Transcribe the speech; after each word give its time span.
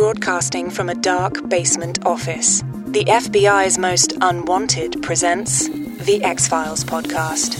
broadcasting 0.00 0.70
from 0.70 0.88
a 0.88 0.94
dark 0.94 1.46
basement 1.50 2.06
office. 2.06 2.62
The 2.86 3.04
FBI's 3.04 3.76
most 3.76 4.16
unwanted 4.22 5.02
presents 5.02 5.68
the 5.68 6.24
X 6.24 6.48
Files 6.48 6.82
podcast. 6.84 7.58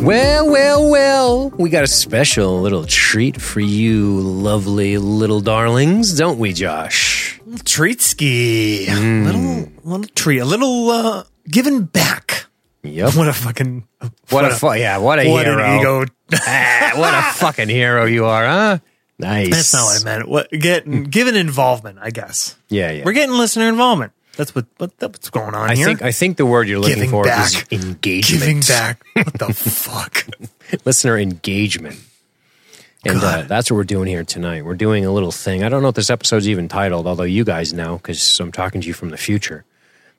Well, 0.00 0.50
well, 0.50 0.88
well, 0.88 1.50
we 1.58 1.68
got 1.68 1.84
a 1.84 1.86
special 1.86 2.62
little 2.62 2.86
treat 2.86 3.38
for 3.38 3.60
you 3.60 4.18
lovely 4.18 4.96
little 4.96 5.42
darlings, 5.42 6.16
don't 6.16 6.38
we, 6.38 6.54
Josh? 6.54 7.38
treat 7.66 8.00
ski. 8.00 8.86
Hmm. 8.86 9.26
Little 9.26 9.68
little 9.84 10.06
treat. 10.14 10.38
A 10.38 10.46
little 10.46 10.90
uh 10.90 11.24
giving 11.50 11.82
back. 11.82 12.46
Yep. 12.82 13.14
What 13.14 13.28
a 13.28 13.32
fucking 13.32 13.86
What, 14.30 14.44
a, 14.44 14.50
fu- 14.50 14.72
yeah, 14.72 14.98
what 14.98 15.18
a 15.20 15.30
what 15.30 15.46
hero. 15.46 15.62
an 15.64 15.80
ego. 15.80 16.04
Ah, 16.46 16.92
what 16.96 17.14
a 17.14 17.22
fucking 17.38 17.68
hero 17.68 18.06
you 18.06 18.24
are, 18.24 18.44
huh? 18.46 18.78
Nice. 19.18 19.50
That's 19.50 19.72
not 19.74 19.84
what 19.84 20.00
I 20.00 20.04
meant. 20.04 20.28
What 20.28 20.50
getting 20.50 21.04
given 21.04 21.36
involvement, 21.36 21.98
I 22.02 22.10
guess. 22.10 22.56
Yeah, 22.68 22.90
yeah. 22.90 23.04
We're 23.04 23.12
getting 23.12 23.36
listener 23.36 23.68
involvement. 23.68 24.12
That's 24.36 24.54
what 24.54 24.66
what 24.78 24.92
what's 24.98 25.28
going 25.30 25.54
on 25.54 25.70
I 25.70 25.74
here. 25.76 25.86
think 25.86 26.02
I 26.02 26.10
think 26.10 26.38
the 26.38 26.46
word 26.46 26.66
you're 26.68 26.80
looking 26.80 26.96
Giving 26.96 27.10
for 27.10 27.24
back. 27.24 27.46
is 27.48 27.64
engagement. 27.70 28.40
giving 28.42 28.60
back. 28.68 29.02
What 29.14 29.34
the 29.34 29.52
fuck? 29.52 30.26
Listener 30.86 31.18
engagement. 31.18 32.00
And 33.04 33.18
uh, 33.22 33.42
that's 33.42 33.70
what 33.70 33.76
we're 33.76 33.84
doing 33.84 34.08
here 34.08 34.24
tonight. 34.24 34.64
We're 34.64 34.74
doing 34.74 35.04
a 35.04 35.12
little 35.12 35.32
thing. 35.32 35.62
I 35.64 35.68
don't 35.68 35.82
know 35.82 35.88
if 35.88 35.94
this 35.96 36.08
episode's 36.08 36.48
even 36.48 36.68
titled, 36.68 37.06
although 37.06 37.24
you 37.24 37.44
guys 37.44 37.72
know 37.74 37.96
because 37.98 38.40
I'm 38.40 38.52
talking 38.52 38.80
to 38.80 38.86
you 38.88 38.94
from 38.94 39.10
the 39.10 39.16
future. 39.18 39.64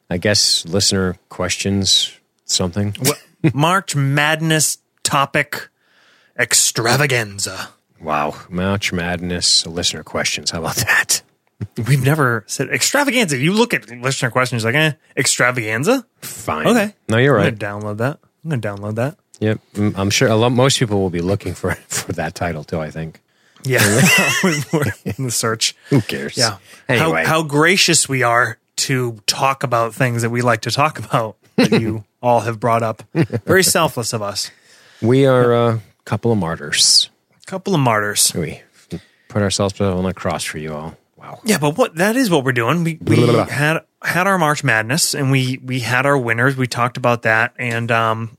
I 0.09 0.17
guess 0.17 0.63
listener 0.65 1.15
questions, 1.29 2.11
something. 2.45 2.95
What 2.99 3.21
March 3.53 3.95
Madness 3.95 4.79
topic 5.03 5.69
extravaganza. 6.37 7.69
Wow. 8.01 8.35
March 8.49 8.91
Madness 8.91 9.65
listener 9.65 10.03
questions. 10.03 10.51
How 10.51 10.59
about 10.59 10.75
that? 10.77 11.21
We've 11.87 12.03
never 12.03 12.43
said 12.47 12.69
extravaganza. 12.69 13.37
You 13.37 13.53
look 13.53 13.73
at 13.73 13.89
listener 13.89 14.31
questions 14.31 14.65
like, 14.65 14.75
eh, 14.75 14.93
extravaganza? 15.15 16.05
Fine. 16.21 16.67
Okay. 16.67 16.93
No, 17.07 17.17
you're 17.17 17.35
right. 17.35 17.47
I'm 17.47 17.55
gonna 17.55 17.79
download 17.79 17.97
that. 17.97 18.19
I'm 18.43 18.49
gonna 18.49 18.61
download 18.61 18.95
that. 18.95 19.17
Yep. 19.39 19.59
Mm, 19.73 19.97
I'm 19.97 20.09
sure 20.09 20.27
a 20.27 20.35
lot, 20.35 20.49
most 20.49 20.79
people 20.79 21.01
will 21.01 21.09
be 21.09 21.21
looking 21.21 21.53
for, 21.53 21.75
for 21.87 22.13
that 22.13 22.35
title 22.35 22.63
too, 22.63 22.79
I 22.79 22.91
think. 22.91 23.21
Yeah, 23.65 23.79
in 25.05 25.23
the 25.23 25.31
search. 25.31 25.73
Who 25.89 26.01
cares? 26.01 26.35
Yeah. 26.35 26.57
Anyway. 26.89 27.23
How, 27.23 27.41
how 27.41 27.43
gracious 27.43 28.09
we 28.09 28.21
are 28.21 28.57
to 28.75 29.19
talk 29.25 29.63
about 29.63 29.93
things 29.93 30.21
that 30.21 30.31
we 30.31 30.41
like 30.41 30.61
to 30.61 30.71
talk 30.71 30.99
about 30.99 31.37
that 31.57 31.79
you 31.81 32.03
all 32.21 32.41
have 32.41 32.59
brought 32.59 32.83
up. 32.83 33.03
Very 33.13 33.63
selfless 33.63 34.13
of 34.13 34.21
us. 34.21 34.51
we 35.01 35.25
are 35.25 35.53
a 35.53 35.81
couple 36.05 36.31
of 36.31 36.37
martyrs. 36.37 37.09
A 37.41 37.45
couple 37.45 37.73
of 37.75 37.81
martyrs. 37.81 38.33
We 38.33 38.61
put 39.27 39.41
ourselves 39.41 39.79
on 39.81 40.05
a 40.05 40.13
cross 40.13 40.43
for 40.43 40.57
you 40.57 40.73
all. 40.73 40.97
Wow. 41.17 41.39
Yeah, 41.43 41.57
but 41.57 41.77
what 41.77 41.95
that 41.95 42.15
is 42.15 42.29
what 42.29 42.43
we're 42.43 42.51
doing. 42.51 42.83
We, 42.83 42.97
we 43.01 43.15
had 43.17 43.81
had 44.01 44.27
our 44.27 44.37
March 44.37 44.63
Madness 44.63 45.13
and 45.15 45.31
we 45.31 45.57
we 45.63 45.79
had 45.79 46.05
our 46.05 46.17
winners. 46.17 46.57
We 46.57 46.67
talked 46.67 46.97
about 46.97 47.21
that 47.21 47.53
and 47.57 47.91
um 47.91 48.37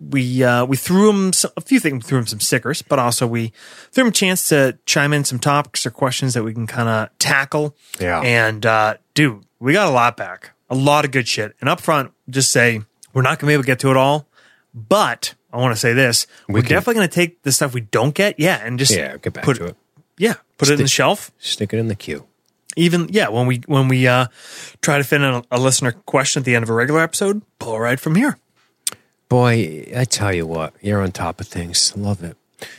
we 0.00 0.44
uh, 0.44 0.64
we 0.66 0.76
threw 0.76 1.06
them 1.06 1.30
a 1.56 1.60
few 1.60 1.80
things. 1.80 2.04
We 2.04 2.08
threw 2.08 2.18
them 2.18 2.26
some 2.26 2.40
stickers, 2.40 2.82
but 2.82 2.98
also 2.98 3.26
we 3.26 3.52
threw 3.92 4.04
them 4.04 4.08
a 4.08 4.12
chance 4.12 4.48
to 4.50 4.78
chime 4.86 5.12
in 5.12 5.24
some 5.24 5.38
topics 5.38 5.86
or 5.86 5.90
questions 5.90 6.34
that 6.34 6.44
we 6.44 6.52
can 6.52 6.66
kind 6.66 6.88
of 6.88 7.18
tackle. 7.18 7.74
Yeah. 7.98 8.20
And 8.20 8.64
uh, 8.66 8.96
dude, 9.14 9.44
we 9.60 9.72
got 9.72 9.88
a 9.88 9.90
lot 9.90 10.16
back, 10.16 10.53
a 10.74 10.78
lot 10.78 11.04
of 11.04 11.10
good 11.10 11.26
shit. 11.28 11.54
And 11.60 11.68
up 11.68 11.80
front, 11.80 12.12
just 12.28 12.50
say 12.52 12.80
we're 13.12 13.22
not 13.22 13.38
going 13.38 13.46
to 13.46 13.46
be 13.46 13.52
able 13.54 13.62
to 13.62 13.66
get 13.66 13.78
to 13.80 13.90
it 13.90 13.96
all, 13.96 14.26
but 14.74 15.34
I 15.52 15.58
want 15.58 15.74
to 15.74 15.80
say 15.80 15.92
this: 15.92 16.26
we 16.48 16.60
are 16.60 16.62
definitely 16.62 16.94
going 16.94 17.08
to 17.08 17.14
take 17.14 17.42
the 17.42 17.52
stuff 17.52 17.74
we 17.74 17.80
don't 17.82 18.14
get, 18.14 18.38
yeah, 18.38 18.60
and 18.64 18.78
just 18.78 18.92
Yeah, 18.94 19.16
get 19.18 19.32
back 19.34 19.44
put, 19.44 19.56
to 19.58 19.66
it. 19.66 19.76
Yeah, 20.18 20.34
put 20.58 20.68
it 20.68 20.74
in 20.74 20.78
the 20.80 20.88
shelf 20.88 21.30
Stick 21.38 21.72
it 21.72 21.78
in 21.78 21.88
the 21.88 21.94
queue. 21.96 22.26
even 22.76 23.08
yeah 23.10 23.28
when 23.28 23.46
we 23.48 23.62
when 23.66 23.88
we 23.88 24.06
uh 24.06 24.26
try 24.80 24.98
to 24.98 25.04
fit 25.04 25.20
in 25.20 25.26
a, 25.34 25.42
a 25.50 25.58
listener 25.58 25.92
question 26.06 26.40
at 26.40 26.44
the 26.44 26.54
end 26.54 26.62
of 26.62 26.70
a 26.70 26.72
regular 26.72 27.00
episode 27.00 27.42
pull 27.58 27.78
right 27.80 27.98
from 28.00 28.14
here 28.14 28.38
Boy, 29.28 29.86
I 29.96 30.04
tell 30.04 30.32
you 30.32 30.46
what, 30.46 30.74
you're 30.80 31.00
on 31.02 31.10
top 31.10 31.40
of 31.40 31.48
things. 31.48 31.96
Love 31.96 32.22
it. 32.22 32.36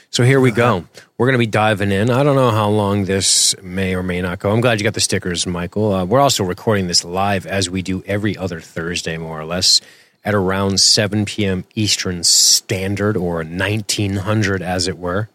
So 0.10 0.24
here 0.24 0.40
we 0.40 0.52
go. 0.52 0.86
We're 1.18 1.28
going 1.28 1.34
to 1.34 1.40
be 1.40 1.46
diving 1.46 1.92
in. 1.92 2.10
I 2.10 2.24
don't 2.24 2.36
know 2.36 2.52
how 2.52 2.70
long 2.70 3.06
this 3.06 3.56
may 3.62 3.96
or 3.96 4.04
may 4.04 4.22
not 4.22 4.40
go. 4.40 4.52
I'm 4.52 4.62
glad 4.62 4.80
you 4.80 4.84
got 4.84 4.94
the 4.94 5.02
stickers, 5.02 5.46
Michael. 5.46 5.94
Uh, 5.94 6.06
we're 6.06 6.22
also 6.22 6.44
recording 6.44 6.88
this 6.88 7.04
live 7.04 7.46
as 7.46 7.70
we 7.70 7.82
do 7.82 8.04
every 8.06 8.38
other 8.38 8.60
Thursday, 8.60 9.18
more 9.18 9.40
or 9.40 9.46
less, 9.46 9.82
at 10.24 10.34
around 10.34 10.80
7 10.80 11.26
p.m. 11.26 11.66
Eastern 11.76 12.24
Standard 12.24 13.18
or 13.18 13.44
1900, 13.44 14.62
as 14.62 14.88
it 14.88 14.98
were. 14.98 15.30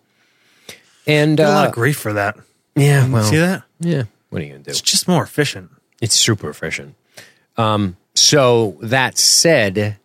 And 1.06 1.36
Get 1.36 1.48
a 1.48 1.52
lot 1.52 1.64
uh, 1.66 1.68
of 1.68 1.74
grief 1.74 1.98
for 1.98 2.12
that 2.14 2.36
yeah, 2.76 3.08
well, 3.08 3.24
see 3.24 3.36
that 3.36 3.64
yeah. 3.80 4.04
What 4.28 4.42
are 4.42 4.44
you 4.44 4.52
going 4.52 4.62
to 4.62 4.66
do? 4.66 4.70
it's 4.70 4.80
just 4.80 5.08
more 5.08 5.22
efficient 5.22 5.70
It's 6.00 6.14
super 6.14 6.48
efficient. 6.48 6.94
Um, 7.56 7.96
so 8.14 8.78
that 8.80 9.18
said, 9.18 9.98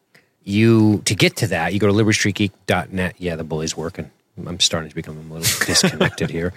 you 0.43 1.01
to 1.05 1.15
get 1.15 1.37
to 1.37 1.47
that, 1.47 1.73
you 1.73 1.79
go 1.79 1.87
to 1.87 1.93
libertystreetgeek.net. 1.93 3.15
Yeah, 3.17 3.35
the 3.35 3.43
bully's 3.43 3.77
working. 3.77 4.11
I'm 4.37 4.59
starting 4.59 4.89
to 4.89 4.95
become 4.95 5.17
a 5.17 5.33
little 5.33 5.39
disconnected 5.65 6.29
here. 6.29 6.53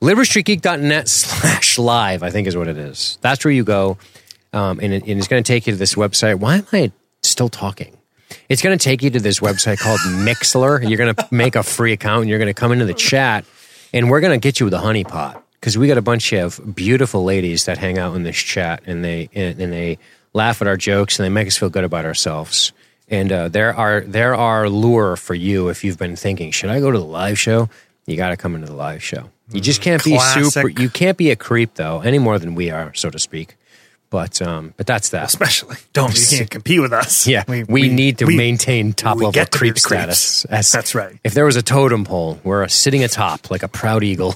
libertystreetgeek.net 0.00 1.08
slash 1.08 1.78
live, 1.78 2.22
I 2.22 2.30
think 2.30 2.46
is 2.46 2.56
what 2.56 2.68
it 2.68 2.76
is. 2.76 3.18
That's 3.20 3.44
where 3.44 3.52
you 3.52 3.64
go. 3.64 3.98
Um, 4.52 4.80
and, 4.82 4.92
it, 4.92 5.02
and 5.06 5.18
it's 5.18 5.28
going 5.28 5.42
to 5.42 5.46
take 5.46 5.66
you 5.66 5.72
to 5.72 5.78
this 5.78 5.94
website. 5.94 6.36
Why 6.36 6.56
am 6.56 6.66
I 6.72 6.92
still 7.22 7.48
talking? 7.48 7.96
It's 8.48 8.62
going 8.62 8.76
to 8.76 8.82
take 8.82 9.02
you 9.02 9.10
to 9.10 9.20
this 9.20 9.40
website 9.40 9.78
called 9.78 10.00
Mixlr. 10.00 10.88
You're 10.88 10.98
going 10.98 11.14
to 11.14 11.28
make 11.30 11.56
a 11.56 11.62
free 11.62 11.92
account 11.92 12.22
and 12.22 12.30
you're 12.30 12.38
going 12.38 12.52
to 12.52 12.54
come 12.54 12.72
into 12.72 12.84
the 12.84 12.94
chat 12.94 13.44
and 13.92 14.10
we're 14.10 14.20
going 14.20 14.38
to 14.38 14.42
get 14.42 14.60
you 14.60 14.66
with 14.66 14.74
a 14.74 14.78
honeypot 14.78 15.42
because 15.54 15.78
we 15.78 15.88
got 15.88 15.98
a 15.98 16.02
bunch 16.02 16.32
of 16.32 16.60
beautiful 16.74 17.24
ladies 17.24 17.64
that 17.64 17.78
hang 17.78 17.98
out 17.98 18.14
in 18.14 18.22
this 18.22 18.36
chat 18.36 18.82
and 18.86 19.04
they 19.04 19.28
and, 19.34 19.60
and 19.60 19.72
they 19.72 19.98
laugh 20.32 20.60
at 20.60 20.68
our 20.68 20.76
jokes 20.76 21.18
and 21.18 21.24
they 21.24 21.30
make 21.30 21.48
us 21.48 21.56
feel 21.56 21.70
good 21.70 21.84
about 21.84 22.04
ourselves. 22.04 22.72
And 23.08 23.30
uh, 23.30 23.48
there 23.48 23.74
are 23.74 24.00
there 24.00 24.34
are 24.34 24.68
lure 24.68 25.16
for 25.16 25.34
you 25.34 25.68
if 25.68 25.84
you've 25.84 25.98
been 25.98 26.16
thinking, 26.16 26.50
should 26.50 26.70
I 26.70 26.80
go 26.80 26.90
to 26.90 26.98
the 26.98 27.04
live 27.04 27.38
show? 27.38 27.68
You 28.06 28.16
got 28.16 28.30
to 28.30 28.36
come 28.36 28.54
into 28.54 28.66
the 28.66 28.74
live 28.74 29.02
show. 29.02 29.30
You 29.52 29.60
just 29.60 29.80
can't 29.80 30.02
be 30.02 30.18
super. 30.18 30.68
You 30.68 30.88
can't 30.90 31.16
be 31.16 31.30
a 31.30 31.36
creep 31.36 31.74
though, 31.74 32.00
any 32.00 32.18
more 32.18 32.38
than 32.38 32.54
we 32.56 32.70
are, 32.70 32.92
so 32.94 33.10
to 33.10 33.18
speak. 33.18 33.56
But 34.10 34.40
um, 34.42 34.72
but 34.76 34.86
that's 34.86 35.08
that. 35.10 35.26
especially 35.26 35.76
don't 35.92 36.14
you 36.18 36.38
can't 36.38 36.50
compete 36.50 36.80
with 36.80 36.92
us 36.92 37.26
Yeah, 37.26 37.42
we, 37.48 37.88
need 37.88 38.18
to 38.18 38.26
we- 38.26 38.36
maintain 38.36 38.92
top 38.92 39.18
level 39.18 39.44
creep 39.46 39.78
status. 39.78 40.44
As- 40.44 40.70
That's 40.72 40.94
right. 40.94 41.18
If 41.24 41.34
there 41.34 41.44
was 41.44 41.56
a 41.56 41.62
totem 41.62 42.04
pole, 42.04 42.40
we're 42.44 42.68
sitting 42.68 43.02
atop 43.02 43.50
like 43.50 43.62
a 43.64 43.68
proud 43.68 44.04
eagle. 44.04 44.34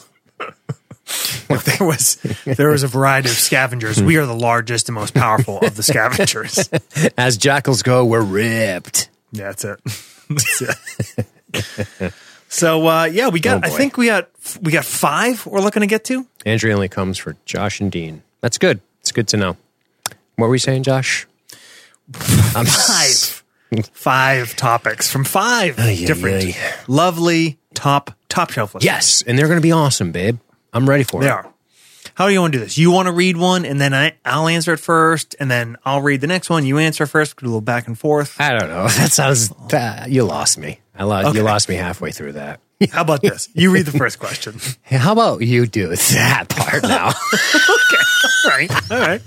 there 1.49 1.87
was 1.87 2.17
there 2.45 2.69
was 2.71 2.83
a 2.83 2.89
variety 2.89 3.29
of 3.29 3.35
scavengers 3.37 4.03
we 4.03 4.17
are 4.17 4.27
the 4.27 4.35
largest 4.35 4.89
and 4.89 4.95
most 4.95 5.15
powerful 5.15 5.59
of 5.61 5.75
the 5.77 5.83
scavengers 5.83 6.69
As 7.19 7.37
jackals 7.37 7.83
go, 7.83 8.05
we're 8.05 8.23
ripped. 8.23 9.09
yeah 9.33 9.45
that's 9.53 9.65
it 9.65 9.81
That's 10.29 10.63
it. 12.01 12.15
so 12.49 12.87
uh 12.87 13.05
yeah 13.05 13.29
we 13.29 13.41
got 13.41 13.65
Oh, 13.65 13.67
i 13.67 13.71
think 13.71 13.97
we 13.97 14.07
got 14.07 14.29
we 14.63 14.71
got 14.73 14.85
five 14.85 15.45
we're 15.47 15.61
looking 15.61 15.81
to 15.81 15.87
get 15.87 16.05
to 16.05 16.27
Andrea 16.47 16.75
only 16.75 16.89
comes 16.89 17.19
for 17.19 17.37
Josh 17.45 17.81
and 17.81 17.93
Dean. 17.93 18.23
That's 18.41 18.57
good. 18.57 18.81
It's 19.01 19.13
good 19.13 19.29
to 19.29 19.37
know. 19.37 19.57
What 20.37 20.47
were 20.47 20.49
we 20.49 20.59
saying, 20.59 20.85
Josh? 20.85 21.27
I'm 22.57 22.65
five 22.65 23.45
five 23.93 24.57
topics 24.57 25.11
from 25.11 25.25
five 25.25 25.77
different 25.77 26.57
lovely 26.89 27.59
top 27.75 28.17
top 28.31 28.51
shelf 28.53 28.75
lists. 28.75 28.87
Yes, 28.87 29.23
and 29.27 29.39
they're 29.39 29.49
going 29.49 29.59
to 29.59 29.63
be 29.63 29.71
awesome, 29.73 30.13
babe. 30.13 30.39
I'm 30.73 30.89
ready 30.89 31.05
for 31.05 31.21
they 31.21 31.29
it. 31.29 31.33
are. 31.33 31.53
How 32.15 32.27
do 32.27 32.33
you 32.33 32.41
want 32.41 32.53
to 32.53 32.59
do 32.59 32.65
this? 32.65 32.77
You 32.77 32.91
want 32.91 33.07
to 33.07 33.13
read 33.13 33.37
one, 33.37 33.65
and 33.65 33.81
then 33.81 33.95
I, 33.95 34.15
I'll 34.25 34.49
answer 34.49 34.73
it 34.75 34.79
first, 34.79 35.37
and 35.41 35.51
then 35.51 35.77
I'll 35.85 36.03
read 36.03 36.21
the 36.21 36.27
next 36.27 36.51
one. 36.51 36.67
You 36.67 36.79
answer 36.79 37.07
first, 37.07 37.37
do 37.39 37.47
a 37.47 37.49
little 37.49 37.61
back 37.61 37.87
and 37.87 37.99
forth. 37.99 38.41
I 38.41 38.59
don't 38.59 38.69
know. 38.69 38.85
That 39.01 39.11
sounds. 39.13 39.49
That, 39.69 40.11
you 40.11 40.25
lost 40.25 40.59
me. 40.59 40.81
I 40.95 41.05
lost. 41.05 41.29
Okay. 41.29 41.39
You 41.39 41.45
lost 41.45 41.69
me 41.69 41.77
halfway 41.77 42.11
through 42.11 42.33
that. 42.33 42.61
How 42.91 43.03
about 43.03 43.23
this? 43.23 43.49
You 43.55 43.73
read 43.73 43.87
the 43.87 43.97
first 43.97 44.19
question. 44.19 44.59
Hey, 44.83 44.97
how 44.99 45.13
about 45.13 45.43
you 45.43 45.67
do 45.67 45.89
that 45.89 46.49
part 46.49 46.83
now? 46.83 47.09
Okay. 47.09 48.03
All 48.45 48.51
right. 48.51 48.91
All 48.91 48.99
right. 49.01 49.23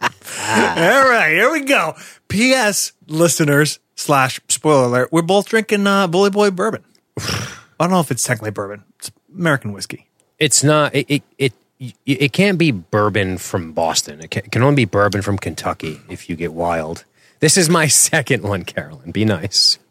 All 0.00 1.08
right. 1.08 1.30
Here 1.32 1.50
we 1.50 1.60
go. 1.62 1.94
P.S. 2.28 2.92
Listeners 3.08 3.80
slash 3.96 4.40
spoiler 4.48 4.84
alert. 4.86 5.08
We're 5.12 5.22
both 5.22 5.48
drinking 5.48 5.86
uh, 5.86 6.06
Bully 6.06 6.30
Boy 6.30 6.50
bourbon. 6.50 6.84
I 7.18 7.46
don't 7.80 7.90
know 7.90 8.00
if 8.00 8.10
it's 8.12 8.22
technically 8.22 8.50
bourbon. 8.52 8.84
It's 8.98 9.10
American 9.36 9.72
whiskey. 9.72 10.08
It's 10.42 10.62
not. 10.64 10.94
It 10.94 11.22
it 11.38 11.52
it, 11.78 11.94
it 12.06 12.32
can't 12.32 12.58
be 12.58 12.70
bourbon 12.70 13.38
from 13.38 13.72
Boston. 13.72 14.20
It 14.22 14.30
can, 14.30 14.44
it 14.44 14.52
can 14.52 14.62
only 14.62 14.76
be 14.76 14.84
bourbon 14.84 15.22
from 15.22 15.36
Kentucky 15.38 16.00
if 16.08 16.28
you 16.28 16.36
get 16.36 16.52
wild. 16.52 17.04
This 17.40 17.56
is 17.56 17.68
my 17.68 17.86
second 18.08 18.42
one, 18.42 18.64
Carolyn. 18.64 19.10
Be 19.10 19.24
nice. 19.24 19.78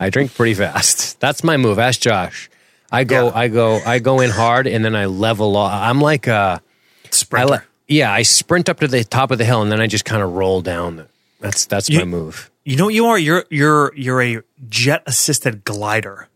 I 0.00 0.10
drink 0.10 0.34
pretty 0.34 0.54
fast. 0.54 1.18
That's 1.20 1.42
my 1.44 1.56
move. 1.56 1.78
Ask 1.78 2.00
Josh. 2.00 2.50
I 2.90 3.04
go, 3.04 3.26
Yeah. 3.26 3.32
I 3.34 3.48
go, 3.48 3.80
I 3.84 3.98
go 3.98 4.20
in 4.20 4.30
hard, 4.30 4.66
and 4.66 4.84
then 4.84 4.96
I 4.96 5.06
level 5.06 5.56
off. 5.56 5.72
I'm 5.72 6.00
like, 6.00 6.26
I 6.28 6.60
Sprinter. 7.10 7.46
le- 7.48 7.62
yeah, 7.86 8.12
I 8.12 8.22
sprint 8.22 8.68
up 8.68 8.80
to 8.80 8.88
the 8.88 9.04
top 9.04 9.30
of 9.30 9.38
the 9.38 9.44
hill, 9.44 9.62
and 9.62 9.70
then 9.72 9.80
I 9.80 9.86
just 9.86 10.04
kind 10.04 10.22
of 10.22 10.32
roll 10.32 10.60
down. 10.62 11.06
That's 11.40 11.66
that's 11.66 11.90
my 11.90 12.04
move. 12.04 12.50
You 12.64 12.76
know 12.76 12.86
what 12.86 12.94
you 12.94 13.06
are? 13.06 13.18
You're 13.18 13.44
you're 13.50 13.92
you're 13.94 14.22
a 14.22 14.42
jet 14.68 15.02
assisted 15.06 15.64
glider. 15.64 16.28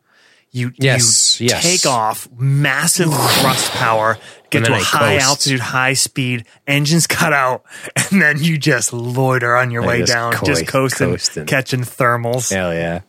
You 0.55 0.71
Yes, 0.77 1.41
you 1.41 1.49
yes. 1.49 1.63
take 1.63 1.87
off, 1.91 2.29
massive 2.37 3.09
thrust 3.09 3.71
power, 3.73 4.19
get 4.51 4.67
to 4.67 4.73
a 4.73 4.77
I 4.77 4.81
high 4.83 5.15
coast. 5.15 5.27
altitude, 5.27 5.61
high 5.61 5.95
speed, 5.95 6.45
engines 6.67 7.07
cut 7.07 7.33
out, 7.33 7.65
and 8.11 8.21
then 8.21 8.43
you 8.43 8.59
just 8.59 8.93
loiter 8.93 9.57
on 9.57 9.71
your 9.71 9.83
I 9.83 9.87
way 9.87 9.99
just 10.01 10.13
down, 10.13 10.35
just 10.45 10.67
coasting, 10.67 11.09
coasting. 11.11 11.47
catching 11.47 11.81
thermals. 11.81 12.53
Hell 12.53 12.75
yeah. 12.75 13.01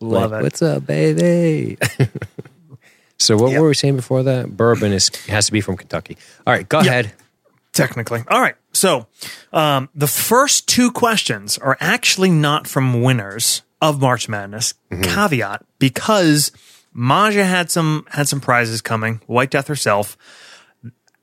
Love 0.00 0.30
Like, 0.32 0.40
it. 0.40 0.42
What's 0.42 0.62
up, 0.62 0.86
baby? 0.86 1.78
so 3.18 3.36
what 3.36 3.52
Yep. 3.52 3.60
were 3.60 3.68
we 3.68 3.74
saying 3.74 3.96
before 3.96 4.22
that? 4.24 4.54
Bourbon 4.56 4.92
is 4.92 5.08
has 5.26 5.46
to 5.46 5.52
be 5.52 5.60
from 5.60 5.76
Kentucky. 5.76 6.16
All 6.46 6.52
right, 6.52 6.68
go 6.68 6.80
ahead. 6.80 7.12
Technically. 7.72 8.22
All 8.28 8.40
right. 8.40 8.56
So 8.72 9.06
um, 9.52 9.88
the 9.94 10.06
first 10.08 10.68
two 10.68 10.90
questions 10.90 11.56
are 11.56 11.76
actually 11.80 12.30
not 12.30 12.66
from 12.66 13.00
winners 13.02 13.62
of 13.80 14.00
March 14.00 14.28
Madness. 14.28 14.74
Mm-hmm. 14.90 15.02
Caveat 15.02 15.64
because 15.78 16.50
Maja 16.92 17.44
had 17.44 17.70
some 17.70 18.06
had 18.10 18.28
some 18.28 18.40
prizes 18.40 18.80
coming. 18.80 19.20
White 19.26 19.50
Death 19.50 19.68
herself. 19.68 20.16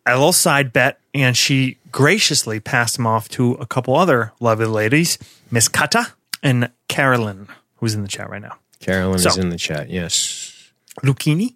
A 0.05 0.11
little 0.15 0.31
side 0.31 0.71
bet, 0.71 0.99
and 1.13 1.35
she 1.35 1.77
graciously 1.91 2.61
passed 2.61 2.95
them 2.95 3.05
off 3.05 3.27
to 3.29 3.53
a 3.55 3.65
couple 3.65 3.93
other 3.95 4.31
lovely 4.39 4.65
ladies, 4.65 5.17
Miss 5.51 5.67
Kata 5.67 6.13
and 6.41 6.71
Carolyn, 6.87 7.49
who's 7.75 7.93
in 7.93 8.03
the 8.03 8.07
chat 8.07 8.29
right 8.29 8.41
now. 8.41 8.57
Carolyn 8.79 9.19
So- 9.19 9.29
is 9.31 9.37
in 9.37 9.49
the 9.49 9.57
chat. 9.57 9.89
Yes. 9.89 10.71
Lucchini 11.03 11.55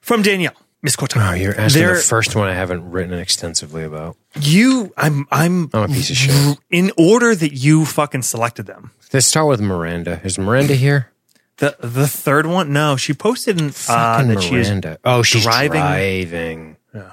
from 0.00 0.22
Danielle. 0.22 0.54
Miss 0.82 0.94
Kota. 0.94 1.18
Oh, 1.20 1.32
you're 1.34 1.58
asking 1.58 1.82
There- 1.82 1.96
the 1.96 2.00
first 2.02 2.36
one 2.36 2.46
I 2.48 2.54
haven't 2.54 2.88
written 2.92 3.18
extensively 3.18 3.82
about. 3.82 4.16
You, 4.38 4.92
I'm, 4.96 5.26
I'm, 5.32 5.68
I'm 5.74 5.82
a 5.82 5.88
piece 5.88 6.10
of 6.10 6.16
shit. 6.16 6.58
in 6.70 6.92
order 6.96 7.34
that 7.34 7.54
you 7.54 7.84
fucking 7.84 8.22
selected 8.22 8.66
them. 8.66 8.92
Let's 9.12 9.26
start 9.26 9.48
with 9.48 9.60
Miranda. 9.60 10.20
Is 10.22 10.38
Miranda 10.38 10.74
here? 10.76 11.10
The 11.58 11.74
the 11.80 12.06
third 12.06 12.46
one, 12.46 12.72
no, 12.72 12.96
she 12.96 13.14
posted 13.14 13.58
in, 13.60 13.68
uh, 13.68 13.72
Fucking 13.72 14.28
that 14.28 14.42
she 14.42 14.56
is. 14.56 14.68
Miranda. 14.68 14.98
oh, 15.04 15.22
she's 15.22 15.42
driving- 15.42 15.80
driving. 15.80 16.76
Yeah. 16.94 17.12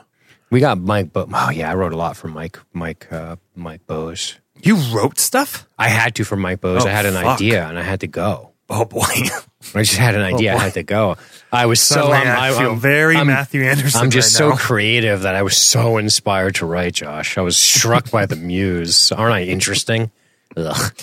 We 0.49 0.59
got 0.59 0.77
Mike, 0.79 1.13
but 1.13 1.29
oh 1.33 1.49
yeah, 1.49 1.71
I 1.71 1.75
wrote 1.75 1.93
a 1.93 1.97
lot 1.97 2.17
for 2.17 2.27
Mike, 2.27 2.59
Mike, 2.73 3.07
uh, 3.11 3.37
Mike 3.55 3.87
Bose. 3.87 4.37
You 4.61 4.75
wrote 4.93 5.17
stuff? 5.19 5.67
I 5.79 5.87
had 5.89 6.15
to 6.15 6.23
for 6.25 6.35
Mike 6.35 6.61
Bose. 6.61 6.83
Oh, 6.85 6.87
I 6.87 6.91
had 6.91 7.05
an 7.05 7.13
fuck. 7.13 7.25
idea 7.35 7.67
and 7.67 7.79
I 7.79 7.83
had 7.83 8.01
to 8.01 8.07
go. 8.07 8.51
Oh 8.69 8.85
boy, 8.85 9.01
I 9.75 9.83
just 9.83 9.95
had 9.95 10.15
an 10.15 10.21
idea. 10.21 10.51
I 10.53 10.55
boy. 10.55 10.59
had 10.61 10.73
to 10.75 10.83
go. 10.83 11.17
I 11.51 11.65
was 11.65 11.79
so. 11.81 11.95
Suddenly 11.95 12.17
I'm, 12.17 12.53
I 12.53 12.57
feel 12.57 12.69
I'm- 12.71 12.79
very 12.79 13.15
I'm- 13.17 13.27
Matthew 13.27 13.63
Anderson. 13.63 14.01
I'm 14.01 14.09
just 14.09 14.33
right 14.35 14.37
so 14.39 14.49
now. 14.49 14.55
creative 14.57 15.21
that 15.21 15.35
I 15.35 15.41
was 15.43 15.55
so 15.57 15.97
inspired 15.97 16.55
to 16.55 16.65
write, 16.65 16.95
Josh. 16.95 17.37
I 17.37 17.41
was 17.41 17.55
struck 17.57 18.11
by 18.11 18.25
the 18.25 18.35
muse. 18.51 19.11
Aren't 19.11 19.33
I 19.33 19.43
interesting? 19.43 20.11
Ugh. 20.57 20.93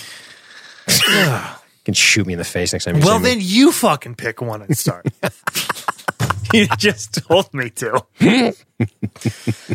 can 1.85 1.93
shoot 1.93 2.25
me 2.27 2.33
in 2.33 2.39
the 2.39 2.45
face 2.45 2.73
next 2.73 2.85
time 2.85 2.97
you 2.97 3.05
well, 3.05 3.17
see 3.17 3.23
me. 3.23 3.29
then 3.29 3.39
you 3.41 3.71
fucking 3.71 4.15
pick 4.15 4.41
one 4.41 4.61
and 4.61 4.77
start. 4.77 5.07
you 6.53 6.67
just 6.77 7.25
told 7.27 7.53
me 7.53 7.69
to. 7.71 8.03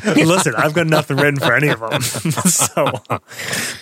Listen, 0.05 0.55
I've 0.55 0.75
got 0.75 0.87
nothing 0.87 1.17
written 1.17 1.41
for 1.41 1.55
any 1.55 1.69
of 1.69 1.81
them. 1.81 2.01
so, 2.01 2.93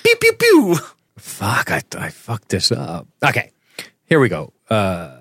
pew 0.03 0.17
pew 0.17 0.33
pew. 0.33 0.77
Fuck, 1.19 1.71
I, 1.71 1.83
I 1.97 2.11
fucked 2.11 2.49
this 2.49 2.73
up. 2.73 3.07
Okay, 3.25 3.53
here 4.07 4.21
we 4.21 4.29
go. 4.29 4.53
Uh, 4.69 5.17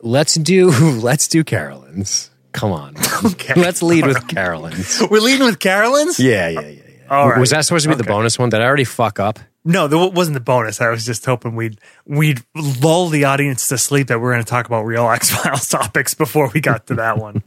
let's 0.00 0.34
do 0.34 0.70
let's 0.70 1.28
do 1.28 1.44
Carolyn's. 1.44 2.30
Come 2.52 2.72
on. 2.72 2.94
Okay. 3.22 3.52
Let's 3.54 3.82
lead 3.82 4.06
with 4.06 4.28
Carolyn's. 4.28 5.02
We're 5.10 5.20
leading 5.20 5.44
with 5.44 5.58
Carolyn's. 5.58 6.18
Yeah, 6.18 6.48
yeah, 6.48 6.60
yeah, 6.60 6.68
yeah. 6.68 7.06
All 7.10 7.28
right. 7.28 7.38
Was 7.38 7.50
that 7.50 7.66
supposed 7.66 7.84
to 7.84 7.90
be 7.90 7.96
the 7.96 8.04
bonus 8.04 8.38
one? 8.38 8.48
Did 8.48 8.62
I 8.62 8.64
already 8.64 8.84
fuck 8.84 9.20
up? 9.20 9.38
No, 9.68 9.88
that 9.88 10.12
wasn't 10.14 10.34
the 10.34 10.40
bonus. 10.40 10.80
I 10.80 10.88
was 10.90 11.04
just 11.04 11.26
hoping 11.26 11.56
we'd 11.56 11.78
we'd 12.06 12.40
lull 12.54 13.08
the 13.08 13.24
audience 13.24 13.68
to 13.68 13.76
sleep 13.78 14.06
that 14.06 14.20
we're 14.20 14.32
going 14.32 14.44
to 14.44 14.48
talk 14.48 14.66
about 14.66 14.84
real 14.84 15.10
X 15.10 15.30
Files 15.30 15.68
topics 15.68 16.14
before 16.14 16.50
we 16.54 16.60
got 16.60 16.86
to 16.86 16.94
that 16.94 17.18
one. 17.18 17.42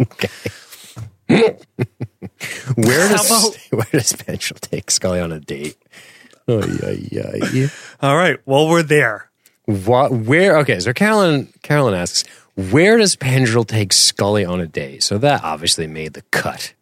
okay. 0.00 0.28
Where 2.76 3.08
does 3.08 3.26
about- 3.26 3.56
where 3.70 3.86
does 4.00 4.12
Pendrell 4.12 4.60
take 4.60 4.90
Scully 4.90 5.20
on 5.20 5.32
a 5.32 5.40
date? 5.40 5.76
Oh 6.46 6.64
yeah, 6.66 6.90
yeah, 7.10 7.46
yeah. 7.52 7.66
All 8.00 8.16
right. 8.16 8.38
Well, 8.46 8.68
we're 8.68 8.82
there. 8.82 9.30
What? 9.66 10.12
Where? 10.12 10.56
Okay, 10.58 10.80
so 10.80 10.92
Carolyn 10.92 11.52
Carolyn 11.62 11.94
asks, 11.94 12.24
where 12.54 12.96
does 12.96 13.16
Pendrell 13.16 13.66
take 13.66 13.92
Scully 13.92 14.44
on 14.44 14.60
a 14.60 14.66
date? 14.66 15.02
So 15.02 15.18
that 15.18 15.42
obviously 15.44 15.86
made 15.86 16.14
the 16.14 16.22
cut 16.30 16.72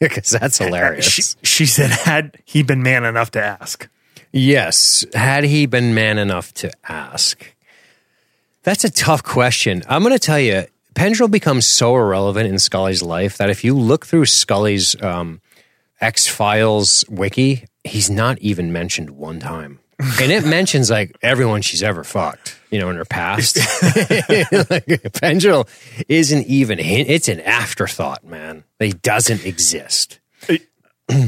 because 0.08 0.30
that's 0.30 0.58
hilarious. 0.58 1.06
She, 1.06 1.22
she 1.42 1.66
said, 1.66 1.90
had 1.90 2.38
he 2.46 2.62
been 2.62 2.82
man 2.82 3.04
enough 3.04 3.30
to 3.32 3.42
ask. 3.42 3.88
yes, 4.32 5.04
had 5.14 5.44
he 5.44 5.66
been 5.66 5.94
man 5.94 6.16
enough 6.16 6.54
to 6.54 6.70
ask? 6.88 7.54
That's 8.62 8.84
a 8.84 8.90
tough 8.90 9.22
question. 9.22 9.82
I'm 9.88 10.02
going 10.02 10.14
to 10.14 10.18
tell 10.18 10.40
you, 10.40 10.64
Pendrell 10.94 11.30
becomes 11.30 11.66
so 11.66 11.96
irrelevant 11.96 12.48
in 12.48 12.58
Scully's 12.58 13.02
life 13.02 13.36
that 13.36 13.50
if 13.50 13.62
you 13.62 13.74
look 13.76 14.06
through 14.06 14.26
Scully's 14.26 15.00
um, 15.02 15.40
X 16.00 16.26
Files 16.26 17.04
wiki, 17.08 17.66
he's 17.84 18.10
not 18.10 18.38
even 18.38 18.72
mentioned 18.72 19.10
one 19.10 19.38
time. 19.38 19.80
And 20.20 20.32
it 20.32 20.44
mentions 20.44 20.90
like 20.90 21.16
everyone 21.22 21.62
she's 21.62 21.82
ever 21.82 22.04
fucked, 22.04 22.58
you 22.70 22.78
know, 22.78 22.90
in 22.90 22.96
her 22.96 23.04
past. 23.04 23.56
like, 23.82 24.86
Pendrell 25.12 25.68
isn't 26.08 26.46
even, 26.46 26.78
it's 26.78 27.28
an 27.28 27.40
afterthought, 27.40 28.24
man. 28.24 28.64
He 28.78 28.92
doesn't 28.92 29.44
exist. 29.44 30.20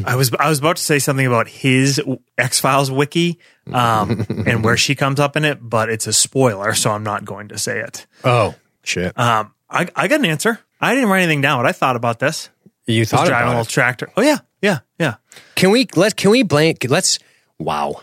I 0.06 0.16
was 0.16 0.32
I 0.38 0.48
was 0.48 0.58
about 0.58 0.76
to 0.76 0.82
say 0.82 0.98
something 0.98 1.26
about 1.26 1.48
his 1.48 2.00
X 2.38 2.60
Files 2.60 2.90
wiki 2.90 3.38
um, 3.72 4.24
and 4.46 4.62
where 4.64 4.76
she 4.76 4.94
comes 4.94 5.20
up 5.20 5.36
in 5.36 5.44
it, 5.44 5.58
but 5.60 5.90
it's 5.90 6.06
a 6.06 6.12
spoiler, 6.12 6.74
so 6.74 6.90
I'm 6.90 7.02
not 7.02 7.24
going 7.24 7.48
to 7.48 7.58
say 7.58 7.80
it. 7.80 8.06
Oh, 8.24 8.54
shit. 8.84 9.18
Um, 9.18 9.54
I, 9.68 9.88
I 9.96 10.08
got 10.08 10.20
an 10.20 10.26
answer. 10.26 10.60
I 10.80 10.94
didn't 10.94 11.10
write 11.10 11.22
anything 11.22 11.40
down, 11.40 11.58
but 11.58 11.66
I 11.68 11.72
thought 11.72 11.96
about 11.96 12.18
this. 12.18 12.50
you 12.86 13.04
thought 13.04 13.26
driving 13.26 13.48
a 13.48 13.50
little 13.50 13.62
it. 13.62 13.68
tractor. 13.68 14.10
Oh 14.16 14.22
yeah, 14.22 14.38
yeah, 14.60 14.80
yeah. 14.98 15.16
Can 15.54 15.70
we 15.70 15.86
let 15.96 16.16
can 16.16 16.30
we 16.30 16.42
blank 16.42 16.86
let's 16.88 17.18
wow. 17.58 18.02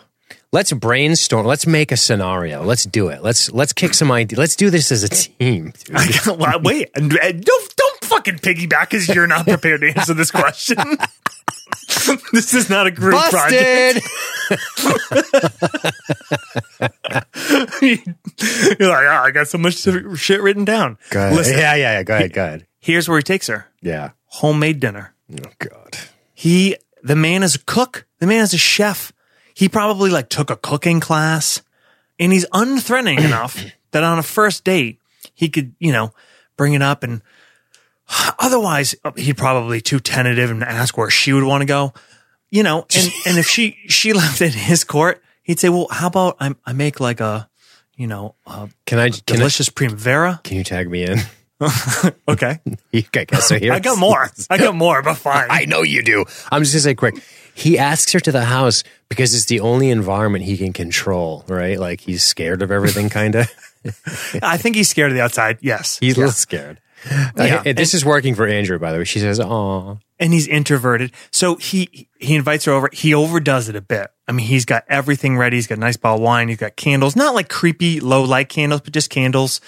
Let's 0.51 0.71
brainstorm. 0.73 1.45
Let's 1.45 1.67
make 1.67 1.91
a 1.91 1.97
scenario. 1.97 2.63
Let's 2.63 2.83
do 2.85 3.09
it. 3.09 3.21
Let's 3.21 3.51
let's 3.51 3.71
kick 3.71 3.93
some 3.93 4.11
ideas. 4.11 4.39
Let's 4.39 4.55
do 4.55 4.71
this 4.71 4.91
as 4.91 5.03
a 5.03 5.09
team. 5.09 5.73
I 5.93 6.11
got, 6.25 6.39
well, 6.39 6.59
wait, 6.61 6.89
and, 6.95 7.13
and 7.17 7.43
don't 7.43 7.75
don't 7.75 8.03
fucking 8.05 8.37
piggyback 8.37 8.89
because 8.89 9.07
you're 9.09 9.27
not 9.27 9.45
prepared 9.45 9.81
to 9.81 9.89
answer 9.95 10.15
this 10.15 10.31
question. 10.31 10.77
this 12.33 12.55
is 12.55 12.67
not 12.69 12.87
a 12.87 12.91
group 12.91 13.13
project. 13.29 14.01
Busted. 14.49 15.39
You're 17.81 18.89
like, 18.89 19.05
oh, 19.05 19.21
I 19.25 19.31
got 19.31 19.47
so 19.47 19.57
much 19.57 19.75
shit 20.17 20.41
written 20.41 20.65
down. 20.65 20.97
Go 21.11 21.19
ahead. 21.19 21.35
Listen, 21.35 21.57
Yeah, 21.57 21.75
yeah, 21.75 21.91
yeah. 21.97 22.03
Go 22.03 22.15
ahead. 22.15 22.33
Go 22.33 22.43
ahead. 22.43 22.67
here's 22.79 23.07
where 23.07 23.17
he 23.19 23.23
takes 23.23 23.47
her: 23.47 23.67
Yeah. 23.81 24.11
homemade 24.25 24.79
dinner. 24.79 25.13
Oh 25.31 25.51
God. 25.59 25.97
He, 26.33 26.75
the 27.03 27.15
man 27.15 27.43
is 27.43 27.55
a 27.55 27.59
cook. 27.59 28.07
The 28.19 28.27
man 28.27 28.41
is 28.43 28.53
a 28.53 28.57
chef. 28.57 29.11
He 29.59 29.67
probably 29.67 30.09
like 30.09 30.29
took 30.29 30.49
a 30.49 30.55
cooking 30.55 31.01
class, 31.01 31.61
and 32.17 32.31
he's 32.31 32.45
unthreatening 32.53 33.21
enough 33.21 33.61
that 33.91 34.05
on 34.05 34.17
a 34.17 34.23
first 34.23 34.63
date 34.63 35.01
he 35.35 35.49
could, 35.49 35.75
you 35.79 35.91
know, 35.91 36.13
bring 36.55 36.75
it 36.75 36.81
up. 36.81 37.03
And 37.03 37.21
otherwise, 38.39 38.95
uh, 39.03 39.11
he'd 39.17 39.35
probably 39.35 39.81
too 39.81 39.99
tentative 39.99 40.49
and 40.49 40.63
ask 40.63 40.97
where 40.97 41.09
she 41.09 41.33
would 41.33 41.43
want 41.43 41.61
to 41.61 41.65
go, 41.65 41.93
you 42.49 42.63
know. 42.63 42.85
And 42.95 43.11
and 43.25 43.37
if 43.37 43.49
she 43.49 43.75
she 43.89 44.13
left 44.21 44.39
it 44.39 44.53
in 44.53 44.59
his 44.61 44.85
court, 44.85 45.21
he'd 45.43 45.59
say, 45.59 45.67
"Well, 45.67 45.87
how 45.91 46.07
about 46.07 46.37
I 46.39 46.55
I 46.65 46.71
make 46.71 47.01
like 47.01 47.19
a, 47.19 47.49
you 47.97 48.07
know, 48.07 48.35
a 48.47 48.69
Can 48.85 48.97
I 48.97 49.09
can 49.09 49.35
I, 49.35 49.39
delicious 49.39 49.67
primavera." 49.67 50.39
can 50.45 50.55
you 50.55 50.63
tag 50.63 50.89
me 50.89 51.03
in? 51.03 51.19
Okay, 52.29 52.61
okay, 52.95 53.25
so 53.41 53.59
here 53.59 53.73
I 53.73 53.79
got 53.79 53.99
more. 53.99 54.29
I 54.49 54.57
got 54.57 54.75
more, 54.75 55.01
but 55.01 55.15
fine. 55.15 55.47
I 55.49 55.65
know 55.65 55.81
you 55.81 56.01
do. 56.01 56.23
I'm 56.49 56.61
just 56.63 56.73
gonna 56.73 56.81
say 56.81 56.95
quick. 56.95 57.15
He 57.59 57.77
asks 57.77 58.13
her 58.13 58.19
to 58.21 58.31
the 58.31 58.45
house 58.45 58.83
because 59.09 59.35
it's 59.35 59.45
the 59.45 59.59
only 59.59 59.89
environment 59.89 60.45
he 60.45 60.57
can 60.57 60.71
control, 60.71 61.43
right? 61.47 61.79
Like 61.79 62.01
he's 62.01 62.23
scared 62.23 62.61
of 62.61 62.71
everything, 62.71 63.09
kind 63.21 63.35
of. 63.35 63.51
I 64.41 64.57
think 64.57 64.75
he's 64.75 64.89
scared 64.89 65.11
of 65.11 65.15
the 65.15 65.23
outside. 65.23 65.57
Yes, 65.61 65.97
He's 65.99 66.15
a 66.15 66.19
little 66.19 66.31
scared. 66.33 66.79
Yeah. 67.05 67.31
Uh, 67.37 67.59
okay, 67.59 67.71
this 67.73 67.93
is 67.93 68.03
working 68.03 68.35
for 68.35 68.45
Andrew, 68.45 68.77
by 68.77 68.91
the 68.91 68.99
way. 68.99 69.03
She 69.05 69.19
says, 69.19 69.39
"Aw, 69.39 69.95
and 70.19 70.33
he's 70.33 70.47
introverted. 70.47 71.11
So 71.31 71.55
he 71.55 72.09
he 72.19 72.35
invites 72.35 72.65
her 72.65 72.73
over. 72.73 72.89
He 72.91 73.13
overdoes 73.13 73.69
it 73.69 73.75
a 73.75 73.81
bit. 73.81 74.07
I 74.27 74.31
mean, 74.31 74.45
he's 74.45 74.65
got 74.65 74.83
everything 74.89 75.37
ready. 75.37 75.57
He's 75.57 75.67
got 75.67 75.77
a 75.77 75.81
nice 75.81 75.97
bottle 75.97 76.17
of 76.17 76.23
wine. 76.23 76.49
He's 76.49 76.57
got 76.57 76.75
candles, 76.75 77.15
not 77.15 77.35
like 77.35 77.49
creepy 77.49 77.99
low 77.99 78.23
light 78.23 78.49
candles, 78.49 78.81
but 78.81 78.93
just 78.93 79.09
candles. 79.09 79.61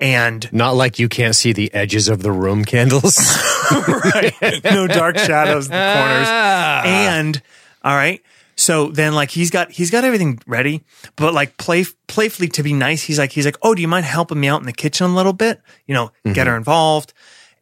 And 0.00 0.50
not 0.52 0.76
like 0.76 0.98
you 0.98 1.08
can't 1.08 1.36
see 1.36 1.52
the 1.52 1.72
edges 1.74 2.08
of 2.08 2.22
the 2.22 2.32
room 2.32 2.64
candles." 2.64 3.18
right, 3.70 4.60
no 4.64 4.86
dark 4.86 5.18
shadows 5.18 5.66
in 5.66 5.72
the 5.72 5.92
corners. 5.94 6.26
Ah. 6.28 6.82
And 6.84 7.42
all 7.84 7.94
right. 7.94 8.22
So 8.60 8.88
then 8.88 9.14
like 9.14 9.30
he's 9.30 9.50
got 9.50 9.70
he's 9.70 9.90
got 9.90 10.04
everything 10.04 10.38
ready, 10.46 10.84
but 11.16 11.32
like 11.32 11.56
play 11.56 11.86
playfully 12.08 12.48
to 12.48 12.62
be 12.62 12.74
nice, 12.74 13.02
he's 13.02 13.18
like 13.18 13.32
he's 13.32 13.46
like, 13.46 13.56
"Oh, 13.62 13.74
do 13.74 13.80
you 13.80 13.88
mind 13.88 14.04
helping 14.04 14.38
me 14.38 14.48
out 14.48 14.60
in 14.60 14.66
the 14.66 14.72
kitchen 14.72 15.10
a 15.10 15.14
little 15.14 15.32
bit? 15.32 15.62
You 15.86 15.94
know, 15.94 16.12
get 16.24 16.46
her 16.46 16.52
mm-hmm. 16.52 16.58
involved." 16.58 17.14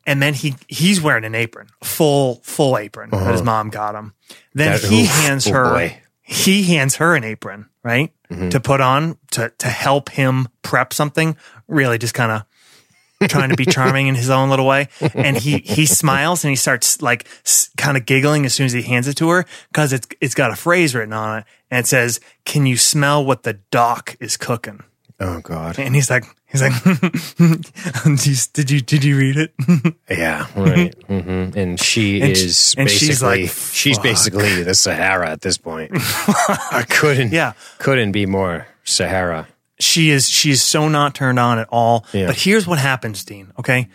And 0.06 0.20
then 0.20 0.34
he 0.34 0.56
he's 0.66 1.00
wearing 1.00 1.24
an 1.24 1.36
apron, 1.36 1.68
full 1.84 2.36
full 2.42 2.76
apron 2.76 3.10
that 3.10 3.30
his 3.30 3.42
uh-huh. 3.42 3.44
mom 3.44 3.70
got 3.70 3.94
him. 3.94 4.14
Then 4.54 4.72
That- 4.72 4.88
he 4.88 5.02
oof, 5.02 5.08
oh 5.08 5.20
hands 5.22 5.46
oh 5.46 5.52
her 5.52 5.64
boy. 5.64 6.02
he 6.22 6.64
hands 6.64 6.96
her 6.96 7.14
an 7.14 7.22
apron, 7.22 7.68
right? 7.84 8.12
Mm-hmm. 8.28 8.48
To 8.48 8.60
put 8.60 8.80
on 8.80 9.18
to 9.32 9.52
to 9.58 9.68
help 9.68 10.08
him 10.10 10.48
prep 10.62 10.92
something. 10.92 11.36
Really 11.68 11.98
just 11.98 12.14
kind 12.14 12.32
of 12.32 13.28
trying 13.28 13.50
to 13.50 13.56
be 13.56 13.64
charming 13.66 14.06
in 14.06 14.14
his 14.14 14.30
own 14.30 14.48
little 14.50 14.66
way. 14.66 14.88
And 15.14 15.36
he 15.36 15.58
he 15.58 15.86
smiles 15.86 16.44
and 16.44 16.50
he 16.50 16.56
starts 16.56 17.00
like 17.02 17.26
s- 17.44 17.70
kind 17.76 17.96
of 17.96 18.06
giggling 18.06 18.44
as 18.46 18.54
soon 18.54 18.66
as 18.66 18.72
he 18.72 18.82
hands 18.82 19.06
it 19.08 19.14
to 19.18 19.28
her 19.28 19.44
because 19.70 19.92
it's 19.92 20.06
it's 20.20 20.34
got 20.34 20.50
a 20.50 20.56
phrase 20.56 20.94
written 20.94 21.12
on 21.12 21.38
it 21.40 21.44
and 21.70 21.80
it 21.84 21.86
says, 21.86 22.20
"Can 22.44 22.64
you 22.66 22.76
smell 22.76 23.24
what 23.24 23.42
the 23.42 23.54
doc 23.70 24.16
is 24.20 24.36
cooking?" 24.36 24.82
Oh 25.20 25.40
God. 25.40 25.80
And 25.80 25.96
he's 25.96 26.08
like, 26.10 26.22
he's 26.46 26.62
like, 26.62 26.72
did 27.38 28.26
you 28.26 28.36
did 28.52 28.70
you, 28.70 28.80
did 28.80 29.02
you 29.04 29.18
read 29.18 29.36
it? 29.36 29.52
Yeah. 30.08 30.46
Right. 30.56 30.94
hmm 31.06 31.50
And 31.58 31.78
she 31.80 32.22
And 32.22 32.30
is 32.30 32.74
and 32.78 32.88
she's 32.88 33.20
basically 33.20 33.42
like, 33.42 33.50
she's 33.72 33.98
basically 33.98 34.62
the 34.62 34.74
Sahara 34.76 35.28
at 35.30 35.40
this 35.40 35.58
point. 35.58 35.90
I 35.94 36.84
couldn't. 36.88 37.32
Yeah. 37.32 37.54
Couldn't 37.78 38.12
be 38.12 38.26
more 38.26 38.68
Sahara. 38.84 39.48
She 39.80 40.10
is 40.10 40.28
she's 40.28 40.62
so 40.62 40.88
not 40.88 41.14
turned 41.14 41.38
on 41.38 41.58
at 41.58 41.68
all. 41.70 42.06
Yeah. 42.12 42.26
But 42.26 42.36
here's 42.36 42.66
what 42.66 42.78
happens, 42.78 43.24
Dean. 43.24 43.52
Okay. 43.58 43.88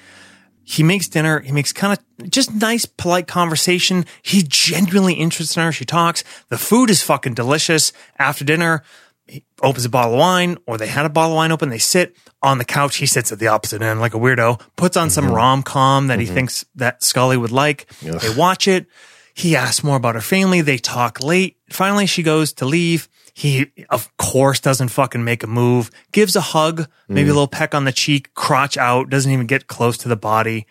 He 0.65 0.81
makes 0.81 1.09
dinner. 1.09 1.41
He 1.41 1.51
makes 1.51 1.73
kind 1.73 1.97
of 1.97 2.31
just 2.31 2.53
nice, 2.53 2.85
polite 2.85 3.27
conversation. 3.27 4.05
He's 4.21 4.43
genuinely 4.43 5.15
interested 5.15 5.59
in 5.59 5.65
her. 5.65 5.71
She 5.73 5.83
talks. 5.83 6.23
The 6.47 6.57
food 6.57 6.89
is 6.89 7.01
fucking 7.01 7.33
delicious. 7.33 7.91
After 8.17 8.45
dinner, 8.45 8.81
he 9.27 9.43
opens 9.61 9.83
a 9.83 9.89
bottle 9.89 10.13
of 10.13 10.19
wine, 10.19 10.57
or 10.65 10.77
they 10.77 10.87
had 10.87 11.05
a 11.05 11.09
bottle 11.09 11.33
of 11.33 11.35
wine 11.35 11.51
open. 11.51 11.67
They 11.67 11.79
sit 11.79 12.15
on 12.41 12.59
the 12.59 12.65
couch. 12.65 12.95
He 12.95 13.05
sits 13.05 13.31
at 13.33 13.39
the 13.39 13.47
opposite 13.47 13.81
end 13.81 13.99
like 13.99 14.13
a 14.13 14.17
weirdo. 14.17 14.61
Puts 14.77 14.95
on 14.95 15.09
some 15.09 15.25
mm-hmm. 15.25 15.33
rom 15.33 15.63
com 15.63 16.07
that 16.07 16.19
he 16.19 16.25
mm-hmm. 16.25 16.33
thinks 16.33 16.65
that 16.75 17.03
Scully 17.03 17.35
would 17.35 17.51
like. 17.51 17.87
They 17.99 18.33
watch 18.33 18.67
it. 18.67 18.87
He 19.33 19.55
asks 19.57 19.83
more 19.83 19.97
about 19.97 20.15
her 20.15 20.21
family. 20.21 20.61
They 20.61 20.77
talk 20.77 21.21
late. 21.21 21.57
Finally, 21.69 22.05
she 22.05 22.23
goes 22.23 22.53
to 22.53 22.65
leave. 22.65 23.09
He, 23.33 23.71
of 23.89 24.15
course, 24.17 24.59
doesn't 24.59 24.89
fucking 24.89 25.23
make 25.23 25.43
a 25.43 25.47
move. 25.47 25.89
Gives 26.11 26.35
a 26.35 26.41
hug, 26.41 26.87
maybe 27.07 27.29
a 27.29 27.31
mm. 27.31 27.35
little 27.35 27.47
peck 27.47 27.73
on 27.73 27.85
the 27.85 27.91
cheek, 27.91 28.33
crotch 28.35 28.77
out, 28.77 29.09
doesn't 29.09 29.31
even 29.31 29.47
get 29.47 29.67
close 29.67 29.97
to 29.99 30.09
the 30.09 30.15
body. 30.15 30.67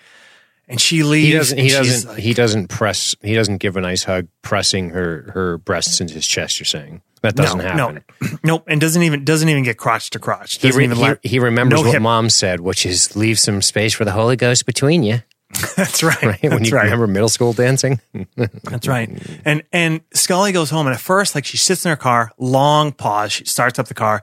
And 0.69 0.81
she 0.81 1.03
leaves. 1.03 1.27
He 1.27 1.33
doesn't. 1.33 1.59
He 1.59 1.69
doesn't. 1.69 2.09
like- 2.09 2.19
he 2.19 2.35
doesn't 2.35 2.69
press. 2.69 3.17
He 3.21 3.35
doesn't 3.35 3.59
give 3.59 3.77
a 3.77 3.81
nice 3.81 4.05
hug, 4.05 4.29
pressing 4.43 4.91
her 4.91 5.33
her 5.35 5.59
breasts 5.59 6.01
into 6.01 6.15
his 6.15 6.27
chest. 6.27 6.61
You're 6.61 6.65
saying 6.65 7.03
that 7.23 7.35
doesn't 7.35 7.59
no, 7.59 7.65
happen. 7.65 8.05
No, 8.21 8.29
nope. 8.45 8.65
And 8.69 8.81
doesn't 8.81 9.03
even 9.03 9.25
doesn't 9.25 9.49
even 9.49 9.65
get 9.65 9.77
crotch 9.77 10.11
to 10.11 10.21
crotch. 10.21 10.61
He, 10.61 10.69
Doesn't 10.69 10.79
re- 10.79 10.85
even 10.85 10.97
he, 10.97 11.03
let- 11.03 11.27
he 11.27 11.39
remembers 11.41 11.81
no 11.81 11.87
what 11.87 11.93
hip- 11.93 12.03
mom 12.03 12.31
said, 12.31 12.61
which 12.61 12.87
is 12.87 13.17
leave 13.17 13.41
some 13.41 13.61
space 13.61 13.93
for 13.93 14.05
the 14.05 14.13
Holy 14.13 14.37
Ghost 14.37 14.65
between 14.65 15.03
you. 15.03 15.23
That's 15.77 16.03
right. 16.03 16.23
Right? 16.23 16.43
when 16.43 16.51
That's 16.51 16.71
you 16.71 16.77
right. 16.77 16.85
remember 16.85 17.07
middle 17.07 17.29
school 17.29 17.53
dancing. 17.53 18.01
That's 18.37 18.89
right. 18.89 19.11
And 19.45 19.63
and 19.73 20.01
Scully 20.15 20.53
goes 20.53 20.71
home, 20.71 20.87
and 20.87 20.95
at 20.95 21.01
first, 21.01 21.35
like 21.35 21.45
she 21.45 21.57
sits 21.57 21.85
in 21.85 21.91
her 21.91 21.97
car, 21.97 22.33
long 22.39 22.93
pause. 22.93 23.33
She 23.33 23.45
starts 23.45 23.79
up 23.79 23.87
the 23.89 23.95
car 23.95 24.23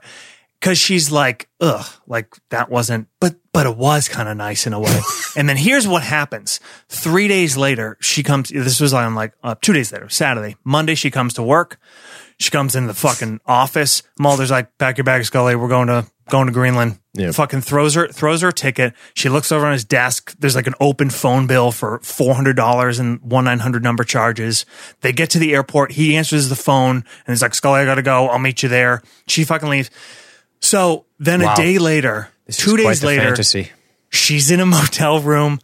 because 0.60 0.78
she's 0.78 1.10
like, 1.10 1.48
ugh, 1.60 1.86
like 2.06 2.34
that 2.50 2.70
wasn't, 2.70 3.08
but 3.20 3.36
but 3.52 3.66
it 3.66 3.76
was 3.76 4.08
kind 4.08 4.28
of 4.28 4.36
nice 4.36 4.66
in 4.66 4.72
a 4.72 4.80
way. 4.80 5.00
and 5.36 5.48
then 5.48 5.56
here's 5.56 5.86
what 5.86 6.02
happens: 6.02 6.60
three 6.88 7.28
days 7.28 7.56
later, 7.56 7.96
she 8.00 8.22
comes. 8.22 8.48
This 8.48 8.80
was 8.80 8.92
on 8.92 9.14
like 9.14 9.32
uh, 9.42 9.54
two 9.60 9.72
days 9.72 9.92
later, 9.92 10.08
Saturday, 10.08 10.56
Monday. 10.64 10.94
She 10.94 11.10
comes 11.10 11.34
to 11.34 11.42
work. 11.42 11.78
She 12.40 12.50
comes 12.50 12.74
in 12.74 12.86
the 12.88 12.94
fucking 12.94 13.40
office. 13.46 14.02
Mulder's 14.18 14.50
like, 14.50 14.76
"Pack 14.78 14.96
your 14.98 15.04
bags, 15.04 15.28
Scully. 15.28 15.54
We're 15.54 15.68
going 15.68 15.86
to 15.88 16.06
going 16.30 16.46
to 16.46 16.52
Greenland." 16.52 16.98
Yeah. 17.12 17.32
Fucking 17.32 17.60
throws 17.60 17.94
her 17.94 18.08
throws 18.08 18.40
her 18.40 18.48
a 18.48 18.52
ticket. 18.52 18.94
She 19.14 19.28
looks 19.28 19.52
over 19.52 19.66
on 19.66 19.72
his 19.72 19.84
desk. 19.84 20.34
There's 20.38 20.54
like 20.56 20.66
an 20.66 20.74
open 20.80 21.10
phone 21.10 21.46
bill 21.46 21.70
for 21.70 21.98
four 22.02 22.34
hundred 22.34 22.56
dollars 22.56 22.98
and 22.98 23.20
one 23.20 23.44
nine 23.44 23.58
hundred 23.58 23.82
number 23.82 24.04
charges. 24.04 24.64
They 25.02 25.12
get 25.12 25.28
to 25.30 25.38
the 25.38 25.54
airport. 25.54 25.92
He 25.92 26.16
answers 26.16 26.48
the 26.48 26.56
phone 26.56 26.96
and 26.96 27.04
he's 27.28 27.42
like, 27.42 27.54
"Scully, 27.54 27.80
I 27.80 27.84
gotta 27.84 28.02
go. 28.02 28.28
I'll 28.28 28.38
meet 28.38 28.62
you 28.62 28.68
there." 28.70 29.02
She 29.26 29.44
fucking 29.44 29.68
leaves. 29.68 29.90
So 30.60 31.04
then 31.18 31.42
Wow. 31.42 31.52
a 31.52 31.56
day 31.56 31.78
later, 31.78 32.28
This 32.46 32.56
two 32.56 32.76
days 32.76 33.02
later, 33.04 33.22
fantasy. 33.22 33.70
she's 34.08 34.50
in 34.50 34.60
a 34.60 34.66
motel 34.66 35.20
room 35.20 35.58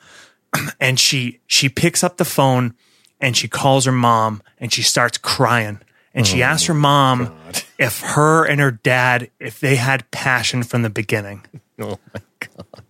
and 0.81 0.99
she 1.01 1.41
she 1.47 1.69
picks 1.69 2.05
up 2.05 2.17
the 2.19 2.25
phone 2.25 2.75
and 3.21 3.37
she 3.37 3.49
calls 3.49 3.85
her 3.87 3.93
mom 3.93 4.43
and 4.59 4.73
she 4.73 4.83
starts 4.83 5.17
crying 5.19 5.81
and 6.17 6.27
she 6.27 6.43
oh, 6.43 6.47
asked 6.47 6.67
her 6.67 6.75
mom 6.75 7.33
if 7.79 8.01
her 8.01 8.45
and 8.45 8.61
her 8.61 8.73
dad 8.73 9.31
if 9.39 9.61
they 9.61 9.77
had 9.77 10.11
passion 10.11 10.65
from 10.65 10.83
the 10.83 10.91
beginning 10.91 11.45
Oh 11.79 11.99
my 12.15 12.21
god! 12.41 12.83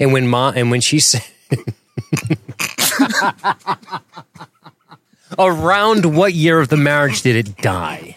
And 0.00 0.12
when 0.12 0.26
mom 0.26 0.54
and 0.56 0.72
when 0.72 0.80
she 0.80 0.98
said, 0.98 1.24
around 5.38 6.16
what 6.16 6.34
year 6.34 6.58
of 6.60 6.68
the 6.68 6.76
marriage 6.76 7.22
did 7.22 7.36
it 7.36 7.56
die? 7.58 8.16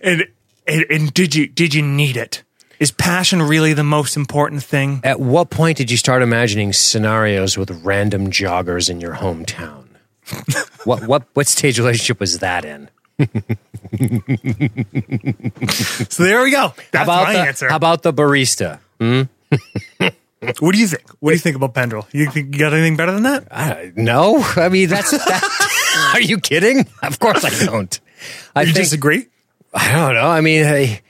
and, 0.00 0.28
and 0.66 0.86
and 0.88 1.12
did 1.12 1.34
you 1.34 1.48
did 1.48 1.74
you 1.74 1.82
need 1.82 2.16
it 2.16 2.44
is 2.78 2.92
passion 2.92 3.42
really 3.42 3.72
the 3.72 3.82
most 3.82 4.16
important 4.16 4.62
thing 4.62 5.00
At 5.02 5.18
what 5.18 5.50
point 5.50 5.76
did 5.76 5.90
you 5.90 5.96
start 5.96 6.22
imagining 6.22 6.72
scenarios 6.72 7.58
with 7.58 7.70
random 7.84 8.30
joggers 8.30 8.88
in 8.88 9.00
your 9.00 9.16
hometown? 9.16 9.86
what 10.84 11.04
what 11.08 11.24
what 11.34 11.48
stage 11.48 11.80
relationship 11.80 12.20
was 12.20 12.38
that 12.38 12.64
in? 12.64 12.90
so 16.08 16.22
there 16.22 16.42
we 16.42 16.52
go 16.52 16.72
that's 16.92 17.04
about 17.04 17.24
my 17.24 17.32
the, 17.32 17.40
answer 17.40 17.68
How 17.68 17.76
about 17.76 18.02
the 18.02 18.12
barista? 18.12 18.78
Hmm? 19.00 19.22
what 20.60 20.72
do 20.72 20.78
you 20.78 20.86
think 20.86 21.02
what 21.20 21.30
do 21.30 21.34
you 21.34 21.40
think 21.40 21.56
about 21.56 21.74
pendrell 21.74 22.06
you 22.12 22.30
think 22.30 22.54
you 22.54 22.60
got 22.60 22.72
anything 22.72 22.96
better 22.96 23.12
than 23.12 23.24
that 23.24 23.48
I, 23.50 23.92
no, 23.96 24.40
I 24.56 24.68
mean 24.68 24.88
that's 24.88 25.10
that. 25.10 26.10
are 26.14 26.20
you 26.20 26.38
kidding? 26.38 26.86
Of 27.02 27.18
course 27.18 27.44
I 27.44 27.66
don't. 27.66 27.98
I 28.54 28.62
you 28.62 28.66
think 28.66 28.76
disagree 28.76 29.26
I 29.74 29.92
don't 29.92 30.14
know. 30.14 30.28
I 30.28 30.40
mean, 30.40 30.64
I, 30.64 31.02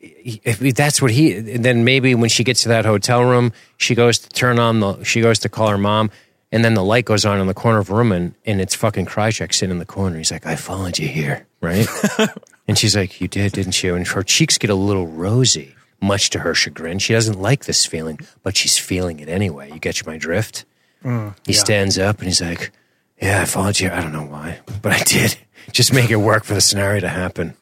if 0.00 0.60
that's 0.74 1.02
what 1.02 1.10
he, 1.10 1.32
then 1.32 1.84
maybe 1.84 2.14
when 2.14 2.28
she 2.28 2.44
gets 2.44 2.62
to 2.62 2.68
that 2.68 2.84
hotel 2.84 3.24
room, 3.24 3.52
she 3.76 3.94
goes 3.94 4.18
to 4.20 4.28
turn 4.28 4.58
on 4.58 4.80
the, 4.80 5.02
she 5.04 5.20
goes 5.20 5.40
to 5.40 5.48
call 5.48 5.68
her 5.68 5.78
mom, 5.78 6.10
and 6.52 6.64
then 6.64 6.74
the 6.74 6.84
light 6.84 7.04
goes 7.04 7.24
on 7.24 7.40
in 7.40 7.46
the 7.46 7.54
corner 7.54 7.78
of 7.78 7.86
the 7.88 7.94
room, 7.94 8.12
and, 8.12 8.34
and 8.44 8.60
it's 8.60 8.74
fucking 8.74 9.06
Krycek 9.06 9.52
sitting 9.52 9.72
in 9.72 9.78
the 9.78 9.86
corner. 9.86 10.18
He's 10.18 10.30
like, 10.30 10.46
I 10.46 10.56
followed 10.56 10.98
you 10.98 11.08
here, 11.08 11.46
right? 11.60 11.86
and 12.68 12.78
she's 12.78 12.96
like, 12.96 13.20
You 13.20 13.28
did, 13.28 13.52
didn't 13.52 13.82
you? 13.82 13.94
And 13.94 14.06
her 14.08 14.22
cheeks 14.22 14.58
get 14.58 14.70
a 14.70 14.74
little 14.74 15.06
rosy, 15.06 15.74
much 16.00 16.30
to 16.30 16.40
her 16.40 16.54
chagrin. 16.54 16.98
She 16.98 17.12
doesn't 17.12 17.40
like 17.40 17.64
this 17.64 17.86
feeling, 17.86 18.20
but 18.42 18.56
she's 18.56 18.78
feeling 18.78 19.20
it 19.20 19.28
anyway. 19.28 19.70
You 19.72 19.78
get 19.78 20.06
my 20.06 20.18
drift? 20.18 20.64
Mm, 21.04 21.34
he 21.44 21.52
stands 21.52 21.98
up 21.98 22.18
and 22.18 22.26
he's 22.26 22.40
like, 22.40 22.72
Yeah, 23.20 23.42
I 23.42 23.44
followed 23.44 23.80
you. 23.80 23.90
I 23.90 24.00
don't 24.00 24.12
know 24.12 24.24
why, 24.26 24.60
but 24.82 24.92
I 24.92 25.02
did. 25.04 25.36
Just 25.72 25.92
make 25.92 26.10
it 26.10 26.16
work 26.16 26.44
for 26.44 26.54
the 26.54 26.60
scenario 26.60 27.00
to 27.00 27.08
happen 27.08 27.56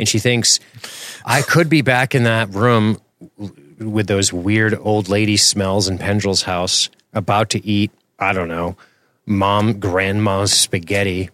and 0.00 0.08
she 0.08 0.18
thinks 0.18 0.58
I 1.24 1.42
could 1.42 1.68
be 1.68 1.82
back 1.82 2.14
in 2.14 2.24
that 2.24 2.48
room 2.50 3.00
with 3.78 4.06
those 4.08 4.32
weird 4.32 4.76
old 4.80 5.08
lady 5.08 5.36
smells 5.36 5.88
in 5.88 5.98
Pendrell's 5.98 6.42
house, 6.42 6.88
about 7.12 7.50
to 7.50 7.64
eat, 7.64 7.92
I 8.20 8.32
don't 8.32 8.48
know, 8.48 8.76
mom, 9.26 9.80
grandma's 9.80 10.52
spaghetti 10.52 11.30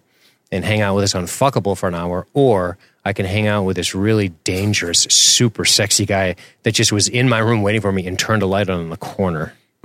and 0.52 0.64
hang 0.64 0.80
out 0.80 0.94
with 0.94 1.02
this 1.04 1.14
unfuckable 1.14 1.76
for 1.76 1.88
an 1.88 1.94
hour, 1.94 2.26
or 2.32 2.78
I 3.04 3.12
can 3.12 3.26
hang 3.26 3.46
out 3.46 3.64
with 3.64 3.76
this 3.76 3.94
really 3.94 4.28
dangerous, 4.44 5.00
super 5.10 5.64
sexy 5.64 6.06
guy 6.06 6.36
that 6.62 6.72
just 6.72 6.92
was 6.92 7.08
in 7.08 7.28
my 7.28 7.38
room 7.38 7.62
waiting 7.62 7.80
for 7.80 7.92
me 7.92 8.06
and 8.06 8.18
turned 8.18 8.42
a 8.42 8.46
light 8.46 8.70
on 8.70 8.80
in 8.80 8.90
the 8.90 8.96
corner. 8.96 9.54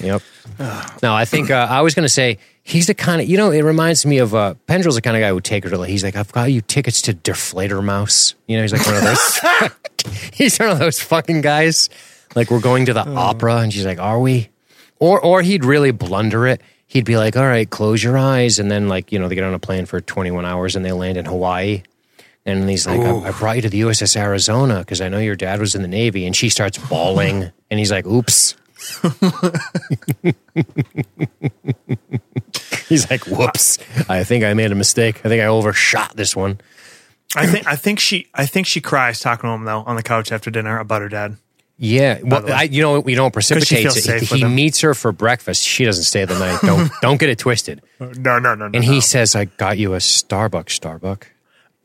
yep. 0.00 0.22
No, 1.02 1.14
I 1.14 1.24
think 1.24 1.50
uh, 1.50 1.66
I 1.70 1.82
was 1.82 1.94
going 1.94 2.04
to 2.04 2.08
say 2.12 2.38
he's 2.62 2.86
the 2.86 2.94
kind 2.94 3.20
of 3.20 3.28
you 3.28 3.36
know 3.36 3.50
it 3.50 3.62
reminds 3.62 4.04
me 4.04 4.18
of 4.18 4.34
uh, 4.34 4.54
Pendrell's 4.66 4.96
the 4.96 5.02
kind 5.02 5.16
of 5.16 5.20
guy 5.20 5.28
who 5.28 5.34
would 5.36 5.44
take 5.44 5.64
her 5.64 5.70
to. 5.70 5.82
He's 5.82 6.02
like, 6.04 6.16
I've 6.16 6.32
got 6.32 6.50
you 6.50 6.60
tickets 6.60 7.02
to 7.02 7.14
Die 7.14 7.32
Fledermaus. 7.32 8.34
You 8.46 8.56
know, 8.56 8.62
he's 8.62 8.72
like 8.72 8.84
one 8.86 8.96
of 8.96 9.02
those. 9.02 9.40
he's 10.32 10.58
one 10.58 10.70
of 10.70 10.78
those 10.78 11.00
fucking 11.00 11.40
guys. 11.40 11.88
Like 12.38 12.52
we're 12.52 12.60
going 12.60 12.86
to 12.86 12.92
the 12.92 13.00
uh. 13.00 13.14
opera, 13.14 13.56
and 13.56 13.72
she's 13.72 13.84
like, 13.84 13.98
"Are 13.98 14.20
we?" 14.20 14.50
Or 15.00 15.20
or 15.20 15.42
he'd 15.42 15.64
really 15.64 15.90
blunder 15.90 16.46
it. 16.46 16.60
He'd 16.86 17.04
be 17.04 17.16
like, 17.16 17.36
"All 17.36 17.44
right, 17.44 17.68
close 17.68 18.00
your 18.00 18.16
eyes," 18.16 18.60
and 18.60 18.70
then 18.70 18.88
like 18.88 19.10
you 19.10 19.18
know 19.18 19.26
they 19.26 19.34
get 19.34 19.42
on 19.42 19.54
a 19.54 19.58
plane 19.58 19.86
for 19.86 20.00
21 20.00 20.44
hours 20.44 20.76
and 20.76 20.84
they 20.84 20.92
land 20.92 21.18
in 21.18 21.24
Hawaii. 21.24 21.82
And 22.46 22.70
he's 22.70 22.86
like, 22.86 23.00
I, 23.00 23.28
I 23.28 23.32
brought 23.32 23.56
you 23.56 23.62
to 23.62 23.68
the 23.68 23.80
USS 23.82 24.16
Arizona 24.16 24.78
because 24.78 25.00
I 25.02 25.10
know 25.10 25.18
your 25.18 25.36
dad 25.36 25.60
was 25.60 25.74
in 25.74 25.82
the 25.82 25.88
Navy. 25.88 26.24
And 26.24 26.34
she 26.34 26.48
starts 26.48 26.78
bawling. 26.78 27.52
and 27.70 27.78
he's 27.78 27.90
like, 27.90 28.06
oops. 28.06 28.56
he's 32.88 33.10
like, 33.10 33.26
whoops. 33.26 33.78
I 34.08 34.24
think 34.24 34.44
I 34.44 34.54
made 34.54 34.72
a 34.72 34.74
mistake. 34.74 35.20
I 35.26 35.28
think 35.28 35.42
I 35.42 35.46
overshot 35.46 36.16
this 36.16 36.34
one. 36.34 36.58
I 37.36 37.46
think 37.46 37.66
I 37.66 37.76
think 37.76 38.00
she 38.00 38.28
I 38.34 38.46
think 38.46 38.66
she 38.66 38.80
cries 38.80 39.20
talking 39.20 39.46
to 39.48 39.54
him 39.54 39.64
though 39.64 39.82
on 39.82 39.96
the 39.96 40.02
couch 40.02 40.32
after 40.32 40.50
dinner 40.50 40.78
about 40.78 41.02
her 41.02 41.10
dad. 41.10 41.36
Yeah. 41.78 42.18
Well. 42.22 42.52
I, 42.52 42.64
you 42.64 42.82
know, 42.82 43.06
you 43.06 43.14
know 43.16 43.24
what 43.24 43.32
precipitates 43.32 43.82
feels 43.82 43.96
it. 43.96 44.02
safe 44.02 44.28
He, 44.28 44.38
he 44.38 44.44
meets 44.44 44.80
her 44.80 44.94
for 44.94 45.12
breakfast. 45.12 45.62
She 45.64 45.84
doesn't 45.84 46.04
stay 46.04 46.24
the 46.24 46.38
night. 46.38 46.58
Don't, 46.62 46.90
don't 47.02 47.20
get 47.20 47.28
it 47.28 47.38
twisted. 47.38 47.82
No, 48.00 48.08
no, 48.38 48.38
no, 48.38 48.54
no. 48.54 48.64
And 48.74 48.82
he 48.84 49.00
says, 49.00 49.36
I 49.36 49.44
got 49.46 49.78
you 49.78 49.94
a 49.94 49.98
Starbucks, 49.98 50.70
Starbuck. 50.70 51.28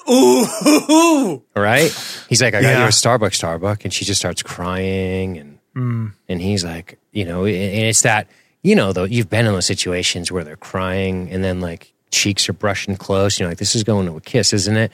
Ooh, 0.10 1.42
All 1.56 1.62
right. 1.64 1.92
He's 2.28 2.42
like, 2.42 2.54
I 2.56 2.62
got 2.62 2.78
you 2.80 2.84
a 2.86 2.88
Starbucks, 2.90 3.36
Starbuck. 3.36 3.86
And 3.86 3.94
she 3.94 4.04
just 4.06 4.20
starts 4.20 4.42
crying. 4.44 5.38
And, 5.38 5.60
Mm. 5.76 6.14
and 6.30 6.40
he's 6.40 6.64
like, 6.64 7.00
you 7.12 7.26
know, 7.26 7.46
and 7.46 7.56
it's 7.88 8.04
that, 8.04 8.28
you 8.62 8.76
know, 8.76 8.94
though, 8.94 9.06
you've 9.06 9.28
been 9.28 9.48
in 9.48 9.54
those 9.54 9.66
situations 9.66 10.32
where 10.32 10.44
they're 10.44 10.56
crying 10.56 11.32
and 11.32 11.44
then 11.44 11.62
like 11.62 11.92
cheeks 12.12 12.48
are 12.48 12.54
brushing 12.54 12.96
close. 12.96 13.40
You 13.40 13.46
know, 13.46 13.50
like 13.50 13.58
this 13.58 13.74
is 13.76 13.84
going 13.84 14.06
to 14.06 14.16
a 14.16 14.22
kiss, 14.22 14.54
isn't 14.54 14.78
it? 14.78 14.92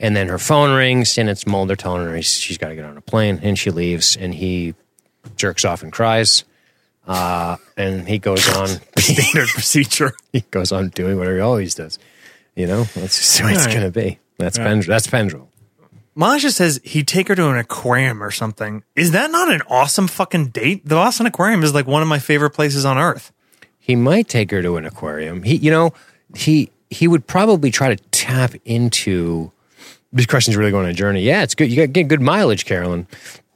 And 0.00 0.16
then 0.16 0.28
her 0.28 0.38
phone 0.38 0.74
rings 0.74 1.18
and 1.18 1.28
it's 1.28 1.46
Mulder 1.46 1.76
telling 1.76 2.04
her 2.06 2.16
he's, 2.16 2.32
she's 2.32 2.58
got 2.58 2.68
to 2.68 2.74
get 2.74 2.86
on 2.86 2.96
a 2.96 3.02
plane 3.02 3.38
and 3.42 3.58
she 3.58 3.70
leaves 3.70 4.16
and 4.16 4.34
he 4.34 4.74
jerks 5.36 5.64
off 5.64 5.82
and 5.82 5.92
cries. 5.92 6.44
Uh, 7.06 7.56
and 7.76 8.08
he 8.08 8.18
goes 8.18 8.48
on, 8.56 8.68
Standard 8.98 9.48
procedure. 9.48 10.12
he 10.32 10.40
goes 10.50 10.72
on 10.72 10.88
doing 10.88 11.18
whatever 11.18 11.36
he 11.36 11.42
always 11.42 11.74
does. 11.74 11.98
You 12.56 12.66
know, 12.66 12.84
that's 12.84 13.18
just 13.18 13.38
the 13.38 13.44
way 13.44 13.52
it's 13.52 13.66
right. 13.66 13.74
going 13.74 13.92
to 13.92 14.00
be. 14.00 14.18
That's 14.38 14.58
Pendrell. 14.58 14.86
That's 14.86 15.06
Pendrell. 15.06 15.48
Maja 16.14 16.50
says 16.50 16.80
he'd 16.82 17.06
take 17.06 17.28
her 17.28 17.34
to 17.34 17.48
an 17.48 17.56
aquarium 17.56 18.22
or 18.22 18.30
something. 18.30 18.82
Is 18.96 19.12
that 19.12 19.30
not 19.30 19.52
an 19.52 19.62
awesome 19.68 20.08
fucking 20.08 20.48
date? 20.48 20.84
The 20.84 20.96
Boston 20.96 21.26
Aquarium 21.26 21.62
is 21.62 21.72
like 21.72 21.86
one 21.86 22.02
of 22.02 22.08
my 22.08 22.18
favorite 22.18 22.50
places 22.50 22.84
on 22.84 22.98
earth. 22.98 23.32
He 23.78 23.96
might 23.96 24.28
take 24.28 24.50
her 24.50 24.62
to 24.62 24.76
an 24.76 24.84
aquarium. 24.84 25.42
He, 25.42 25.56
you 25.56 25.70
know, 25.70 25.92
he 26.34 26.70
he 26.90 27.06
would 27.06 27.26
probably 27.26 27.70
try 27.70 27.94
to 27.94 28.02
tap 28.10 28.54
into. 28.64 29.52
This 30.12 30.26
question's 30.26 30.56
really 30.56 30.70
going 30.70 30.84
on 30.84 30.90
a 30.90 30.94
journey. 30.94 31.22
Yeah, 31.22 31.42
it's 31.42 31.54
good. 31.54 31.70
You 31.70 31.76
got 31.76 31.92
get 31.92 32.08
good 32.08 32.20
mileage, 32.20 32.64
Carolyn. 32.64 33.06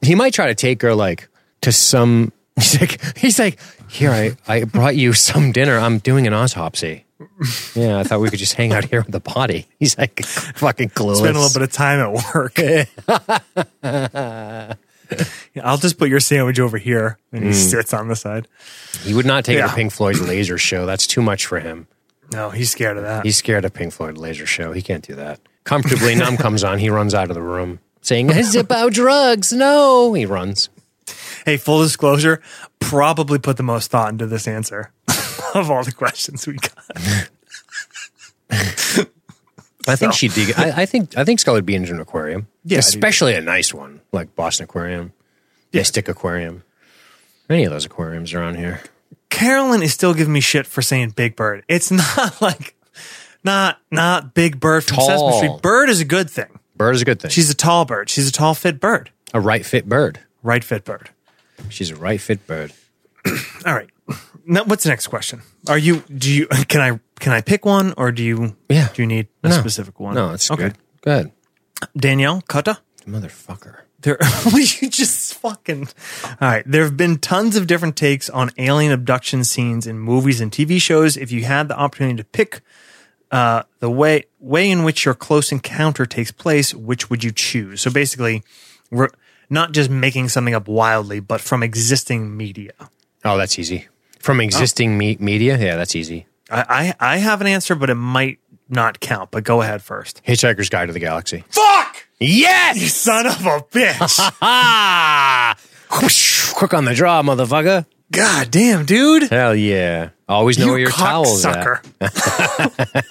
He 0.02 0.14
might 0.14 0.34
try 0.34 0.46
to 0.46 0.54
take 0.54 0.82
her 0.82 0.94
like 0.94 1.28
to 1.62 1.72
some. 1.72 2.32
He's 2.56 2.80
like, 2.80 3.16
he's 3.16 3.38
like, 3.40 3.58
here, 3.88 4.12
I 4.12 4.36
I 4.46 4.62
brought 4.62 4.94
you 4.94 5.12
some 5.12 5.50
dinner. 5.50 5.76
I'm 5.76 5.98
doing 5.98 6.28
an 6.28 6.32
autopsy. 6.32 7.04
Yeah, 7.74 7.98
I 7.98 8.04
thought 8.04 8.20
we 8.20 8.30
could 8.30 8.38
just 8.38 8.54
hang 8.54 8.72
out 8.72 8.84
here 8.84 9.00
with 9.00 9.10
the 9.10 9.20
body. 9.20 9.66
He's 9.78 9.98
like 9.98 10.24
fucking 10.24 10.90
clueless. 10.90 11.16
Spend 11.16 11.36
a 11.36 11.40
little 11.40 11.60
bit 11.60 11.62
of 11.62 11.72
time 11.72 12.00
at 12.00 12.34
work. 12.34 12.58
I'll 15.62 15.76
just 15.78 15.98
put 15.98 16.08
your 16.08 16.20
sandwich 16.20 16.58
over 16.58 16.78
here, 16.78 17.18
and 17.32 17.42
he 17.44 17.50
hmm. 17.50 17.54
sits 17.54 17.92
on 17.92 18.08
the 18.08 18.16
side. 18.16 18.48
He 19.02 19.14
would 19.14 19.26
not 19.26 19.44
take 19.44 19.58
Yeah. 19.58 19.66
to 19.68 19.74
Pink 19.74 19.92
Floyd's 19.92 20.20
laser 20.20 20.58
show. 20.58 20.86
That's 20.86 21.06
too 21.06 21.22
much 21.22 21.46
for 21.46 21.60
him. 21.60 21.86
No, 22.32 22.50
he's 22.50 22.70
scared 22.70 22.96
of 22.96 23.02
that. 23.04 23.24
He's 23.24 23.36
scared 23.36 23.64
of 23.64 23.74
Pink 23.74 23.92
Floyd 23.92 24.16
laser 24.18 24.46
show. 24.46 24.72
He 24.72 24.82
can't 24.82 25.06
do 25.06 25.14
that. 25.14 25.40
Comfortably 25.64 26.14
numb 26.14 26.36
comes 26.36 26.62
on. 26.62 26.78
He 26.78 26.90
runs 26.90 27.14
out 27.14 27.30
of 27.30 27.34
the 27.34 27.42
room 27.42 27.80
saying, 28.02 28.30
"It's 28.30 28.54
about 28.54 28.92
drugs." 28.92 29.52
No, 29.52 30.12
he 30.12 30.26
runs. 30.26 30.68
hey, 31.44 31.56
full 31.56 31.82
disclosure, 31.82 32.40
probably 32.80 33.38
put 33.38 33.56
the 33.56 33.62
most 33.62 33.90
thought 33.90 34.10
into 34.12 34.26
this 34.26 34.46
answer 34.46 34.92
of 35.54 35.70
all 35.70 35.82
the 35.84 35.92
questions 35.92 36.46
we 36.46 36.54
got. 36.54 37.28
I 39.86 39.96
think 39.96 40.14
she'd 40.14 40.34
be. 40.34 40.52
I, 40.56 40.82
I 40.82 40.86
think. 40.86 41.16
I 41.16 41.24
think 41.24 41.40
Scully 41.40 41.58
would 41.58 41.66
be 41.66 41.74
into 41.74 41.92
an 41.92 42.00
aquarium. 42.00 42.48
Yeah, 42.64 42.78
especially 42.78 43.34
a 43.34 43.40
nice 43.40 43.74
one 43.74 44.00
like 44.12 44.34
Boston 44.34 44.64
Aquarium, 44.64 45.12
yeah. 45.72 45.80
Mystic 45.80 46.08
Aquarium. 46.08 46.62
Any 47.50 47.64
of 47.64 47.72
those 47.72 47.84
aquariums 47.84 48.32
around 48.32 48.56
here. 48.56 48.80
Carolyn 49.28 49.82
is 49.82 49.92
still 49.92 50.14
giving 50.14 50.32
me 50.32 50.40
shit 50.40 50.66
for 50.66 50.80
saying 50.80 51.10
Big 51.10 51.36
Bird. 51.36 51.64
It's 51.68 51.90
not 52.18 52.40
like 52.40 52.74
not 53.44 53.78
not 53.90 54.34
Big 54.34 54.58
Bird 54.58 54.84
from 54.84 54.96
Sesame 54.98 55.18
Tall. 55.18 55.32
Street. 55.38 55.62
Bird 55.62 55.88
is 55.90 56.00
a 56.00 56.04
good 56.04 56.30
thing. 56.30 56.58
Bird 56.76 56.94
is 56.96 57.02
a 57.02 57.04
good 57.04 57.20
thing. 57.20 57.30
She's 57.30 57.50
a 57.50 57.54
tall 57.54 57.84
bird. 57.84 58.10
She's 58.10 58.28
a 58.28 58.32
tall 58.32 58.54
fit 58.54 58.80
bird. 58.80 59.10
a 59.32 59.40
right 59.40 59.64
fit 59.64 59.88
bird. 59.88 60.20
Right 60.42 60.64
fit 60.64 60.84
bird. 60.84 61.10
She's 61.68 61.90
a 61.90 61.96
right 61.96 62.20
fit 62.20 62.46
bird. 62.46 62.72
All 63.66 63.74
right. 63.74 63.88
Now, 64.46 64.64
what's 64.64 64.82
the 64.84 64.90
next 64.90 65.06
question? 65.06 65.42
Are 65.68 65.78
you? 65.78 66.00
Do 66.14 66.30
you? 66.32 66.46
Can 66.68 66.80
I? 66.80 67.00
Can 67.20 67.32
I 67.32 67.40
pick 67.40 67.64
one, 67.64 67.94
or 67.96 68.10
do 68.12 68.22
you? 68.22 68.56
Yeah. 68.68 68.88
Do 68.92 69.02
you 69.02 69.06
need 69.06 69.28
a 69.42 69.48
No. 69.50 69.54
specific 69.58 69.98
one? 70.00 70.14
No, 70.14 70.32
it's 70.32 70.50
okay. 70.50 70.62
good. 70.64 70.76
Good. 71.02 71.32
Danielle 71.96 72.42
Kutta. 72.42 72.78
Motherfucker. 73.06 73.80
There, 74.00 74.18
you 74.52 74.88
just 74.90 75.34
fucking? 75.34 75.88
All 76.26 76.36
right. 76.40 76.62
There 76.66 76.82
have 76.84 76.96
been 76.96 77.16
tons 77.18 77.56
of 77.56 77.66
different 77.66 77.96
takes 77.96 78.28
on 78.28 78.50
alien 78.58 78.92
abduction 78.92 79.44
scenes 79.44 79.86
in 79.86 79.98
movies 79.98 80.40
and 80.42 80.52
TV 80.52 80.78
shows. 80.80 81.16
If 81.16 81.32
you 81.32 81.44
had 81.44 81.68
the 81.68 81.78
opportunity 81.78 82.16
to 82.18 82.24
pick 82.24 82.60
uh, 83.34 83.64
the 83.80 83.90
way 83.90 84.24
way 84.38 84.70
in 84.70 84.84
which 84.84 85.04
your 85.04 85.14
close 85.14 85.50
encounter 85.50 86.06
takes 86.06 86.30
place, 86.30 86.72
which 86.72 87.10
would 87.10 87.24
you 87.24 87.32
choose? 87.32 87.80
So 87.80 87.90
basically, 87.90 88.44
we're 88.92 89.08
not 89.50 89.72
just 89.72 89.90
making 89.90 90.28
something 90.28 90.54
up 90.54 90.68
wildly, 90.68 91.18
but 91.18 91.40
from 91.40 91.62
existing 91.64 92.36
media. 92.36 92.72
Oh, 93.24 93.36
that's 93.36 93.58
easy. 93.58 93.88
From 94.20 94.40
existing 94.40 94.96
me- 94.96 95.16
media, 95.18 95.58
yeah, 95.58 95.74
that's 95.76 95.96
easy. 95.96 96.26
I, 96.48 96.94
I 97.00 97.14
I 97.14 97.16
have 97.16 97.40
an 97.40 97.48
answer, 97.48 97.74
but 97.74 97.90
it 97.90 97.96
might 97.96 98.38
not 98.68 99.00
count. 99.00 99.32
But 99.32 99.42
go 99.42 99.62
ahead 99.62 99.82
first. 99.82 100.22
Hitchhiker's 100.24 100.68
Guide 100.68 100.86
to 100.86 100.92
the 100.92 101.00
Galaxy. 101.00 101.42
Fuck! 101.50 102.06
Yes. 102.20 102.80
You 102.80 102.86
son 102.86 103.26
of 103.26 103.44
a 103.44 103.60
bitch! 103.70 104.14
Quick 106.54 106.72
on 106.72 106.84
the 106.84 106.94
draw, 106.94 107.20
motherfucker. 107.22 107.84
God 108.12 108.50
damn, 108.52 108.84
dude! 108.84 109.24
Hell 109.30 109.56
yeah. 109.56 110.10
Always 110.28 110.58
know 110.58 110.64
you 110.66 110.70
where 110.72 110.80
your 110.80 110.90
towel's 110.90 111.44
at. 111.44 111.84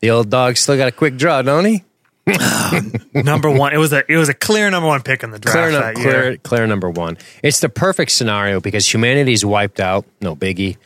The 0.00 0.10
old 0.10 0.30
dog 0.30 0.56
still 0.56 0.76
got 0.78 0.88
a 0.88 0.92
quick 0.92 1.16
draw, 1.18 1.42
don't 1.42 1.64
he? 1.66 1.84
number 3.14 3.50
one. 3.50 3.72
It 3.74 3.76
was 3.76 3.92
a 3.92 4.02
it 4.10 4.16
was 4.16 4.28
a 4.30 4.34
clear 4.34 4.70
number 4.70 4.86
one 4.86 5.02
pick 5.02 5.22
in 5.22 5.30
the 5.30 5.38
draft 5.38 5.56
Clear, 5.58 5.72
that 5.72 5.96
nu- 5.96 6.02
year. 6.02 6.10
clear, 6.12 6.36
clear 6.38 6.66
number 6.66 6.88
one. 6.88 7.18
It's 7.42 7.60
the 7.60 7.68
perfect 7.68 8.10
scenario 8.12 8.60
because 8.60 8.92
humanity's 8.92 9.44
wiped 9.44 9.78
out, 9.80 10.06
no 10.20 10.34
biggie. 10.34 10.76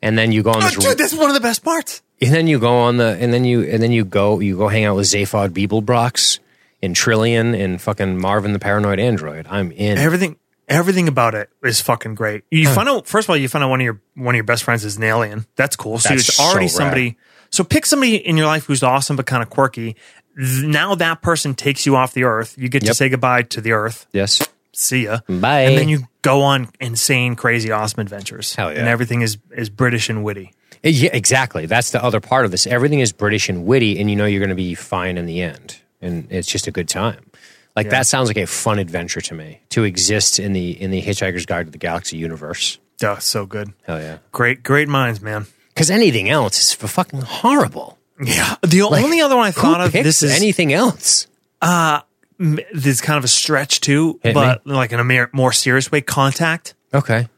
And 0.00 0.16
then 0.16 0.32
you 0.32 0.42
go 0.42 0.50
on 0.50 0.62
Oh, 0.62 0.66
this, 0.66 0.76
dude, 0.76 0.96
that's 0.98 1.14
one 1.14 1.28
of 1.28 1.34
the 1.34 1.40
best 1.40 1.62
parts. 1.62 2.02
and 2.20 2.32
then 2.32 2.46
you 2.46 2.58
go 2.58 2.78
on 2.78 2.96
the, 2.96 3.16
and 3.20 3.32
then 3.32 3.44
you, 3.44 3.62
and 3.62 3.82
then 3.82 3.92
you 3.92 4.04
go, 4.04 4.40
you 4.40 4.56
go 4.56 4.68
hang 4.68 4.84
out 4.84 4.96
with 4.96 5.06
Zaphod 5.06 5.50
Beeblebrox 5.50 6.38
and 6.82 6.96
Trillian 6.96 7.54
and 7.62 7.80
fucking 7.80 8.18
Marvin 8.18 8.52
the 8.52 8.58
Paranoid 8.58 8.98
Android. 8.98 9.46
I'm 9.50 9.70
in. 9.72 9.98
Everything 9.98 10.36
everything 10.72 11.08
about 11.08 11.34
it 11.34 11.50
is 11.62 11.80
fucking 11.80 12.14
great. 12.14 12.44
You 12.50 12.68
find 12.68 12.88
out 12.88 13.06
first 13.06 13.26
of 13.26 13.30
all, 13.30 13.36
you 13.36 13.48
find 13.48 13.62
out 13.64 13.70
one 13.70 13.80
of 13.80 13.84
your 13.84 14.00
one 14.14 14.34
of 14.34 14.36
your 14.36 14.44
best 14.44 14.64
friends 14.64 14.84
is 14.84 14.96
an 14.96 15.04
alien. 15.04 15.46
That's 15.56 15.76
cool. 15.76 15.98
So 15.98 16.08
That's 16.10 16.28
it's 16.28 16.40
already 16.40 16.68
so 16.68 16.78
somebody. 16.78 17.16
So 17.50 17.64
pick 17.64 17.86
somebody 17.86 18.16
in 18.16 18.36
your 18.36 18.46
life 18.46 18.64
who's 18.64 18.82
awesome 18.82 19.16
but 19.16 19.26
kind 19.26 19.42
of 19.42 19.50
quirky. 19.50 19.96
Now 20.36 20.94
that 20.94 21.20
person 21.20 21.54
takes 21.54 21.84
you 21.84 21.96
off 21.96 22.14
the 22.14 22.24
earth. 22.24 22.56
You 22.56 22.68
get 22.68 22.84
to 22.84 22.94
say 22.94 23.08
goodbye 23.08 23.42
to 23.42 23.60
the 23.60 23.72
earth. 23.72 24.06
yes. 24.12 24.40
See 24.74 25.04
ya. 25.04 25.18
Bye. 25.28 25.60
And 25.64 25.76
then 25.76 25.90
you 25.90 26.08
go 26.22 26.40
on 26.40 26.70
insane, 26.80 27.36
crazy, 27.36 27.70
awesome 27.70 28.00
adventures. 28.00 28.54
Hell 28.54 28.72
yeah. 28.72 28.78
And 28.78 28.88
everything 28.88 29.20
is 29.20 29.36
is 29.54 29.68
British 29.68 30.08
and 30.08 30.24
witty. 30.24 30.54
Eh, 30.82 30.88
yeah, 30.88 31.10
exactly. 31.12 31.66
That's 31.66 31.90
the 31.90 32.02
other 32.02 32.20
part 32.20 32.46
of 32.46 32.50
this. 32.50 32.66
Everything 32.66 33.00
is 33.00 33.12
British 33.12 33.50
and 33.50 33.66
witty, 33.66 34.00
and 34.00 34.08
you 34.08 34.16
know 34.16 34.24
you're 34.24 34.40
going 34.40 34.48
to 34.48 34.54
be 34.54 34.74
fine 34.74 35.18
in 35.18 35.26
the 35.26 35.42
end, 35.42 35.76
and 36.00 36.26
it's 36.30 36.48
just 36.48 36.66
a 36.66 36.70
good 36.70 36.88
time. 36.88 37.30
Like 37.74 37.90
that 37.90 38.06
sounds 38.06 38.28
like 38.28 38.36
a 38.36 38.46
fun 38.46 38.78
adventure 38.78 39.20
to 39.22 39.34
me 39.34 39.60
to 39.70 39.84
exist 39.84 40.38
in 40.38 40.52
the 40.52 40.70
in 40.80 40.90
the 40.90 41.00
Hitchhiker's 41.02 41.46
Guide 41.46 41.66
to 41.66 41.72
the 41.72 41.78
Galaxy 41.78 42.16
universe. 42.18 42.78
Duh, 42.98 43.18
so 43.18 43.46
good. 43.46 43.72
Hell 43.84 44.00
yeah! 44.00 44.18
Great, 44.30 44.62
great 44.62 44.88
minds, 44.88 45.20
man. 45.22 45.46
Because 45.74 45.90
anything 45.90 46.28
else 46.28 46.60
is 46.60 46.72
fucking 46.74 47.22
horrible. 47.22 47.98
Yeah. 48.22 48.56
The 48.62 48.82
Like, 48.82 49.02
only 49.04 49.20
other 49.22 49.36
one 49.36 49.46
I 49.46 49.50
thought 49.52 49.80
of 49.80 49.92
this 49.92 50.22
is 50.22 50.30
anything 50.36 50.72
else. 50.72 51.26
Uh, 51.62 52.02
m- 52.38 52.60
this 52.74 52.86
is 52.86 53.00
kind 53.00 53.16
of 53.16 53.24
a 53.24 53.28
stretch 53.28 53.80
too, 53.80 54.20
Hit 54.22 54.34
but 54.34 54.66
like 54.66 54.92
in 54.92 55.00
a 55.00 55.28
more, 55.32 55.52
serious 55.52 55.90
way, 55.90 56.02
contact. 56.02 56.74
Okay, 56.92 57.28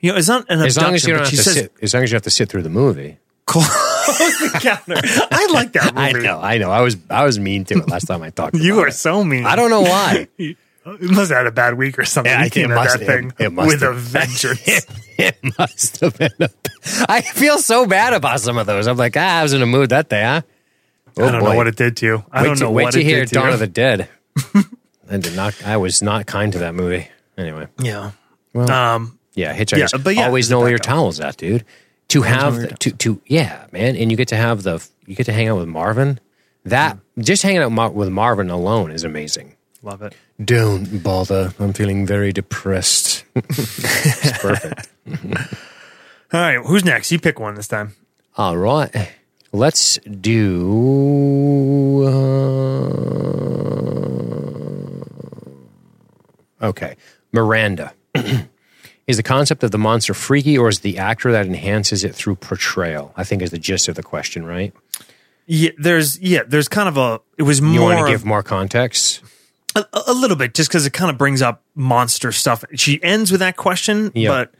You 0.00 0.10
know, 0.10 0.18
it's 0.18 0.26
not 0.26 0.44
an 0.50 0.60
as 0.60 0.76
abduction, 0.76 0.82
long 0.84 0.94
as 0.94 1.04
you 1.04 1.10
don't 1.12 1.20
have 1.20 1.28
she 1.28 1.36
to 1.36 1.42
says 1.44 1.54
sit. 1.54 1.72
As 1.80 1.94
long 1.94 2.02
as 2.02 2.10
you 2.10 2.16
have 2.16 2.22
to 2.22 2.30
sit 2.30 2.48
through 2.48 2.62
the 2.62 2.68
movie. 2.68 3.18
close 4.04 4.42
encounter. 4.54 4.94
I 5.30 5.48
like 5.52 5.72
that 5.72 5.94
movie. 5.94 6.06
I 6.06 6.12
know. 6.12 6.40
I 6.40 6.58
know. 6.58 6.70
I 6.70 6.80
was 6.82 6.96
I 7.10 7.24
was 7.24 7.38
mean 7.38 7.64
to 7.66 7.74
it 7.78 7.88
last 7.88 8.06
time 8.06 8.22
I 8.22 8.30
talked. 8.30 8.56
You 8.64 8.74
about 8.74 8.84
are 8.84 8.88
it. 8.88 8.92
so 8.94 9.24
mean. 9.24 9.44
I 9.46 9.56
don't 9.56 9.70
know 9.70 9.82
why. 9.82 10.28
You 11.00 11.08
must 11.08 11.30
have 11.30 11.38
had 11.38 11.46
a 11.46 11.50
bad 11.50 11.78
week 11.78 11.98
or 11.98 12.04
something. 12.04 12.30
Yeah, 12.30 12.40
you 12.40 12.46
it 12.48 12.52
came 12.52 12.70
at 12.70 12.74
must 12.74 12.98
that 12.98 13.06
have. 13.08 13.18
thing 13.20 13.32
It 13.38 13.50
must 13.54 13.68
with 13.68 13.80
have. 13.80 13.92
a 13.96 13.98
vengeance. 13.98 14.86
it 15.16 15.34
must 15.58 15.98
have 16.00 16.18
been. 16.18 16.28
A, 16.40 16.50
I 17.08 17.22
feel 17.22 17.56
so 17.56 17.86
bad 17.86 18.12
about 18.12 18.38
some 18.40 18.58
of 18.58 18.66
those. 18.66 18.86
I'm 18.86 18.98
like, 18.98 19.16
ah, 19.16 19.38
I 19.38 19.42
was 19.42 19.54
in 19.54 19.62
a 19.62 19.66
mood 19.66 19.88
that 19.88 20.10
day, 20.10 20.22
huh? 20.22 20.42
Oh, 21.16 21.24
I 21.26 21.30
don't 21.32 21.40
boy. 21.40 21.48
know 21.52 21.56
what 21.56 21.68
it 21.68 21.76
did 21.76 21.96
to 21.96 22.04
you. 22.06 22.24
I 22.30 22.42
wait 22.42 22.48
don't 22.48 22.56
to, 22.58 22.64
know 22.64 22.70
wait 22.70 22.82
what 22.84 22.92
to 22.92 23.00
it 23.00 23.04
hear 23.04 23.20
did 23.20 23.28
to 23.28 23.34
Dawn 23.36 23.48
of 23.54 23.60
the 23.60 23.66
Dead. 23.66 24.10
I 25.10 25.16
did 25.16 25.34
not. 25.34 25.54
I 25.64 25.78
was 25.78 26.02
not 26.02 26.26
kind 26.26 26.52
to 26.52 26.58
that 26.58 26.74
movie. 26.74 27.08
Anyway, 27.38 27.66
yeah. 27.78 28.10
well, 28.52 28.70
Um. 28.70 29.18
yeah, 29.32 29.56
Hitchhiker's. 29.56 29.92
yeah, 29.94 29.98
but 30.04 30.14
yeah, 30.16 30.26
always 30.26 30.50
know 30.50 30.60
where 30.60 30.68
your 30.68 30.78
towel's 30.78 31.18
at, 31.18 31.38
dude. 31.38 31.64
To 32.08 32.22
have 32.22 32.56
the, 32.56 32.68
to 32.68 32.90
to 32.92 33.20
yeah, 33.26 33.66
man, 33.72 33.96
and 33.96 34.10
you 34.10 34.16
get 34.16 34.28
to 34.28 34.36
have 34.36 34.62
the 34.62 34.86
you 35.06 35.16
get 35.16 35.26
to 35.26 35.32
hang 35.32 35.48
out 35.48 35.58
with 35.58 35.68
Marvin. 35.68 36.20
That 36.64 36.98
just 37.18 37.42
hanging 37.42 37.62
out 37.62 37.72
Mar- 37.72 37.90
with 37.90 38.08
Marvin 38.08 38.50
alone 38.50 38.90
is 38.90 39.04
amazing. 39.04 39.56
Love 39.82 40.00
it. 40.02 40.14
Don't 40.42 41.02
bother. 41.02 41.52
I'm 41.58 41.72
feeling 41.74 42.06
very 42.06 42.32
depressed. 42.32 43.24
it's 43.34 44.38
perfect. 44.38 44.88
All 46.32 46.40
right. 46.40 46.58
Who's 46.64 46.84
next? 46.84 47.12
You 47.12 47.18
pick 47.18 47.38
one 47.38 47.54
this 47.54 47.68
time. 47.68 47.94
All 48.36 48.56
right. 48.56 49.12
Let's 49.52 49.98
do. 49.98 52.04
Uh, 56.60 56.66
okay. 56.66 56.96
Miranda. 57.32 57.92
is 59.06 59.16
the 59.16 59.22
concept 59.22 59.62
of 59.62 59.70
the 59.70 59.78
monster 59.78 60.14
freaky, 60.14 60.56
or 60.56 60.68
is 60.68 60.80
the 60.80 60.98
actor 60.98 61.30
that 61.32 61.46
enhances 61.46 62.04
it 62.04 62.14
through 62.14 62.36
portrayal? 62.36 63.12
I 63.16 63.24
think 63.24 63.42
is 63.42 63.50
the 63.50 63.58
gist 63.58 63.88
of 63.88 63.94
the 63.96 64.02
question, 64.02 64.44
right? 64.46 64.72
Yeah. 65.46 65.70
There's 65.78 66.18
yeah. 66.20 66.42
There's 66.46 66.68
kind 66.68 66.88
of 66.88 66.96
a. 66.96 67.20
It 67.36 67.42
was 67.42 67.60
more 67.60 67.74
You 67.74 67.80
want 67.82 68.06
to 68.06 68.12
give 68.12 68.24
more 68.24 68.42
context? 68.42 69.22
a, 69.76 69.84
a 70.06 70.12
little 70.14 70.36
bit 70.36 70.54
just 70.54 70.70
because 70.70 70.86
it 70.86 70.92
kind 70.92 71.10
of 71.10 71.18
brings 71.18 71.42
up 71.42 71.62
monster 71.74 72.32
stuff. 72.32 72.64
She 72.76 73.02
ends 73.02 73.30
with 73.30 73.40
that 73.40 73.56
question, 73.56 74.10
Yeah. 74.14 74.28
but 74.30 74.54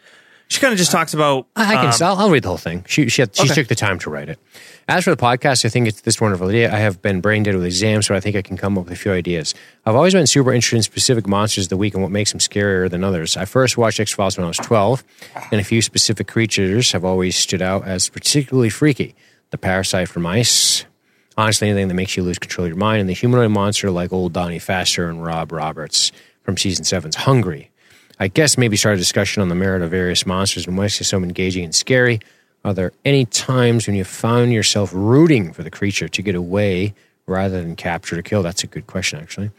She 0.49 0.61
kind 0.61 0.73
of 0.73 0.79
just 0.79 0.93
talks 0.93 1.15
about. 1.15 1.47
I, 1.57 1.73
I 1.73 1.77
can. 1.77 1.87
um, 1.87 1.93
I'll, 2.03 2.17
I'll 2.17 2.31
read 2.31 2.43
the 2.45 2.49
whole 2.49 2.59
thing. 2.59 2.85
She 2.87 3.09
she, 3.09 3.23
had, 3.23 3.35
she 3.35 3.45
Okay. 3.45 3.55
took 3.55 3.69
the 3.69 3.75
time 3.75 3.99
to 4.01 4.11
write 4.11 4.29
it. 4.29 4.39
As 4.87 5.05
for 5.05 5.11
the 5.11 5.17
podcast, 5.17 5.65
I 5.65 5.71
think 5.71 5.89
it's 5.89 6.03
this 6.03 6.21
wonderful 6.21 6.49
idea. 6.49 6.71
I 6.73 6.77
have 6.79 7.01
been 7.01 7.23
brain 7.23 7.43
dead 7.43 7.55
with 7.55 7.65
exams, 7.65 8.07
so 8.07 8.15
I 8.15 8.21
think 8.21 8.37
I 8.37 8.43
can 8.43 8.57
come 8.59 8.77
up 8.77 8.85
with 8.85 8.93
a 8.93 8.97
few 8.97 9.11
ideas. 9.13 9.55
I've 9.87 9.95
always 9.95 10.13
been 10.13 10.27
super 10.27 10.53
interested 10.53 10.77
in 10.77 10.83
specific 10.83 11.27
monsters 11.27 11.65
of 11.65 11.69
the 11.71 11.77
week 11.79 11.95
and 11.95 12.03
what 12.03 12.13
makes 12.13 12.31
them 12.33 12.39
scarier 12.41 12.91
than 12.91 13.03
others. 13.03 13.37
I 13.39 13.47
first 13.47 13.79
watched 13.79 13.99
X 13.99 14.13
Files 14.13 14.37
when 14.37 14.45
I 14.45 14.49
was 14.49 14.59
twelve, 14.59 15.03
and 15.51 15.61
a 15.61 15.65
few 15.65 15.81
specific 15.81 16.27
creatures 16.29 16.93
have 16.93 17.05
always 17.05 17.37
stood 17.37 17.63
out 17.63 17.87
as 17.87 18.09
particularly 18.11 18.69
freaky. 18.71 19.15
The 19.51 19.59
parasite 19.59 20.09
from 20.09 20.27
ice. 20.27 20.85
Honestly, 21.37 21.69
anything 21.69 21.89
that 21.89 21.95
makes 21.95 22.17
you 22.17 22.23
lose 22.23 22.39
control 22.39 22.67
of 22.67 22.69
your 22.71 22.77
mind, 22.77 23.01
and 23.01 23.09
the 23.09 23.15
humanoid 23.15 23.51
monster 23.51 23.91
like 23.91 24.13
old 24.13 24.33
Donnie 24.35 24.61
Pfaster 24.61 25.09
and 25.09 25.25
Rob 25.25 25.51
Roberts 25.51 26.13
from 26.43 26.57
season 26.59 26.85
seven's 26.85 27.17
Hungry. 27.17 27.71
I 28.19 28.29
guess 28.29 28.57
maybe 28.57 28.77
start 28.77 28.95
a 28.95 28.99
discussion 28.99 29.43
on 29.43 29.49
the 29.49 29.55
merit 29.55 29.83
of 29.83 29.91
various 29.91 30.25
monsters 30.25 30.67
and 30.67 30.77
what 30.77 30.85
makes 30.85 31.01
it 31.01 31.05
so 31.05 31.19
engaging 31.19 31.65
and 31.65 31.75
scary. 31.75 32.21
Are 32.65 32.73
there 32.73 32.93
any 33.05 33.25
times 33.25 33.87
when 33.87 33.97
you 33.97 34.05
found 34.05 34.53
yourself 34.53 34.91
rooting 34.95 35.53
for 35.53 35.63
the 35.63 35.71
creature 35.71 36.09
to 36.09 36.23
get 36.23 36.35
away 36.35 36.95
rather 37.27 37.61
than 37.61 37.77
capture 37.77 38.17
to 38.17 38.23
kill? 38.23 38.43
That's 38.43 38.65
a 38.65 38.67
good 38.67 38.87
question, 38.87 39.21
actually. 39.21 39.51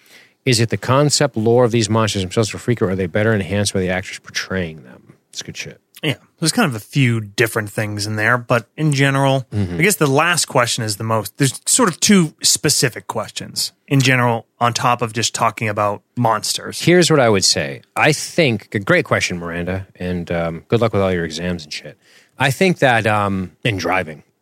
Is 0.45 0.59
it 0.59 0.69
the 0.69 0.77
concept 0.77 1.35
lore 1.35 1.65
of 1.65 1.71
these 1.71 1.89
monsters 1.89 2.21
themselves 2.21 2.49
for 2.49 2.57
freak, 2.57 2.81
or 2.81 2.89
are 2.89 2.95
they 2.95 3.07
better 3.07 3.33
enhanced 3.33 3.73
by 3.73 3.79
the 3.79 3.89
actors 3.89 4.19
portraying 4.19 4.83
them? 4.83 5.04
It's 5.35 5.43
good 5.43 5.57
shit. 5.57 5.81
Yeah, 6.01 6.15
there's 6.39 6.53
kind 6.53 6.69
of 6.69 6.75
a 6.75 6.79
few 6.79 7.19
different 7.19 7.69
things 7.69 8.07
in 8.07 8.15
there, 8.15 8.37
but 8.37 8.69
in 8.77 8.93
general, 8.93 9.45
Mm-hmm. 9.51 9.79
I 9.79 9.81
guess 9.81 9.97
the 9.97 10.07
last 10.07 10.45
question 10.45 10.85
is 10.85 10.95
the 10.95 11.03
most. 11.03 11.35
There's 11.37 11.59
sort 11.65 11.89
of 11.89 11.99
two 11.99 12.35
specific 12.41 13.07
questions 13.07 13.73
in 13.87 13.99
general, 13.99 14.45
on 14.59 14.73
top 14.73 15.01
of 15.01 15.11
just 15.11 15.35
talking 15.35 15.67
about 15.67 16.03
monsters. 16.15 16.81
Here's 16.81 17.11
what 17.11 17.19
I 17.19 17.27
would 17.27 17.43
say. 17.43 17.81
I 17.97 18.13
think, 18.13 18.73
a 18.75 18.79
great 18.79 19.03
question, 19.03 19.39
Miranda, 19.39 19.87
and 19.95 20.31
um, 20.31 20.63
good 20.69 20.79
luck 20.79 20.93
with 20.93 21.01
all 21.01 21.11
your 21.11 21.25
exams 21.25 21.65
and 21.65 21.73
shit. 21.73 21.97
I 22.39 22.49
think 22.51 22.79
that, 22.79 23.05
um, 23.05 23.51
in 23.63 23.75
driving, 23.77 24.23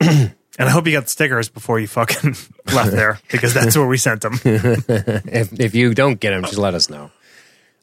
And 0.59 0.69
I 0.69 0.71
hope 0.71 0.85
you 0.85 0.93
got 0.93 1.05
the 1.05 1.09
stickers 1.09 1.49
before 1.49 1.79
you 1.79 1.87
fucking 1.87 2.35
left 2.75 2.91
there, 2.91 3.19
because 3.31 3.55
that's 3.55 3.75
where 3.75 3.87
we 3.87 3.97
sent 3.97 4.21
them. 4.21 4.33
if, 4.45 5.59
if 5.59 5.73
you 5.73 5.95
don't 5.95 6.19
get 6.19 6.29
them, 6.29 6.43
just 6.43 6.59
let 6.59 6.75
us 6.75 6.91
know. 6.91 7.09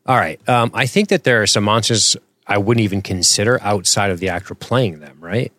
All 0.06 0.16
right. 0.16 0.40
Um, 0.48 0.70
I 0.72 0.86
think 0.86 1.08
that 1.08 1.24
there 1.24 1.42
are 1.42 1.48
some 1.48 1.64
monsters 1.64 2.16
I 2.50 2.58
wouldn't 2.58 2.84
even 2.84 3.00
consider 3.00 3.58
outside 3.62 4.10
of 4.10 4.20
the 4.20 4.28
actor 4.28 4.54
playing 4.54 5.00
them. 5.00 5.16
Right? 5.20 5.52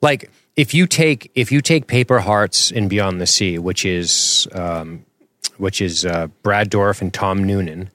Like 0.00 0.30
if 0.56 0.72
you 0.72 0.86
take 0.86 1.30
if 1.34 1.52
you 1.52 1.60
take 1.60 1.86
Paper 1.86 2.20
Hearts 2.20 2.70
and 2.70 2.88
Beyond 2.88 3.20
the 3.20 3.26
Sea, 3.26 3.58
which 3.58 3.84
is 3.84 4.48
um, 4.52 5.04
which 5.58 5.80
is 5.82 6.06
uh, 6.06 6.28
Brad 6.42 6.70
Dourif 6.70 7.02
and 7.02 7.12
Tom 7.12 7.44
Noonan, 7.44 7.90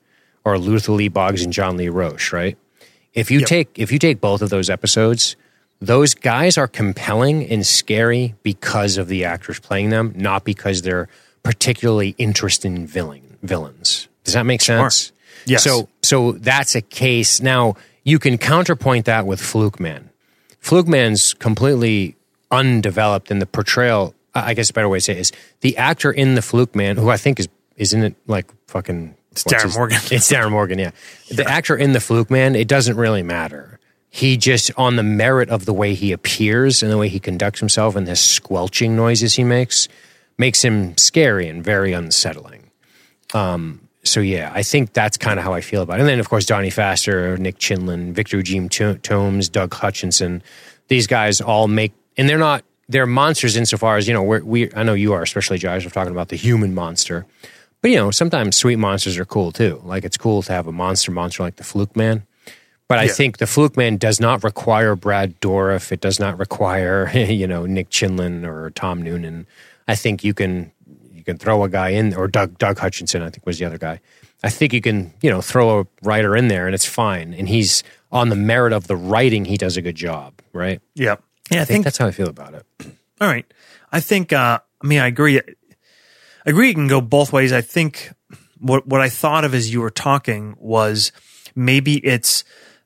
or 0.46 0.58
Luther 0.60 0.92
Lee 0.92 1.08
Boggs 1.08 1.44
and 1.44 1.52
John 1.52 1.78
Lee 1.78 1.90
Roche. 1.90 2.32
Right? 2.32 2.58
If 3.14 3.32
you 3.32 3.42
take 3.42 3.70
if 3.80 3.92
you 3.92 4.00
take 4.00 4.22
both 4.22 4.42
of 4.42 4.50
those 4.50 4.70
episodes, 4.70 5.36
those 5.82 6.14
guys 6.14 6.58
are 6.58 6.68
compelling 6.68 7.44
and 7.50 7.66
scary 7.66 8.36
because 8.44 8.98
of 8.98 9.08
the 9.08 9.26
actors 9.26 9.60
playing 9.60 9.90
them, 9.90 10.14
not 10.16 10.44
because 10.44 10.84
they're 10.84 11.10
particularly 11.44 12.16
interested 12.18 12.68
in 12.68 12.86
villain, 12.86 13.38
villains. 13.42 14.08
Does 14.24 14.36
that 14.36 14.46
make 14.46 14.62
sense? 14.62 15.12
Yes. 15.46 15.64
So 15.64 15.90
so 16.04 16.34
that's 16.34 16.76
a 16.76 16.82
case. 16.82 17.42
Now 17.42 17.76
you 18.04 18.20
can 18.20 18.38
counterpoint 18.38 19.06
that 19.06 19.26
with 19.26 19.40
Fluke 19.42 19.80
Man. 19.80 20.10
Fluke 20.60 20.88
Man's 20.88 21.34
completely 21.34 22.16
undeveloped 22.52 23.32
in 23.32 23.40
the 23.40 23.46
portrayal. 23.46 24.14
I 24.34 24.54
guess 24.54 24.70
a 24.70 24.74
better 24.74 24.88
way 24.90 24.98
to 25.00 25.02
say 25.02 25.14
it 25.14 25.20
is 25.20 25.32
the 25.62 25.78
actor 25.78 26.12
in 26.12 26.36
the 26.36 26.42
Fluke 26.42 26.76
Man, 26.76 26.98
who 26.98 27.10
I 27.10 27.18
think 27.18 27.40
is 27.40 27.48
isn't 27.78 28.04
it 28.04 28.16
like 28.28 28.46
fucking 28.68 29.16
It's 29.32 29.44
Darren 29.44 29.64
his- 29.64 29.76
Morgan. 29.78 29.98
It's 30.12 30.30
Darin 30.30 30.52
Morgan, 30.52 30.80
yeah. 30.80 30.92
The 31.30 31.46
actor 31.50 31.76
in 31.76 31.94
the 31.94 32.00
Fluke 32.00 32.30
Man, 32.30 32.56
it 32.56 32.68
doesn't 32.68 32.96
really 32.98 33.24
matter. 33.24 33.80
He 34.10 34.36
just 34.38 34.72
on 34.78 34.98
the 34.98 35.04
merit 35.04 35.50
of 35.50 35.66
the 35.66 35.74
way 35.74 35.94
he 35.94 36.12
appears 36.12 36.84
and 36.84 36.92
the 36.92 36.98
way 36.98 37.08
he 37.08 37.20
conducts 37.20 37.60
himself 37.60 37.96
and 37.96 38.06
the 38.08 38.16
squelching 38.16 38.96
noises 38.96 39.36
he 39.36 39.44
makes 39.44 39.88
makes 40.38 40.64
him 40.64 40.98
scary 40.98 41.48
and 41.48 41.64
very 41.64 41.94
unsettling. 41.94 42.72
Um, 43.34 43.88
so 44.04 44.20
yeah, 44.20 44.52
I 44.54 44.64
think 44.64 44.94
that's 44.94 45.18
kind 45.18 45.38
of 45.40 45.46
how 45.46 45.54
I 45.54 45.62
feel 45.62 45.82
about 45.82 45.98
it. 45.98 46.02
And 46.02 46.10
then 46.10 46.20
of 46.20 46.30
course 46.30 46.46
Donnie 46.46 46.70
Pfaster, 46.70 47.38
Nick 47.38 47.58
Chinlund, 47.60 48.14
Victor 48.14 48.38
Eugene 48.38 48.68
Tooms, 48.70 49.50
Doug 49.50 49.74
Hutchinson, 49.74 50.42
these 50.88 51.08
guys 51.08 51.40
all 51.42 51.68
make, 51.68 51.94
and 52.18 52.28
they're 52.28 52.38
not 52.38 52.64
they're 52.90 53.06
monsters 53.06 53.56
insofar 53.56 53.98
as 53.98 54.08
you 54.08 54.14
know 54.14 54.24
we're, 54.24 54.44
we. 54.44 54.74
I 54.74 54.84
know 54.84 54.94
you 54.94 55.14
are, 55.14 55.22
especially 55.22 55.58
Josh. 55.58 55.86
We're 55.86 55.92
talking 55.92 56.12
about 56.12 56.28
the 56.30 56.36
human 56.36 56.74
monster, 56.74 57.26
but 57.82 57.92
you 57.92 57.98
know 57.98 58.12
sometimes 58.12 58.58
sweet 58.58 58.76
monsters 58.78 59.18
are 59.18 59.26
cool 59.26 59.52
too. 59.54 59.82
Like 59.86 60.04
it's 60.04 60.18
cool 60.18 60.42
to 60.44 60.52
have 60.52 60.68
a 60.68 60.72
monster 60.74 61.12
monster 61.12 61.44
like 61.44 61.56
the 61.56 61.64
Fluke 61.64 61.96
Man. 61.96 62.24
But 62.90 63.00
I 63.00 63.04
Yeah. 63.04 63.14
think 63.14 63.38
the 63.38 63.48
Fluke 63.48 63.78
Man 63.78 63.96
does 63.96 64.20
not 64.20 64.44
require 64.44 64.98
Brad 64.98 65.40
Dourif. 65.40 65.94
It 65.94 66.02
does 66.02 66.20
not 66.20 66.38
require 66.38 67.10
you 67.16 67.48
know 67.48 67.66
Nick 67.66 67.90
Chinlund 67.90 68.46
or 68.46 68.72
Tom 68.72 69.02
Noonan. 69.02 69.48
I 69.88 69.96
think 69.96 70.24
you 70.26 70.34
can 70.34 70.72
can 71.32 71.38
throw 71.38 71.64
a 71.64 71.70
guy 71.70 71.90
in 71.90 72.14
or 72.14 72.28
Doug 72.28 72.58
Doug 72.58 72.78
Hutchinson. 72.78 73.22
I 73.22 73.30
think 73.30 73.46
was 73.46 73.60
the 73.60 73.66
other 73.66 73.78
guy. 73.78 74.00
I 74.44 74.50
think 74.50 74.74
you 74.74 74.82
can 74.82 75.14
you 75.22 75.30
know 75.30 75.42
throw 75.42 75.82
a 75.82 75.88
writer 76.04 76.36
in 76.36 76.48
there 76.48 76.66
and 76.66 76.76
it's 76.76 76.86
fine. 76.86 77.34
And 77.34 77.48
he's 77.48 77.84
on 78.12 78.30
the 78.30 78.36
merit 78.36 78.74
of 78.74 78.88
the 78.88 78.96
writing. 78.96 79.46
He 79.46 79.58
does 79.58 79.78
a 79.78 79.82
good 79.82 79.96
job, 79.96 80.34
right? 80.54 80.82
Yep. 80.96 81.24
Yeah, 81.50 81.60
I 81.60 81.62
I 81.62 81.66
think 81.66 81.76
think 81.76 81.84
that's 81.86 81.98
how 81.98 82.08
I 82.08 82.12
feel 82.12 82.30
about 82.30 82.54
it. 82.54 82.66
All 83.20 83.28
right. 83.28 83.46
I 83.92 84.00
think, 84.00 84.34
uh, 84.34 84.60
I 84.82 84.88
mean, 84.88 85.00
I 85.00 85.08
agree. 85.08 85.40
I 85.40 85.44
agree 86.46 86.72
it 86.72 86.74
can 86.74 86.88
go 86.88 87.02
both 87.02 87.34
ways. 87.34 87.52
I 87.52 87.62
think 87.62 88.12
what, 88.60 88.88
what 88.88 89.02
I 89.02 89.10
thought 89.10 89.44
of 89.44 89.54
as 89.54 89.72
you 89.72 89.82
were 89.82 89.92
talking 89.92 90.56
was 90.58 91.12
maybe 91.56 91.98
it's 92.06 92.44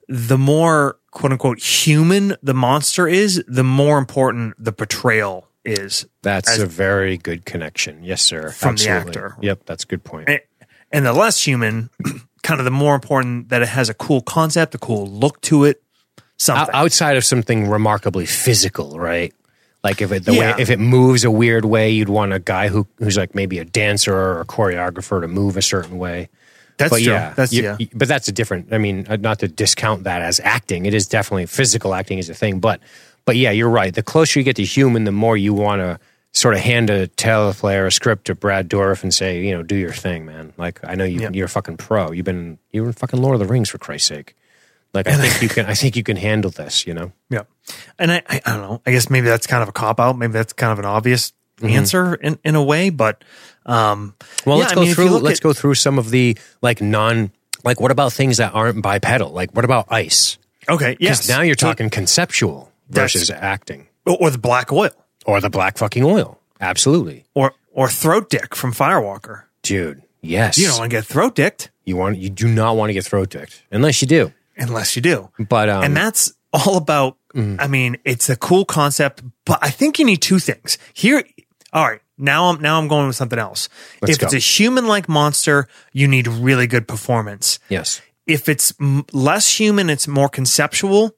the 0.07 0.37
more 0.37 0.97
quote 1.11 1.31
unquote 1.31 1.59
human 1.59 2.35
the 2.43 2.53
monster 2.53 3.07
is, 3.07 3.43
the 3.47 3.63
more 3.63 3.97
important 3.97 4.55
the 4.57 4.71
portrayal 4.71 5.47
is. 5.65 6.05
That's 6.21 6.57
a 6.57 6.65
very 6.65 7.17
good 7.17 7.45
connection. 7.45 8.03
Yes, 8.03 8.21
sir. 8.21 8.49
From 8.51 8.75
the 8.75 8.87
Absolutely. 8.89 9.09
actor. 9.09 9.37
Yep, 9.41 9.61
that's 9.65 9.83
a 9.83 9.87
good 9.87 10.03
point. 10.03 10.29
And- 10.29 10.39
And 10.91 11.05
the 11.05 11.13
less 11.13 11.43
human, 11.45 11.89
kind 12.43 12.59
of 12.61 12.63
the 12.65 12.71
more 12.71 12.95
important 12.95 13.49
that 13.49 13.61
it 13.61 13.67
has 13.69 13.89
a 13.89 13.93
cool 13.93 14.21
concept, 14.21 14.75
a 14.75 14.77
cool 14.77 15.07
look 15.07 15.41
to 15.41 15.65
it, 15.65 15.81
O- 16.19 16.21
something. 16.37 16.73
outside 16.75 17.17
of 17.17 17.25
something 17.25 17.67
remarkably 17.67 18.25
physical, 18.25 18.97
right? 18.99 19.33
Like 19.83 20.01
if 20.01 20.11
it 20.11 20.23
the 20.25 20.33
Yeah. 20.33 20.55
way 20.55 20.61
if 20.61 20.69
it 20.69 20.79
moves 20.79 21.23
a 21.25 21.31
weird 21.31 21.65
way, 21.65 21.89
you'd 21.91 22.07
want 22.09 22.33
a 22.33 22.39
guy 22.39 22.69
who 22.69 22.87
who's 22.99 23.17
like 23.17 23.35
maybe 23.35 23.59
a 23.59 23.65
dancer 23.65 24.15
or 24.15 24.39
a 24.41 24.45
choreographer 24.45 25.19
to 25.21 25.27
move 25.27 25.57
a 25.57 25.61
certain 25.61 25.97
way. 25.97 26.29
That's 26.77 26.89
but 26.91 27.01
true. 27.03 27.13
yeah, 27.13 27.33
That's 27.35 27.51
you- 27.53 27.63
yeah. 27.63 27.77
but 27.93 28.07
that's 28.07 28.27
a 28.27 28.31
different. 28.31 28.71
I 28.73 28.77
mean, 28.77 29.05
uh, 29.09 29.15
not 29.17 29.39
to 29.39 29.47
discount 29.47 30.03
that 30.05 30.21
as 30.21 30.39
acting. 30.43 30.85
It 30.85 30.93
is 30.93 31.07
definitely 31.07 31.45
physical 31.47 31.93
acting 31.93 32.19
is 32.19 32.29
a 32.29 32.33
thing, 32.33 32.59
but 32.59 32.79
but 33.25 33.35
yeah, 33.35 33.51
you're 33.51 33.69
right. 33.69 33.93
The 33.93 34.03
closer 34.03 34.39
you 34.39 34.43
get 34.43 34.55
to 34.57 34.63
human, 34.63 35.03
the 35.03 35.11
more 35.11 35.35
you 35.35 35.53
want 35.53 35.81
to 35.81 35.99
sort 36.31 36.53
of 36.53 36.59
hand 36.59 36.89
a 36.89 37.07
teleplayer 37.07 37.87
a 37.87 37.91
script 37.91 38.25
to 38.25 38.35
Brad 38.35 38.69
Dourif 38.69 39.03
and 39.03 39.13
say, 39.13 39.41
you 39.45 39.51
know, 39.55 39.63
do 39.63 39.75
your 39.75 39.93
thing, 39.93 40.25
man. 40.25 40.53
Like 40.57 40.79
I 40.83 40.95
know 40.95 41.05
you, 41.05 41.21
Yeah. 41.21 41.29
you're 41.33 41.45
a 41.45 41.49
fucking 41.49 41.77
pro. 41.77 42.11
You've 42.11 42.25
been 42.25 42.57
you 42.71 42.81
were 42.81 42.87
in 42.87 42.93
fucking 42.93 43.21
Lord 43.21 43.35
of 43.35 43.39
the 43.39 43.51
Rings 43.51 43.69
for 43.69 43.77
Christ's 43.77 44.07
sake. 44.09 44.35
Like 44.93 45.07
I 45.07 45.15
think 45.15 45.41
you 45.41 45.49
can. 45.49 45.65
I 45.65 45.73
think 45.73 45.95
you 45.97 46.03
can 46.03 46.15
handle 46.17 46.51
this. 46.51 46.87
You 46.87 46.93
know. 46.93 47.11
Yeah. 47.29 47.43
And 47.99 48.11
I, 48.11 48.21
I, 48.29 48.41
I 48.45 48.51
don't 48.53 48.61
know. 48.61 48.81
I 48.85 48.91
guess 48.91 49.09
maybe 49.09 49.27
that's 49.27 49.47
kind 49.47 49.61
of 49.63 49.69
a 49.69 49.73
cop 49.73 49.99
out. 49.99 50.17
Maybe 50.17 50.33
that's 50.33 50.53
kind 50.53 50.71
of 50.71 50.79
an 50.79 50.85
obvious 50.85 51.33
answer 51.63 52.15
in, 52.15 52.37
in 52.43 52.55
a 52.55 52.61
way, 52.63 52.89
but, 52.89 53.23
um, 53.65 54.13
Well, 54.45 54.57
yeah, 54.57 54.63
let's 54.63 54.71
I 54.73 54.75
go 54.75 54.81
mean, 54.81 54.93
through. 54.93 55.09
Let's 55.19 55.39
at- 55.39 55.43
go 55.43 55.53
through 55.53 55.75
some 55.75 55.97
of 55.97 56.09
the 56.11 56.37
like 56.61 56.81
non. 56.81 57.31
Like, 57.63 57.79
what 57.81 57.91
about 57.91 58.13
things 58.13 58.37
that 58.37 58.53
aren't 58.53 58.81
bipedal? 58.83 59.31
Like, 59.31 59.51
what 59.55 59.65
about 59.65 59.87
ice? 59.91 60.37
Okay, 60.69 60.95
Yes. 60.99 61.27
Now 61.29 61.41
you're 61.41 61.55
So- 61.57 61.67
talking 61.67 61.89
conceptual 62.87 62.93
That's- 62.93 63.13
versus 63.13 63.29
acting, 63.31 63.87
or, 64.05 64.29
the 64.29 64.37
black 64.37 64.71
oil 64.71 64.91
or 65.25 65.41
the 65.41 65.49
black 65.49 65.77
fucking 65.77 66.03
oil. 66.03 66.39
Absolutely, 66.61 67.25
or, 67.33 67.53
or 67.71 67.89
throat 67.89 68.29
dick 68.29 68.55
from 68.55 68.73
Firewalker. 68.73 69.43
dude. 69.61 70.01
Yes, 70.21 70.57
You 70.57 70.67
don't 70.67 70.79
want 70.79 70.89
to 70.89 70.97
get 70.97 71.05
throat 71.05 71.35
dicked 71.35 71.69
you 71.83 71.97
want. 71.97 72.17
You 72.17 72.31
do 72.31 72.47
not 72.47 72.75
want 72.77 72.89
to 72.89 72.93
get 72.93 73.05
throat 73.05 73.29
dicked 73.29 73.61
unless 73.71 74.01
you 74.01 74.07
do. 74.07 74.33
unless 74.57 74.95
you 74.95 75.01
do. 75.03 75.29
But 75.37 75.69
um, 75.69 75.83
and 75.83 75.95
that's 75.95 76.33
all 76.51 76.77
about, 76.77 77.17
I 77.35 77.67
mean, 77.67 77.97
it's 78.05 78.27
a 78.29 78.35
cool 78.35 78.65
concept, 78.65 79.21
but 79.45 79.59
I 79.61 79.69
think 79.69 79.99
you 79.99 80.05
need 80.05 80.23
two 80.23 80.39
things 80.39 80.79
here. 80.93 81.23
All 81.73 81.83
right. 81.87 82.01
Now 82.17 82.45
I'm, 82.45 82.59
now 82.61 82.79
I'm 82.79 82.87
going 82.87 83.05
with 83.05 83.15
something 83.17 83.37
else. 83.37 83.69
Let's 84.01 84.15
if 84.15 84.23
it's 84.23 84.33
a 84.33 84.39
human 84.39 84.87
like 84.87 85.07
monster, 85.07 85.67
you 85.93 86.07
need 86.07 86.27
really 86.27 86.65
good 86.65 86.87
performance. 86.87 87.59
yes, 87.69 88.01
if 88.25 88.49
it's 88.49 88.73
m- 88.79 89.05
less 89.13 89.59
human, 89.59 89.91
it's 89.91 90.07
more 90.07 90.29
conceptual. 90.29 91.11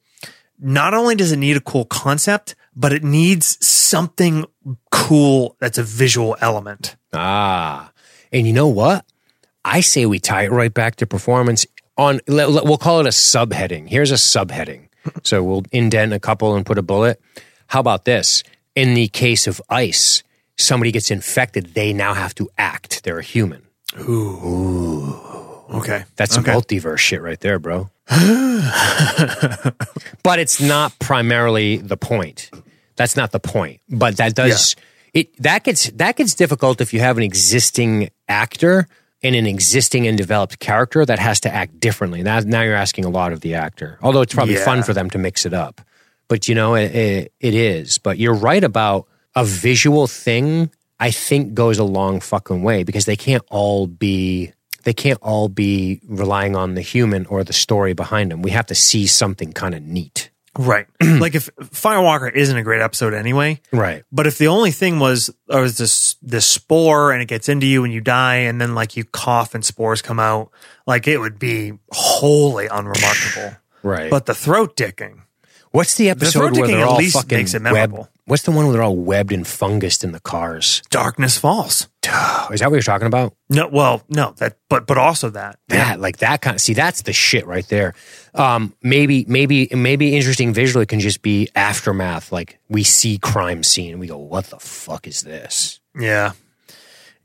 Not 0.58 0.94
only 0.94 1.14
does 1.14 1.32
it 1.32 1.36
need 1.36 1.56
a 1.56 1.60
cool 1.60 1.84
concept, 1.84 2.54
but 2.74 2.92
it 2.92 3.04
needs 3.04 3.64
something 3.64 4.44
cool 4.90 5.56
that's 5.60 5.78
a 5.78 5.82
visual 5.82 6.36
element. 6.40 6.96
ah, 7.12 7.90
and 8.32 8.46
you 8.46 8.52
know 8.52 8.68
what? 8.68 9.04
I 9.64 9.80
say 9.80 10.06
we 10.06 10.18
tie 10.18 10.44
it 10.44 10.50
right 10.50 10.72
back 10.72 10.96
to 10.96 11.06
performance. 11.06 11.66
On 11.96 12.20
we'll 12.28 12.78
call 12.78 13.00
it 13.00 13.06
a 13.06 13.10
subheading. 13.10 13.88
Here's 13.88 14.10
a 14.10 14.14
subheading. 14.14 14.88
so 15.24 15.42
we'll 15.42 15.64
indent 15.72 16.12
a 16.12 16.20
couple 16.20 16.54
and 16.54 16.64
put 16.64 16.78
a 16.78 16.82
bullet. 16.82 17.20
How 17.68 17.80
about 17.80 18.04
this? 18.04 18.42
In 18.74 18.94
the 18.94 19.08
case 19.08 19.46
of 19.46 19.60
ice, 19.68 20.22
somebody 20.56 20.92
gets 20.92 21.10
infected. 21.10 21.74
They 21.74 21.92
now 21.92 22.14
have 22.14 22.34
to 22.36 22.48
act. 22.56 23.02
They're 23.02 23.18
a 23.18 23.22
human. 23.22 23.62
Ooh. 23.98 25.14
Okay. 25.70 26.04
That's 26.16 26.38
okay. 26.38 26.52
multiverse 26.52 26.98
shit 26.98 27.20
right 27.22 27.40
there, 27.40 27.58
bro. 27.58 27.90
but 30.22 30.38
it's 30.38 30.60
not 30.60 30.98
primarily 30.98 31.78
the 31.78 31.96
point. 31.96 32.50
That's 32.96 33.16
not 33.16 33.32
the 33.32 33.40
point. 33.40 33.80
But 33.88 34.16
that 34.16 34.34
does 34.34 34.76
it 35.14 35.36
that 35.42 35.64
gets 35.64 35.90
that 35.92 36.16
gets 36.16 36.34
difficult 36.34 36.80
if 36.80 36.92
you 36.92 37.00
have 37.00 37.16
an 37.16 37.22
existing 37.22 38.10
actor 38.28 38.86
and 39.22 39.34
an 39.34 39.46
existing 39.46 40.06
and 40.06 40.16
developed 40.16 40.58
character 40.58 41.04
that 41.04 41.18
has 41.18 41.40
to 41.40 41.52
act 41.52 41.80
differently. 41.80 42.22
Now, 42.22 42.40
now 42.40 42.62
you're 42.62 42.74
asking 42.74 43.04
a 43.04 43.08
lot 43.10 43.32
of 43.32 43.40
the 43.40 43.54
actor. 43.54 43.98
Although 44.00 44.22
it's 44.22 44.34
probably 44.34 44.54
Yeah. 44.54 44.64
fun 44.64 44.82
for 44.84 44.94
them 44.94 45.10
to 45.10 45.18
mix 45.18 45.44
it 45.44 45.52
up. 45.52 45.80
But 46.28 46.46
you 46.46 46.54
know, 46.54 46.74
it, 46.74 46.94
it, 46.94 47.32
it 47.40 47.54
is. 47.54 47.98
But 47.98 48.18
you're 48.18 48.34
right 48.34 48.62
about 48.62 49.06
a 49.34 49.44
visual 49.44 50.06
thing. 50.06 50.70
I 51.00 51.10
think 51.10 51.54
goes 51.54 51.78
a 51.78 51.84
long 51.84 52.20
fucking 52.20 52.62
way 52.62 52.84
because 52.84 53.06
they 53.06 53.16
can't 53.16 53.42
all 53.50 53.86
be 53.86 54.52
they 54.84 54.92
can't 54.92 55.18
all 55.22 55.48
be 55.48 56.00
relying 56.06 56.56
on 56.56 56.74
the 56.74 56.80
human 56.80 57.26
or 57.26 57.44
the 57.44 57.52
story 57.52 57.92
behind 57.92 58.30
them. 58.30 58.42
We 58.42 58.50
have 58.52 58.66
to 58.66 58.74
see 58.74 59.06
something 59.06 59.52
kind 59.52 59.74
of 59.74 59.82
neat. 59.82 60.30
Right. 60.58 60.86
like 61.00 61.34
if 61.34 61.48
Firewalker 61.56 62.32
isn't 62.32 62.56
a 62.56 62.62
great 62.62 62.80
episode 62.80 63.14
anyway. 63.14 63.60
Right. 63.72 64.02
But 64.10 64.26
if 64.26 64.38
the 64.38 64.48
only 64.48 64.72
thing 64.72 64.98
was 64.98 65.30
there 65.46 65.62
was 65.62 65.78
this 65.78 66.16
this 66.20 66.46
spore 66.46 67.12
and 67.12 67.22
it 67.22 67.26
gets 67.26 67.48
into 67.48 67.66
you 67.66 67.84
and 67.84 67.92
you 67.92 68.00
die 68.00 68.36
and 68.36 68.60
then 68.60 68.74
like 68.74 68.96
you 68.96 69.04
cough 69.04 69.54
and 69.54 69.64
spores 69.64 70.02
come 70.02 70.18
out, 70.18 70.50
like 70.86 71.06
it 71.06 71.18
would 71.18 71.38
be 71.38 71.72
wholly 71.92 72.66
unremarkable. 72.66 73.56
Right. 73.84 74.10
But 74.10 74.26
the 74.26 74.34
throat 74.34 74.76
dicking. 74.76 75.20
What's 75.70 75.94
the 75.94 76.10
episode 76.10 76.40
throat 76.40 76.56
where 76.58 76.66
they're 76.66 76.80
at 76.80 76.88
all 76.88 76.96
least 76.96 77.14
fucking 77.14 77.38
makes 77.38 77.54
it 77.54 77.62
webbed? 77.62 77.92
memorable. 77.92 78.08
What's 78.28 78.42
the 78.42 78.50
one 78.50 78.66
where 78.66 78.74
they're 78.74 78.82
all 78.82 78.94
webbed 78.94 79.32
and 79.32 79.46
fungused 79.46 80.04
in 80.04 80.12
the 80.12 80.20
cars? 80.20 80.82
Darkness 80.90 81.38
falls. 81.38 81.88
Is 82.50 82.60
that 82.60 82.70
what 82.70 82.72
you're 82.72 82.82
talking 82.82 83.06
about? 83.06 83.34
No, 83.48 83.68
well, 83.68 84.02
no, 84.10 84.34
that 84.36 84.58
but 84.68 84.86
but 84.86 84.98
also 84.98 85.30
that. 85.30 85.58
That 85.68 85.98
like 85.98 86.18
that 86.18 86.42
kind 86.42 86.54
of 86.54 86.60
see 86.60 86.74
that's 86.74 87.00
the 87.02 87.14
shit 87.14 87.46
right 87.46 87.66
there. 87.68 87.94
Um, 88.34 88.74
maybe 88.82 89.24
maybe 89.26 89.68
maybe 89.74 90.14
interesting 90.14 90.52
visually 90.52 90.84
can 90.84 91.00
just 91.00 91.22
be 91.22 91.48
aftermath. 91.54 92.30
Like 92.30 92.58
we 92.68 92.82
see 92.82 93.16
crime 93.16 93.62
scene 93.62 93.92
and 93.92 94.00
we 94.00 94.06
go, 94.06 94.18
what 94.18 94.44
the 94.46 94.58
fuck 94.58 95.06
is 95.06 95.22
this? 95.22 95.80
Yeah. 95.98 96.32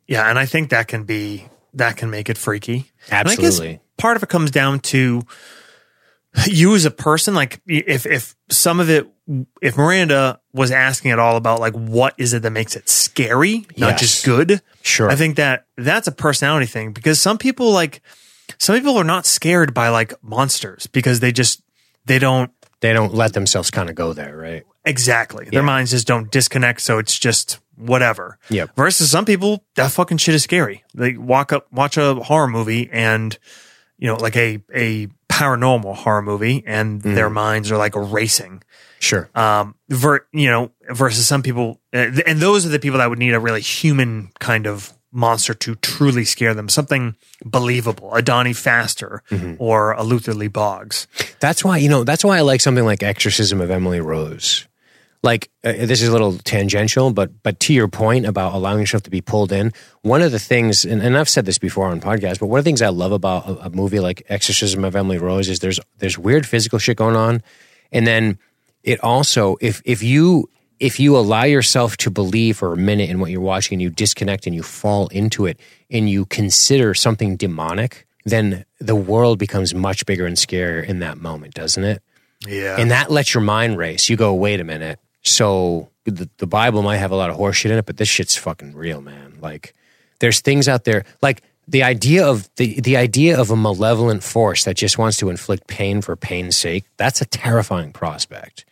Yeah, 0.07 0.29
and 0.29 0.39
I 0.39 0.45
think 0.45 0.69
that 0.69 0.87
can 0.87 1.03
be 1.03 1.47
that 1.73 1.97
can 1.97 2.11
make 2.11 2.29
it 2.29 2.37
freaky. 2.37 2.91
Absolutely. 3.11 3.81
part 3.97 4.15
of 4.15 4.23
it 4.23 4.29
comes 4.29 4.51
down 4.51 4.79
to 4.79 5.23
you 6.47 6.75
as 6.75 6.85
a 6.85 6.91
person. 6.91 7.33
Like 7.35 7.61
if 7.67 8.05
if 8.05 8.35
some 8.49 8.79
of 8.79 8.89
it, 8.89 9.07
if 9.61 9.77
Miranda 9.77 10.39
was 10.53 10.71
asking 10.71 11.11
at 11.11 11.19
all 11.19 11.35
about 11.37 11.59
like 11.59 11.73
what 11.73 12.13
is 12.17 12.33
it 12.33 12.41
that 12.43 12.51
makes 12.51 12.75
it 12.75 12.89
scary, 12.89 13.65
not 13.77 13.91
Yes. 13.91 13.99
just 13.99 14.25
good. 14.25 14.61
Sure. 14.81 15.09
I 15.09 15.15
think 15.15 15.35
that 15.37 15.65
that's 15.77 16.07
a 16.07 16.11
personality 16.11 16.65
thing 16.65 16.91
because 16.91 17.19
some 17.21 17.37
people 17.37 17.71
like 17.71 18.01
some 18.57 18.75
people 18.75 18.97
are 18.97 19.03
not 19.03 19.25
scared 19.25 19.73
by 19.73 19.89
like 19.89 20.13
monsters 20.23 20.87
because 20.87 21.19
they 21.19 21.31
just 21.31 21.61
they 22.05 22.19
don't 22.19 22.51
They 22.81 22.93
don't 22.93 23.13
let 23.13 23.33
themselves 23.33 23.71
kind 23.71 23.89
of 23.89 23.95
go 23.95 24.13
there, 24.13 24.35
right? 24.35 24.63
Exactly. 24.85 25.47
Their 25.49 25.63
minds 25.63 25.91
just 25.91 26.05
don't 26.05 26.29
disconnect, 26.29 26.81
so 26.81 26.97
it's 26.99 27.17
just 27.17 27.59
whatever. 27.77 28.37
Yep. 28.49 28.75
Versus 28.75 29.09
some 29.09 29.23
people, 29.23 29.63
that 29.75 29.91
fucking 29.91 30.17
shit 30.17 30.35
is 30.35 30.43
scary. 30.43 30.83
They 30.93 31.15
walk 31.15 31.53
up, 31.53 31.71
watch 31.71 31.95
a 31.95 32.15
horror 32.15 32.49
movie, 32.49 32.89
and 32.91 33.37
you 33.97 34.07
know, 34.07 34.15
like 34.17 34.35
a 34.35 34.59
a 34.75 35.07
paranormal 35.33 35.95
horror 35.95 36.21
movie, 36.21 36.63
and 36.67 37.01
their 37.01 37.29
minds 37.29 37.71
are 37.71 37.77
like 37.77 37.95
racing. 37.95 38.61
Sure. 38.99 39.29
Um, 39.33 39.73
ver, 39.89 40.25
you 40.31 40.49
know, 40.49 40.71
versus 40.89 41.27
some 41.27 41.41
people, 41.41 41.81
uh, 41.91 42.21
and 42.27 42.39
those 42.39 42.67
are 42.67 42.69
the 42.69 42.79
people 42.79 42.99
that 42.99 43.09
would 43.09 43.17
need 43.17 43.33
a 43.33 43.39
really 43.39 43.61
human 43.61 44.29
kind 44.39 44.67
of 44.67 44.93
monster 45.11 45.55
to 45.55 45.75
truly 45.75 46.23
scare 46.23 46.53
them. 46.53 46.69
Something 46.69 47.15
believable, 47.43 48.13
a 48.13 48.21
Donnie 48.21 48.53
Pfaster 48.53 49.19
or 49.59 49.93
a 49.93 50.03
Luther 50.03 50.33
Lee 50.35 50.47
Boggs. 50.47 51.07
That's 51.39 51.63
why 51.63 51.77
you 51.77 51.89
know. 51.89 52.03
That's 52.03 52.23
why 52.23 52.37
I 52.37 52.41
like 52.41 52.61
something 52.61 52.85
like 52.85 53.01
Exorcism 53.01 53.59
of 53.59 53.71
Emily 53.71 53.99
Rose. 53.99 54.67
Like 55.23 55.49
uh, 55.63 55.71
this 55.71 56.01
is 56.01 56.09
a 56.09 56.11
little 56.11 56.37
tangential, 56.37 57.13
but 57.13 57.31
but 57.43 57.59
to 57.61 57.73
your 57.73 57.87
point 57.87 58.25
about 58.25 58.53
allowing 58.53 58.79
yourself 58.79 59.03
to 59.03 59.09
be 59.09 59.21
pulled 59.21 59.53
in, 59.53 59.71
one 60.01 60.21
of 60.21 60.33
the 60.33 60.39
things, 60.39 60.83
and, 60.83 61.01
and 61.01 61.17
I've 61.17 61.29
said 61.29 61.45
this 61.45 61.57
before 61.57 61.87
on 61.87 62.01
podcasts, 62.01 62.39
but 62.39 62.47
one 62.47 62.59
of 62.59 62.65
the 62.65 62.67
things 62.67 62.81
I 62.81 62.89
love 62.89 63.13
about 63.13 63.47
a, 63.47 63.67
a 63.67 63.69
movie 63.69 64.01
like 64.01 64.23
Exorcism 64.27 64.83
of 64.83 64.97
Emily 64.97 65.17
Rose 65.17 65.47
is 65.47 65.59
there's 65.59 65.79
there's 65.99 66.17
weird 66.17 66.45
physical 66.45 66.77
shit 66.77 66.97
going 66.97 67.15
on, 67.15 67.41
and 67.91 68.05
then 68.05 68.37
it 68.83 69.01
also 69.01 69.55
if 69.61 69.81
if 69.85 70.03
you 70.03 70.49
if 70.79 70.99
you 70.99 71.15
allow 71.15 71.43
yourself 71.43 71.95
to 71.95 72.11
believe 72.11 72.57
for 72.57 72.73
a 72.73 72.77
minute 72.77 73.09
in 73.09 73.19
what 73.19 73.31
you're 73.31 73.39
watching 73.39 73.75
and 73.75 73.81
you 73.81 73.89
disconnect 73.89 74.45
and 74.45 74.53
you 74.53 74.61
fall 74.61 75.07
into 75.07 75.45
it 75.45 75.57
and 75.89 76.09
you 76.09 76.25
consider 76.25 76.93
something 76.93 77.37
demonic, 77.37 78.05
then 78.25 78.65
the 78.79 78.95
world 78.95 79.39
becomes 79.39 79.73
much 79.73 80.05
bigger 80.05 80.25
and 80.25 80.35
scarier 80.35 80.85
in 80.85 80.99
that 80.99 81.17
moment, 81.17 81.53
doesn't 81.53 81.85
it? 81.85 82.03
Yeah. 82.45 82.75
And 82.77 82.91
that 82.91 83.09
lets 83.09 83.33
your 83.33 83.43
mind 83.43 83.77
race. 83.77 84.09
You 84.09 84.17
go, 84.17 84.33
wait 84.33 84.59
a 84.59 84.65
minute. 84.65 84.99
So 85.23 85.89
the, 86.05 86.29
the 86.37 86.47
Bible 86.47 86.81
might 86.81 86.97
have 86.97 87.11
a 87.11 87.15
lot 87.15 87.29
of 87.29 87.37
horseshit 87.37 87.71
in 87.71 87.77
it, 87.77 87.85
but 87.85 87.97
this 87.97 88.09
shit's 88.09 88.35
fucking 88.35 88.75
real, 88.75 89.01
man. 89.01 89.37
Like 89.41 89.73
there's 90.19 90.41
things 90.41 90.67
out 90.67 90.83
there 90.83 91.05
like 91.21 91.41
the 91.67 91.83
idea 91.83 92.25
of 92.25 92.49
the, 92.57 92.79
the 92.81 92.97
idea 92.97 93.39
of 93.39 93.49
a 93.49 93.55
malevolent 93.55 94.23
force 94.23 94.65
that 94.65 94.75
just 94.75 94.97
wants 94.97 95.17
to 95.17 95.29
inflict 95.29 95.67
pain 95.67 96.01
for 96.01 96.15
pain's 96.15 96.57
sake, 96.57 96.83
that's 96.97 97.21
a 97.21 97.25
terrifying 97.25 97.93
prospect. 97.93 98.65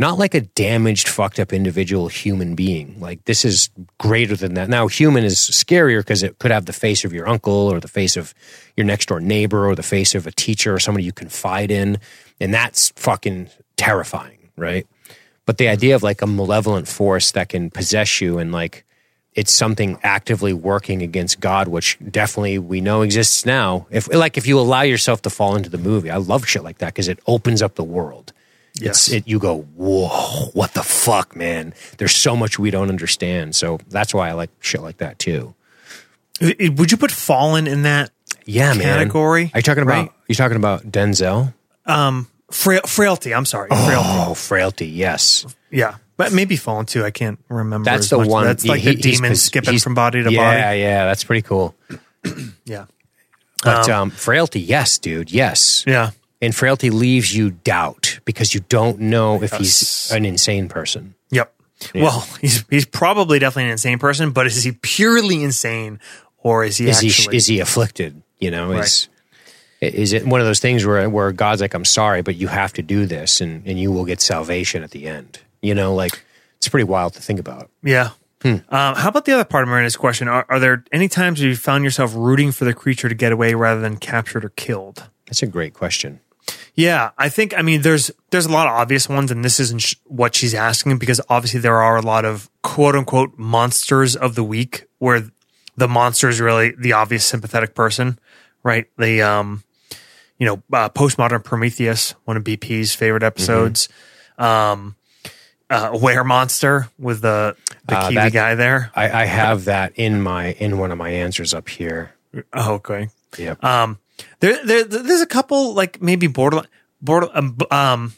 Not 0.00 0.16
like 0.16 0.34
a 0.34 0.42
damaged, 0.42 1.08
fucked 1.08 1.40
up 1.40 1.52
individual 1.52 2.06
human 2.06 2.54
being. 2.54 3.00
Like 3.00 3.24
this 3.24 3.44
is 3.44 3.68
greater 3.98 4.36
than 4.36 4.54
that. 4.54 4.68
Now, 4.68 4.86
human 4.86 5.24
is 5.24 5.36
scarier 5.36 6.00
because 6.00 6.22
it 6.22 6.38
could 6.38 6.52
have 6.52 6.66
the 6.66 6.72
face 6.72 7.04
of 7.04 7.12
your 7.12 7.28
uncle 7.28 7.52
or 7.52 7.80
the 7.80 7.88
face 7.88 8.16
of 8.16 8.32
your 8.76 8.86
next 8.86 9.06
door 9.06 9.20
neighbor 9.20 9.68
or 9.68 9.74
the 9.74 9.82
face 9.82 10.14
of 10.14 10.26
a 10.26 10.32
teacher 10.32 10.72
or 10.72 10.78
somebody 10.78 11.04
you 11.04 11.12
confide 11.12 11.72
in. 11.72 11.98
And 12.40 12.54
that's 12.54 12.90
fucking 12.90 13.50
terrifying, 13.76 14.50
right? 14.56 14.86
But 15.48 15.56
the 15.56 15.68
idea 15.68 15.94
of 15.94 16.02
like 16.02 16.20
a 16.20 16.26
malevolent 16.26 16.88
force 16.88 17.30
that 17.30 17.48
can 17.48 17.70
possess 17.70 18.20
you 18.20 18.36
and 18.36 18.52
like 18.52 18.84
it's 19.32 19.50
something 19.50 19.98
actively 20.02 20.52
working 20.52 21.00
against 21.00 21.40
God, 21.40 21.68
which 21.68 21.96
definitely 22.10 22.58
we 22.58 22.82
know 22.82 23.00
exists 23.00 23.46
now. 23.46 23.86
If 23.88 24.12
like 24.12 24.36
if 24.36 24.46
you 24.46 24.60
allow 24.60 24.82
yourself 24.82 25.22
to 25.22 25.30
fall 25.30 25.56
into 25.56 25.70
the 25.70 25.78
movie, 25.78 26.10
I 26.10 26.18
love 26.18 26.46
shit 26.46 26.62
like 26.62 26.78
that 26.78 26.88
because 26.92 27.08
it 27.08 27.18
opens 27.26 27.62
up 27.62 27.76
the 27.76 27.82
world. 27.82 28.34
Yes. 28.74 29.08
It's 29.08 29.12
it 29.12 29.26
you 29.26 29.38
go, 29.38 29.62
whoa, 29.74 30.50
what 30.52 30.74
the 30.74 30.82
fuck, 30.82 31.34
man? 31.34 31.72
There's 31.96 32.14
so 32.14 32.36
much 32.36 32.58
we 32.58 32.70
don't 32.70 32.90
understand. 32.90 33.56
So 33.56 33.78
that's 33.88 34.12
why 34.12 34.28
I 34.28 34.32
like 34.32 34.50
shit 34.60 34.82
like 34.82 34.98
that 34.98 35.18
too. 35.18 35.54
Would 36.42 36.90
you 36.92 36.98
put 36.98 37.10
Fallen 37.10 37.66
in 37.66 37.84
that 37.84 38.10
Yeah, 38.44 38.74
man. 38.74 38.82
category? 38.82 39.50
Are 39.54 39.60
you 39.60 39.62
talking 39.62 39.82
about 39.82 39.94
right? 40.08 40.12
you 40.28 40.34
talking 40.34 40.58
about 40.58 40.82
Denzel? 40.92 41.54
Um, 41.86 42.28
Frail, 42.50 42.80
frailty? 42.86 43.34
I'm 43.34 43.44
sorry, 43.44 43.68
frailty. 43.68 43.94
Oh, 43.96 44.34
frailty, 44.34 44.86
yes. 44.86 45.44
Yeah, 45.70 45.96
but 46.16 46.32
maybe 46.32 46.56
Fallen 46.56 46.86
too. 46.86 47.04
I 47.04 47.10
can't 47.10 47.38
remember. 47.48 47.84
That's 47.84 48.08
the 48.08 48.18
much. 48.18 48.28
one. 48.28 48.44
That's 48.44 48.64
like 48.64 48.80
he- 48.80 48.94
the 48.94 49.02
demon 49.02 49.36
skipping 49.36 49.78
from 49.78 49.94
body 49.94 50.22
to 50.22 50.32
yeah, 50.32 50.38
body. 50.40 50.58
Yeah, 50.58 50.72
Yeah. 50.72 51.04
that's 51.06 51.24
pretty 51.24 51.42
cool. 51.42 51.74
Yeah, 52.64 52.86
But 53.64 53.88
um, 53.88 54.10
frailty, 54.10 54.60
yes, 54.60 54.98
dude, 54.98 55.30
yes. 55.30 55.84
yeah, 55.86 56.10
And 56.42 56.54
frailty 56.54 56.90
leaves 56.90 57.34
you 57.34 57.50
doubt 57.52 58.18
because 58.24 58.52
you 58.54 58.60
don't 58.68 58.98
know 59.00 59.42
if 59.42 59.52
Yes. 59.52 59.58
he's 59.60 60.10
an 60.12 60.24
insane 60.24 60.68
person. 60.68 61.14
yep. 61.30 61.52
Well, 61.94 62.26
he's 62.40 62.64
he's 62.70 62.84
probably 62.86 63.38
definitely 63.38 63.64
an 63.66 63.70
insane 63.72 63.98
person, 63.98 64.32
but 64.32 64.46
is 64.46 64.64
he 64.64 64.72
purely 64.72 65.42
insane 65.44 66.00
or 66.38 66.64
is 66.64 66.76
he 66.76 66.88
Is 66.88 66.96
actually? 67.04 67.32
he 67.34 67.36
is 67.36 67.46
he 67.46 67.60
afflicted? 67.60 68.20
You 68.40 68.50
know, 68.50 68.72
is 68.72 69.08
is 69.80 70.12
it 70.12 70.26
one 70.26 70.40
of 70.40 70.46
those 70.46 70.60
things 70.60 70.84
where 70.84 71.08
where 71.08 71.32
God's 71.32 71.60
like, 71.60 71.74
I'm 71.74 71.84
sorry, 71.84 72.22
but 72.22 72.36
you 72.36 72.48
have 72.48 72.72
to 72.74 72.82
do 72.82 73.06
this, 73.06 73.40
and 73.40 73.66
and 73.66 73.78
you 73.78 73.92
will 73.92 74.04
get 74.04 74.20
salvation 74.20 74.82
at 74.82 74.90
the 74.90 75.06
end. 75.06 75.40
You 75.62 75.74
know, 75.74 75.94
like 75.94 76.22
it's 76.56 76.68
pretty 76.68 76.84
wild 76.84 77.14
to 77.14 77.22
think 77.22 77.40
about. 77.40 77.70
yeah. 77.82 78.10
Hmm. 78.40 78.58
Um, 78.68 78.94
how 78.94 79.08
about 79.08 79.24
the 79.24 79.32
other 79.32 79.44
part 79.44 79.64
of 79.64 79.68
Miranda's 79.68 79.96
question? 79.96 80.28
Are, 80.28 80.46
are 80.48 80.60
there 80.60 80.84
any 80.92 81.08
times 81.08 81.40
where 81.40 81.48
you 81.48 81.56
found 81.56 81.82
yourself 81.82 82.14
rooting 82.14 82.52
for 82.52 82.64
the 82.64 82.72
creature 82.72 83.08
to 83.08 83.14
get 83.16 83.32
away 83.32 83.54
rather 83.54 83.80
than 83.80 83.96
captured 83.96 84.44
or 84.44 84.50
killed? 84.50 85.08
That's 85.26 85.42
a 85.42 85.46
great 85.48 85.74
question. 85.74 86.20
Yeah, 86.74 87.10
I 87.18 87.30
think 87.30 87.52
I 87.58 87.62
mean 87.62 87.82
there's 87.82 88.12
there's 88.30 88.46
a 88.46 88.52
lot 88.52 88.68
of 88.68 88.74
obvious 88.74 89.08
ones, 89.08 89.32
and 89.32 89.44
this 89.44 89.58
isn't 89.58 89.80
sh- 89.82 89.96
what 90.04 90.36
she's 90.36 90.54
asking 90.54 90.98
because 90.98 91.20
obviously 91.28 91.58
there 91.58 91.80
are 91.82 91.96
a 91.96 92.02
lot 92.02 92.24
of 92.24 92.48
quote 92.62 92.94
unquote 92.94 93.36
monsters 93.36 94.14
of 94.14 94.36
the 94.36 94.44
week 94.44 94.84
where 94.98 95.28
the 95.76 95.88
monster 95.88 96.28
is 96.28 96.40
really 96.40 96.72
the 96.78 96.92
obvious 96.92 97.26
sympathetic 97.26 97.74
person, 97.74 98.20
right? 98.62 98.86
The 98.96 99.22
um, 99.22 99.64
you 100.38 100.46
know, 100.46 100.62
uh, 100.72 100.88
postmodern 100.88 101.42
Prometheus, 101.44 102.14
one 102.24 102.36
of 102.36 102.44
BP's 102.44 102.94
favorite 102.94 103.22
episodes. 103.22 103.88
Um, 104.38 104.94
uh, 105.70 105.98
Were 106.00 106.24
Monster 106.24 106.88
with 106.98 107.20
the 107.20 107.56
the 107.86 107.96
Uh, 107.98 108.02
Kiwi 108.08 108.14
that- 108.14 108.32
guy 108.32 108.54
there. 108.54 108.90
I, 108.94 109.22
I 109.22 109.24
have 109.26 109.66
that 109.66 109.92
in 109.96 110.22
my 110.22 110.52
in 110.52 110.78
one 110.78 110.90
of 110.90 110.98
my 110.98 111.10
answers 111.10 111.52
up 111.52 111.68
here. 111.68 112.12
Oh, 112.54 112.74
okay. 112.74 113.10
Yep. 113.36 113.62
Um, 113.62 113.98
there, 114.40 114.64
there, 114.64 114.84
there's 114.84 115.20
a 115.20 115.26
couple 115.26 115.74
like 115.74 116.00
maybe 116.00 116.26
borderline, 116.26 116.68
border, 117.02 117.28
um, 117.34 117.56
um, 117.70 118.12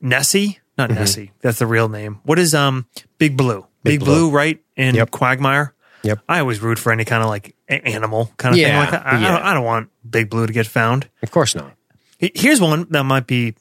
Nessie, 0.00 0.58
not 0.76 0.90
Nessie. 0.90 1.30
That's 1.40 1.58
the 1.60 1.66
real 1.66 1.88
name. 1.88 2.18
What 2.24 2.38
is 2.40 2.54
um 2.54 2.86
Big 3.18 3.36
Blue? 3.36 3.66
Big, 3.84 4.00
Blue. 4.00 4.28
Blue. 4.28 4.30
right? 4.30 4.60
In 4.76 4.94
Yep. 4.96 5.10
Quagmire. 5.12 5.72
Yep. 6.02 6.20
I 6.28 6.40
always 6.40 6.60
root 6.60 6.78
for 6.78 6.92
any 6.92 7.04
kind 7.04 7.22
of 7.22 7.28
like 7.28 7.54
a- 7.68 7.86
animal 7.86 8.30
kind 8.38 8.54
of 8.54 8.58
thing 8.58 8.68
Yeah, 8.68 8.80
like 8.80 8.90
that. 8.92 9.06
I, 9.06 9.16
I, 9.18 9.20
don't, 9.20 9.42
I 9.42 9.54
don't 9.54 9.64
want 9.64 9.90
Big 10.08 10.30
Blue 10.30 10.46
to 10.46 10.52
get 10.52 10.66
found. 10.66 11.08
of 11.22 11.30
course 11.30 11.54
not. 11.54 11.74
Here's 12.18 12.60
one 12.60 12.86
that 12.90 13.04
might 13.04 13.26
be 13.26 13.54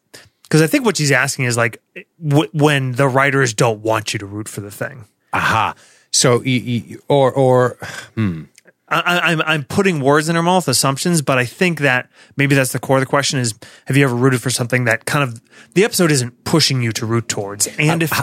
because 0.43 0.62
I 0.62 0.67
think 0.67 0.84
what 0.86 0.97
she's 0.97 1.12
asking 1.12 1.45
is 1.45 1.56
like 1.58 1.82
w- 2.25 2.49
when 2.54 2.93
the 2.93 3.08
writers 3.08 3.54
don't 3.54 3.82
want 3.82 4.13
you 4.13 4.19
to 4.19 4.25
root 4.25 4.49
for 4.49 4.62
the 4.62 4.71
thing. 4.71 5.06
Aha. 5.34 5.75
So, 6.12 6.41
you, 6.41 6.60
you, 6.60 7.02
or, 7.08 7.32
or, 7.32 7.78
hmm. 8.15 8.43
I, 8.91 9.19
I'm 9.32 9.41
I'm 9.43 9.63
putting 9.65 9.99
words 10.02 10.30
in 10.30 10.36
her 10.36 10.41
mouth, 10.41 10.67
assumptions, 10.67 11.21
but 11.21 11.38
I 11.38 11.45
think 11.45 11.82
that 11.82 12.10
maybe 12.36 12.56
that's 12.56 12.71
the 12.71 12.80
core 12.80 12.97
of 12.97 13.02
the 13.02 13.06
question: 13.06 13.38
is 13.38 13.54
Have 13.86 13.95
you 13.95 14.04
ever 14.04 14.15
rooted 14.15 14.41
for 14.41 14.49
something 14.49 14.86
that 14.86 15.06
kind 15.06 15.23
of 15.23 15.39
the 15.75 15.84
episode 15.84 16.12
isn't 16.12 16.43
pushing 16.43 16.82
you 16.82 16.91
to 16.93 17.06
root 17.06 17.28
towards? 17.28 17.67
And 17.78 18.02
if 18.02 18.19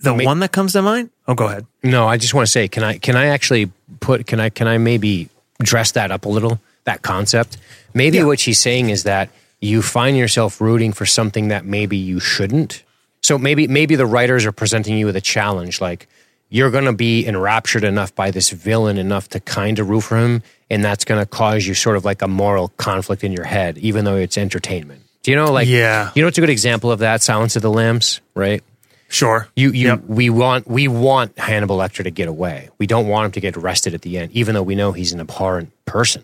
the 0.00 0.14
one 0.14 0.40
that 0.40 0.52
comes 0.52 0.72
to 0.72 0.82
mind, 0.82 1.10
oh, 1.28 1.34
go 1.34 1.46
ahead. 1.46 1.66
No, 1.82 2.06
I 2.08 2.16
just 2.16 2.34
want 2.34 2.46
to 2.46 2.50
say, 2.50 2.68
can 2.68 2.82
I 2.82 2.98
can 2.98 3.16
I 3.16 3.26
actually 3.26 3.70
put 4.00 4.26
can 4.26 4.40
I 4.40 4.48
can 4.50 4.66
I 4.68 4.78
maybe 4.78 5.28
dress 5.62 5.92
that 5.92 6.10
up 6.10 6.24
a 6.24 6.28
little? 6.28 6.60
That 6.84 7.02
concept. 7.02 7.56
Maybe 7.94 8.18
Yeah. 8.18 8.24
what 8.24 8.40
she's 8.40 8.58
saying 8.58 8.90
is 8.90 9.02
that 9.04 9.28
you 9.60 9.82
find 9.82 10.16
yourself 10.16 10.60
rooting 10.60 10.92
for 10.92 11.04
something 11.06 11.48
that 11.48 11.64
maybe 11.64 11.96
you 11.96 12.18
shouldn't. 12.20 12.82
So 13.22 13.36
maybe 13.36 13.68
maybe 13.68 13.96
the 13.96 14.06
writers 14.06 14.46
are 14.46 14.52
presenting 14.52 14.96
you 14.96 15.06
with 15.06 15.16
a 15.16 15.20
challenge, 15.20 15.80
like 15.80 16.08
you're 16.48 16.70
going 16.70 16.86
to 16.86 16.92
be 16.92 17.24
enraptured 17.26 17.84
enough 17.84 18.12
by 18.14 18.30
this 18.32 18.50
villain 18.50 18.96
enough 18.98 19.28
to 19.28 19.38
kind 19.40 19.78
of 19.78 19.88
root 19.88 20.00
for 20.00 20.16
him, 20.16 20.42
and 20.68 20.82
that's 20.82 21.04
going 21.04 21.20
to 21.20 21.26
cause 21.26 21.64
you 21.66 21.74
sort 21.74 21.96
of 21.96 22.04
like 22.04 22.22
a 22.22 22.26
moral 22.28 22.68
conflict 22.76 23.22
in 23.22 23.30
your 23.30 23.44
head, 23.44 23.78
even 23.78 24.04
though 24.04 24.16
it's 24.16 24.36
entertainment. 24.36 25.02
Do 25.22 25.30
you 25.30 25.36
know, 25.36 25.52
like, 25.52 25.68
Yeah. 25.68 26.10
you 26.14 26.22
know, 26.22 26.26
what's 26.26 26.38
a 26.38 26.40
good 26.40 26.50
example 26.50 26.90
of 26.90 27.00
that? 27.00 27.22
Silence 27.22 27.54
of 27.54 27.62
the 27.62 27.70
Lambs, 27.70 28.20
right? 28.34 28.64
Sure. 29.10 29.48
You, 29.56 29.72
you, 29.72 29.88
Yep. 29.88 30.04
we 30.06 30.30
want, 30.30 30.68
we 30.68 30.86
want 30.86 31.36
Hannibal 31.36 31.76
Lecter 31.76 32.04
to 32.04 32.10
get 32.10 32.28
away. 32.28 32.70
We 32.78 32.86
don't 32.86 33.08
want 33.08 33.26
him 33.26 33.32
to 33.32 33.40
get 33.40 33.56
arrested 33.56 33.92
at 33.92 34.02
the 34.02 34.16
end, 34.18 34.30
even 34.32 34.54
though 34.54 34.62
we 34.62 34.76
know 34.76 34.92
he's 34.92 35.12
an 35.12 35.20
abhorrent 35.20 35.72
person. 35.84 36.22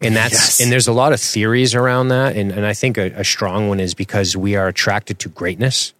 And 0.00 0.16
that's, 0.16 0.32
Yes. 0.32 0.60
and 0.60 0.70
there's 0.70 0.88
a 0.88 0.92
lot 0.92 1.12
of 1.12 1.20
theories 1.20 1.76
around 1.76 2.08
that. 2.08 2.36
And, 2.36 2.50
and 2.50 2.66
I 2.66 2.74
think 2.74 2.98
a, 2.98 3.12
a 3.12 3.24
strong 3.24 3.68
one 3.68 3.78
is 3.78 3.94
because 3.94 4.36
we 4.36 4.56
are 4.56 4.66
attracted 4.66 5.20
to 5.20 5.28
greatness. 5.28 5.94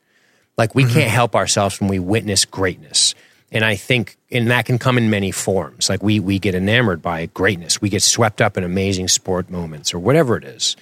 Like 0.58 0.74
we 0.74 0.82
mm-hmm. 0.82 0.92
can't 0.94 1.10
help 1.10 1.36
ourselves 1.36 1.80
when 1.80 1.88
we 1.88 2.00
witness 2.00 2.44
greatness. 2.44 3.14
And 3.52 3.64
I 3.64 3.76
think, 3.76 4.16
and 4.32 4.50
that 4.50 4.66
can 4.66 4.78
come 4.78 4.98
in 4.98 5.10
many 5.10 5.30
forms. 5.30 5.88
Like 5.88 6.02
we, 6.02 6.18
we 6.18 6.40
get 6.40 6.56
enamored 6.56 7.00
by 7.00 7.26
greatness. 7.26 7.80
We 7.80 7.88
get 7.88 8.02
swept 8.02 8.40
up 8.40 8.56
in 8.56 8.64
amazing 8.64 9.06
sport 9.06 9.48
moments 9.50 9.94
or 9.94 10.00
whatever 10.00 10.36
it 10.36 10.42
is. 10.42 10.74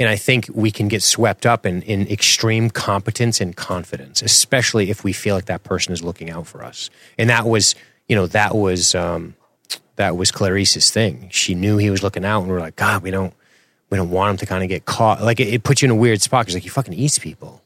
And 0.00 0.08
I 0.08 0.16
think 0.16 0.48
we 0.52 0.70
can 0.72 0.88
get 0.88 1.02
swept 1.02 1.44
up 1.46 1.64
in, 1.66 1.82
in 1.82 2.08
extreme 2.08 2.70
competence 2.70 3.40
and 3.40 3.54
confidence, 3.54 4.22
especially 4.22 4.90
if 4.90 5.04
we 5.04 5.12
feel 5.12 5.34
like 5.36 5.44
that 5.44 5.62
person 5.62 5.92
is 5.92 6.02
looking 6.02 6.30
out 6.30 6.46
for 6.48 6.64
us. 6.64 6.90
And 7.18 7.30
that 7.30 7.44
was, 7.46 7.74
you 8.08 8.16
know, 8.16 8.26
that 8.28 8.56
was, 8.56 8.94
um, 8.94 9.34
that 9.96 10.16
was 10.16 10.32
Clarice's 10.32 10.90
thing. 10.90 11.28
She 11.30 11.54
knew 11.54 11.76
he 11.76 11.90
was 11.90 12.02
looking 12.02 12.24
out 12.24 12.40
and 12.40 12.48
we 12.50 12.56
are 12.56 12.60
like, 12.60 12.76
God, 12.76 13.02
we 13.02 13.10
don't, 13.12 13.34
we 13.90 13.98
don't 13.98 14.10
want 14.10 14.30
him 14.30 14.36
to 14.38 14.46
kind 14.46 14.62
of 14.62 14.68
get 14.70 14.86
caught. 14.86 15.22
Like 15.22 15.38
it, 15.38 15.48
it 15.52 15.62
puts 15.64 15.82
you 15.82 15.86
in 15.86 15.90
a 15.90 15.94
weird 15.96 16.22
spot 16.22 16.46
because 16.46 16.54
like 16.54 16.62
he 16.62 16.68
fucking 16.70 16.94
eats 16.94 17.18
people. 17.18 17.62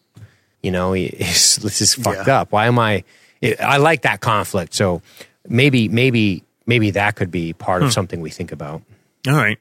You 0.60 0.72
know, 0.72 0.92
this 0.94 1.80
is 1.80 1.94
fucked 1.94 2.26
Yeah. 2.26 2.40
up. 2.40 2.52
Why 2.52 2.66
am 2.66 2.78
I? 2.80 3.04
It, 3.40 3.60
I 3.60 3.76
like 3.76 4.02
that 4.02 4.20
conflict. 4.20 4.74
So 4.74 5.02
maybe, 5.46 5.88
maybe, 5.88 6.42
maybe 6.66 6.90
that 6.90 7.14
could 7.14 7.30
be 7.30 7.52
part 7.52 7.82
Hmm. 7.82 7.86
of 7.86 7.92
something 7.92 8.20
we 8.20 8.30
think 8.30 8.50
about. 8.50 8.82
All 9.28 9.34
right. 9.34 9.58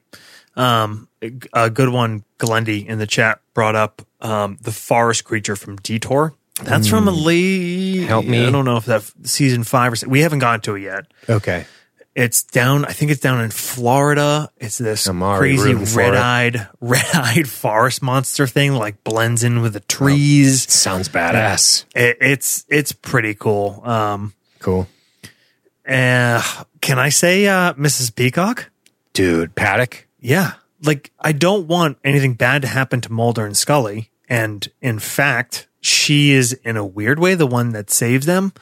Um, 0.56 1.06
a 1.52 1.70
good 1.70 1.88
one, 1.88 2.24
Glendy 2.38 2.86
in 2.86 2.98
the 2.98 3.06
chat 3.06 3.40
brought 3.54 3.74
up 3.76 4.02
um, 4.20 4.58
the 4.60 4.72
forest 4.72 5.24
creature 5.24 5.56
from 5.56 5.76
Detour. 5.76 6.34
That's 6.62 6.86
from 6.88 7.08
a 7.08 7.10
late. 7.10 8.02
Hmm. 8.02 8.06
Help 8.06 8.26
me. 8.26 8.46
I 8.46 8.50
don't 8.50 8.64
know 8.64 8.76
if 8.76 8.84
that 8.84 9.02
season 9.24 9.64
five 9.64 9.92
or 9.92 9.96
six. 9.96 10.08
We 10.08 10.20
haven't 10.20 10.38
gotten 10.38 10.60
to 10.62 10.76
it 10.76 10.82
yet. 10.82 11.06
Okay. 11.28 11.66
It's 12.14 12.44
down. 12.44 12.84
I 12.84 12.92
think 12.92 13.10
it's 13.10 13.20
down 13.20 13.40
in 13.40 13.50
Florida. 13.50 14.48
It's 14.58 14.78
this 14.78 15.08
crazy 15.08 15.60
rooting 15.72 15.84
for 15.84 16.00
it. 16.00 16.10
red-eyed, 16.10 16.68
red-eyed 16.80 17.48
forest 17.48 18.02
monster 18.02 18.46
thing. 18.46 18.72
Like 18.74 19.02
blends 19.02 19.42
in 19.42 19.62
with 19.62 19.72
the 19.72 19.80
trees. 19.80 20.72
Sounds 20.72 21.08
badass. 21.08 21.84
It, 21.96 22.18
it's 22.20 22.64
it's 22.68 22.92
pretty 22.92 23.34
cool. 23.34 23.82
Um, 23.84 24.32
Cool. 24.60 24.86
uh, 25.88 26.40
can 26.80 26.98
I 27.00 27.08
say 27.08 27.46
uh, 27.48 27.74
Mrs. 27.74 28.14
Peacock? 28.14 28.70
Dude, 29.12 29.54
Paddock. 29.56 30.06
Yeah. 30.20 30.52
Like, 30.84 31.10
I 31.18 31.32
don't 31.32 31.66
want 31.66 31.98
anything 32.04 32.34
bad 32.34 32.62
to 32.62 32.68
happen 32.68 33.00
to 33.02 33.12
Mulder 33.12 33.44
and 33.46 33.56
Scully. 33.56 34.10
And 34.28 34.66
in 34.80 34.98
fact, 34.98 35.66
she 35.80 36.30
is 36.32 36.52
in 36.52 36.76
a 36.76 36.84
weird 36.84 37.18
way 37.18 37.34
the 37.34 37.46
one 37.46 37.70
that 37.70 37.90
saves 37.90 38.26
them. 38.26 38.52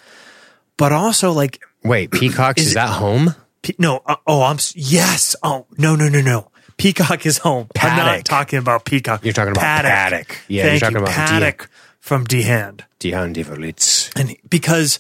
But 0.77 0.93
also, 0.93 1.33
like, 1.33 1.63
Wait, 1.85 2.11
Peacock 2.13 2.59
is, 2.59 2.69
Is 2.69 2.75
that 2.75 2.89
home? 2.89 3.35
Pe- 3.63 3.75
no, 3.79 4.03
uh, 4.07 4.17
oh, 4.27 4.43
I'm, 4.43 4.59
yes. 4.75 5.37
Oh, 5.43 5.67
no, 5.79 5.95
no, 5.97 6.09
no, 6.09 6.21
no. 6.21 6.49
Peacock 6.77 7.27
is 7.27 7.39
home. 7.39 7.69
I'm 7.81 7.97
not 7.97 8.07
Paddock. 8.07 8.25
talking 8.25 8.59
about 8.59 8.85
Peacock. 8.85 9.25
You're 9.25 9.33
talking 9.35 9.53
about 9.53 9.61
Paddock. 9.63 10.39
Yeah, 10.49 10.65
Thank 10.65 10.73
you're 10.73 10.91
talking 10.91 10.97
you. 10.97 11.03
about 11.05 11.15
Paddock 11.15 11.71
from 12.01 12.25
Die 12.25 12.43
Hand. 12.43 12.85
Die 12.99 13.11
Hand 13.11 13.35
Die 13.37 13.43
Verletzt. 13.43 14.19
And 14.19 14.37
because 14.49 14.99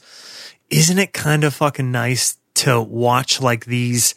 isn't 0.70 0.98
it 0.98 1.12
kind 1.12 1.44
of 1.44 1.54
fucking 1.54 1.90
nice 1.90 2.36
to 2.54 2.80
watch 2.80 3.40
like 3.40 3.64
these, 3.64 4.14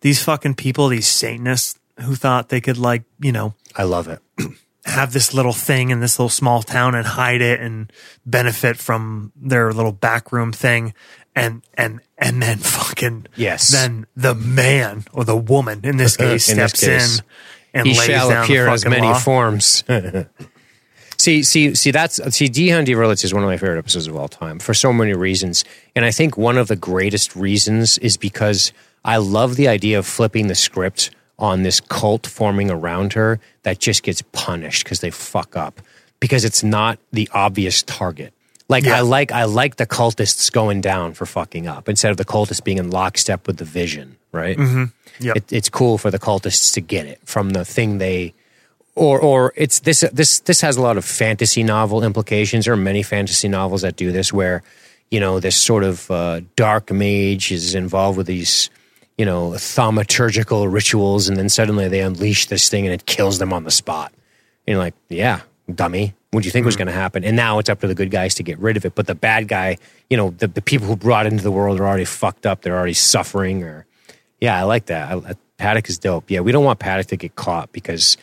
these 0.00 0.22
fucking 0.22 0.54
people, 0.54 0.88
these 0.88 1.06
Satanists 1.08 1.78
who 2.00 2.14
thought 2.14 2.48
they 2.48 2.60
could 2.60 2.78
like, 2.78 3.04
you 3.20 3.32
know, 3.32 3.54
I 3.76 3.84
love 3.84 4.08
it. 4.08 4.20
have 4.84 5.12
this 5.12 5.32
little 5.32 5.52
thing 5.52 5.90
in 5.90 6.00
this 6.00 6.18
little 6.18 6.28
small 6.28 6.62
town 6.62 6.94
and 6.94 7.06
hide 7.06 7.40
it 7.40 7.60
and 7.60 7.90
benefit 8.26 8.76
from 8.76 9.32
their 9.34 9.72
little 9.72 9.92
backroom 9.92 10.52
thing 10.52 10.92
and 11.34 11.62
and 11.74 12.00
and 12.18 12.42
then 12.42 12.58
fucking 12.78 13.26
Yes. 13.34 13.70
then 13.72 14.06
the 14.14 14.34
man 14.34 15.04
or 15.12 15.24
the 15.24 15.36
woman 15.36 15.80
in 15.84 15.96
this 15.96 16.16
case 16.18 16.50
In 16.50 16.58
this 16.58 16.72
steps 16.72 16.80
case. 16.84 17.18
in 17.18 17.24
and 17.72 17.86
He 17.86 17.94
lays 17.98 18.06
shall 18.06 18.28
down 18.28 18.44
appear 18.44 18.66
the 18.66 18.72
as 18.72 18.84
many 18.84 19.06
law. 19.06 19.18
forms. 19.18 19.82
see, 21.18 21.42
see, 21.42 21.74
see. 21.74 21.90
That's 21.90 22.20
see. 22.36 22.48
Die 22.48 22.68
Hand 22.68 22.86
Die 22.86 22.92
Verletzt 22.92 23.24
is 23.24 23.32
one 23.34 23.42
of 23.42 23.48
my 23.48 23.56
favorite 23.56 23.78
episodes 23.78 24.06
of 24.06 24.16
all 24.16 24.28
time 24.28 24.58
for 24.58 24.74
so 24.74 24.92
many 24.92 25.12
reasons, 25.14 25.64
and 25.96 26.04
I 26.04 26.10
think 26.10 26.36
one 26.36 26.58
of 26.58 26.68
the 26.68 26.76
greatest 26.76 27.34
reasons 27.34 27.98
is 27.98 28.16
because 28.16 28.72
I 29.04 29.16
love 29.16 29.56
the 29.56 29.68
idea 29.68 29.98
of 29.98 30.06
flipping 30.06 30.46
the 30.48 30.54
script 30.54 31.10
on 31.38 31.62
this 31.62 31.80
cult 31.80 32.26
forming 32.26 32.70
around 32.70 33.12
her 33.14 33.40
that 33.62 33.78
just 33.78 34.02
gets 34.02 34.22
punished 34.32 34.84
because 34.84 35.00
they 35.00 35.10
fuck 35.10 35.56
up 35.56 35.80
because 36.20 36.44
it's 36.44 36.62
not 36.62 36.98
the 37.12 37.28
obvious 37.32 37.82
target. 37.82 38.32
Like 38.68 38.84
Yeah. 38.84 38.98
I 38.98 39.00
like 39.00 39.32
I 39.32 39.44
like 39.44 39.76
the 39.76 39.86
cultists 39.86 40.50
going 40.50 40.80
down 40.80 41.14
for 41.14 41.26
fucking 41.26 41.66
up 41.66 41.88
instead 41.88 42.10
of 42.10 42.16
the 42.16 42.24
cultists 42.24 42.62
being 42.62 42.78
in 42.78 42.90
lockstep 42.90 43.46
with 43.46 43.58
the 43.58 43.64
vision, 43.64 44.16
right? 44.32 44.56
Yep. 45.20 45.36
It, 45.36 45.52
it's 45.52 45.68
cool 45.68 45.98
for 45.98 46.10
the 46.10 46.18
cultists 46.18 46.72
to 46.74 46.80
get 46.80 47.06
it 47.06 47.20
from 47.24 47.50
the 47.50 47.64
thing 47.64 47.98
they 47.98 48.34
or 48.94 49.18
or 49.20 49.52
it's 49.56 49.80
this 49.80 50.00
this 50.12 50.40
this 50.40 50.60
has 50.60 50.76
a 50.76 50.82
lot 50.82 50.96
of 50.96 51.04
fantasy 51.04 51.62
novel 51.62 52.04
implications. 52.04 52.64
There 52.64 52.74
are 52.74 52.76
many 52.76 53.02
fantasy 53.02 53.48
novels 53.48 53.82
that 53.82 53.96
do 53.96 54.12
this, 54.12 54.32
where 54.32 54.62
you 55.10 55.20
know 55.20 55.40
this 55.40 55.56
sort 55.56 55.84
of 55.84 56.10
uh, 56.10 56.40
dark 56.56 56.90
mage 56.92 57.50
is 57.50 57.74
involved 57.74 58.16
with 58.16 58.26
these 58.26 58.70
you 59.16 59.24
know 59.24 59.50
thaumaturgical 59.50 60.70
rituals, 60.72 61.28
and 61.28 61.36
then 61.36 61.48
suddenly 61.48 61.88
they 61.88 62.00
unleash 62.00 62.46
this 62.46 62.68
thing 62.68 62.86
and 62.86 62.94
it 62.94 63.06
kills 63.06 63.38
them 63.38 63.52
on 63.52 63.64
the 63.64 63.70
spot. 63.70 64.12
And 64.66 64.74
you're 64.74 64.78
like, 64.78 64.94
yeah, 65.08 65.40
dummy. 65.72 66.14
What 66.30 66.42
do 66.42 66.46
you 66.46 66.50
think 66.50 66.66
was 66.66 66.74
mm-hmm. 66.74 66.84
going 66.84 66.94
to 66.94 67.00
happen? 67.00 67.24
And 67.24 67.36
now 67.36 67.60
it's 67.60 67.68
up 67.68 67.80
to 67.80 67.86
the 67.86 67.94
good 67.94 68.10
guys 68.10 68.34
to 68.36 68.42
get 68.42 68.58
rid 68.58 68.76
of 68.76 68.84
it. 68.84 68.96
But 68.96 69.06
the 69.06 69.14
bad 69.14 69.46
guy, 69.46 69.78
you 70.10 70.16
know, 70.16 70.30
the, 70.30 70.48
the 70.48 70.62
people 70.62 70.88
who 70.88 70.96
brought 70.96 71.26
it 71.26 71.32
into 71.32 71.44
the 71.44 71.52
world 71.52 71.78
are 71.78 71.86
already 71.86 72.04
fucked 72.04 72.44
up. 72.44 72.62
They're 72.62 72.76
already 72.76 72.94
suffering. 72.94 73.62
Or 73.62 73.86
yeah, 74.40 74.58
I 74.58 74.64
like 74.64 74.86
that. 74.86 75.12
I, 75.12 75.14
I, 75.16 75.34
Paddock 75.58 75.88
is 75.88 75.98
dope. 75.98 76.30
Yeah, 76.30 76.40
we 76.40 76.50
don't 76.50 76.64
want 76.64 76.80
Paddock 76.80 77.06
to 77.08 77.16
get 77.16 77.36
caught 77.36 77.70
because 77.70 78.16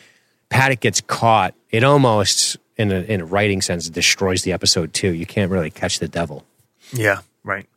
Paddock 0.49 0.81
gets 0.81 0.99
caught, 0.99 1.55
it 1.69 1.83
almost, 1.85 2.57
in 2.75 2.91
a, 2.91 2.99
in 3.01 3.21
a 3.21 3.25
writing 3.25 3.61
sense, 3.61 3.87
destroys 3.87 4.43
the 4.43 4.51
episode 4.51 4.93
too. 4.93 5.13
You 5.13 5.25
can't 5.25 5.49
really 5.49 5.71
catch 5.71 5.99
the 5.99 6.09
devil. 6.09 6.43
Yeah, 6.91 7.19
right. 7.45 7.67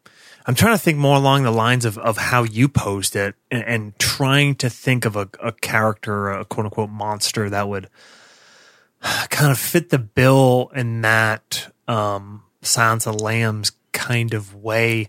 I'm 0.47 0.55
trying 0.55 0.75
to 0.75 0.79
think 0.79 0.99
more 0.99 1.17
along 1.17 1.45
the 1.45 1.51
lines 1.51 1.85
of, 1.87 1.97
of 1.99 2.19
how 2.19 2.43
you 2.43 2.69
posed 2.69 3.17
it 3.17 3.35
and, 3.51 3.65
and 3.65 3.99
trying 3.99 4.57
to 4.57 4.69
think 4.69 5.05
of 5.07 5.17
a, 5.17 5.29
a 5.43 5.53
character, 5.53 6.31
a 6.31 6.45
quote 6.45 6.67
unquote 6.67 6.91
monster 6.91 7.49
that 7.49 7.69
would 7.69 7.89
kind 9.31 9.51
of 9.51 9.59
fit 9.59 9.91
the 9.91 9.99
bill 9.99 10.71
in 10.75 11.03
that 11.03 11.73
um, 11.89 12.43
Silence 12.63 13.07
of 13.07 13.21
Lambs 13.21 13.73
kind 13.93 14.35
of 14.35 14.55
way. 14.55 15.09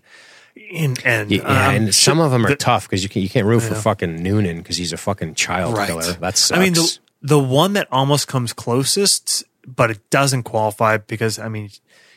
In, 0.70 0.96
and 1.04 1.30
Yeah, 1.30 1.42
um, 1.42 1.74
and 1.74 1.94
some 1.94 2.18
of 2.18 2.30
them 2.30 2.44
are 2.46 2.50
the- 2.50 2.56
tough 2.56 2.84
because 2.88 3.02
you, 3.02 3.08
can, 3.08 3.20
you 3.22 3.28
can't 3.28 3.46
root 3.46 3.60
for 3.60 3.74
fucking 3.74 4.22
Noonan 4.22 4.58
because 4.58 4.76
he's 4.78 4.92
a 4.92 4.96
fucking 4.96 5.34
child 5.34 5.76
Right. 5.76 5.86
killer. 5.86 6.12
That 6.14 6.36
sucks. 6.38 6.58
I 6.58 6.62
mean, 6.62 6.72
the, 6.72 6.98
the 7.22 7.38
one 7.38 7.74
that 7.74 7.88
almost 7.92 8.26
comes 8.26 8.52
closest, 8.54 9.44
but 9.66 9.90
it 9.90 10.08
doesn't 10.10 10.44
qualify 10.44 10.96
because, 10.96 11.38
I 11.38 11.48
mean, 11.48 11.70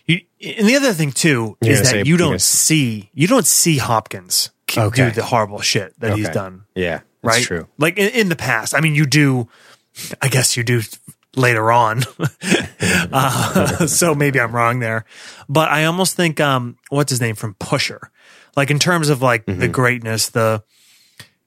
you, 0.09 0.21
and 0.57 0.67
the 0.67 0.75
other 0.75 0.93
thing 0.93 1.11
too 1.11 1.57
You're 1.61 1.73
is 1.73 1.91
that 1.91 2.05
you 2.05 2.17
don't 2.17 2.41
see, 2.41 3.09
you 3.13 3.27
don't 3.27 3.45
see 3.45 3.77
Hopkins 3.77 4.51
Okay. 4.77 5.05
do 5.09 5.11
the 5.11 5.23
horrible 5.23 5.61
shit 5.61 5.99
that 5.99 6.15
he's 6.17 6.29
done. 6.29 6.65
yeah, 6.75 7.01
that's 7.23 7.37
Right. 7.37 7.43
true. 7.43 7.67
Like 7.77 7.97
in, 7.97 8.09
in 8.09 8.29
the 8.29 8.35
past. 8.35 8.73
I 8.75 8.81
mean, 8.81 8.95
you 8.95 9.05
do, 9.05 9.47
I 10.21 10.27
guess 10.29 10.55
you 10.57 10.63
do 10.63 10.81
later 11.35 11.71
on. 11.71 12.03
uh, 13.11 13.87
so 13.87 14.15
maybe 14.15 14.39
I'm 14.39 14.51
wrong 14.53 14.79
there, 14.79 15.05
but 15.47 15.69
I 15.69 15.85
almost 15.85 16.15
think, 16.15 16.39
um, 16.39 16.77
what's 16.89 17.09
his 17.11 17.21
name 17.21 17.35
from 17.35 17.55
Pusher? 17.55 18.11
Like 18.55 18.71
in 18.71 18.79
terms 18.79 19.09
of 19.09 19.21
like 19.21 19.45
the 19.45 19.53
Mm-hmm. 19.53 19.71
greatness, 19.71 20.29
the, 20.29 20.63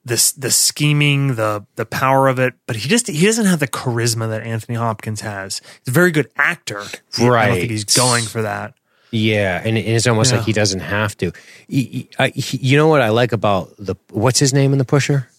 this 0.05 0.31
the 0.33 0.51
scheming, 0.51 1.35
the 1.35 1.65
the 1.75 1.85
power 1.85 2.27
of 2.27 2.39
it, 2.39 2.53
but 2.65 2.75
he 2.75 2.89
just 2.89 3.07
he 3.07 3.25
doesn't 3.25 3.45
have 3.45 3.59
the 3.59 3.67
charisma 3.67 4.29
that 4.29 4.43
Anthony 4.43 4.77
Hopkins 4.77 5.21
has. 5.21 5.61
He's 5.85 5.87
a 5.89 5.91
very 5.91 6.11
good 6.11 6.29
actor. 6.35 6.83
Right. 7.19 7.43
I 7.43 7.47
don't 7.47 7.55
think 7.57 7.71
he's 7.71 7.85
going 7.85 8.25
for 8.25 8.41
that. 8.41 8.73
Yeah, 9.11 9.61
and 9.63 9.77
it's 9.77 10.07
almost 10.07 10.31
Yeah. 10.31 10.37
like 10.37 10.45
he 10.47 10.53
doesn't 10.53 10.79
have 10.79 11.15
to. 11.17 11.31
He- 11.67 12.09
he- 12.33 12.41
he- 12.41 12.57
you 12.57 12.77
know 12.77 12.87
what 12.87 13.01
I 13.01 13.09
like 13.09 13.31
about 13.31 13.73
the 13.77 13.95
what's 14.09 14.39
his 14.39 14.53
name 14.53 14.71
in 14.73 14.79
the 14.79 14.85
Pusher? 14.85 15.29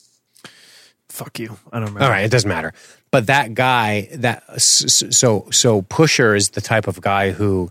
Fuck 1.09 1.39
you. 1.39 1.59
I 1.73 1.79
don't 1.79 1.87
remember. 1.89 2.05
All 2.05 2.11
right, 2.11 2.25
it 2.25 2.31
doesn't 2.31 2.49
matter. 2.49 2.73
But 3.11 3.27
that 3.27 3.55
guy, 3.55 4.09
that 4.15 4.61
so 4.61 5.47
so 5.51 5.83
Pusher 5.83 6.35
is 6.35 6.51
the 6.51 6.61
type 6.61 6.89
of 6.89 7.01
guy 7.01 7.31
who, 7.33 7.71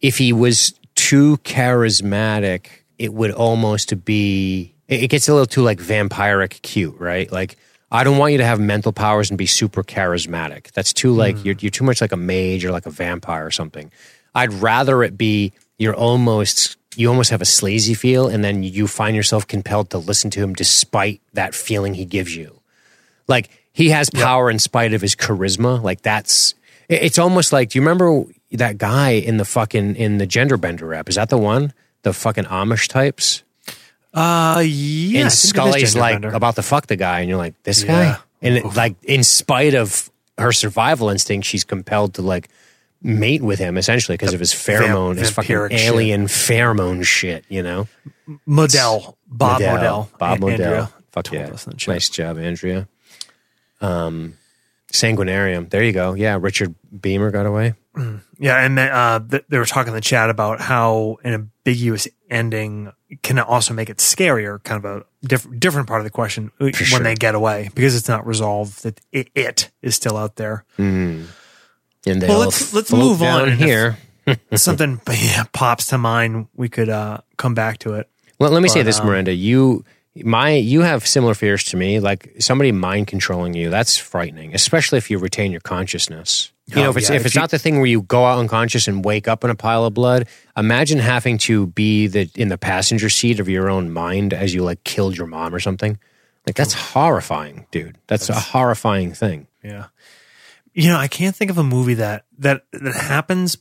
if 0.00 0.18
he 0.18 0.32
was 0.32 0.74
too 0.94 1.38
charismatic, 1.38 2.66
it 2.98 3.12
would 3.14 3.30
almost 3.32 4.04
be. 4.04 4.74
It 4.88 5.04
it 5.04 5.08
gets 5.08 5.28
a 5.28 5.32
little 5.32 5.46
too 5.46 5.62
like 5.62 5.78
vampiric 5.78 6.62
cute, 6.62 6.98
right? 6.98 7.30
Like 7.30 7.56
I 7.90 8.04
don't 8.04 8.18
want 8.18 8.32
you 8.32 8.38
to 8.38 8.44
have 8.44 8.60
mental 8.60 8.92
powers 8.92 9.30
and 9.30 9.38
be 9.38 9.46
super 9.46 9.82
charismatic. 9.82 10.72
That's 10.72 10.92
too 10.92 11.12
like 11.12 11.36
hmm. 11.38 11.46
you're 11.46 11.56
you're 11.58 11.70
too 11.70 11.84
much 11.84 12.00
like 12.00 12.12
a 12.12 12.16
mage 12.16 12.64
or 12.64 12.72
like 12.72 12.86
a 12.86 12.90
vampire 12.90 13.46
or 13.46 13.50
something. 13.50 13.90
I'd 14.34 14.52
rather 14.52 15.02
it 15.02 15.16
be 15.16 15.52
you're 15.78 15.94
almost 15.94 16.76
you 16.96 17.08
almost 17.08 17.30
have 17.30 17.42
a 17.42 17.46
sleazy 17.46 17.94
feel, 17.94 18.26
and 18.28 18.42
then 18.42 18.62
you 18.62 18.86
find 18.86 19.14
yourself 19.14 19.46
compelled 19.46 19.90
to 19.90 19.98
listen 19.98 20.30
to 20.30 20.40
him 20.40 20.54
despite 20.54 21.20
that 21.34 21.54
feeling 21.54 21.94
he 21.94 22.04
gives 22.04 22.34
you. 22.34 22.60
Like 23.28 23.50
he 23.72 23.90
has 23.90 24.08
power 24.10 24.50
in 24.50 24.58
spite 24.58 24.94
of 24.94 25.02
his 25.02 25.14
charisma. 25.14 25.82
Like 25.82 26.02
that's 26.02 26.54
it- 26.88 27.02
it's 27.02 27.18
almost 27.18 27.52
like 27.52 27.70
do 27.70 27.78
you 27.78 27.82
remember 27.82 28.24
that 28.52 28.78
guy 28.78 29.10
in 29.10 29.36
the 29.36 29.44
fucking 29.44 29.96
in 29.96 30.18
the 30.18 30.26
gender 30.26 30.56
bender 30.56 30.86
rap 30.86 31.08
is 31.08 31.16
that 31.16 31.28
the 31.28 31.38
one? 31.38 31.72
The 32.02 32.12
fucking 32.12 32.44
amish 32.44 32.88
types 32.88 33.42
Uh 34.16 34.60
yeah. 34.60 34.62
And 34.62 34.64
think 34.64 35.14
it 35.14 35.26
is 35.26 35.38
scully's 35.38 35.96
like 35.96 36.14
Bender. 36.22 36.34
about 36.34 36.56
to 36.56 36.62
fuck 36.62 36.86
the 36.86 36.96
guy 36.96 37.20
and 37.20 37.28
you're 37.28 37.38
like 37.38 37.62
this 37.62 37.82
Yeah. 37.84 38.14
guy 38.14 38.18
and 38.42 38.56
it, 38.56 38.64
like 38.74 38.96
in 39.04 39.22
spite 39.22 39.74
of 39.74 40.10
her 40.38 40.52
survival 40.52 41.10
instinct 41.10 41.46
she's 41.46 41.64
compelled 41.64 42.14
to 42.14 42.22
like 42.22 42.48
mate 43.02 43.42
with 43.42 43.58
him 43.58 43.76
essentially 43.76 44.16
because 44.16 44.32
of 44.34 44.40
his 44.40 44.52
pheromone 44.52 45.16
his 45.18 45.30
fucking 45.30 45.54
vampiric 45.54 45.70
shit. 45.70 45.80
alien 45.80 46.26
pheromone 46.26 47.04
shit 47.04 47.44
you 47.48 47.62
know 47.62 47.86
Modell. 48.48 49.14
Bob 49.28 49.60
Modell. 49.60 50.18
Bob 50.18 50.40
Modell. 50.40 50.90
Fuck 51.12 51.32
yeah. 51.32 51.48
us 51.50 51.64
that 51.64 51.80
shit. 51.80 51.92
Nice 51.94 52.08
job, 52.08 52.38
Andrea. 52.38 52.88
Um, 53.80 54.34
Sanguinarium. 54.96 55.68
There 55.70 55.82
you 55.84 55.92
go. 55.92 56.14
Yeah, 56.14 56.38
Richard 56.40 56.74
Beamer 57.00 57.30
got 57.30 57.46
away. 57.46 57.74
Yeah, 58.38 58.58
and 58.64 58.76
then, 58.76 58.92
uh, 58.92 59.20
th- 59.20 59.44
they 59.48 59.58
were 59.58 59.64
talking 59.64 59.88
in 59.92 59.94
the 59.94 60.00
chat 60.02 60.28
about 60.28 60.60
how 60.60 61.16
an 61.24 61.32
ambiguous 61.32 62.06
ending 62.28 62.92
can 63.22 63.38
also 63.38 63.72
make 63.72 63.88
it 63.88 63.96
scarier. 63.98 64.62
Kind 64.62 64.84
of 64.84 64.98
a 64.98 65.04
diff- 65.26 65.46
different 65.58 65.88
part 65.88 66.00
of 66.00 66.04
the 66.04 66.10
question 66.10 66.50
uh, 66.60 66.64
when 66.64 66.72
sure. 66.74 66.98
they 67.00 67.14
get 67.14 67.34
away 67.34 67.70
because 67.74 67.96
it's 67.96 68.08
not 68.08 68.26
resolved 68.26 68.82
that 68.82 69.00
it, 69.12 69.30
it 69.34 69.70
is 69.80 69.94
still 69.94 70.16
out 70.18 70.36
there. 70.36 70.64
And 70.78 71.26
they 72.04 72.28
Well, 72.28 72.40
let's- 72.40 72.72
let's 72.74 72.92
move 72.92 73.22
on 73.22 73.52
here. 73.52 73.98
Something 74.54 75.00
yeah, 75.10 75.44
pops 75.52 75.86
to 75.86 75.98
mind. 75.98 76.48
We 76.54 76.68
could 76.68 76.88
uh, 76.88 77.18
come 77.38 77.54
back 77.54 77.78
to 77.78 77.94
it. 77.94 78.08
Let, 78.38 78.52
let 78.52 78.62
me 78.62 78.68
say 78.68 78.80
But, 78.80 78.86
this, 78.86 79.00
um, 79.00 79.06
Miranda. 79.06 79.32
You, 79.32 79.84
my, 80.24 80.52
you 80.52 80.80
have 80.82 81.06
similar 81.06 81.34
fears 81.34 81.64
to 81.64 81.76
me. 81.76 82.00
Like 82.00 82.34
somebody 82.40 82.72
mind 82.72 83.06
controlling 83.06 83.54
you. 83.54 83.70
That's 83.70 83.96
frightening, 83.96 84.54
especially 84.54 84.98
if 84.98 85.10
you 85.10 85.18
retain 85.18 85.52
your 85.52 85.60
consciousness. 85.60 86.52
You 86.66 86.76
know, 86.76 86.86
Oh, 86.86 86.90
if 86.90 86.96
it's 86.96 87.10
yeah, 87.10 87.16
if, 87.16 87.20
if 87.22 87.26
it's 87.26 87.34
you- 87.34 87.40
not 87.40 87.50
the 87.50 87.58
thing 87.58 87.76
where 87.76 87.86
you 87.86 88.02
go 88.02 88.24
out 88.24 88.38
unconscious 88.38 88.88
and 88.88 89.04
wake 89.04 89.28
up 89.28 89.44
in 89.44 89.50
a 89.50 89.54
pile 89.54 89.84
of 89.84 89.94
blood. 89.94 90.26
Imagine 90.56 90.98
having 90.98 91.38
to 91.38 91.66
be 91.68 92.06
the 92.08 92.28
in 92.34 92.48
the 92.48 92.58
passenger 92.58 93.08
seat 93.08 93.38
of 93.40 93.48
your 93.48 93.68
own 93.70 93.90
mind 93.92 94.32
as 94.32 94.52
you 94.54 94.62
like 94.64 94.82
killed 94.82 95.16
your 95.16 95.26
mom 95.28 95.54
or 95.54 95.60
something. 95.60 95.98
Like 96.46 96.56
that's 96.56 96.72
horrifying, 96.74 97.66
dude. 97.70 97.98
That's, 98.06 98.28
a 98.28 98.34
horrifying 98.34 99.12
thing. 99.14 99.46
Yeah. 99.62 99.86
You 100.74 100.88
know, 100.90 100.96
I 100.98 101.08
can't 101.08 101.34
think 101.34 101.50
of 101.50 101.58
a 101.58 101.64
movie 101.64 101.94
that 101.94 102.24
that 102.38 102.64
that 102.72 102.94
happens 102.94 103.58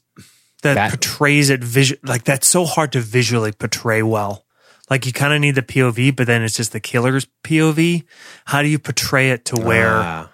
that, 0.64 0.74
That- 0.76 0.90
portrays 0.92 1.50
it 1.52 1.64
visual 1.64 2.00
like 2.04 2.24
that's 2.24 2.48
so 2.48 2.66
hard 2.66 2.92
to 2.94 3.02
visually 3.02 3.52
portray 3.52 4.02
well. 4.02 4.45
Like 4.90 5.06
you 5.06 5.14
kind 5.14 5.34
of 5.34 5.42
need 5.42 5.56
the 5.56 5.62
POV, 5.64 6.16
but 6.16 6.28
then 6.28 6.44
it's 6.44 6.56
just 6.56 6.72
the 6.72 6.80
killer's 6.80 7.28
POV. 7.44 8.04
How 8.46 8.62
do 8.62 8.68
you 8.68 8.78
portray 8.80 9.32
it 9.32 9.46
to 9.46 9.56
where? 9.60 9.96
Ah. 9.96 10.30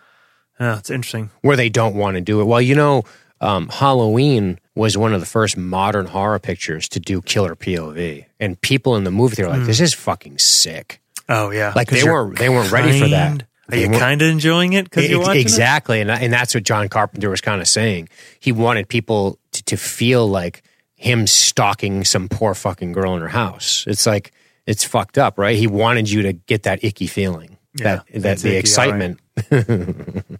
Yeah, 0.59 0.77
it's 0.77 0.89
interesting. 0.91 1.31
where 1.41 1.55
they 1.55 1.69
don't 1.69 1.95
want 1.95 2.15
to 2.15 2.21
do 2.21 2.39
it. 2.39 2.43
Well, 2.43 2.61
you 2.61 2.75
know, 2.75 3.03
um, 3.39 3.67
Halloween 3.69 4.59
was 4.75 4.95
one 4.95 5.13
of 5.13 5.19
the 5.19 5.25
first 5.25 5.57
modern 5.57 6.05
horror 6.05 6.37
pictures 6.37 6.87
to 6.89 6.99
do 6.99 7.21
killer 7.21 7.55
POV, 7.55 8.25
and 8.39 8.59
people 8.61 8.95
in 8.95 9.03
the 9.03 9.09
movie 9.11 9.35
they 9.37 9.43
were 9.43 9.49
like, 9.49 9.65
"This 9.65 9.79
is 9.79 9.93
fucking 9.93 10.37
sick." 10.37 11.01
Oh 11.27 11.49
yeah, 11.49 11.73
like 11.75 11.89
they 11.89 12.03
weren't 12.03 12.37
they 12.37 12.49
weren't 12.49 12.71
ready 12.71 12.99
for 12.99 13.07
that. 13.07 13.43
Are 13.71 13.77
you 13.77 13.89
kind 13.89 14.21
of 14.21 14.27
enjoying 14.29 14.73
it 14.73 14.83
because 14.83 15.09
you're 15.09 15.21
watching 15.21 15.41
exactly, 15.41 16.01
and 16.01 16.11
and 16.11 16.31
that's 16.31 16.53
what 16.53 16.63
John 16.63 16.87
Carpenter 16.89 17.29
was 17.29 17.41
kind 17.41 17.61
of 17.61 17.67
saying. 17.67 18.09
He 18.39 18.51
wanted 18.51 18.87
people 18.89 19.39
to, 19.53 19.63
to 19.63 19.77
feel 19.77 20.27
like 20.27 20.61
him 20.95 21.25
stalking 21.25 22.03
some 22.03 22.29
poor 22.29 22.53
fucking 22.53 22.91
girl 22.91 23.15
in 23.15 23.21
her 23.21 23.29
house. 23.29 23.85
It's 23.87 24.05
like 24.05 24.31
it's 24.65 24.83
fucked 24.83 25.17
up, 25.17 25.37
right? 25.37 25.55
He 25.57 25.67
wanted 25.67 26.09
you 26.09 26.23
to 26.23 26.33
get 26.33 26.63
that 26.63 26.83
icky 26.83 27.07
feeling, 27.07 27.57
Yeah, 27.75 28.01
that 28.13 28.21
that 28.21 28.37
the 28.39 28.57
icky, 28.57 28.69
all 28.77 28.89
right. 28.89 29.15
excitement. 29.15 29.19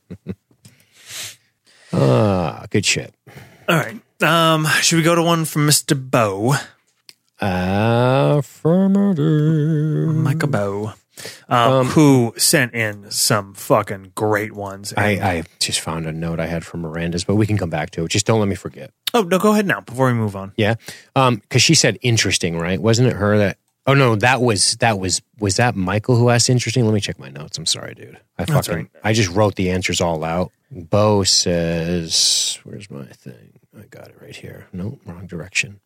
Ah, 1.93 2.65
good 2.69 2.85
shit. 2.85 3.13
All 3.67 3.75
right. 3.75 3.99
Um, 4.23 4.65
should 4.81 4.95
we 4.95 5.03
go 5.03 5.13
to 5.15 5.21
one 5.21 5.43
from 5.45 5.65
Mister 5.65 5.93
Bow, 5.95 6.55
Affirmative. 7.41 10.15
Michael 10.15 10.47
Bow, 10.49 10.93
um, 11.49 11.87
who 11.87 12.33
sent 12.37 12.73
in 12.73 13.11
some 13.11 13.53
fucking 13.53 14.13
great 14.15 14.53
ones? 14.53 14.93
I, 14.95 15.09
I 15.19 15.43
just 15.59 15.81
found 15.81 16.05
a 16.05 16.11
note 16.13 16.39
I 16.39 16.45
had 16.45 16.65
from 16.65 16.81
Miranda's, 16.81 17.25
but 17.25 17.35
we 17.35 17.45
can 17.45 17.57
come 17.57 17.69
back 17.69 17.89
to 17.91 18.05
it. 18.05 18.09
Just 18.09 18.25
don't 18.25 18.39
let 18.39 18.47
me 18.47 18.55
forget. 18.55 18.91
oh 19.13 19.23
no, 19.23 19.37
go 19.39 19.51
ahead 19.51 19.65
now 19.65 19.81
before 19.81 20.07
we 20.07 20.13
move 20.13 20.35
on. 20.35 20.53
Yeah, 20.55 20.75
Um, 21.15 21.37
because 21.37 21.61
she 21.61 21.75
said 21.75 21.97
interesting, 22.01 22.57
right? 22.57 22.81
Wasn't 22.81 23.07
it 23.07 23.15
her 23.17 23.37
that? 23.39 23.57
Oh 23.87 23.93
no, 23.95 24.15
that 24.17 24.41
was 24.41 24.75
that 24.77 24.99
was 24.99 25.21
was 25.39 25.55
that 25.55 25.75
Michael 25.75 26.15
who 26.15 26.29
asked 26.29 26.49
interesting. 26.49 26.85
Let 26.85 26.93
me 26.93 27.01
check 27.01 27.17
my 27.17 27.29
notes. 27.29 27.57
I'm 27.57 27.65
sorry, 27.65 27.95
dude. 27.95 28.17
I 28.37 28.45
That's 28.45 28.67
fucking 28.67 28.89
right. 28.93 29.01
I 29.03 29.13
just 29.13 29.29
wrote 29.29 29.55
the 29.55 29.71
answers 29.71 30.01
all 30.01 30.23
out. 30.23 30.51
Bo 30.69 31.23
says, 31.23 32.59
"Where's 32.63 32.89
my 32.91 33.05
thing? 33.05 33.53
I 33.77 33.83
got 33.89 34.09
it 34.09 34.17
right 34.21 34.35
here. 34.35 34.67
No, 34.71 34.99
wrong 35.05 35.25
direction. 35.25 35.79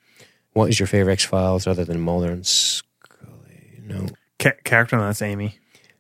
What 0.54 0.70
is 0.70 0.80
your 0.80 0.88
favorite 0.88 1.14
X 1.14 1.26
Files 1.26 1.68
other 1.68 1.86
than 1.86 2.00
Mulder 2.02 2.32
and 2.32 2.46
Scully? 2.46 3.80
No. 3.84 4.08
Ca- 4.40 4.54
character, 4.64 4.98
that's 4.98 5.22
Amy. 5.22 5.58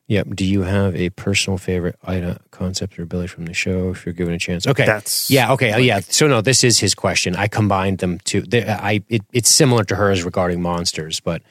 Yep. 0.08 0.28
Do 0.36 0.46
you 0.46 0.62
have 0.64 0.96
a 0.96 1.10
personal 1.12 1.58
favorite 1.58 1.96
item, 2.04 2.38
concept, 2.52 3.00
or 3.00 3.04
ability 3.04 3.28
from 3.28 3.46
the 3.46 3.54
show? 3.54 3.90
If 3.90 4.06
you're 4.06 4.14
given 4.14 4.34
a 4.34 4.40
chance, 4.40 4.68
okay. 4.68 4.86
That's 4.86 5.32
yeah. 5.32 5.52
Okay. 5.54 5.74
oh, 5.74 5.78
yeah. 5.78 6.00
So 6.02 6.28
no, 6.28 6.42
this 6.42 6.64
is 6.64 6.78
his 6.80 6.94
question. 6.94 7.36
I 7.36 7.48
combined 7.48 8.00
them 8.00 8.20
to. 8.26 8.42
they- 8.42 8.68
I. 8.68 9.02
It, 9.10 9.24
it's 9.34 9.50
similar 9.50 9.84
to 9.86 9.96
hers 9.96 10.24
regarding 10.24 10.62
monsters, 10.62 11.20
but 11.20 11.42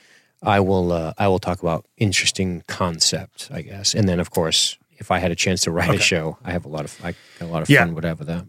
I 0.45 0.61
will. 0.61 0.93
Uh, 0.93 1.13
I 1.19 1.29
will 1.29 1.39
talk 1.39 1.61
about 1.63 1.87
interesting 1.97 2.63
concepts, 2.69 3.51
I 3.51 3.63
guess, 3.63 3.95
and 3.95 4.09
then 4.09 4.21
of 4.21 4.31
course, 4.31 4.79
if 4.99 5.11
I 5.11 5.19
had 5.19 5.31
a 5.31 5.35
chance 5.37 5.63
to 5.63 5.71
write 5.71 5.95
a 5.95 5.99
show, 6.01 6.39
I 6.45 6.53
have 6.53 6.65
a 6.65 6.69
lot 6.69 6.85
of. 6.85 6.99
I 7.05 7.15
got 7.39 7.47
a 7.49 7.53
lot 7.53 7.63
of 7.63 7.71
Yeah. 7.71 7.81
fun. 7.85 7.95
Whatever 7.95 8.25
that. 8.25 8.47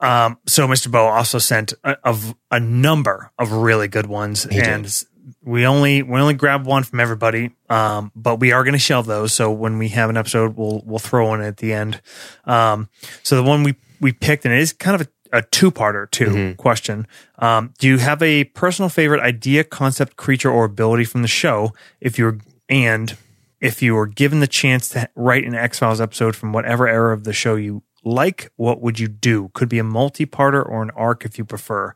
Um, 0.00 0.38
so 0.46 0.68
Mr. 0.68 0.90
Bow 0.90 1.06
also 1.06 1.38
sent 1.38 1.72
a, 1.82 1.96
of 2.04 2.34
a 2.50 2.60
number 2.60 3.30
of 3.38 3.50
really 3.52 3.88
good 3.88 4.06
ones, 4.06 4.44
did. 4.44 4.62
and 4.66 5.02
we 5.42 5.64
only 5.66 6.02
we 6.02 6.20
only 6.20 6.34
grabbed 6.34 6.66
one 6.66 6.82
from 6.82 7.00
everybody. 7.00 7.52
Um, 7.70 8.12
but 8.14 8.38
we 8.38 8.52
are 8.52 8.62
going 8.62 8.74
to 8.74 8.78
shelve 8.78 9.06
those. 9.06 9.32
So 9.32 9.50
when 9.50 9.78
we 9.78 9.88
have 9.90 10.10
an 10.10 10.16
episode, 10.18 10.54
we'll 10.56 10.82
we'll 10.84 10.98
throw 10.98 11.28
one 11.28 11.40
at 11.40 11.56
the 11.58 11.72
end. 11.72 12.02
Um, 12.44 12.88
so 13.22 13.36
the 13.36 13.42
one 13.42 13.62
we 13.62 13.74
we 14.00 14.12
picked, 14.12 14.44
and 14.44 14.52
it 14.52 14.60
is 14.60 14.74
kind 14.74 15.00
of 15.00 15.06
a, 15.06 15.10
a 15.32 15.42
two 15.42 15.70
parter 15.70 16.10
too 16.10 16.54
question. 16.56 17.06
Um, 17.38 17.74
do 17.78 17.88
you 17.88 17.98
have 17.98 18.22
a 18.22 18.44
personal 18.44 18.88
favorite 18.88 19.20
idea, 19.20 19.64
concept, 19.64 20.16
creature, 20.16 20.50
or 20.50 20.64
ability 20.64 21.04
from 21.04 21.22
the 21.22 21.28
show? 21.28 21.72
If 22.00 22.18
you're 22.18 22.38
and 22.68 23.16
if 23.60 23.82
you 23.82 23.94
were 23.94 24.06
given 24.06 24.40
the 24.40 24.46
chance 24.46 24.88
to 24.90 25.08
write 25.14 25.44
an 25.44 25.54
X 25.54 25.78
Files 25.78 26.00
episode 26.00 26.36
from 26.36 26.52
whatever 26.52 26.86
era 26.88 27.12
of 27.12 27.24
the 27.24 27.32
show 27.32 27.56
you 27.56 27.82
like, 28.04 28.50
what 28.56 28.80
would 28.80 29.00
you 29.00 29.08
do? 29.08 29.50
Could 29.54 29.68
be 29.68 29.78
a 29.78 29.84
multi-parter 29.84 30.64
or 30.64 30.82
an 30.82 30.90
arc 30.90 31.24
if 31.24 31.38
you 31.38 31.44
prefer. 31.44 31.92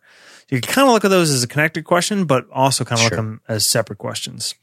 So 0.48 0.56
you 0.56 0.60
can 0.60 0.72
kind 0.72 0.88
of 0.88 0.94
look 0.94 1.04
at 1.04 1.08
those 1.08 1.30
as 1.30 1.44
a 1.44 1.46
connected 1.46 1.84
question, 1.84 2.24
but 2.24 2.46
also 2.50 2.84
kind 2.84 3.00
of 3.00 3.04
look 3.04 3.12
at 3.12 3.16
them 3.16 3.40
as 3.46 3.64
separate 3.64 3.98
questions. 3.98 4.54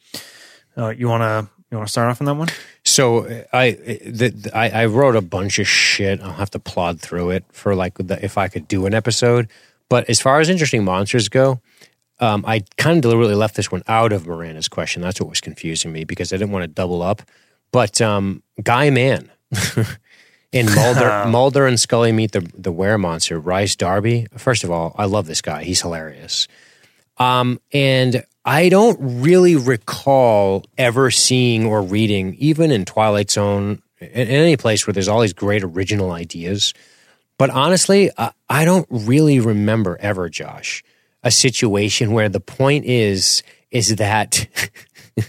Uh, 0.78 0.90
you 0.90 1.08
want 1.08 1.22
to 1.22 1.50
you 1.72 1.78
want 1.78 1.88
to 1.88 1.92
start 1.92 2.10
off 2.10 2.22
on 2.22 2.26
that 2.26 2.36
one? 2.36 2.50
So 2.98 3.28
I, 3.54 3.74
the, 3.74 4.50
I 4.56 4.70
I 4.70 4.86
wrote 4.88 5.16
a 5.16 5.22
bunch 5.22 5.60
of 5.60 5.68
shit. 5.68 6.20
I'll 6.20 6.34
have 6.34 6.50
to 6.50 6.60
plod 6.60 7.00
through 7.00 7.30
it 7.30 7.46
for 7.52 7.76
like 7.76 7.94
the, 8.00 8.18
if 8.26 8.40
I 8.40 8.48
could 8.48 8.68
do 8.68 8.88
an 8.88 8.96
episode. 8.96 9.50
But 9.88 10.10
as 10.10 10.20
far 10.20 10.40
as 10.40 10.50
interesting 10.50 10.84
monsters 10.84 11.30
go, 11.30 11.62
um, 12.20 12.44
I 12.48 12.64
kind 12.78 12.98
of 12.98 13.04
deliberately 13.04 13.36
left 13.36 13.56
this 13.56 13.72
one 13.72 13.84
out 13.88 14.14
of 14.14 14.26
Miranda's 14.26 14.68
question. 14.68 15.04
That's 15.04 15.22
what 15.22 15.30
was 15.30 15.42
confusing 15.42 15.92
me 15.92 16.06
because 16.06 16.34
I 16.34 16.38
didn't 16.38 16.50
want 16.50 16.64
to 16.64 16.68
double 16.70 17.04
up. 17.04 17.22
But 17.72 18.02
um, 18.02 18.42
Guy 18.64 18.90
Mann 18.90 19.30
in 20.52 20.66
Mulder, 20.74 21.26
Mulder 21.28 21.68
and 21.68 21.80
Scully 21.80 22.12
meet 22.12 22.32
the 22.32 22.50
the 22.58 22.72
were 22.72 22.98
monster, 22.98 23.40
Rhys 23.40 23.76
Darby. 23.76 24.26
First 24.38 24.64
of 24.64 24.72
all, 24.72 24.96
I 24.98 25.06
love 25.06 25.28
this 25.28 25.44
guy. 25.44 25.64
He's 25.66 25.84
hilarious. 25.84 26.48
Um, 27.20 27.60
and 27.72 28.26
I 28.48 28.70
don't 28.70 28.98
really 29.22 29.58
recall 29.58 30.64
ever 30.78 31.12
seeing 31.12 31.66
or 31.66 31.82
reading, 31.82 32.34
even 32.36 32.72
in 32.72 32.86
Twilight 32.86 33.30
Zone, 33.30 33.82
in, 34.00 34.08
in 34.08 34.30
any 34.30 34.56
place 34.56 34.88
where 34.88 34.94
there's 34.94 35.10
all 35.10 35.20
these 35.20 35.34
great 35.34 35.66
original 35.66 36.12
ideas. 36.12 36.74
But 37.38 37.50
honestly, 37.50 38.10
I, 38.18 38.32
I 38.48 38.64
don't 38.64 38.88
really 38.90 39.42
remember 39.42 39.98
ever, 40.00 40.30
Josh, 40.30 40.82
a 41.24 41.30
situation 41.30 42.14
where 42.14 42.30
the 42.30 42.40
point 42.40 42.86
is 42.86 43.44
is 43.70 43.98
that 43.98 44.48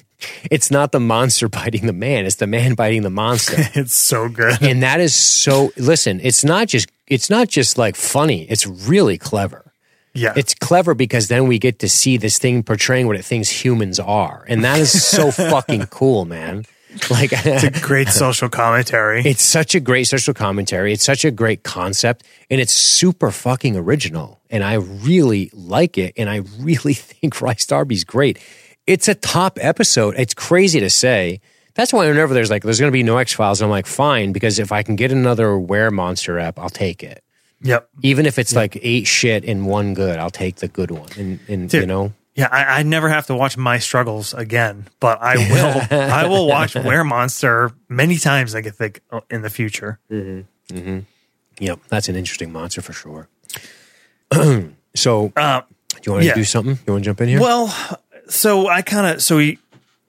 it's 0.48 0.70
not 0.70 0.92
the 0.92 1.00
monster 1.00 1.48
biting 1.48 1.86
the 1.88 1.92
man; 1.92 2.24
it's 2.24 2.36
the 2.36 2.46
man 2.46 2.74
biting 2.74 3.02
the 3.02 3.10
monster. 3.10 3.56
It's 3.74 3.94
so 3.94 4.28
good. 4.28 4.62
and 4.62 4.84
that 4.84 5.00
is 5.00 5.12
so. 5.12 5.72
Listen, 5.76 6.20
it's 6.22 6.44
not 6.44 6.68
just 6.68 6.88
it's 7.08 7.28
not 7.28 7.48
just 7.48 7.78
like 7.78 7.96
funny; 7.96 8.44
it's 8.48 8.64
really 8.64 9.18
clever. 9.18 9.67
Yeah. 10.18 10.34
It's 10.36 10.54
clever 10.54 10.94
because 10.94 11.28
then 11.28 11.46
we 11.46 11.58
get 11.58 11.78
to 11.80 11.88
see 11.88 12.16
this 12.16 12.38
thing 12.38 12.62
portraying 12.62 13.06
what 13.06 13.16
it 13.16 13.24
thinks 13.24 13.48
humans 13.48 14.00
are. 14.00 14.44
And 14.48 14.64
that 14.64 14.78
is 14.78 15.06
so 15.06 15.30
fucking 15.50 15.86
cool, 15.86 16.24
man. 16.24 16.64
Like 17.10 17.30
it's 17.32 17.64
a 17.64 17.70
great 17.86 18.08
social 18.08 18.48
commentary. 18.48 19.22
it's 19.24 19.42
such 19.42 19.74
a 19.74 19.80
great 19.80 20.04
social 20.04 20.34
commentary. 20.34 20.92
It's 20.92 21.04
such 21.04 21.24
a 21.24 21.30
great 21.30 21.62
concept 21.62 22.24
and 22.50 22.60
it's 22.60 22.72
super 22.72 23.30
fucking 23.30 23.76
original. 23.76 24.40
And 24.50 24.64
I 24.64 24.74
really 24.74 25.50
like 25.52 25.98
it. 25.98 26.14
And 26.16 26.28
I 26.28 26.42
really 26.58 26.94
think 26.94 27.40
Rhys 27.40 27.66
Darby's 27.66 28.04
great. 28.04 28.38
It's 28.86 29.06
a 29.06 29.14
top 29.14 29.58
episode. 29.60 30.14
It's 30.16 30.34
crazy 30.34 30.80
to 30.80 30.90
say. 30.90 31.40
That's 31.74 31.92
why 31.92 32.08
whenever 32.08 32.34
there's 32.34 32.50
like, 32.50 32.64
there's 32.64 32.80
going 32.80 32.90
to 32.90 32.96
be 32.96 33.04
no 33.04 33.18
X 33.18 33.34
Files, 33.34 33.62
I'm 33.62 33.70
like, 33.70 33.86
fine, 33.86 34.32
because 34.32 34.58
if 34.58 34.72
I 34.72 34.82
can 34.82 34.96
get 34.96 35.12
another 35.12 35.56
Were 35.56 35.90
Monster 35.92 36.38
app, 36.38 36.58
I'll 36.58 36.70
take 36.70 37.04
it. 37.04 37.22
Yep. 37.62 37.88
Even 38.02 38.26
if 38.26 38.38
it's 38.38 38.54
like 38.54 38.78
eight 38.82 39.06
shit 39.06 39.44
and 39.44 39.66
one 39.66 39.94
good, 39.94 40.18
I'll 40.18 40.30
take 40.30 40.56
the 40.56 40.68
good 40.68 40.90
one. 40.90 41.08
And, 41.16 41.40
and 41.48 41.72
you 41.72 41.86
know, 41.86 42.12
Yeah, 42.34 42.48
I, 42.50 42.80
I 42.80 42.82
never 42.82 43.08
have 43.08 43.26
to 43.26 43.34
watch 43.34 43.56
my 43.56 43.78
struggles 43.78 44.32
again, 44.34 44.86
but 45.00 45.20
I 45.20 45.36
will. 45.90 46.00
I 46.00 46.26
will 46.26 46.46
watch 46.46 46.74
Were 46.74 47.04
Monster 47.04 47.72
many 47.88 48.16
times. 48.18 48.54
I 48.54 48.62
can 48.62 48.72
think 48.72 49.00
uh, 49.10 49.20
in 49.30 49.42
the 49.42 49.50
future. 49.50 49.98
Yep, 51.60 51.80
that's 51.88 52.08
an 52.08 52.14
interesting 52.16 52.52
monster 52.52 52.80
for 52.82 52.92
sure. 52.92 53.28
so, 54.94 55.32
Uh, 55.36 55.62
do 55.90 55.98
you 56.06 56.12
want 56.12 56.22
to 56.22 56.28
yeah. 56.28 56.34
do 56.34 56.44
something? 56.44 56.78
You 56.86 56.92
want 56.92 57.04
to 57.04 57.08
jump 57.10 57.20
in 57.20 57.28
here? 57.28 57.40
well, 57.40 57.74
so 58.28 58.68
I 58.68 58.82
kind 58.82 59.06
of 59.16 59.22
so 59.22 59.38
we, 59.38 59.58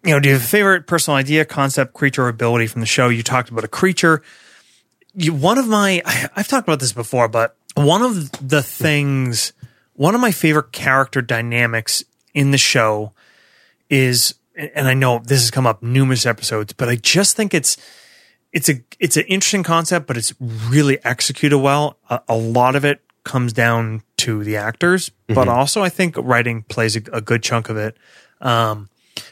you 0.04 0.12
know, 0.12 0.20
do 0.20 0.30
you 0.30 0.36
have 0.36 0.44
a 0.44 0.48
favorite 0.48 0.86
personal 0.88 1.18
idea, 1.18 1.46
concept, 1.46 1.94
creature, 1.94 2.26
or 2.26 2.28
ability 2.30 2.68
from 2.68 2.82
the 2.82 2.88
show? 2.88 3.10
You 3.10 3.24
talked 3.24 3.50
about 3.50 3.64
a 3.64 3.68
creature. 3.68 4.22
You, 5.16 5.34
one 5.34 5.58
of 5.58 5.68
my, 5.68 6.02
I, 6.06 6.30
I've 6.36 6.48
talked 6.48 6.68
about 6.68 6.80
this 6.80 6.94
before, 6.94 7.28
but 7.28 7.56
one 7.76 8.02
of 8.02 8.32
the 8.48 8.62
things, 8.62 9.54
one 9.94 10.16
of 10.16 10.22
my 10.22 10.32
favorite 10.32 10.72
character 10.72 11.22
dynamics 11.22 12.04
in 12.34 12.52
the 12.52 12.58
show 12.58 13.14
is, 13.90 14.36
and 14.56 14.88
I 14.88 14.94
know 14.94 15.20
this 15.20 15.42
has 15.42 15.52
come 15.52 15.66
up 15.66 15.82
numerous 15.82 16.26
episodes, 16.26 16.74
but 16.74 16.90
I 16.90 16.96
just 16.96 17.36
think 17.36 17.54
it's 17.54 17.78
it's 18.52 18.68
a 18.68 18.82
it's 19.00 19.16
an 19.16 19.26
interesting 19.26 19.64
concept, 19.64 20.08
but 20.08 20.18
it's 20.18 20.34
really 20.40 21.04
executed 21.06 21.60
well. 21.60 21.98
A, 22.10 22.22
a 22.28 22.36
lot 22.36 22.76
of 22.76 22.84
it 22.84 23.02
comes 23.24 23.54
down 23.54 24.02
to 24.18 24.44
the 24.44 24.58
actors, 24.58 25.12
but 25.28 25.48
also 25.48 25.82
I 25.84 25.90
think 25.90 26.16
writing 26.18 26.64
plays 26.64 26.96
a, 26.96 27.02
a 27.14 27.22
good 27.22 27.44
chunk 27.44 27.70
of 27.70 27.78
it. 27.78 27.96
Um, 28.42 28.90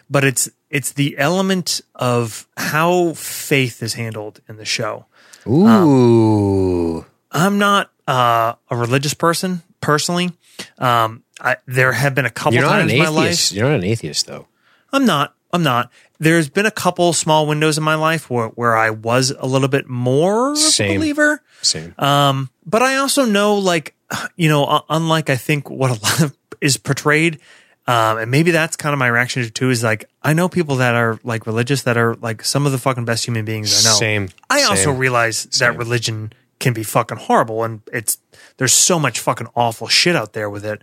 but 0.09 0.23
it's 0.23 0.49
it's 0.69 0.93
the 0.93 1.17
element 1.17 1.82
of 1.95 2.47
how 2.57 3.13
faith 3.13 3.82
is 3.82 3.95
handled 3.95 4.41
in 4.47 4.57
the 4.57 4.65
show. 4.65 5.05
Ooh. 5.48 7.06
I'm 7.32 7.58
not 7.58 7.91
uh, 8.08 8.54
a 8.70 8.76
religious 8.76 9.14
person 9.14 9.64
personally. 9.82 10.32
Um, 10.78 11.24
I, 11.39 11.58
there 11.66 11.91
have 11.91 12.16
been 12.16 12.26
a 12.26 12.30
couple 12.30 12.54
You're 12.54 12.64
not 12.64 12.80
times 12.80 12.91
an 12.91 12.98
in 12.98 13.04
my 13.04 13.10
life. 13.10 13.52
You're 13.52 13.70
not 13.70 13.76
an 13.76 13.84
atheist, 13.84 14.26
though. 14.26 14.48
I'm 14.91 15.06
not. 15.06 15.36
I'm 15.54 15.64
not. 15.64 15.91
There's 16.20 16.50
been 16.50 16.66
a 16.66 16.72
couple 16.72 17.14
small 17.14 17.48
windows 17.48 17.78
in 17.78 17.84
my 17.84 17.95
life 17.95 18.30
where, 18.30 18.48
where 18.50 18.76
I 18.76 18.89
was 18.89 19.32
a 19.38 19.45
little 19.45 19.68
bit 19.68 19.88
more 19.88 20.52
of 20.52 20.58
Same. 20.58 20.91
a 20.91 20.95
believer. 20.98 21.41
Same. 21.62 21.93
Um, 21.98 22.50
but 22.66 22.82
I 22.82 22.98
also 22.98 23.26
know, 23.26 23.56
like, 23.56 23.95
you 24.36 24.50
know, 24.50 24.66
uh, 24.66 24.82
unlike 24.89 25.30
I 25.30 25.36
think 25.36 25.70
what 25.70 25.91
a 25.91 25.93
lot 26.04 26.22
of 26.22 26.38
is 26.60 26.78
portrayed, 26.78 27.39
um, 27.88 28.18
and 28.18 28.30
maybe 28.30 28.52
that's 28.52 28.76
kind 28.76 28.92
of 28.92 29.00
my 29.00 29.08
reaction 29.08 29.44
to 29.44 29.50
too 29.50 29.70
is 29.70 29.82
like, 29.82 30.10
I 30.22 30.34
know 30.34 30.50
people 30.50 30.78
that 30.78 30.94
are 30.94 31.20
like 31.24 31.48
religious 31.48 31.84
that 31.84 31.98
are 31.98 32.16
like 32.16 32.44
some 32.44 32.66
of 32.66 32.74
the 32.74 32.78
fucking 32.78 33.06
best 33.06 33.26
human 33.26 33.46
beings 33.46 33.86
I 33.86 33.90
know. 33.90 33.96
Same. 33.96 34.30
I 34.50 34.64
also 34.64 34.92
Same. 34.92 34.98
realize 34.98 35.46
that 35.60 35.78
religion 35.78 36.34
can 36.60 36.74
be 36.74 36.84
fucking 36.84 37.18
horrible 37.18 37.64
and 37.64 37.82
it's, 37.94 38.18
there's 38.58 38.74
so 38.74 39.00
much 39.00 39.20
fucking 39.20 39.48
awful 39.56 39.88
shit 39.88 40.16
out 40.16 40.34
there 40.34 40.50
with 40.50 40.66
it. 40.66 40.82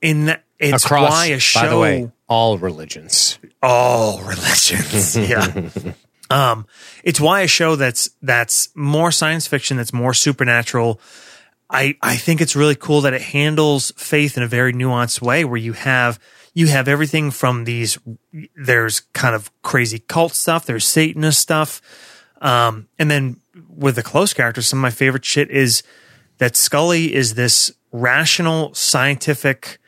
In 0.00 0.26
that, 0.26 0.44
it's 0.58 0.84
Across, 0.84 1.10
why 1.10 1.26
a 1.26 1.38
show 1.40 1.60
by 1.62 1.68
the 1.68 1.78
way, 1.78 2.10
all 2.28 2.58
religions. 2.58 3.38
all 3.62 4.20
religions. 4.20 5.16
yeah. 5.16 5.70
Um, 6.30 6.66
it's 7.02 7.20
why 7.20 7.40
a 7.40 7.46
show 7.46 7.76
that's 7.76 8.10
that's 8.22 8.68
more 8.74 9.10
science 9.10 9.46
fiction, 9.46 9.76
that's 9.76 9.92
more 9.92 10.14
supernatural. 10.14 11.00
I 11.72 11.96
I 12.02 12.16
think 12.16 12.40
it's 12.40 12.54
really 12.54 12.76
cool 12.76 13.00
that 13.00 13.14
it 13.14 13.22
handles 13.22 13.92
faith 13.96 14.36
in 14.36 14.42
a 14.42 14.46
very 14.48 14.72
nuanced 14.72 15.22
way, 15.22 15.44
where 15.44 15.56
you 15.56 15.72
have 15.72 16.20
you 16.54 16.66
have 16.68 16.86
everything 16.86 17.30
from 17.30 17.64
these. 17.64 17.98
There's 18.54 19.00
kind 19.14 19.34
of 19.34 19.50
crazy 19.62 19.98
cult 19.98 20.34
stuff. 20.34 20.66
There's 20.66 20.84
Satanist 20.84 21.40
stuff, 21.40 21.80
um, 22.40 22.88
and 22.98 23.10
then 23.10 23.40
with 23.68 23.96
the 23.96 24.02
close 24.02 24.32
characters, 24.34 24.66
some 24.66 24.78
of 24.78 24.82
my 24.82 24.90
favorite 24.90 25.24
shit 25.24 25.50
is 25.50 25.82
that 26.38 26.56
Scully 26.56 27.14
is 27.14 27.34
this 27.34 27.72
rational, 27.90 28.74
scientific, 28.74 29.78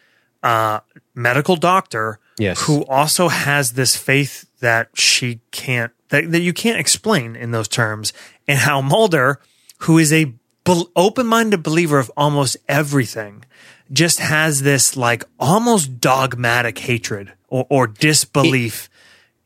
uh, 0.42 0.80
medical 1.14 1.56
doctor 1.56 2.18
Yes. 2.38 2.62
who 2.66 2.84
also 2.86 3.28
has 3.28 3.72
this 3.72 3.96
faith 3.96 4.46
that 4.60 4.88
she 4.94 5.40
can't 5.52 5.92
that, 6.08 6.32
that 6.32 6.40
you 6.40 6.52
can't 6.52 6.80
explain 6.80 7.36
in 7.36 7.52
those 7.52 7.68
terms 7.68 8.12
and 8.48 8.58
how 8.58 8.80
Mulder 8.80 9.40
who 9.80 9.98
is 9.98 10.12
a 10.12 10.34
bel- 10.64 10.90
open-minded 10.96 11.62
believer 11.62 11.98
of 11.98 12.10
almost 12.16 12.56
everything 12.68 13.44
just 13.92 14.18
has 14.18 14.62
this 14.62 14.96
like 14.96 15.24
almost 15.38 16.00
dogmatic 16.00 16.78
hatred 16.78 17.32
or, 17.48 17.66
or 17.68 17.86
disbelief 17.86 18.88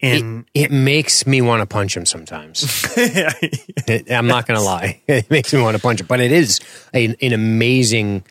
in 0.01 0.47
It 0.55 0.71
makes 0.71 1.27
me 1.27 1.41
want 1.43 1.61
to 1.61 1.67
punch 1.67 1.97
him 1.97 2.07
sometimes. 2.07 2.65
It- 2.97 4.11
I'm 4.13 4.27
not 4.29 4.47
going 4.47 4.59
to 4.59 4.65
lie. 4.65 5.01
It 5.09 5.31
makes 5.31 5.53
me 5.53 5.61
want 5.61 5.77
to 5.77 5.83
punch 5.83 6.01
him. 6.01 6.07
But 6.07 6.21
it 6.21 6.31
is 6.31 6.61
a, 6.95 7.17
an 7.21 7.33
amazing, 7.33 8.23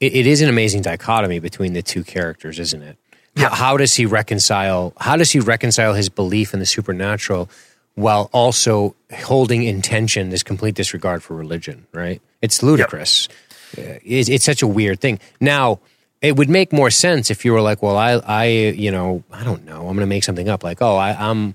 it, 0.00 0.14
it 0.14 0.26
is 0.26 0.40
an 0.40 0.48
amazing 0.48 0.82
dichotomy 0.82 1.38
between 1.38 1.74
the 1.74 1.82
two 1.82 2.02
characters, 2.02 2.58
isn't 2.58 2.82
it? 2.82 2.96
How, 3.36 3.50
how 3.50 3.76
does 3.76 3.94
he 3.94 4.04
reconcile, 4.04 4.92
how 4.98 5.16
does 5.16 5.30
he 5.30 5.38
reconcile 5.40 5.94
his 5.94 6.08
belief 6.08 6.52
in 6.54 6.60
the 6.60 6.66
supernatural 6.66 7.48
while 7.94 8.28
also 8.32 8.96
holding 9.14 9.62
intention 9.62 10.30
this 10.30 10.42
complete 10.42 10.74
disregard 10.74 11.22
for 11.22 11.34
religion, 11.36 11.86
right? 11.92 12.20
It's 12.42 12.62
ludicrous. 12.62 13.28
Uh, 13.76 13.98
It's, 14.04 14.28
it's 14.28 14.44
such 14.44 14.62
a 14.62 14.66
weird 14.66 15.00
thing. 15.00 15.18
Now, 15.40 15.80
it 16.20 16.36
would 16.36 16.50
make 16.50 16.72
more 16.72 16.90
sense 16.90 17.30
if 17.30 17.44
you 17.44 17.52
were 17.52 17.60
like, 17.60 17.82
well, 17.82 17.96
I, 17.96 18.12
I, 18.12 18.44
you 18.46 18.90
know, 18.90 19.24
I 19.32 19.44
don't 19.44 19.64
know. 19.64 19.78
I'm 19.78 19.94
going 19.94 19.98
to 20.00 20.06
make 20.06 20.24
something 20.24 20.48
up. 20.48 20.62
Like, 20.62 20.82
oh, 20.82 20.96
I, 20.96 21.16
I'm, 21.30 21.54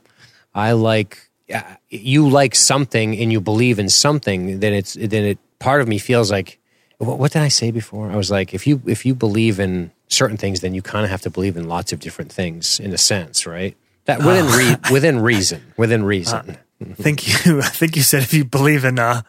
I 0.56 0.72
like, 0.72 1.30
uh, 1.54 1.62
you 1.90 2.28
like 2.28 2.56
something 2.56 3.18
and 3.18 3.32
you 3.32 3.40
believe 3.40 3.80
in 3.80 3.90
something. 3.90 4.60
Then 4.60 4.74
it's, 4.74 4.94
then 4.96 5.24
it, 5.24 5.40
part 5.60 5.82
of 5.82 5.88
me 5.88 6.00
feels 6.00 6.32
like, 6.32 6.60
what, 6.98 7.20
what 7.20 7.32
did 7.32 7.44
I 7.44 7.48
say 7.50 7.72
before? 7.72 8.12
I 8.12 8.16
was 8.16 8.32
like, 8.32 8.54
if 8.54 8.66
you, 8.66 8.82
if 8.88 9.06
you 9.06 9.14
believe 9.16 9.60
in 9.60 9.92
certain 10.08 10.38
things, 10.38 10.62
then 10.62 10.74
you 10.74 10.82
kind 10.82 11.06
of 11.06 11.12
have 11.12 11.22
to 11.22 11.30
believe 11.30 11.56
in 11.56 11.68
lots 11.68 11.94
of 11.94 12.00
different 12.00 12.32
things 12.32 12.80
in 12.80 12.94
a 12.94 12.98
sense, 12.98 13.46
right? 13.46 13.78
That 14.06 14.20
within, 14.20 14.46
re, 14.48 14.76
within 14.92 15.20
reason, 15.20 15.62
within 15.78 16.04
reason. 16.04 16.58
I 16.82 16.94
think 16.94 17.46
you 17.46 17.60
I 17.62 17.68
think 17.70 17.96
you 17.96 18.04
said 18.04 18.22
if 18.22 18.34
you 18.34 18.46
believe 18.46 18.86
in 18.86 19.00
uh 19.00 19.24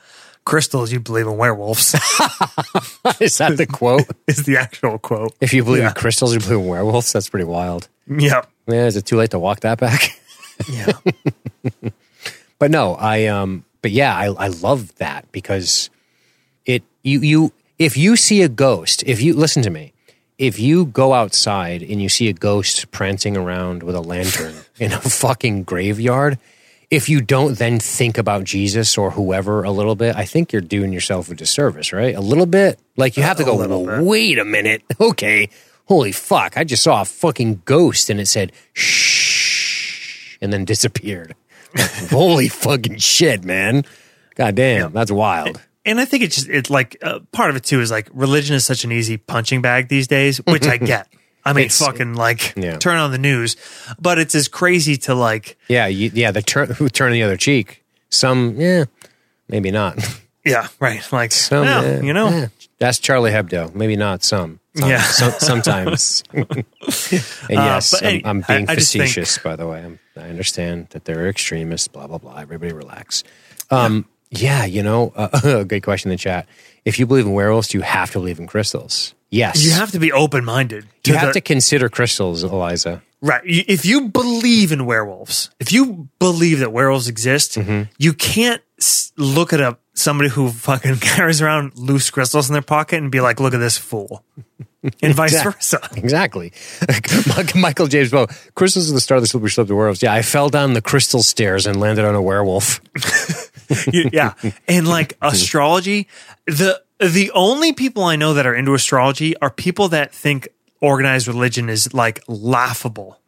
crystals 0.49 0.91
you 0.91 0.99
believe 1.01 1.27
in 1.29 1.37
werewolves 1.37 1.95
is 3.21 3.37
that 3.39 3.53
the 3.61 3.67
quote? 3.71 4.07
is 4.27 4.45
the 4.49 4.57
actual 4.57 4.99
quote. 4.99 5.35
If 5.41 5.53
you 5.53 5.63
believe 5.63 5.83
Yeah. 5.83 5.89
in 5.89 5.95
crystals, 5.95 6.33
you 6.33 6.41
believe 6.41 6.61
in 6.65 6.67
werewolves. 6.67 7.13
That's 7.13 7.29
pretty 7.29 7.45
wild. 7.45 7.89
Yep. 8.09 8.49
Yeah, 8.67 8.87
is 8.87 8.97
it 8.97 9.05
too 9.05 9.17
late 9.21 9.31
to 9.33 9.39
walk 9.39 9.61
that 9.61 9.79
back? 9.79 10.19
Yeah. 10.73 10.91
but 12.59 12.71
no, 12.71 12.95
I 12.97 13.27
um 13.27 13.65
but 13.83 13.91
yeah, 13.93 14.17
I 14.17 14.27
I 14.47 14.49
love 14.49 14.95
that 14.97 15.31
because 15.33 15.91
it 16.67 16.83
you 17.03 17.21
you 17.21 17.53
if 17.79 17.97
you 17.97 18.17
see 18.17 18.43
a 18.43 18.49
ghost, 18.49 19.05
if 19.07 19.23
you 19.23 19.35
listen 19.35 19.63
to 19.63 19.71
me, 19.71 19.93
if 20.39 20.59
you 20.59 20.87
go 20.87 21.13
outside 21.15 21.83
and 21.83 22.03
you 22.03 22.09
see 22.09 22.29
a 22.29 22.33
ghost 22.33 22.91
prancing 22.91 23.37
around 23.37 23.83
with 23.85 23.95
a 23.95 24.01
lantern 24.01 24.55
in 24.81 24.93
a 24.93 25.01
fucking 25.01 25.63
graveyard, 25.65 26.39
if 26.91 27.09
you 27.09 27.21
don't 27.21 27.59
then 27.59 27.79
think 27.79 28.17
about 28.17 28.45
Jesus 28.45 28.97
or 28.97 29.11
whoever 29.11 29.63
a 29.65 29.71
little 29.71 29.95
bit, 29.95 30.17
I 30.17 30.25
think 30.25 30.53
you're 30.53 30.63
doing 30.63 30.93
yourself 30.93 31.31
a 31.31 31.35
disservice, 31.35 31.93
right? 31.93 32.15
A 32.15 32.21
little 32.21 32.47
bit. 32.47 32.81
Like 32.97 33.17
you 33.17 33.23
have 33.23 33.37
to 33.37 33.43
A 33.43 33.47
go, 33.47 33.57
"Well, 33.57 34.05
wait 34.05 34.39
a 34.39 34.45
minute. 34.45 34.83
Okay. 35.01 35.51
Holy 35.87 36.13
fuck. 36.13 36.57
I 36.59 36.65
just 36.65 36.83
saw 36.83 37.01
a 37.01 37.05
fucking 37.07 37.63
ghost 37.65 38.11
and 38.11 38.21
it 38.21 38.27
said 38.27 38.53
shh 38.75 40.37
and 40.41 40.53
then 40.53 40.65
disappeared. 40.65 41.35
Holy 42.11 42.49
fucking 42.49 42.99
shit, 42.99 43.45
man. 43.45 43.85
God 44.35 44.55
damn, 44.55 44.93
that's 44.93 45.11
wild. 45.11 45.61
and 45.85 45.99
I 46.01 46.05
think 46.05 46.23
it's 46.25 46.37
just 46.37 46.49
it's 46.49 46.71
like 46.71 46.97
uh, 47.03 47.21
part 47.33 47.51
of 47.51 47.57
it 47.57 47.65
too 47.65 47.81
is 47.81 47.91
like 47.91 48.09
religion 48.13 48.55
is 48.57 48.65
such 48.65 48.85
an 48.85 48.93
easy 48.93 49.17
punching 49.17 49.63
bag 49.63 49.89
these 49.89 50.07
days, 50.07 50.39
which 50.47 50.67
I 50.67 50.77
get. 50.93 51.09
I 51.45 51.53
mean, 51.53 51.65
It's- 51.67 51.79
fucking 51.79 52.15
like 52.15 52.55
Yeah. 52.57 52.77
turn 52.79 52.97
on 52.99 53.11
the 53.13 53.19
news, 53.19 53.57
but 54.01 54.19
it's 54.19 54.35
as 54.35 54.49
crazy 54.49 54.97
to 54.99 55.15
like, 55.15 55.57
Yeah, 55.69 55.87
you, 55.87 56.11
yeah. 56.15 56.31
The 56.31 56.43
turn 56.43 56.71
who 56.71 56.89
turn 56.89 57.13
the 57.13 57.23
other 57.23 57.37
cheek. 57.37 57.83
Some, 58.11 58.55
yeah, 58.59 58.85
maybe 59.49 59.71
not. 59.71 59.99
yeah, 60.45 60.69
right. 60.81 61.03
Like, 61.13 61.33
Some, 61.33 61.63
well, 61.67 61.85
eh, 61.85 62.01
you 62.03 62.13
know, 62.13 62.29
eh. 62.29 62.47
that's 62.79 62.99
Charlie 62.99 63.31
Hebdo. 63.33 63.75
Maybe 63.75 63.97
not 63.97 64.23
some. 64.25 64.61
Some- 64.77 64.89
Yeah. 64.91 65.03
some- 65.21 65.35
sometimes. 65.39 66.23
and 66.33 66.65
yes, 67.49 67.91
but 67.93 68.05
I'm, 68.07 68.21
I'm 68.25 68.41
being 68.47 68.69
I- 68.69 68.73
I 68.73 68.77
think- 68.77 68.79
facetious. 68.81 69.39
by 69.39 69.57
the 69.57 69.67
way, 69.67 69.83
I'm, 69.85 69.99
I 70.17 70.29
understand 70.29 70.89
that 70.91 71.05
they're 71.05 71.29
extremists. 71.29 71.89
Blah 71.89 72.07
blah 72.09 72.19
blah. 72.19 72.37
Everybody 72.39 72.73
relax. 72.73 73.25
Um, 73.71 74.07
yeah, 74.31 74.65
you 74.67 74.83
know, 74.83 75.13
uh, 75.17 75.63
good 75.65 75.83
question 75.83 76.11
in 76.11 76.17
the 76.17 76.21
chat. 76.21 76.47
If 76.85 76.99
you 76.99 77.07
believe 77.07 77.27
in 77.27 77.33
werewolves, 77.33 77.73
you 77.75 77.81
have 77.83 78.11
to 78.13 78.19
believe 78.19 78.39
in 78.39 78.47
crystals? 78.47 79.15
Yes, 79.31 79.65
you 79.65 79.73
have 79.73 79.91
to 79.93 79.99
be 79.99 80.11
open 80.13 80.45
minded. 80.45 80.87
You 81.07 81.15
have 81.15 81.33
to 81.35 81.41
consider 81.41 81.89
crystals, 81.89 82.43
Eliza. 82.45 83.03
Right. 83.21 83.43
If 83.45 83.85
you 83.85 84.09
believe 84.09 84.71
in 84.73 84.87
werewolves, 84.87 85.51
if 85.59 85.73
you 85.73 86.09
believe 86.19 86.61
that 86.61 86.73
werewolves 86.73 87.09
exist, 87.09 87.57
Mm-hmm. 87.57 87.91
you 87.99 88.13
can't 88.15 88.63
look 89.17 89.53
at 89.53 89.61
a 89.61 89.77
somebody 89.95 90.31
who 90.31 90.51
fucking 90.51 90.97
carries 91.01 91.43
around 91.43 91.77
loose 91.77 92.11
crystals 92.11 92.49
in 92.49 92.53
their 92.53 92.63
pocket 92.63 93.03
and 93.03 93.11
be 93.11 93.21
like, 93.21 93.41
"Look 93.41 93.55
at 93.55 93.59
this 93.59 93.77
fool," 93.77 94.23
and 95.03 95.15
vice 95.15 95.33
Exact- 95.35 95.57
versa. 95.57 95.81
Exactly. 95.97 96.53
Michael 97.57 97.89
James 97.89 98.11
Bow. 98.11 98.29
Crystals 98.55 98.89
are 98.91 98.95
the 98.95 99.01
start 99.01 99.17
of 99.19 99.23
the 99.25 99.27
slippery 99.29 99.51
slope 99.51 99.67
to 99.69 99.75
werewolves. 99.75 100.03
Yeah, 100.03 100.13
I 100.15 100.23
fell 100.23 100.49
down 100.49 100.75
the 100.75 100.83
crystal 100.83 101.23
stairs 101.25 101.67
and 101.67 101.81
landed 101.81 102.05
on 102.05 102.15
a 102.15 102.23
werewolf. 102.23 102.81
Yeah, 103.93 104.33
and 104.69 104.87
like 104.89 105.17
astrology, 105.21 106.07
the 106.47 106.81
the 107.01 107.31
only 107.35 107.73
people 107.73 108.05
I 108.05 108.17
know 108.17 108.35
that 108.35 108.47
are 108.47 108.55
into 108.55 108.75
astrology 108.75 109.37
are 109.39 109.51
people 109.51 109.89
that 109.89 110.13
think 110.15 110.49
organized 110.81 111.29
religion 111.29 111.69
is 111.69 111.93
like 111.95 112.23
laughable. 112.29 113.21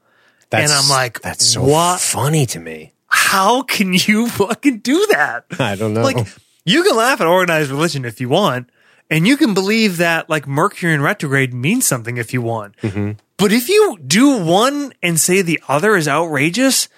That's, 0.51 0.73
I'm 0.73 0.89
like, 0.91 1.21
that's 1.21 1.47
so 1.47 1.63
what? 1.63 2.01
funny 2.01 2.47
to 2.47 2.59
me. 2.59 2.93
How 3.07 3.63
can 3.63 3.93
you 3.93 4.29
fucking 4.41 4.79
do 4.79 5.07
that? 5.11 5.45
I 5.61 5.77
don't 5.77 5.95
know. 5.95 6.03
like 6.03 6.27
you 6.65 6.83
can 6.83 6.97
laugh 6.97 7.21
at 7.21 7.27
organized 7.27 7.71
religion 7.71 8.05
if 8.05 8.21
you 8.21 8.29
want 8.29 8.69
and 9.09 9.27
you 9.27 9.37
can 9.37 9.55
believe 9.55 9.97
that 9.99 10.29
like 10.29 10.47
mercury 10.47 10.93
in 10.95 11.01
retrograde 11.03 11.53
means 11.55 11.87
something 11.87 12.17
if 12.17 12.33
you 12.33 12.43
want 12.43 12.77
Mm-hmm. 12.79 13.13
but 13.39 13.51
if 13.53 13.69
you 13.69 13.99
do 14.07 14.39
one 14.45 14.93
and 15.03 15.19
say 15.19 15.43
the 15.43 15.61
other 15.69 15.97
is 15.97 16.07
outrageous 16.07 16.89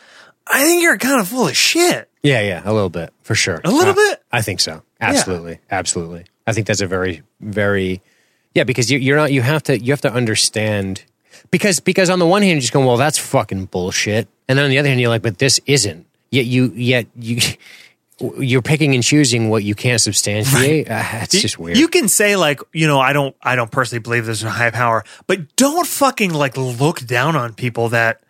i 0.47 0.63
think 0.65 0.83
you're 0.83 0.99
kind 0.99 1.21
of 1.21 1.29
full 1.29 1.47
of 1.47 1.57
shit 1.57 2.11
yeah, 2.25 2.41
yeah, 2.43 2.63
a 2.65 2.73
little 2.73 2.89
bit 2.91 3.13
for 3.23 3.35
sure. 3.35 3.61
A 3.65 3.71
little 3.71 3.93
Uh, 3.95 3.97
bit? 3.97 4.23
I 4.31 4.43
think 4.43 4.61
so. 4.61 4.83
Absolutely, 5.01 5.59
absolutely. 5.73 6.25
I 6.47 6.53
think 6.53 6.67
that's 6.67 6.81
a 6.81 6.87
very, 6.87 7.23
very, 7.41 8.03
yeah. 8.55 8.65
Because 8.65 8.91
you, 8.91 8.99
you're 8.99 9.17
not. 9.17 9.33
You 9.33 9.43
have 9.43 9.63
to. 9.65 9.79
You 9.79 9.93
have 9.93 10.01
to 10.03 10.13
understand. 10.13 11.05
Because 11.51 11.81
because 11.81 12.11
on 12.11 12.19
the 12.19 12.27
one 12.27 12.43
hand, 12.43 12.53
you're 12.53 12.61
just 12.61 12.73
going, 12.73 12.87
well, 12.87 12.97
that's 12.97 13.19
fucking 13.19 13.67
bullshit, 13.67 14.29
and 14.49 14.59
then 14.59 14.65
on 14.65 14.71
the 14.71 14.79
other 14.79 14.89
hand, 14.89 15.01
you're 15.01 15.11
like, 15.11 15.23
but 15.23 15.39
this 15.39 15.61
isn't. 15.67 16.07
Yet 16.31 16.47
you 16.47 16.73
yet 16.75 17.07
you. 17.17 17.39
You're 18.39 18.63
picking 18.63 18.95
and 18.95 19.03
choosing 19.03 19.49
what 19.49 19.65
you 19.65 19.75
can't 19.75 20.01
substantiate. 20.01 20.87
Ah, 20.89 21.23
it's 21.23 21.41
just 21.41 21.59
weird. 21.59 21.77
you 21.77 21.89
can 21.89 22.07
say 22.07 22.37
like 22.37 22.61
you 22.73 22.87
know 22.87 23.01
i 23.01 23.13
don't 23.13 23.35
i 23.43 23.57
don't 23.57 23.73
personally 23.73 23.99
believe 24.01 24.27
there's 24.27 24.45
a 24.45 24.51
high 24.51 24.71
power 24.71 25.03
but 25.27 25.57
don't 25.57 25.89
fucking 25.89 26.33
like 26.33 26.57
look 26.57 27.01
down 27.01 27.35
on 27.35 27.53
people 27.53 27.89
that 27.89 28.22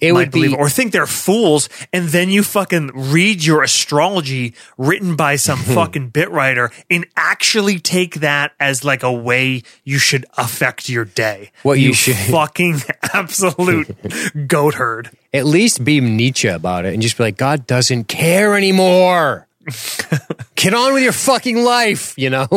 it 0.00 0.12
would 0.12 0.30
be 0.30 0.54
or 0.54 0.70
think 0.70 0.92
they're 0.92 1.06
fools 1.06 1.68
and 1.92 2.08
then 2.08 2.30
you 2.30 2.42
fucking 2.42 2.90
read 2.94 3.44
your 3.44 3.62
astrology 3.62 4.54
written 4.78 5.16
by 5.16 5.36
some 5.36 5.58
fucking 5.76 6.08
bit 6.08 6.30
writer 6.30 6.70
and 6.90 7.06
actually 7.16 7.78
take 7.78 8.16
that 8.16 8.52
as 8.58 8.84
like 8.84 9.02
a 9.02 9.12
way 9.12 9.62
you 9.84 9.98
should 9.98 10.24
affect 10.38 10.88
your 10.88 11.04
day. 11.04 11.50
What 11.62 11.78
you 11.78 11.92
should- 11.92 12.16
fucking 12.30 12.80
absolute 13.14 14.48
goat 14.48 14.74
herd. 14.74 15.10
at 15.34 15.44
least 15.44 15.84
be 15.84 16.00
Nietzsche 16.00 16.48
about 16.48 16.84
it 16.86 16.94
and 16.94 17.02
just 17.02 17.18
be 17.18 17.24
like, 17.24 17.36
God 17.36 17.66
doesn't 17.66 18.04
care 18.08 18.56
anymore. 18.56 19.46
Get 20.54 20.72
on 20.74 20.94
with 20.94 21.02
your 21.02 21.12
fucking 21.12 21.62
life, 21.62 22.14
you 22.16 22.30
know? 22.30 22.48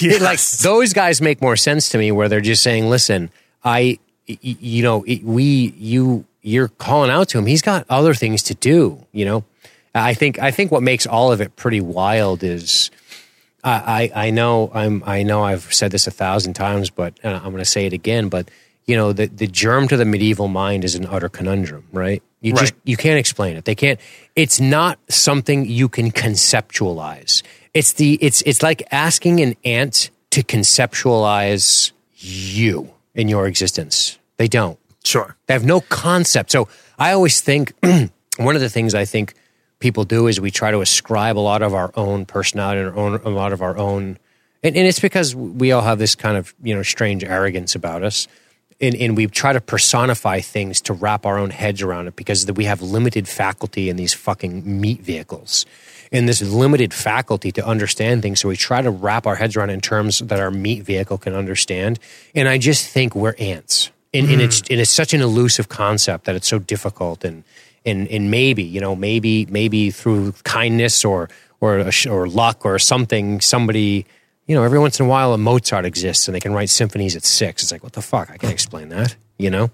Yes. 0.00 0.20
Like 0.20 0.40
those 0.62 0.92
guys 0.92 1.20
make 1.20 1.42
more 1.42 1.56
sense 1.56 1.88
to 1.90 1.98
me 1.98 2.12
where 2.12 2.28
they're 2.28 2.40
just 2.40 2.62
saying, 2.62 2.88
listen, 2.88 3.30
i 3.64 3.98
you 4.28 4.84
know, 4.84 5.02
it- 5.04 5.24
we, 5.24 5.74
you, 5.76 6.24
you're 6.42 6.68
calling 6.68 7.10
out 7.10 7.28
to 7.30 7.38
him. 7.38 7.46
He's 7.46 7.62
got 7.62 7.86
other 7.88 8.14
things 8.14 8.42
to 8.44 8.54
do, 8.54 9.04
you 9.12 9.24
know? 9.24 9.44
I 9.94 10.14
think, 10.14 10.38
I 10.38 10.50
think 10.50 10.70
what 10.70 10.82
makes 10.82 11.06
all 11.06 11.32
of 11.32 11.40
it 11.40 11.56
pretty 11.56 11.80
wild 11.80 12.42
is, 12.44 12.90
I, 13.62 14.10
I 14.14 14.26
I 14.26 14.30
know 14.30 14.70
I'm 14.72 15.02
I 15.04 15.22
know 15.22 15.42
I've 15.42 15.74
said 15.74 15.90
this 15.90 16.06
a 16.06 16.10
thousand 16.10 16.54
times, 16.54 16.88
but 16.88 17.22
uh, 17.22 17.40
I'm 17.42 17.50
going 17.50 17.58
to 17.58 17.64
say 17.66 17.84
it 17.84 17.92
again. 17.92 18.30
But 18.30 18.50
you 18.86 18.96
know, 18.96 19.12
the 19.12 19.26
the 19.26 19.46
germ 19.46 19.86
to 19.88 19.98
the 19.98 20.06
medieval 20.06 20.48
mind 20.48 20.82
is 20.82 20.94
an 20.94 21.04
utter 21.06 21.28
conundrum, 21.28 21.84
right? 21.92 22.22
You 22.40 22.54
just 22.54 22.72
Right. 22.72 22.80
you 22.84 22.96
can't 22.96 23.18
explain 23.18 23.56
it. 23.58 23.66
They 23.66 23.74
can't. 23.74 24.00
It's 24.34 24.60
not 24.60 24.98
something 25.10 25.66
you 25.66 25.90
can 25.90 26.10
conceptualize. 26.10 27.42
It's 27.74 27.92
the 27.92 28.14
it's 28.22 28.40
it's 28.46 28.62
like 28.62 28.82
asking 28.90 29.40
an 29.40 29.56
ant 29.62 30.08
to 30.30 30.42
conceptualize 30.42 31.92
you 32.16 32.90
in 33.14 33.28
your 33.28 33.46
existence. 33.46 34.18
They 34.38 34.48
don't. 34.48 34.78
Sure. 35.04 35.36
They 35.46 35.54
have 35.54 35.64
no 35.64 35.80
concept. 35.80 36.50
So 36.50 36.68
I 36.98 37.12
always 37.12 37.40
think 37.40 37.72
one 38.36 38.54
of 38.54 38.60
the 38.60 38.68
things 38.68 38.94
I 38.94 39.04
think 39.04 39.34
people 39.78 40.04
do 40.04 40.26
is 40.26 40.40
we 40.40 40.50
try 40.50 40.70
to 40.70 40.80
ascribe 40.80 41.38
a 41.38 41.40
lot 41.40 41.62
of 41.62 41.74
our 41.74 41.90
own 41.96 42.26
personality 42.26 42.80
and 42.80 42.90
our 42.90 42.96
own, 42.96 43.14
a 43.24 43.30
lot 43.30 43.52
of 43.52 43.62
our 43.62 43.76
own, 43.76 44.18
and, 44.62 44.76
and 44.76 44.86
it's 44.86 45.00
because 45.00 45.34
we 45.34 45.72
all 45.72 45.82
have 45.82 45.98
this 45.98 46.14
kind 46.14 46.36
of 46.36 46.54
you 46.62 46.74
know 46.74 46.82
strange 46.82 47.24
arrogance 47.24 47.74
about 47.74 48.04
us, 48.04 48.28
and, 48.80 48.94
and 48.94 49.16
we 49.16 49.26
try 49.26 49.52
to 49.52 49.60
personify 49.60 50.40
things 50.40 50.80
to 50.82 50.92
wrap 50.92 51.24
our 51.26 51.38
own 51.38 51.50
heads 51.50 51.82
around 51.82 52.06
it 52.08 52.16
because 52.16 52.50
we 52.52 52.64
have 52.64 52.82
limited 52.82 53.26
faculty 53.26 53.88
in 53.88 53.96
these 53.96 54.12
fucking 54.12 54.80
meat 54.80 55.00
vehicles. 55.00 55.66
And 56.12 56.28
this 56.28 56.42
limited 56.42 56.92
faculty 56.92 57.52
to 57.52 57.64
understand 57.64 58.22
things. 58.22 58.40
So 58.40 58.48
we 58.48 58.56
try 58.56 58.82
to 58.82 58.90
wrap 58.90 59.28
our 59.28 59.36
heads 59.36 59.56
around 59.56 59.70
in 59.70 59.80
terms 59.80 60.18
that 60.18 60.40
our 60.40 60.50
meat 60.50 60.82
vehicle 60.82 61.18
can 61.18 61.34
understand. 61.34 62.00
And 62.34 62.48
I 62.48 62.58
just 62.58 62.88
think 62.88 63.14
we're 63.14 63.36
ants 63.38 63.92
and, 64.12 64.28
and 64.28 64.40
it's 64.40 64.60
mm. 64.62 64.70
and 64.70 64.80
it's 64.80 64.90
such 64.90 65.14
an 65.14 65.20
elusive 65.20 65.68
concept 65.68 66.24
that 66.24 66.34
it's 66.34 66.48
so 66.48 66.58
difficult 66.58 67.24
and 67.24 67.44
and 67.84 68.08
and 68.08 68.30
maybe 68.30 68.62
you 68.62 68.80
know 68.80 68.94
maybe 68.96 69.46
maybe 69.46 69.90
through 69.90 70.32
kindness 70.44 71.04
or 71.04 71.28
or 71.60 71.90
or 72.08 72.28
luck 72.28 72.64
or 72.64 72.78
something 72.78 73.40
somebody 73.40 74.06
you 74.46 74.54
know 74.54 74.62
every 74.62 74.78
once 74.78 74.98
in 75.00 75.06
a 75.06 75.08
while 75.08 75.32
a 75.32 75.38
Mozart 75.38 75.84
exists 75.84 76.28
and 76.28 76.34
they 76.34 76.40
can 76.40 76.52
write 76.52 76.70
symphonies 76.70 77.16
at 77.16 77.24
six 77.24 77.62
it's 77.62 77.72
like 77.72 77.82
what 77.82 77.92
the 77.92 78.02
fuck 78.02 78.30
I 78.30 78.36
can't 78.36 78.52
explain 78.52 78.88
that 78.90 79.16
you 79.38 79.50
know 79.50 79.70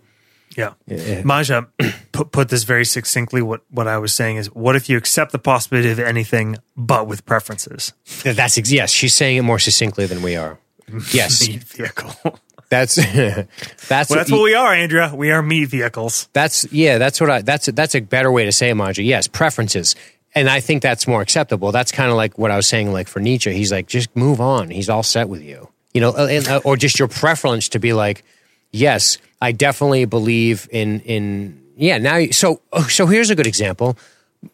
Yeah. 0.87 1.23
Maja 1.23 1.67
put, 2.13 2.33
put 2.33 2.49
this 2.49 2.65
very 2.65 2.87
succinctly. 2.87 3.43
What, 3.43 3.61
what 3.71 3.87
I 3.87 3.99
was 3.99 4.15
saying 4.15 4.37
is, 4.39 4.47
what 4.55 4.75
if 4.75 4.89
you 4.89 4.97
accept 4.97 5.33
the 5.33 5.39
possibility 5.39 5.91
of 5.91 5.99
anything, 5.99 6.57
but 6.75 7.07
with 7.07 7.27
preferences? 7.27 7.93
that's 8.23 8.57
ex- 8.57 8.73
yes 8.73 8.91
she's 8.91 9.13
saying 9.13 9.37
it 9.37 9.43
more 9.43 9.59
succinctly 9.59 10.07
than 10.07 10.23
we 10.23 10.35
are 10.35 10.59
yes 11.13 11.47
vehicle. 11.47 12.39
That's 12.69 12.97
that's 13.89 14.11
well, 14.11 14.19
that's 14.19 14.31
what 14.31 14.43
we 14.43 14.55
are, 14.55 14.73
Andrea. 14.73 15.13
We 15.15 15.31
are 15.31 15.43
meat 15.43 15.67
vehicles. 15.67 16.29
That's 16.33 16.71
yeah. 16.73 16.99
That's 16.99 17.21
what 17.21 17.31
I. 17.31 17.43
That's 17.43 17.67
that's 17.67 17.95
a 17.95 18.01
better 18.01 18.31
way 18.31 18.45
to 18.45 18.53
say 18.53 18.71
it, 18.71 18.75
Manja. 18.75 19.03
Yes, 19.03 19.29
preferences, 19.29 19.95
and 20.35 20.49
I 20.49 20.61
think 20.61 20.83
that's 20.83 21.07
more 21.07 21.23
acceptable. 21.23 21.73
That's 21.73 21.93
kind 21.93 22.11
of 22.11 22.17
like 22.17 22.39
what 22.39 22.51
I 22.51 22.57
was 22.57 22.67
saying. 22.67 22.93
Like 22.93 23.09
for 23.09 23.21
Nietzsche, 23.21 23.53
he's 23.53 23.73
like, 23.73 23.87
just 23.87 24.15
move 24.17 24.41
on. 24.41 24.71
He's 24.71 24.89
all 24.89 25.03
set 25.03 25.29
with 25.29 25.43
you, 25.43 25.69
you 25.95 26.01
know, 26.01 26.15
and, 26.15 26.47
uh, 26.47 26.61
or 26.65 26.77
just 26.77 26.99
your 26.99 27.09
preference 27.09 27.69
to 27.71 27.79
be 27.79 27.93
like, 27.93 28.25
yes, 28.73 29.19
I 29.41 29.53
definitely 29.53 30.05
believe 30.05 30.69
in 30.73 31.01
in 31.01 31.63
yeah. 31.77 31.99
Now, 31.99 32.27
so 32.31 32.61
oh, 32.73 32.83
so 32.83 33.07
here's 33.07 33.31
a 33.31 33.37
good 33.37 33.47
example: 33.47 33.97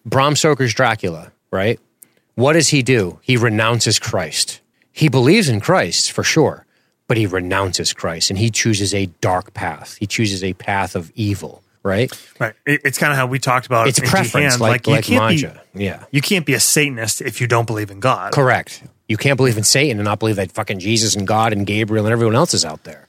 Bram 0.05 0.37
Stoker's 0.37 0.75
Dracula. 0.75 1.33
Right? 1.51 1.81
What 2.35 2.55
does 2.55 2.69
he 2.69 2.83
do? 2.83 3.19
He 3.23 3.37
renounces 3.37 3.99
Christ. 3.99 4.61
He 4.91 5.09
believes 5.09 5.49
in 5.49 5.61
Christ 5.61 6.13
for 6.13 6.23
sure, 6.23 6.67
but 7.13 7.19
he 7.19 7.27
renounces 7.27 7.93
Christ 7.93 8.31
and 8.31 8.39
he 8.39 8.49
chooses 8.49 8.95
a 8.95 9.05
dark 9.21 9.53
path. 9.53 9.99
He 10.01 10.07
chooses 10.07 10.43
a 10.43 10.55
path 10.55 10.97
of 10.97 11.13
evil, 11.15 11.63
right? 11.83 12.11
Right. 12.41 12.55
It, 12.65 12.81
it's 12.87 12.97
kind 12.97 13.13
of 13.13 13.19
how 13.19 13.27
we 13.27 13.39
talked 13.39 13.67
about 13.67 13.87
It's 13.87 14.01
preference, 14.01 14.57
Jihan. 14.57 14.61
like 14.61 14.87
you 14.87 14.95
like 14.95 15.05
can't 15.05 15.29
be- 15.75 15.85
yeah, 15.85 16.05
you 16.11 16.23
can't 16.23 16.47
be 16.47 16.55
a 16.55 16.61
Satanist 16.61 17.21
if 17.21 17.39
you 17.39 17.47
don't 17.47 17.67
believe 17.67 17.91
in 17.91 18.01
God. 18.01 18.33
correct. 18.33 18.83
You 19.09 19.19
can't 19.19 19.37
believe 19.37 19.59
in 19.59 19.65
Satan 19.65 19.99
and 19.99 20.07
not 20.07 20.21
believe 20.21 20.37
that 20.37 20.53
fucking 20.53 20.79
Jesus 20.79 21.15
and 21.15 21.27
God 21.27 21.53
and 21.53 21.67
Gabriel 21.67 22.07
and 22.07 22.15
everyone 22.15 22.35
else 22.35 22.55
is 22.55 22.65
out 22.65 22.85
there. 22.85 23.09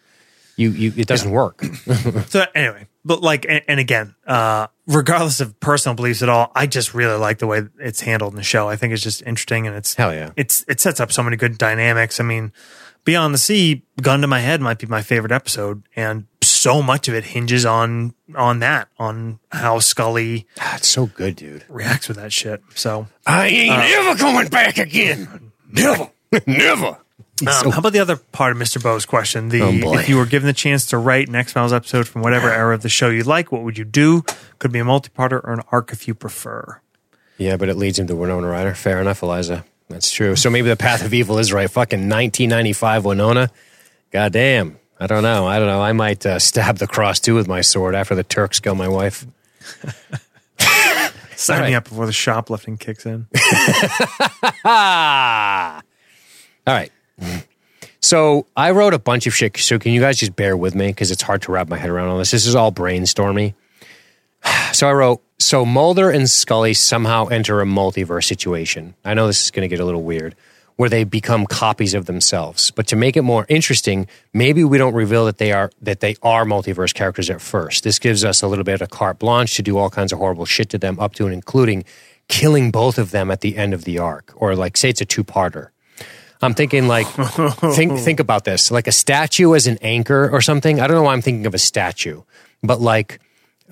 You, 0.57 0.71
you 0.71 0.91
it 0.97 1.07
doesn't 1.07 1.31
work. 1.31 1.63
So 2.27 2.43
anyway, 2.53 2.87
but 3.05 3.21
like, 3.21 3.45
and, 3.47 3.61
and 3.69 3.79
again, 3.79 4.15
uh, 4.27 4.67
regardless 4.85 5.39
of 5.39 5.57
personal 5.61 5.95
beliefs 5.95 6.21
at 6.21 6.27
all, 6.27 6.51
I 6.55 6.67
just 6.67 6.93
really 6.93 7.17
like 7.17 7.37
the 7.37 7.47
way 7.47 7.61
it's 7.79 8.01
handled 8.01 8.33
in 8.33 8.37
the 8.37 8.43
show. 8.43 8.67
I 8.67 8.75
think 8.75 8.91
it's 8.91 9.01
just 9.01 9.21
interesting, 9.21 9.65
and 9.65 9.77
it's 9.77 9.93
Hell 9.95 10.13
yeah. 10.13 10.31
it's 10.35 10.65
it 10.67 10.81
sets 10.81 10.99
up 10.99 11.11
so 11.13 11.23
many 11.23 11.37
good 11.37 11.57
dynamics. 11.57 12.19
I 12.19 12.23
mean, 12.23 12.51
Beyond 13.05 13.33
the 13.33 13.37
Sea, 13.37 13.83
gun 14.01 14.21
to 14.21 14.27
my 14.27 14.39
head, 14.39 14.61
might 14.61 14.79
be 14.79 14.87
my 14.87 15.01
favorite 15.01 15.31
episode, 15.33 15.83
and 15.95 16.25
so 16.41 16.81
much 16.81 17.07
of 17.09 17.13
it 17.15 17.25
hinges 17.25 17.65
on 17.65 18.13
on 18.35 18.59
that, 18.59 18.87
on 18.97 19.39
how 19.51 19.79
Scully 19.79 20.47
Ah, 20.59 20.77
it's 20.77 20.87
so 20.87 21.07
good, 21.07 21.35
dude. 21.35 21.65
reacts 21.67 22.07
with 22.07 22.17
that 22.17 22.31
shit. 22.31 22.61
So 22.75 23.07
I 23.27 23.47
ain't 23.47 23.69
never 23.77 24.17
going 24.17 24.47
back 24.47 24.77
again. 24.77 25.51
Never, 25.69 26.09
never. 26.47 26.97
Um, 27.41 27.71
how 27.71 27.79
about 27.79 27.91
the 27.93 27.99
other 27.99 28.15
part 28.15 28.55
of 28.55 28.61
Mr. 28.61 28.81
Bo's 28.81 29.05
question? 29.05 29.49
The 29.49 29.61
Oh, 29.61 29.97
if 29.97 30.07
you 30.07 30.15
were 30.17 30.25
given 30.25 30.45
the 30.47 30.53
chance 30.53 30.85
to 30.87 30.97
write 30.97 31.27
an 31.27 31.35
X 31.35 31.51
Files 31.51 31.73
episode 31.73 32.07
from 32.07 32.21
whatever 32.21 32.49
era 32.49 32.73
of 32.75 32.83
the 32.83 32.89
show 32.89 33.09
you 33.09 33.23
like, 33.23 33.51
what 33.51 33.63
would 33.63 33.77
you 33.77 33.83
do? 33.83 34.23
Could 34.59 34.71
be 34.71 34.79
a 34.79 34.85
multi-parter 34.85 35.43
or 35.43 35.51
an 35.51 35.61
arc 35.71 35.91
if 35.91 36.07
you 36.07 36.13
prefer. 36.13 36.79
Yeah, 37.37 37.57
but 37.57 37.67
it 37.67 37.75
leads 37.75 37.99
him 37.99 38.07
to 38.07 38.15
Winona 38.15 38.47
Ryder. 38.47 38.75
Fair 38.75 39.01
enough, 39.01 39.21
Eliza. 39.23 39.65
That's 39.89 40.11
true. 40.11 40.35
So 40.35 40.49
maybe 40.49 40.69
the 40.69 40.75
path 40.75 41.05
of 41.05 41.13
evil 41.13 41.37
is 41.39 41.53
right. 41.53 41.69
Fucking 41.69 41.99
1995 41.99 43.05
Winona. 43.05 43.51
God 44.11 44.33
damn. 44.33 44.79
I 44.99 45.07
don't 45.07 45.23
know. 45.23 45.45
I 45.47 45.59
don't 45.59 45.67
know. 45.67 45.81
I 45.81 45.91
might 45.91 46.25
uh, 46.25 46.39
stab 46.39 46.77
the 46.77 46.87
cross 46.87 47.19
too 47.19 47.35
with 47.35 47.47
my 47.47 47.61
sword 47.61 47.95
after 47.95 48.15
the 48.15 48.23
Turks 48.23 48.59
kill 48.59 48.75
my 48.75 48.87
wife. 48.87 49.25
Sign 51.35 51.61
All 51.61 51.67
me 51.67 51.75
up 51.75 51.83
before 51.85 52.05
the 52.05 52.13
shoplifting 52.13 52.77
kicks 52.77 53.05
in. 53.05 53.27
All 54.65 55.81
right. 56.67 56.91
So 57.99 58.45
I 58.55 58.71
wrote 58.71 58.93
a 58.93 58.99
bunch 58.99 59.27
of 59.27 59.35
shit. 59.35 59.57
So 59.57 59.79
can 59.79 59.91
you 59.91 59.99
guys 59.99 60.17
just 60.17 60.35
bear 60.35 60.55
with 60.55 60.75
me 60.75 60.87
because 60.87 61.11
it's 61.11 61.21
hard 61.21 61.41
to 61.43 61.51
wrap 61.51 61.67
my 61.67 61.77
head 61.77 61.89
around 61.89 62.09
all 62.09 62.17
this. 62.17 62.31
This 62.31 62.45
is 62.45 62.55
all 62.55 62.71
brainstormy. 62.71 63.53
So 64.73 64.89
I 64.89 64.93
wrote. 64.93 65.21
So 65.39 65.65
Mulder 65.65 66.09
and 66.09 66.29
Scully 66.29 66.73
somehow 66.73 67.27
enter 67.27 67.61
a 67.61 67.65
multiverse 67.65 68.23
situation. 68.23 68.95
I 69.03 69.13
know 69.13 69.27
this 69.27 69.43
is 69.43 69.51
going 69.51 69.63
to 69.63 69.67
get 69.67 69.81
a 69.81 69.85
little 69.85 70.03
weird, 70.03 70.35
where 70.77 70.89
they 70.89 71.03
become 71.03 71.45
copies 71.45 71.93
of 71.93 72.05
themselves. 72.05 72.71
But 72.71 72.87
to 72.87 72.95
make 72.95 73.15
it 73.15 73.21
more 73.21 73.45
interesting, 73.49 74.07
maybe 74.33 74.63
we 74.63 74.77
don't 74.77 74.93
reveal 74.93 75.25
that 75.25 75.37
they 75.37 75.51
are 75.51 75.69
that 75.81 75.99
they 75.99 76.15
are 76.23 76.45
multiverse 76.45 76.93
characters 76.93 77.29
at 77.29 77.41
first. 77.41 77.83
This 77.83 77.99
gives 77.99 78.25
us 78.25 78.41
a 78.41 78.47
little 78.47 78.63
bit 78.63 78.81
of 78.81 78.89
carte 78.89 79.19
blanche 79.19 79.55
to 79.55 79.61
do 79.61 79.77
all 79.77 79.89
kinds 79.89 80.11
of 80.11 80.19
horrible 80.19 80.45
shit 80.45 80.69
to 80.69 80.77
them, 80.77 80.99
up 80.99 81.13
to 81.15 81.25
and 81.25 81.33
including 81.33 81.83
killing 82.27 82.71
both 82.71 82.97
of 82.97 83.11
them 83.11 83.29
at 83.29 83.41
the 83.41 83.57
end 83.57 83.73
of 83.73 83.83
the 83.83 83.99
arc, 83.99 84.33
or 84.35 84.55
like 84.55 84.77
say 84.77 84.89
it's 84.89 85.01
a 85.01 85.05
two-parter. 85.05 85.69
I'm 86.41 86.53
thinking 86.53 86.87
like 86.87 87.07
think 87.75 87.99
think 87.99 88.19
about 88.19 88.43
this 88.43 88.71
like 88.71 88.87
a 88.87 88.91
statue 88.91 89.53
as 89.55 89.67
an 89.67 89.77
anchor 89.81 90.29
or 90.29 90.41
something. 90.41 90.79
I 90.79 90.87
don't 90.87 90.97
know 90.97 91.03
why 91.03 91.13
I'm 91.13 91.21
thinking 91.21 91.45
of 91.45 91.53
a 91.53 91.59
statue, 91.59 92.23
but 92.63 92.81
like 92.81 93.19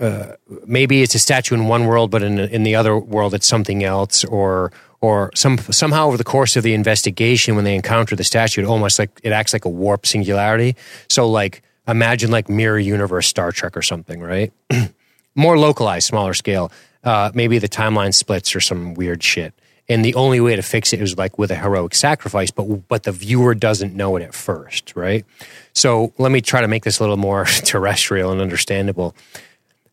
uh, 0.01 0.35
maybe 0.65 1.03
it's 1.03 1.15
a 1.15 1.19
statue 1.19 1.55
in 1.55 1.67
one 1.67 1.85
world, 1.85 2.09
but 2.11 2.23
in 2.23 2.39
in 2.39 2.63
the 2.63 2.75
other 2.75 2.97
world 2.97 3.33
it's 3.33 3.47
something 3.47 3.83
else, 3.83 4.25
or 4.25 4.71
or 4.99 5.31
some 5.35 5.57
somehow 5.57 6.07
over 6.07 6.17
the 6.17 6.23
course 6.23 6.55
of 6.55 6.63
the 6.63 6.73
investigation 6.73 7.55
when 7.55 7.63
they 7.63 7.75
encounter 7.75 8.15
the 8.15 8.23
statue, 8.23 8.61
it 8.61 8.65
almost 8.65 8.99
like 8.99 9.11
it 9.23 9.31
acts 9.31 9.53
like 9.53 9.65
a 9.65 9.69
warp 9.69 10.05
singularity. 10.05 10.75
So 11.07 11.29
like 11.29 11.61
imagine 11.87 12.31
like 12.31 12.49
mirror 12.49 12.79
universe 12.79 13.27
Star 13.27 13.51
Trek 13.51 13.77
or 13.77 13.81
something, 13.83 14.19
right? 14.21 14.51
More 15.35 15.57
localized, 15.57 16.07
smaller 16.07 16.33
scale. 16.33 16.71
Uh, 17.03 17.31
maybe 17.33 17.57
the 17.57 17.69
timeline 17.69 18.13
splits 18.13 18.55
or 18.55 18.59
some 18.59 18.93
weird 18.93 19.23
shit. 19.23 19.53
And 19.89 20.05
the 20.05 20.13
only 20.15 20.39
way 20.39 20.55
to 20.55 20.61
fix 20.61 20.93
it 20.93 21.01
is 21.01 21.17
like 21.17 21.37
with 21.37 21.51
a 21.51 21.55
heroic 21.55 21.95
sacrifice, 21.95 22.51
but 22.51 22.63
but 22.87 23.03
the 23.03 23.11
viewer 23.11 23.53
doesn't 23.53 23.95
know 23.95 24.15
it 24.15 24.23
at 24.23 24.33
first, 24.33 24.95
right? 24.95 25.25
So 25.73 26.13
let 26.17 26.31
me 26.31 26.41
try 26.41 26.61
to 26.61 26.67
make 26.67 26.83
this 26.83 26.99
a 26.99 27.03
little 27.03 27.17
more 27.17 27.45
terrestrial 27.65 28.31
and 28.31 28.41
understandable. 28.41 29.15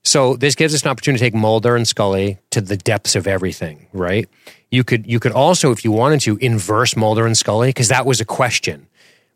So 0.04 0.36
this 0.36 0.54
gives 0.54 0.74
us 0.74 0.82
an 0.82 0.88
opportunity 0.90 1.18
to 1.20 1.24
take 1.26 1.34
Mulder 1.34 1.76
and 1.76 1.86
Scully 1.86 2.38
to 2.50 2.60
the 2.60 2.76
depths 2.76 3.14
of 3.14 3.26
everything, 3.26 3.88
right? 3.92 4.28
You 4.70 4.84
could 4.84 5.06
you 5.06 5.20
could 5.20 5.32
also, 5.32 5.70
if 5.70 5.84
you 5.84 5.92
wanted 5.92 6.20
to, 6.22 6.36
inverse 6.38 6.96
Mulder 6.96 7.26
and 7.26 7.36
Scully 7.36 7.68
because 7.68 7.88
that 7.88 8.06
was 8.06 8.20
a 8.20 8.24
question. 8.24 8.86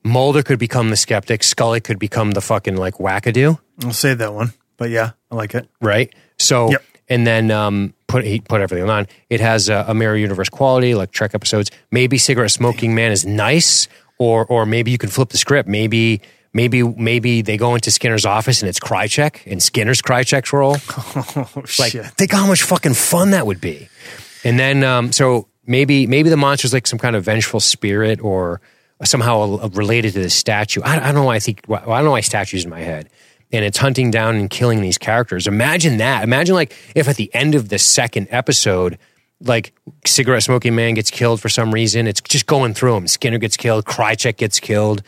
Mulder 0.04 0.42
could 0.42 0.58
become 0.58 0.90
the 0.90 0.96
skeptic, 0.96 1.42
Scully 1.42 1.80
could 1.80 1.98
become 1.98 2.32
the 2.32 2.40
fucking 2.40 2.76
like 2.76 2.94
wackadoo, 2.94 3.58
I'll 3.84 3.92
save 3.92 4.18
that 4.18 4.32
one. 4.34 4.52
But 4.76 4.90
yeah, 4.90 5.12
I 5.30 5.34
like 5.36 5.54
it. 5.54 5.68
right? 5.80 6.12
So 6.38 6.70
Yep. 6.70 6.82
and 7.08 7.26
then 7.26 7.50
um, 7.50 7.94
put 8.08 8.24
he 8.24 8.40
put 8.40 8.60
everything 8.60 8.88
on. 8.90 9.06
It 9.30 9.40
has 9.40 9.68
a, 9.68 9.84
a 9.88 9.94
mirror 9.94 10.16
universe 10.16 10.48
quality, 10.48 10.94
like 10.94 11.12
Trek 11.12 11.34
episodes. 11.34 11.70
Maybe 11.90 12.18
cigarette 12.18 12.50
smoking 12.50 12.94
man 12.94 13.12
is 13.12 13.24
nice, 13.26 13.88
or 14.18 14.44
or 14.46 14.66
maybe 14.66 14.90
you 14.90 14.98
can 14.98 15.08
flip 15.10 15.28
the 15.28 15.38
script. 15.38 15.68
Maybe 15.68 16.20
maybe 16.52 16.82
maybe 16.82 17.42
they 17.42 17.56
go 17.56 17.74
into 17.74 17.90
Skinner's 17.90 18.26
office 18.26 18.62
and 18.62 18.68
it's 18.68 18.80
Krycek 18.80 19.50
and 19.50 19.62
Skinner's 19.62 20.02
Krycek's 20.02 20.52
role. 20.52 20.76
Oh 21.34 21.48
Like, 21.78 21.92
shit. 21.92 22.06
think 22.06 22.32
how 22.32 22.46
much 22.46 22.62
fucking 22.62 22.94
fun 22.94 23.30
that 23.30 23.46
would 23.46 23.60
be. 23.60 23.88
And 24.44 24.58
then, 24.58 24.82
um, 24.84 25.12
so 25.12 25.48
maybe 25.66 26.06
maybe 26.06 26.28
the 26.30 26.36
monster's 26.36 26.72
like 26.72 26.86
some 26.86 26.98
kind 26.98 27.16
of 27.16 27.24
vengeful 27.24 27.60
spirit 27.60 28.20
or 28.20 28.60
somehow 29.04 29.68
related 29.70 30.12
to 30.14 30.20
the 30.22 30.30
statue. 30.30 30.80
I, 30.82 30.96
I 30.96 31.06
don't 31.06 31.14
know 31.14 31.24
why 31.24 31.36
I 31.36 31.38
think. 31.40 31.62
Well, 31.68 31.80
I 31.90 31.96
don't 31.98 32.04
know 32.04 32.10
why 32.12 32.20
statues 32.20 32.64
in 32.64 32.70
my 32.70 32.80
head. 32.80 33.08
And 33.54 33.64
it's 33.66 33.76
hunting 33.76 34.10
down 34.10 34.36
and 34.36 34.48
killing 34.48 34.80
these 34.80 34.96
characters. 34.96 35.46
Imagine 35.46 35.98
that. 35.98 36.24
Imagine 36.24 36.54
like 36.54 36.74
if 36.94 37.06
at 37.08 37.16
the 37.16 37.32
end 37.34 37.54
of 37.54 37.68
the 37.68 37.78
second 37.78 38.28
episode, 38.30 38.98
like 39.40 39.74
cigarette 40.06 40.42
smoking 40.42 40.74
man 40.74 40.94
gets 40.94 41.10
killed 41.10 41.40
for 41.40 41.50
some 41.50 41.72
reason. 41.72 42.06
It's 42.06 42.20
just 42.22 42.46
going 42.46 42.72
through 42.74 42.96
him. 42.96 43.06
Skinner 43.06 43.38
gets 43.38 43.56
killed. 43.58 43.84
Krycek 43.84 44.36
gets 44.38 44.58
killed, 44.58 45.02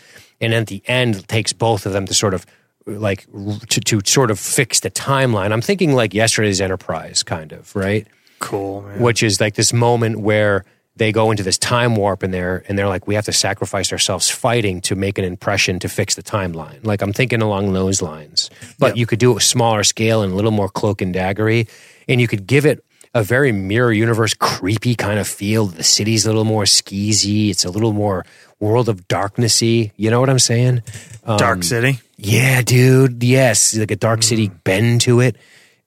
and 0.45 0.55
at 0.55 0.67
the 0.69 0.83
end, 0.87 1.27
takes 1.29 1.53
both 1.53 1.87
of 1.87 1.93
them 1.93 2.07
to 2.07 2.15
sort 2.15 2.35
of 2.35 2.47
like 2.87 3.27
to, 3.71 3.81
to 3.81 4.01
sort 4.05 4.31
of 4.31 4.39
fix 4.39 4.81
the 4.81 4.91
timeline. 4.91 5.53
I'm 5.53 5.63
thinking 5.63 5.95
like 5.95 6.13
yesterday's 6.15 6.61
Enterprise, 6.61 7.23
kind 7.23 7.53
of 7.53 7.75
right, 7.75 8.07
Cool, 8.41 8.83
man. 8.83 9.01
which 9.01 9.23
is 9.23 9.41
like 9.41 9.55
this 9.55 9.73
moment 9.73 10.21
where 10.21 10.65
they 10.97 11.11
go 11.11 11.31
into 11.33 11.43
this 11.43 11.59
time 11.59 11.97
warp 11.97 12.23
and 12.23 12.33
they're 12.33 12.63
and 12.69 12.79
they're 12.79 12.87
like 12.87 13.07
we 13.09 13.15
have 13.17 13.25
to 13.25 13.33
sacrifice 13.33 13.91
ourselves 13.91 14.31
fighting 14.31 14.81
to 14.83 14.95
make 14.95 15.19
an 15.19 15.25
impression 15.25 15.79
to 15.81 15.89
fix 15.89 16.15
the 16.15 16.23
timeline. 16.23 16.85
Like 16.85 17.03
I'm 17.03 17.13
thinking 17.13 17.43
along 17.43 17.73
those 17.73 18.01
lines, 18.03 18.51
but 18.79 18.97
you 18.97 19.07
could 19.07 19.19
do 19.19 19.31
it 19.31 19.35
with 19.35 19.43
smaller 19.43 19.83
scale 19.83 20.23
and 20.23 20.33
a 20.33 20.37
little 20.37 20.51
more 20.53 20.69
cloak 20.69 21.01
and 21.01 21.15
daggery, 21.15 21.69
and 22.07 22.21
you 22.21 22.29
could 22.29 22.47
give 22.47 22.67
it 22.67 22.85
a 23.17 23.23
very 23.23 23.51
mirror 23.53 23.93
universe 23.93 24.35
creepy 24.35 24.95
kind 24.95 25.19
of 25.19 25.27
feel. 25.27 25.67
The 25.67 25.85
city's 25.85 26.27
a 26.27 26.29
little 26.29 26.45
more 26.45 26.65
skeezy. 26.65 27.49
It's 27.51 27.65
a 27.65 27.71
little 27.71 27.93
more 27.93 28.27
world 28.65 28.89
of 28.89 29.07
darknessy. 29.09 29.93
You 29.97 30.11
know 30.11 30.21
what 30.21 30.31
I'm 30.31 30.39
saying? 30.39 30.83
Dark 31.25 31.63
City. 31.63 32.01
Yeah, 32.17 32.63
dude. 32.63 33.23
Yes, 33.23 33.77
like 33.77 33.91
a 33.91 33.97
Dark 33.97 34.23
City 34.23 34.49
bend 34.49 35.03
to 35.03 35.21
it, 35.21 35.37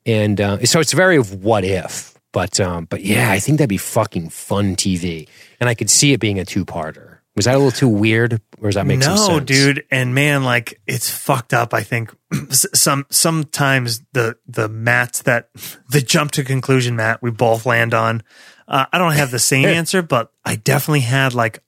and 0.06 0.40
uh, 0.40 0.66
so 0.66 0.80
it's 0.80 0.94
very 0.94 1.18
of 1.18 1.44
what 1.44 1.64
if. 1.64 2.14
But 2.32 2.60
um, 2.60 2.86
but 2.86 3.04
yeah, 3.04 3.32
I 3.32 3.40
think 3.40 3.58
that'd 3.58 3.70
be 3.70 3.78
fucking 3.78 4.30
fun 4.30 4.76
TV, 4.76 5.28
and 5.60 5.70
I 5.70 5.74
could 5.74 5.90
see 5.90 6.14
it 6.14 6.20
being 6.20 6.40
a 6.40 6.46
two 6.46 6.66
parter. 6.66 7.18
Was 7.36 7.46
that 7.46 7.54
a 7.54 7.58
little 7.58 7.72
too 7.72 7.88
weird, 7.88 8.42
or 8.60 8.70
does 8.70 8.76
that 8.76 8.88
make 8.88 9.00
no, 9.00 9.16
sense? 9.16 9.46
dude, 9.46 9.86
and 9.92 10.14
man, 10.16 10.44
like 10.44 10.82
it's 10.88 11.10
fucked 11.10 11.54
up. 11.54 11.74
I 11.74 11.84
think 11.84 12.14
some 12.50 13.06
sometimes 13.10 14.02
the 14.14 14.38
the 14.48 14.68
mats 14.68 15.22
that 15.24 15.50
the 15.90 16.02
jump 16.02 16.32
to 16.32 16.44
conclusion 16.44 16.96
mat 16.96 17.22
we 17.22 17.32
both 17.32 17.66
land 17.66 17.94
on. 17.94 18.24
Uh, 18.68 18.86
I 18.92 18.98
don't 18.98 19.14
have 19.14 19.32
the 19.32 19.40
same 19.40 19.66
answer, 19.80 20.02
but 20.02 20.32
I 20.44 20.56
definitely 20.56 21.02
had 21.02 21.34
like 21.34 21.64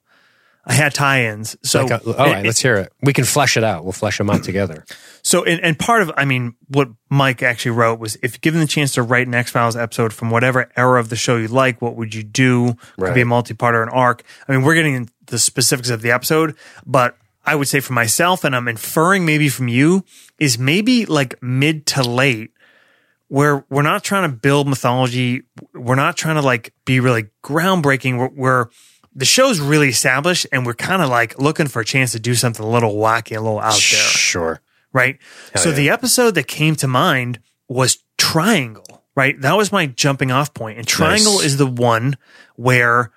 I 0.70 0.74
had 0.74 0.94
tie-ins. 0.94 1.56
So 1.62 1.82
Like 1.84 1.90
a- 2.02 2.06
all 2.16 2.26
right, 2.26 2.44
it- 2.44 2.46
let's 2.46 2.60
hear 2.60 2.76
it. 2.76 2.92
We 3.02 3.12
can 3.12 3.24
flesh 3.24 3.56
it 3.56 3.64
out. 3.64 3.82
We'll 3.84 3.92
flesh 3.92 4.18
them 4.18 4.30
out 4.30 4.44
together. 4.44 4.84
So, 5.22 5.44
and, 5.44 5.60
and 5.60 5.78
part 5.78 6.00
of, 6.00 6.10
I 6.16 6.24
mean, 6.24 6.54
what 6.68 6.88
Mike 7.10 7.42
actually 7.42 7.72
wrote 7.72 8.00
was 8.00 8.16
if 8.22 8.40
given 8.40 8.58
the 8.58 8.66
chance 8.66 8.92
to 8.94 9.02
write 9.02 9.26
an 9.26 9.34
X 9.34 9.50
Files 9.50 9.76
episode 9.76 10.14
from 10.14 10.30
whatever 10.30 10.72
era 10.78 10.98
of 10.98 11.10
the 11.10 11.14
show 11.16 11.36
you 11.36 11.46
like, 11.46 11.82
what 11.82 11.94
would 11.96 12.14
you 12.14 12.22
do? 12.22 12.74
Could 12.98 13.14
be 13.16 13.20
a 13.20 13.26
multi-part 13.26 13.74
or 13.74 13.82
an 13.82 13.90
arc. 13.90 14.22
I 14.48 14.52
mean, 14.52 14.62
we're 14.62 14.74
getting 14.76 14.94
into 14.94 15.12
the 15.26 15.38
specifics 15.38 15.90
of 15.90 16.00
the 16.00 16.10
episode, 16.10 16.56
but 16.86 17.18
I 17.44 17.54
would 17.54 17.68
say 17.68 17.80
for 17.80 17.92
myself, 17.92 18.44
and 18.44 18.56
I'm 18.56 18.66
inferring 18.66 19.26
maybe 19.26 19.50
from 19.50 19.68
you, 19.68 20.06
is 20.38 20.58
maybe 20.58 21.04
like 21.04 21.34
mid 21.42 21.84
to 21.88 22.02
late 22.02 22.52
where 23.28 23.66
we're 23.68 23.82
not 23.82 24.02
trying 24.02 24.28
to 24.30 24.34
build 24.34 24.68
mythology. 24.68 25.42
We're 25.74 25.96
not 25.96 26.16
trying 26.16 26.36
to 26.36 26.42
like 26.42 26.72
be 26.86 26.98
really 26.98 27.26
groundbreaking. 27.44 28.16
We're, 28.18 28.28
we're 28.28 28.66
the 29.14 29.24
show's 29.24 29.60
really 29.60 29.88
established 29.88 30.46
and 30.52 30.64
we're 30.64 30.74
kind 30.74 31.02
of 31.02 31.08
like 31.08 31.38
looking 31.38 31.66
for 31.66 31.80
a 31.80 31.84
chance 31.84 32.12
to 32.12 32.20
do 32.20 32.34
something 32.34 32.64
a 32.64 32.68
little 32.68 32.94
wacky, 32.94 33.36
a 33.36 33.40
little 33.40 33.58
out 33.58 33.72
there 33.72 33.80
Sure. 34.00 34.60
right? 34.92 35.18
so 35.56 35.72
the 35.72 35.90
episode 35.90 36.34
that 36.36 36.46
came 36.46 36.76
to 36.76 36.86
mind 36.86 37.40
was 37.68 37.98
Triangle, 38.18 39.04
right? 39.16 39.40
That 39.40 39.56
was 39.56 39.72
my 39.72 39.86
jumping 39.86 40.30
off 40.30 40.54
point. 40.54 40.78
And 40.78 40.86
Triangle 40.86 41.34
Nice. 41.36 41.44
is 41.46 41.56
the 41.56 41.66
one 41.66 42.16
where 42.56 43.10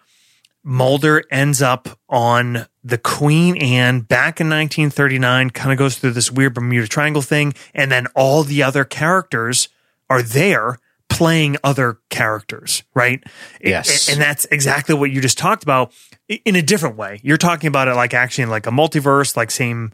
Mulder 0.63 1.23
ends 1.29 1.61
up 1.61 1.89
on 2.07 2.67
the 2.85 2.97
Queen 2.97 3.57
Anne 3.57 3.99
back 4.01 4.39
in 4.39 4.47
1939, 4.49 5.49
kind 5.49 5.71
of 5.73 5.77
goes 5.77 5.97
through 5.97 6.11
this 6.11 6.31
weird 6.31 6.53
Bermuda 6.53 6.87
Triangle 6.87 7.21
thing. 7.21 7.53
And 7.73 7.91
then 7.91 8.07
all 8.15 8.43
the 8.43 8.63
other 8.63 8.85
characters 8.85 9.67
are 10.09 10.21
there 10.21 10.79
playing 11.13 11.57
other 11.63 11.99
characters, 12.09 12.83
right? 12.93 13.23
Yes. 13.61 14.09
And 14.09 14.19
that's 14.19 14.45
exactly 14.45 14.95
what 14.95 15.11
you 15.11 15.21
just 15.21 15.37
talked 15.37 15.63
about 15.63 15.93
in 16.27 16.55
a 16.55 16.61
different 16.61 16.97
way. 16.97 17.19
You're 17.23 17.37
talking 17.37 17.67
about 17.67 17.87
it 17.87 17.93
like 17.95 18.13
actually 18.13 18.45
in 18.45 18.49
like 18.49 18.67
a 18.67 18.71
multiverse, 18.71 19.37
like 19.37 19.51
same, 19.51 19.91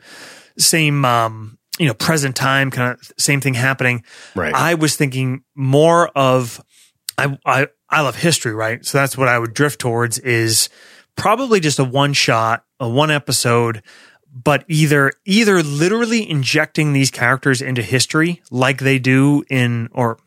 same, 0.57 1.03
um, 1.05 1.57
you 1.77 1.87
know, 1.87 1.93
present 1.93 2.35
time 2.35 2.71
kind 2.71 2.93
of 2.93 3.11
same 3.17 3.41
thing 3.41 3.53
happening. 3.53 4.03
Right. 4.35 4.53
I 4.53 4.75
was 4.75 4.95
thinking 4.95 5.43
more 5.55 6.07
of, 6.09 6.63
I, 7.17 7.37
I, 7.45 7.67
I 7.89 8.01
love 8.01 8.15
history, 8.15 8.53
right? 8.53 8.85
So 8.85 8.97
that's 8.97 9.17
what 9.17 9.27
I 9.27 9.37
would 9.37 9.53
drift 9.53 9.79
towards 9.79 10.19
is 10.19 10.69
probably 11.15 11.59
just 11.59 11.79
a 11.79 11.83
one 11.83 12.13
shot, 12.13 12.63
a 12.79 12.87
one 12.87 13.11
episode, 13.11 13.83
but 14.31 14.63
either, 14.67 15.11
either 15.25 15.61
literally 15.61 16.29
injecting 16.29 16.93
these 16.93 17.11
characters 17.11 17.61
into 17.61 17.81
history 17.81 18.41
like 18.51 18.79
they 18.79 18.99
do 18.99 19.43
in, 19.49 19.89
or 19.91 20.17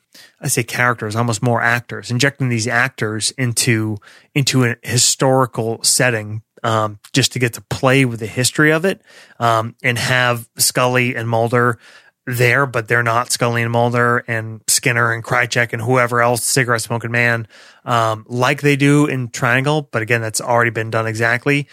I 0.41 0.49
say 0.49 0.63
characters, 0.63 1.17
almost 1.17 1.43
more 1.43 1.63
actors, 1.63 2.11
injecting 2.11 2.49
these 2.49 2.69
actors 2.69 3.31
into 3.33 3.99
into 4.35 4.65
a 4.65 4.77
historical 4.83 5.83
setting 5.83 6.43
um, 6.63 6.99
just 7.13 7.33
to 7.33 7.39
get 7.39 7.55
to 7.55 7.61
play 7.61 8.05
with 8.05 8.21
the 8.21 8.27
history 8.27 8.73
of 8.73 8.85
it 8.85 9.03
um, 9.39 9.75
and 9.83 9.99
have 9.99 10.49
Scully 10.57 11.15
and 11.17 11.29
Mulder 11.29 11.79
there, 12.27 12.67
but 12.67 12.87
they're 12.87 13.03
not 13.03 13.33
Scully 13.33 13.63
and 13.63 13.73
Mulder 13.73 14.19
and 14.29 14.61
Skinner 14.69 15.13
and 15.13 15.25
Krycek 15.25 15.73
and 15.73 15.83
whoever 15.83 16.23
else, 16.23 16.45
cigarette 16.45 16.83
smoking 16.83 17.11
man, 17.11 17.49
um, 17.85 18.25
like 18.29 18.63
they 18.63 18.77
do 18.77 19.07
in 19.07 19.29
Triangle. 19.29 19.89
But 19.91 20.03
again, 20.03 20.21
that's 20.21 20.41
already 20.41 20.71
been 20.71 20.91
done 20.91 21.07
exactly. 21.07 21.69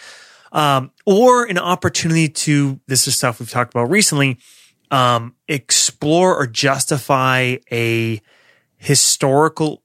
Um, 0.52 0.90
or 1.06 1.44
an 1.44 1.58
opportunity 1.58 2.28
to, 2.28 2.80
this 2.88 3.06
is 3.06 3.16
stuff 3.16 3.38
we've 3.38 3.50
talked 3.50 3.72
about 3.72 3.90
recently, 3.90 4.38
um, 4.90 5.36
explore 6.00 6.34
or 6.34 6.46
justify 6.46 7.56
a 7.70 8.22
historical, 8.78 9.82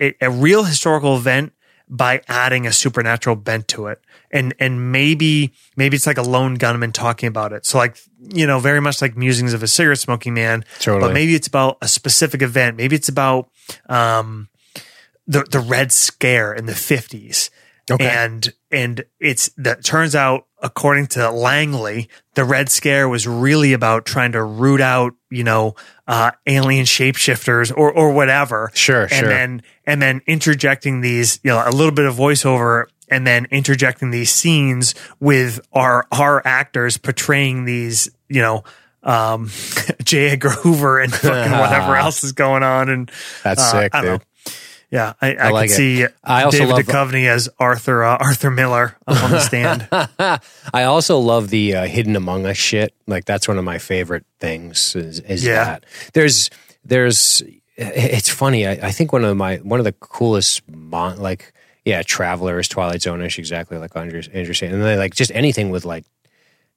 a, 0.00 0.14
a 0.22 0.30
real 0.30 0.64
historical 0.64 1.14
event 1.16 1.52
by 1.90 2.22
adding 2.26 2.66
a 2.66 2.72
supernatural 2.72 3.36
bent 3.36 3.68
to 3.68 3.86
it. 3.88 4.00
And, 4.30 4.54
and 4.58 4.90
maybe, 4.92 5.52
maybe 5.76 5.96
it's 5.96 6.06
like 6.06 6.16
a 6.16 6.22
lone 6.22 6.54
gunman 6.54 6.92
talking 6.92 7.26
about 7.26 7.52
it. 7.52 7.66
So 7.66 7.76
like, 7.76 7.98
you 8.18 8.46
know, 8.46 8.60
very 8.60 8.80
much 8.80 9.02
like 9.02 9.16
musings 9.16 9.52
of 9.52 9.62
a 9.62 9.66
cigarette 9.66 9.98
smoking 9.98 10.32
man, 10.32 10.64
Totally. 10.80 11.08
but 11.08 11.12
maybe 11.12 11.34
it's 11.34 11.48
about 11.48 11.76
a 11.82 11.88
specific 11.88 12.40
event. 12.40 12.78
Maybe 12.78 12.96
it's 12.96 13.08
about, 13.10 13.50
um, 13.90 14.48
the, 15.26 15.44
the 15.50 15.60
Red 15.60 15.92
Scare 15.92 16.54
in 16.54 16.64
the 16.64 16.74
fifties. 16.74 17.50
Okay. 17.90 18.08
And, 18.08 18.54
and 18.70 19.04
it's 19.18 19.50
that 19.56 19.84
turns 19.84 20.14
out, 20.14 20.46
according 20.62 21.06
to 21.08 21.30
Langley, 21.30 22.08
the 22.34 22.44
Red 22.44 22.68
Scare 22.68 23.08
was 23.08 23.26
really 23.26 23.72
about 23.72 24.04
trying 24.04 24.32
to 24.32 24.42
root 24.42 24.80
out, 24.80 25.14
you 25.30 25.44
know, 25.44 25.74
uh, 26.06 26.32
alien 26.46 26.84
shapeshifters 26.84 27.72
or, 27.76 27.92
or 27.92 28.12
whatever. 28.12 28.70
Sure, 28.74 29.02
and 29.02 29.10
sure. 29.12 29.28
then 29.28 29.62
and 29.86 30.02
then 30.02 30.20
interjecting 30.26 31.00
these, 31.00 31.40
you 31.42 31.50
know, 31.50 31.62
a 31.64 31.70
little 31.70 31.92
bit 31.92 32.04
of 32.04 32.14
voiceover 32.14 32.86
and 33.08 33.26
then 33.26 33.46
interjecting 33.50 34.10
these 34.10 34.30
scenes 34.30 34.94
with 35.20 35.60
our 35.72 36.06
our 36.12 36.46
actors 36.46 36.98
portraying 36.98 37.64
these, 37.64 38.10
you 38.28 38.42
know, 38.42 38.64
um 39.02 39.50
J. 40.04 40.30
Edgar 40.30 40.50
Hoover 40.50 41.00
and 41.00 41.14
fucking 41.14 41.52
whatever 41.58 41.96
else 41.96 42.22
is 42.22 42.32
going 42.32 42.62
on 42.62 42.88
and 42.90 43.10
That's 43.42 43.62
uh, 43.62 43.80
sick, 43.82 43.94
I 43.94 44.02
don't 44.02 44.10
dude. 44.10 44.20
know. 44.20 44.26
Yeah, 44.90 45.12
I, 45.20 45.34
I, 45.34 45.50
like 45.50 45.68
could 45.68 45.74
it. 45.74 45.76
see 45.76 46.06
I 46.24 46.44
also 46.44 46.58
David 46.60 46.72
love- 46.72 46.80
Duchovny 46.86 47.28
as 47.28 47.48
Arthur 47.58 48.04
uh, 48.04 48.16
Arthur 48.16 48.50
Miller 48.50 48.96
up 49.06 49.22
on 49.22 49.30
the 49.32 49.40
stand. 49.40 49.86
I 50.72 50.84
also 50.84 51.18
love 51.18 51.50
the 51.50 51.74
uh, 51.74 51.86
hidden 51.86 52.16
among 52.16 52.46
us 52.46 52.56
shit. 52.56 52.94
Like 53.06 53.26
that's 53.26 53.46
one 53.46 53.58
of 53.58 53.64
my 53.64 53.76
favorite 53.78 54.24
things. 54.40 54.96
Is, 54.96 55.20
is 55.20 55.44
Yeah. 55.44 55.64
that 55.64 55.84
there's 56.14 56.48
there's 56.84 57.42
it's 57.76 58.30
funny. 58.30 58.66
I, 58.66 58.72
I 58.72 58.90
think 58.90 59.12
one 59.12 59.24
of 59.24 59.36
my 59.36 59.56
one 59.56 59.78
of 59.78 59.84
the 59.84 59.92
coolest 59.92 60.62
mon, 60.70 61.18
like 61.18 61.52
yeah 61.84 62.02
travelers 62.02 62.66
Twilight 62.68 63.02
Zone-ish 63.02 63.38
exactly 63.38 63.76
like 63.78 63.94
Andrew 63.94 64.22
Andrew 64.32 64.54
saying 64.54 64.72
and 64.72 64.82
then 64.82 64.98
like 64.98 65.14
just 65.14 65.30
anything 65.34 65.68
with 65.70 65.84
like 65.84 66.04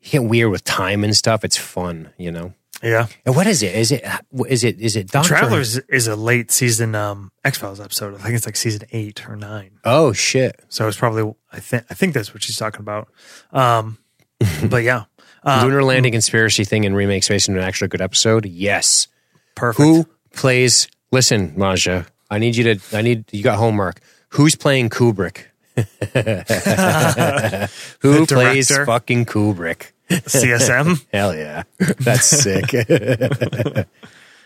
you 0.01 0.09
get 0.11 0.23
weird 0.25 0.51
with 0.51 0.63
time 0.65 1.03
and 1.05 1.15
stuff. 1.15 1.45
It's 1.45 1.57
fun, 1.57 2.09
you 2.17 2.31
know. 2.31 2.53
Yeah, 2.83 3.07
And 3.25 3.35
what 3.35 3.47
is 3.47 3.63
it? 3.63 3.75
Is 3.75 3.91
it 3.91 4.03
is 4.47 4.63
it 4.63 4.79
is 4.79 4.95
it 4.95 5.07
Doctor 5.07 5.29
Travelers 5.29 5.77
is 5.77 6.07
a 6.07 6.15
late 6.15 6.51
season 6.51 6.95
um, 6.95 7.31
X 7.43 7.57
Files 7.57 7.79
episode. 7.79 8.15
I 8.15 8.19
think 8.19 8.35
it's 8.35 8.45
like 8.45 8.55
season 8.55 8.87
eight 8.91 9.27
or 9.29 9.35
nine. 9.35 9.79
Oh 9.83 10.13
shit! 10.13 10.59
So 10.69 10.87
it's 10.87 10.97
probably 10.97 11.33
I 11.51 11.59
think 11.59 11.85
I 11.89 11.93
think 11.93 12.13
that's 12.13 12.33
what 12.33 12.43
she's 12.43 12.57
talking 12.57 12.81
about. 12.81 13.09
Um, 13.51 13.97
but 14.69 14.83
yeah, 14.83 15.05
uh, 15.43 15.61
Lunar 15.63 15.83
landing 15.83 16.11
conspiracy 16.11 16.63
thing 16.63 16.85
and 16.85 16.95
remake 16.95 17.23
space 17.23 17.47
into 17.47 17.59
an 17.59 17.67
actually 17.67 17.89
good 17.89 18.01
episode. 18.01 18.45
Yes. 18.45 19.07
perfect. 19.55 19.81
Who 19.81 20.07
plays? 20.33 20.87
Listen, 21.11 21.53
Maja, 21.57 22.05
I 22.29 22.39
need 22.39 22.55
you 22.55 22.75
to. 22.75 22.97
I 22.97 23.01
need 23.01 23.25
you 23.31 23.43
got 23.43 23.57
homework. 23.57 23.99
Who's 24.29 24.55
playing 24.55 24.89
Kubrick? 24.89 25.45
Who 28.01 28.25
plays 28.25 28.69
fucking 28.69 29.25
Kubrick? 29.25 29.91
CSM? 30.11 31.05
Hell 31.13 31.35
yeah, 31.35 31.63
that's 31.99 32.25
sick. 32.25 32.73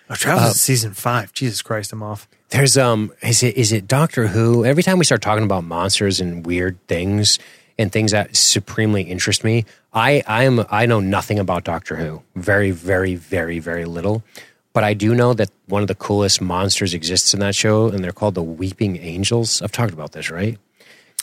Oh, 0.08 0.14
Travelers 0.14 0.56
is 0.56 0.62
season 0.62 0.94
five. 0.94 1.34
Jesus 1.34 1.62
Christ, 1.64 1.92
I'm 1.92 2.04
off. 2.04 2.28
There's 2.50 2.78
um, 2.78 3.12
is 3.24 3.42
it 3.42 3.58
is 3.58 3.72
it 3.72 3.88
Doctor 3.88 4.28
Who? 4.28 4.64
Every 4.64 4.84
time 4.84 5.00
we 5.00 5.06
start 5.06 5.22
talking 5.22 5.44
about 5.44 5.64
monsters 5.64 6.20
and 6.20 6.46
weird 6.46 6.78
things 6.88 7.40
and 7.80 7.92
things 7.92 8.12
that 8.12 8.36
supremely 8.36 9.02
interest 9.02 9.44
me, 9.44 9.66
I 9.94 10.22
I 10.28 10.44
am 10.44 10.64
I 10.70 10.86
know 10.86 11.00
nothing 11.00 11.40
about 11.40 11.64
Doctor 11.64 11.96
Who. 11.96 12.22
Very 12.36 12.70
very 12.70 13.16
very 13.16 13.58
very 13.58 13.86
little. 13.86 14.24
But 14.74 14.84
I 14.84 14.94
do 14.94 15.16
know 15.16 15.34
that 15.34 15.50
one 15.68 15.82
of 15.82 15.88
the 15.88 15.96
coolest 15.96 16.40
monsters 16.40 16.94
exists 16.94 17.34
in 17.34 17.40
that 17.40 17.56
show, 17.56 17.88
and 17.88 18.04
they're 18.04 18.12
called 18.12 18.36
the 18.36 18.44
Weeping 18.44 18.98
Angels. 18.98 19.62
I've 19.62 19.72
talked 19.72 19.94
about 19.94 20.12
this, 20.12 20.30
right? 20.30 20.60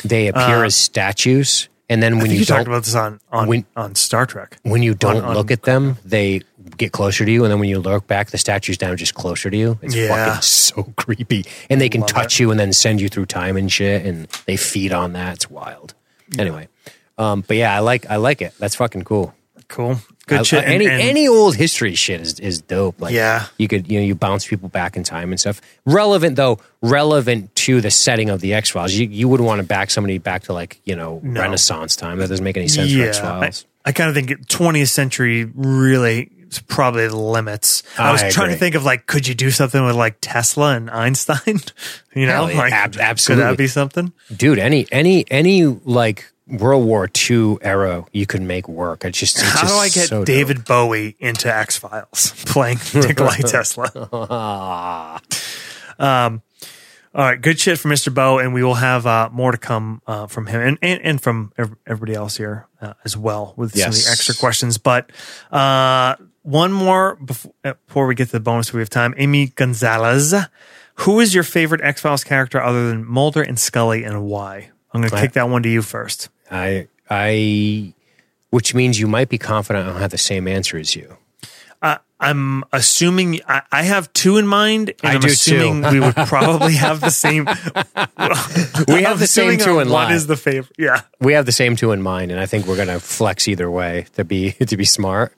They 0.05 0.27
appear 0.27 0.65
as 0.65 0.75
statues, 0.75 1.69
and 1.93 2.03
then 2.03 2.19
when 2.19 2.31
you, 2.31 2.39
you, 2.39 2.45
talked 2.45 2.67
about 2.67 2.85
this 2.85 2.95
on 2.95 3.21
on, 3.31 3.49
when- 3.49 3.67
on 3.77 3.95
Star 3.95 4.27
Trek. 4.27 4.57
when 4.63 4.83
you 4.83 4.95
don't 4.95 5.23
on- 5.25 5.35
look 5.35 5.51
at 5.51 5.63
them, 5.63 5.97
they 6.05 6.43
get 6.77 6.93
closer 6.93 7.25
to 7.25 7.31
you, 7.31 7.45
and 7.45 7.51
then 7.53 7.59
when 7.61 7.69
you 7.69 7.79
look 7.81 8.07
back, 8.07 8.31
the 8.31 8.39
statue's 8.39 8.79
down 8.79 8.97
just 8.97 9.15
closer 9.15 9.51
to 9.51 9.57
you. 9.57 9.79
It's 9.83 9.95
Yeah. 9.95 10.09
fucking 10.09 10.43
so 10.43 10.83
creepy, 10.97 11.45
and 11.71 11.81
they 11.81 11.89
can 11.89 12.01
Love 12.03 12.11
touch 12.11 12.41
you 12.41 12.51
and 12.51 12.59
then 12.59 12.73
send 12.73 13.01
you 13.01 13.09
through 13.09 13.27
time 13.27 13.57
and 13.57 13.71
shit, 13.71 14.05
and 14.07 14.27
they 14.47 14.57
feed 14.57 14.93
on 14.93 15.13
that. 15.13 15.35
It's 15.35 15.51
wild. 15.51 15.95
Anyway, 16.39 16.69
um, 17.19 17.45
but 17.47 17.57
yeah, 17.57 17.77
I 17.77 17.81
like 17.81 18.09
I 18.11 18.17
like 18.17 18.41
it. 18.43 18.55
That's 18.59 18.75
fucking 18.77 19.03
cool. 19.05 19.35
Cool, 19.73 19.99
good 20.27 20.41
I- 20.41 20.43
shit. 20.43 20.65
I- 20.65 20.67
any 20.67 20.85
and, 20.85 20.93
and 20.95 21.03
any 21.03 21.27
old 21.29 21.57
history 21.57 21.95
shit 21.95 22.21
is 22.21 22.39
is 22.39 22.61
dope. 22.61 23.01
Like 23.01 23.15
Yeah. 23.15 23.47
you 23.59 23.69
could 23.69 23.91
you 23.91 23.99
know 23.99 24.05
you 24.05 24.15
bounce 24.15 24.47
people 24.47 24.69
back 24.69 24.97
in 24.99 25.03
time 25.03 25.31
and 25.33 25.41
stuff. 25.41 25.61
Relevant 25.87 26.37
though, 26.37 26.59
relevant 26.83 27.55
to 27.57 27.81
the 27.81 27.91
setting 27.91 28.29
of 28.31 28.41
the 28.41 28.53
X 28.55 28.71
Files. 28.71 28.93
You 28.93 29.09
you 29.09 29.29
wouldn't 29.29 29.47
want 29.47 29.61
to 29.61 29.67
back 29.67 29.91
somebody 29.91 30.19
back 30.19 30.43
to 30.45 30.53
like 30.53 30.81
you 30.85 30.95
know 30.95 31.21
No. 31.23 31.41
Renaissance 31.41 31.97
time. 31.97 32.19
That 32.19 32.29
doesn't 32.29 32.45
make 32.45 32.57
any 32.57 32.69
sense 32.69 32.93
for 32.93 33.03
X 33.03 33.21
yeah, 33.23 33.33
I, 33.87 33.89
I 33.89 33.93
kind 33.93 34.09
of 34.11 34.15
think 34.15 34.47
20th 34.49 34.91
century 34.91 35.45
really 35.55 36.31
is 36.51 36.61
probably 36.61 37.09
the 37.09 37.17
limits. 37.17 37.83
I 37.99 38.13
was 38.13 38.23
I 38.23 38.31
trying 38.31 38.51
to 38.51 38.57
think 38.57 38.75
of 38.75 38.85
like, 38.85 39.07
could 39.07 39.27
you 39.27 39.35
do 39.35 39.51
something 39.51 39.85
with 39.87 39.97
like 39.97 40.19
Tesla 40.21 40.77
and 40.77 40.91
Einstein? 40.91 41.61
you 42.15 42.27
know, 42.27 42.47
yeah, 42.47 42.59
like 42.59 42.73
ab- 42.73 42.93
could 42.93 43.01
absolutely. 43.01 43.45
that 43.47 43.57
be 43.59 43.67
something? 43.69 44.13
dude 44.37 44.59
any 44.59 44.87
any 44.93 45.25
any 45.31 45.65
like 45.65 46.31
world 46.49 46.85
war 46.87 47.09
ii 47.31 47.57
era 47.63 48.05
you 48.13 48.27
could 48.27 48.43
make 48.43 48.69
work 48.69 49.05
it's 49.05 49.19
just 49.19 49.37
it's 49.39 49.49
How 49.49 49.61
just 49.63 49.75
do 49.75 49.79
I 49.81 49.89
get 49.89 50.09
so 50.09 50.19
dope. 50.19 50.27
David 50.27 50.65
Bowie 50.65 51.17
into 51.21 51.55
X 51.55 51.77
Files 51.79 52.33
playing 52.47 52.79
Nikolai 52.95 53.37
Tesla? 53.47 55.21
um, 55.99 56.43
all 57.15 57.25
right, 57.27 57.41
good 57.41 57.61
shit 57.61 57.79
from 57.79 57.91
Mr. 57.91 58.13
Bow, 58.13 58.39
and 58.39 58.55
we 58.55 58.65
will 58.65 58.75
have 58.75 59.07
uh, 59.07 59.29
more 59.31 59.53
to 59.53 59.59
come 59.59 60.01
uh, 60.07 60.27
from 60.27 60.47
him 60.47 60.61
and, 60.63 60.79
and, 60.81 61.01
and 61.03 61.21
from 61.23 61.53
ev- 61.59 61.77
everybody 61.87 62.15
else 62.15 62.39
here 62.39 62.67
uh, 62.81 62.95
as 63.05 63.17
well 63.19 63.53
with 63.57 63.77
some 63.79 63.91
of 63.91 63.95
the 63.95 64.09
extra 64.11 64.35
questions. 64.35 64.79
But 64.79 65.11
uh, 65.51 66.17
one 66.41 66.73
more 66.73 67.17
before, 67.17 67.53
before 67.87 68.07
we 68.07 68.15
get 68.15 68.27
to 68.29 68.33
the 68.33 68.41
bonus, 68.41 68.73
we 68.73 68.81
have 68.81 68.89
time. 68.89 69.13
Amy 69.19 69.49
Gonzalez, 69.49 70.35
who 70.97 71.21
is 71.21 71.35
your 71.35 71.45
favorite 71.45 71.83
X 71.83 72.01
Files 72.01 72.25
character 72.25 72.63
other 72.63 72.89
than 72.89 73.05
Mulder 73.07 73.43
and 73.43 73.59
Scully, 73.61 74.05
and 74.05 74.25
why? 74.25 74.71
I'm 74.93 75.01
going 75.01 75.11
to 75.11 75.17
kick 75.21 75.33
that 75.33 75.49
one 75.49 75.63
to 75.63 75.69
you 75.69 75.83
first. 75.83 76.29
i 76.51 76.87
i 77.11 77.93
which 78.51 78.75
means 78.75 79.01
you 79.01 79.07
might 79.07 79.29
be 79.29 79.39
confident 79.39 79.87
i 79.87 79.91
don't 79.93 80.01
have 80.01 80.11
the 80.11 80.19
same 80.19 80.47
answer 80.49 80.77
as 80.79 80.95
you 80.97 81.17
Uh, 81.83 81.99
I'm 82.21 82.63
assuming 82.73 83.41
I, 83.49 83.63
I 83.73 83.83
have 83.83 84.13
two 84.13 84.37
in 84.39 84.47
mind, 84.47 84.91
and 85.03 85.11
I 85.11 85.15
am 85.17 85.21
do 85.21 85.27
too. 85.27 85.33
assuming 85.33 85.83
we 85.93 85.99
would 85.99 86.15
probably 86.35 86.75
have 86.75 87.01
the 87.01 87.11
same. 87.11 87.45
We 88.87 89.03
have 89.03 89.19
the 89.19 89.27
same 89.27 89.59
two 89.59 89.81
in 89.81 89.89
What 89.89 90.07
line. 90.09 90.13
is 90.15 90.27
the 90.29 90.37
favorite? 90.37 90.73
Yeah. 90.79 91.01
we 91.21 91.33
have 91.33 91.47
the 91.47 91.53
same 91.53 91.75
two 91.77 91.93
in 91.93 92.01
mind 92.03 92.31
and 92.31 92.39
i 92.41 92.47
think 92.47 92.67
we're 92.67 92.77
gonna 92.77 93.01
flex 93.01 93.49
either 93.49 93.71
way 93.71 94.07
to 94.15 94.25
be 94.25 94.53
to 94.71 94.77
be 94.77 94.85
smart 94.85 95.33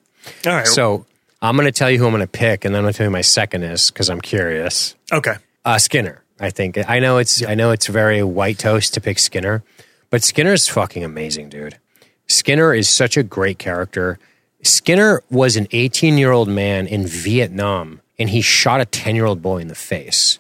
All 0.47 0.53
right. 0.53 0.67
so 0.67 1.07
i'm 1.41 1.57
gonna 1.57 1.73
tell 1.73 1.91
you 1.91 1.99
who 1.99 2.07
i'm 2.07 2.13
gonna 2.13 2.27
pick 2.27 2.65
and 2.65 2.75
then 2.75 2.81
i'm 2.81 2.85
gonna 2.85 2.93
tell 2.93 3.07
you 3.07 3.11
my 3.11 3.21
second 3.23 3.63
is 3.63 3.91
because 3.91 4.11
i'm 4.11 4.21
curious 4.21 4.95
okay. 5.13 5.37
uh, 5.65 5.79
Skinner. 5.79 6.23
I 6.41 6.51
think. 6.51 6.79
I 6.89 6.99
know 6.99 7.19
it's 7.19 7.45
I 7.45 7.55
know 7.55 7.71
it's 7.71 7.87
very 7.87 8.23
white 8.23 8.59
toast 8.59 8.95
to 8.95 9.01
pick 9.01 9.19
Skinner, 9.19 9.63
but 10.11 10.23
Skinner's 10.23 10.69
fucking 10.69 11.05
amazing, 11.05 11.49
dude. 11.49 11.79
Skinner 12.27 12.75
is 12.75 12.89
such 12.89 13.17
a 13.17 13.23
great 13.23 13.59
character. 13.59 14.19
Skinner 14.63 15.23
was 15.31 15.57
an 15.57 15.69
18 15.71 16.19
year 16.19 16.33
old 16.33 16.49
man 16.49 16.87
in 16.87 17.07
Vietnam, 17.07 18.01
and 18.19 18.31
he 18.31 18.41
shot 18.41 18.81
a 18.81 18.85
10 18.85 19.15
year 19.15 19.27
old 19.27 19.43
boy 19.43 19.59
in 19.59 19.69
the 19.69 19.75
face, 19.75 20.39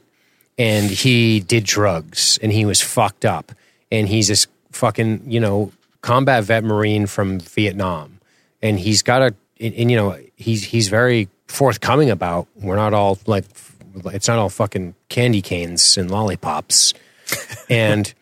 and 0.58 0.90
he 0.90 1.40
did 1.40 1.64
drugs, 1.64 2.38
and 2.42 2.52
he 2.52 2.64
was 2.64 2.80
fucked 2.80 3.24
up, 3.24 3.52
and 3.92 4.08
he's 4.08 4.28
this 4.28 4.46
fucking 4.72 5.22
you 5.26 5.40
know 5.40 5.72
combat 6.00 6.44
vet 6.44 6.64
marine 6.64 7.06
from 7.06 7.38
Vietnam, 7.38 8.18
and 8.62 8.80
he's 8.80 9.02
got 9.02 9.22
a 9.22 9.34
and, 9.60 9.74
and, 9.74 9.90
you 9.90 9.96
know 9.96 10.18
he's 10.36 10.64
he's 10.64 10.88
very 10.88 11.28
forthcoming 11.46 12.10
about 12.10 12.48
we're 12.56 12.76
not 12.76 12.92
all 12.92 13.18
like 13.26 13.44
it's 14.06 14.28
not 14.28 14.38
all 14.38 14.48
fucking 14.48 14.94
candy 15.08 15.42
canes 15.42 15.96
and 15.96 16.10
lollipops. 16.10 16.94
And 17.68 18.12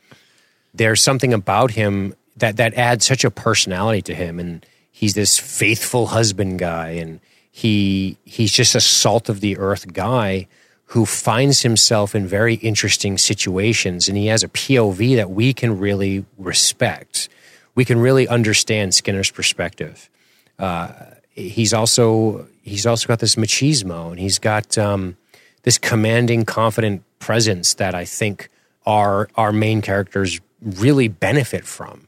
there's 0.74 1.02
something 1.02 1.34
about 1.34 1.72
him 1.72 2.14
that 2.36 2.56
that 2.56 2.74
adds 2.74 3.04
such 3.06 3.24
a 3.24 3.30
personality 3.30 4.02
to 4.02 4.14
him. 4.14 4.38
And 4.38 4.64
he's 4.90 5.14
this 5.14 5.38
faithful 5.38 6.06
husband 6.06 6.58
guy. 6.58 6.90
And 6.90 7.20
he 7.50 8.16
he's 8.24 8.52
just 8.52 8.74
a 8.74 8.80
salt 8.80 9.28
of 9.28 9.40
the 9.40 9.58
earth 9.58 9.92
guy 9.92 10.46
who 10.86 11.06
finds 11.06 11.62
himself 11.62 12.14
in 12.14 12.26
very 12.26 12.54
interesting 12.56 13.16
situations. 13.16 14.08
And 14.08 14.16
he 14.16 14.26
has 14.26 14.42
a 14.42 14.48
POV 14.48 15.16
that 15.16 15.30
we 15.30 15.52
can 15.54 15.78
really 15.78 16.24
respect. 16.36 17.28
We 17.74 17.84
can 17.84 17.98
really 17.98 18.28
understand 18.28 18.94
Skinner's 18.94 19.30
perspective. 19.30 20.10
Uh, 20.58 20.92
he's 21.30 21.72
also 21.72 22.46
he's 22.62 22.86
also 22.86 23.08
got 23.08 23.18
this 23.18 23.36
machismo, 23.36 24.10
and 24.10 24.20
he's 24.20 24.38
got 24.38 24.76
um, 24.78 25.16
this 25.62 25.78
commanding, 25.78 26.44
confident 26.44 27.02
presence 27.18 27.74
that 27.74 27.94
I 27.94 28.04
think 28.04 28.48
our 28.86 29.28
our 29.36 29.52
main 29.52 29.80
characters 29.82 30.40
really 30.60 31.08
benefit 31.08 31.64
from, 31.64 32.06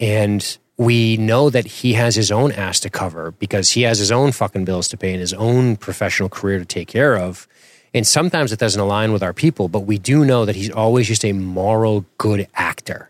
and 0.00 0.58
we 0.76 1.16
know 1.16 1.48
that 1.50 1.66
he 1.66 1.94
has 1.94 2.14
his 2.16 2.30
own 2.30 2.52
ass 2.52 2.80
to 2.80 2.90
cover 2.90 3.30
because 3.32 3.70
he 3.72 3.82
has 3.82 3.98
his 3.98 4.12
own 4.12 4.30
fucking 4.32 4.64
bills 4.66 4.88
to 4.88 4.96
pay 4.96 5.12
and 5.12 5.20
his 5.20 5.32
own 5.32 5.76
professional 5.76 6.28
career 6.28 6.58
to 6.58 6.64
take 6.66 6.88
care 6.88 7.16
of. 7.16 7.48
And 7.94 8.06
sometimes 8.06 8.52
it 8.52 8.58
doesn't 8.58 8.80
align 8.80 9.12
with 9.12 9.22
our 9.22 9.32
people, 9.32 9.68
but 9.68 9.80
we 9.80 9.96
do 9.96 10.24
know 10.26 10.44
that 10.44 10.54
he's 10.54 10.70
always 10.70 11.06
just 11.08 11.24
a 11.24 11.32
moral 11.32 12.04
good 12.18 12.46
actor. 12.54 13.08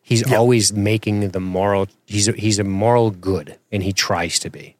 He's 0.00 0.26
Yeah. 0.26 0.38
always 0.38 0.72
making 0.72 1.28
the 1.30 1.40
moral. 1.40 1.86
He's 2.06 2.28
a, 2.28 2.32
he's 2.32 2.58
a 2.58 2.64
moral 2.64 3.10
good, 3.10 3.58
and 3.70 3.82
he 3.82 3.92
tries 3.92 4.38
to 4.38 4.48
be. 4.48 4.76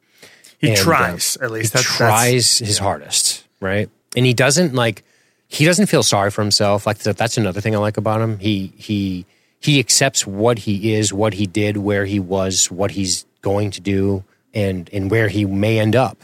He 0.59 0.69
And, 0.71 0.79
uh, 0.79 0.83
tries 0.83 1.37
at 1.43 1.51
least. 1.51 1.73
He 1.75 1.77
That's, 1.79 1.97
tries 1.97 2.59
his 2.59 2.79
hardest, 2.79 3.45
right? 3.61 3.91
And 4.17 4.27
he 4.27 4.35
doesn't 4.35 4.75
like. 4.75 5.05
He 5.49 5.67
doesn't 5.67 5.87
feel 5.87 6.03
sorry 6.03 6.31
for 6.31 6.41
himself. 6.41 6.87
Like 6.87 6.99
that's 6.99 7.37
another 7.37 7.61
thing 7.61 7.75
I 7.75 7.79
like 7.79 7.97
about 7.97 8.21
him. 8.21 8.39
He 8.39 8.73
he 8.77 9.27
he 9.61 9.79
accepts 9.79 10.27
what 10.27 10.61
he 10.61 10.95
is, 10.95 11.13
what 11.13 11.35
he 11.35 11.47
did, 11.47 11.77
where 11.77 12.05
he 12.05 12.19
was, 12.19 12.71
what 12.71 12.93
he's 12.93 13.27
going 13.43 13.71
to 13.73 13.81
do, 13.81 14.25
and 14.55 14.89
and 14.93 15.11
where 15.11 15.29
he 15.29 15.45
may 15.45 15.79
end 15.79 15.97
up. 15.97 16.19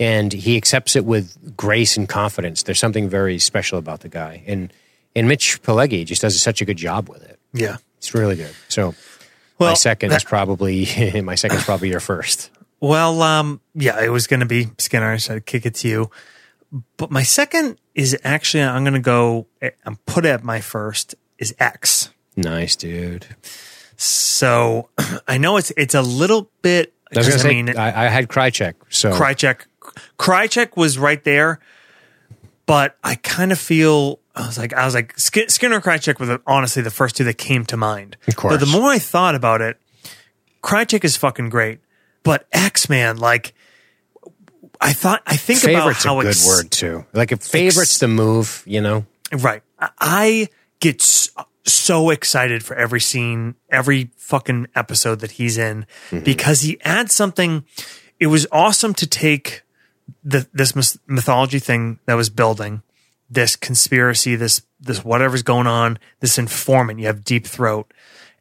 And 0.00 0.32
he 0.32 0.56
accepts 0.56 0.94
it 0.94 1.04
with 1.04 1.56
grace 1.56 1.96
and 1.96 2.08
confidence. 2.08 2.62
There's 2.62 2.78
something 2.78 3.08
very 3.08 3.38
special 3.40 3.78
about 3.78 4.00
the 4.00 4.08
guy, 4.08 4.42
and 4.46 4.72
and 5.16 5.26
Mitch 5.26 5.60
Pileggi 5.62 6.04
just 6.06 6.22
does 6.22 6.40
such 6.40 6.60
a 6.60 6.64
good 6.64 6.76
job 6.76 7.08
with 7.08 7.22
it. 7.24 7.38
yeah. 7.52 7.78
It's 7.98 8.14
really 8.14 8.36
good. 8.36 8.54
So 8.68 8.94
Well, 9.58 9.70
my 9.70 9.74
second 9.74 10.12
is 10.12 10.22
probably 10.22 11.20
my 11.22 11.34
second 11.34 11.58
is 11.58 11.64
probably 11.64 11.88
your 11.90 12.00
first. 12.00 12.50
Well, 12.80 13.22
um, 13.22 13.60
yeah, 13.74 14.00
it 14.00 14.10
was 14.10 14.28
going 14.28 14.40
to 14.40 14.46
be 14.46 14.68
Skinner. 14.78 15.10
I 15.10 15.16
said 15.16 15.44
kick 15.46 15.66
it 15.66 15.74
to 15.76 15.88
you, 15.88 16.10
but 16.96 17.10
my 17.10 17.22
second 17.22 17.78
is 17.94 18.16
actually 18.24 18.62
I'm 18.62 18.84
going 18.84 18.94
to 18.94 19.00
go. 19.00 19.46
I'm 19.84 19.96
put 20.06 20.24
at 20.26 20.44
my 20.44 20.60
first 20.60 21.14
is 21.38 21.54
X. 21.58 22.10
Nice, 22.36 22.76
dude. 22.76 23.26
So 23.96 24.88
I 25.28 25.38
know 25.38 25.56
it's 25.56 25.72
it's 25.76 25.94
a 25.94 26.02
little 26.02 26.50
bit. 26.62 26.92
I 27.14 27.18
was 27.20 27.28
'cause, 27.28 27.42
say, 27.42 27.48
mean, 27.62 27.76
I, 27.76 28.04
I 28.04 28.08
had 28.08 28.28
Krycek, 28.28 28.74
so 28.90 29.12
Krycek, 29.12 29.60
Krycek 30.18 30.76
was 30.76 30.98
right 30.98 31.22
there, 31.24 31.58
but 32.66 32.96
I 33.02 33.14
kind 33.14 33.50
of 33.50 33.58
feel 33.58 34.20
I 34.34 34.46
was 34.46 34.58
like 34.58 34.74
I 34.74 34.84
was 34.84 34.94
like 34.94 35.18
Sk- 35.18 35.48
Skinner 35.48 35.76
and 35.76 35.84
Krycek 35.84 36.20
were 36.20 36.26
the, 36.26 36.42
honestly 36.46 36.82
the 36.82 36.90
first 36.90 37.16
two 37.16 37.24
that 37.24 37.38
came 37.38 37.64
to 37.66 37.76
mind. 37.78 38.16
Of 38.28 38.36
course. 38.36 38.52
But 38.54 38.60
the 38.60 38.66
more 38.70 38.90
I 38.90 38.98
thought 38.98 39.34
about 39.34 39.62
it, 39.62 39.78
Krycek 40.62 41.02
is 41.02 41.16
fucking 41.16 41.48
great, 41.48 41.80
but 42.22 42.46
X 42.52 42.88
Man 42.88 43.16
like. 43.16 43.54
I 44.80 44.92
thought 44.92 45.22
I 45.26 45.36
think 45.36 45.60
favorite's 45.60 46.04
about 46.04 46.14
how 46.14 46.20
a 46.20 46.22
good 46.22 46.30
ex- 46.30 46.46
word 46.46 46.70
too. 46.70 47.04
Like 47.12 47.32
if 47.32 47.42
favorite's 47.42 47.98
the 47.98 48.08
move, 48.08 48.62
you 48.66 48.80
know. 48.80 49.06
Right. 49.32 49.62
I- 49.78 50.48
get 50.80 51.02
so 51.64 52.10
excited 52.10 52.64
for 52.64 52.76
every 52.76 53.00
scene, 53.00 53.54
every 53.70 54.10
fucking 54.16 54.68
episode 54.74 55.20
that 55.20 55.32
he's 55.32 55.58
in 55.58 55.86
mm-hmm. 56.10 56.24
because 56.24 56.62
he 56.62 56.80
adds 56.82 57.14
something. 57.14 57.64
It 58.20 58.28
was 58.28 58.46
awesome 58.50 58.94
to 58.94 59.06
take 59.06 59.62
the, 60.24 60.48
this 60.52 60.98
mythology 61.06 61.58
thing 61.58 61.98
that 62.06 62.14
was 62.14 62.30
building, 62.30 62.82
this 63.28 63.56
conspiracy, 63.56 64.36
this, 64.36 64.62
this 64.80 65.04
whatever's 65.04 65.42
going 65.42 65.66
on, 65.66 65.98
this 66.20 66.38
informant. 66.38 67.00
You 67.00 67.06
have 67.06 67.24
Deep 67.24 67.46
Throat 67.46 67.92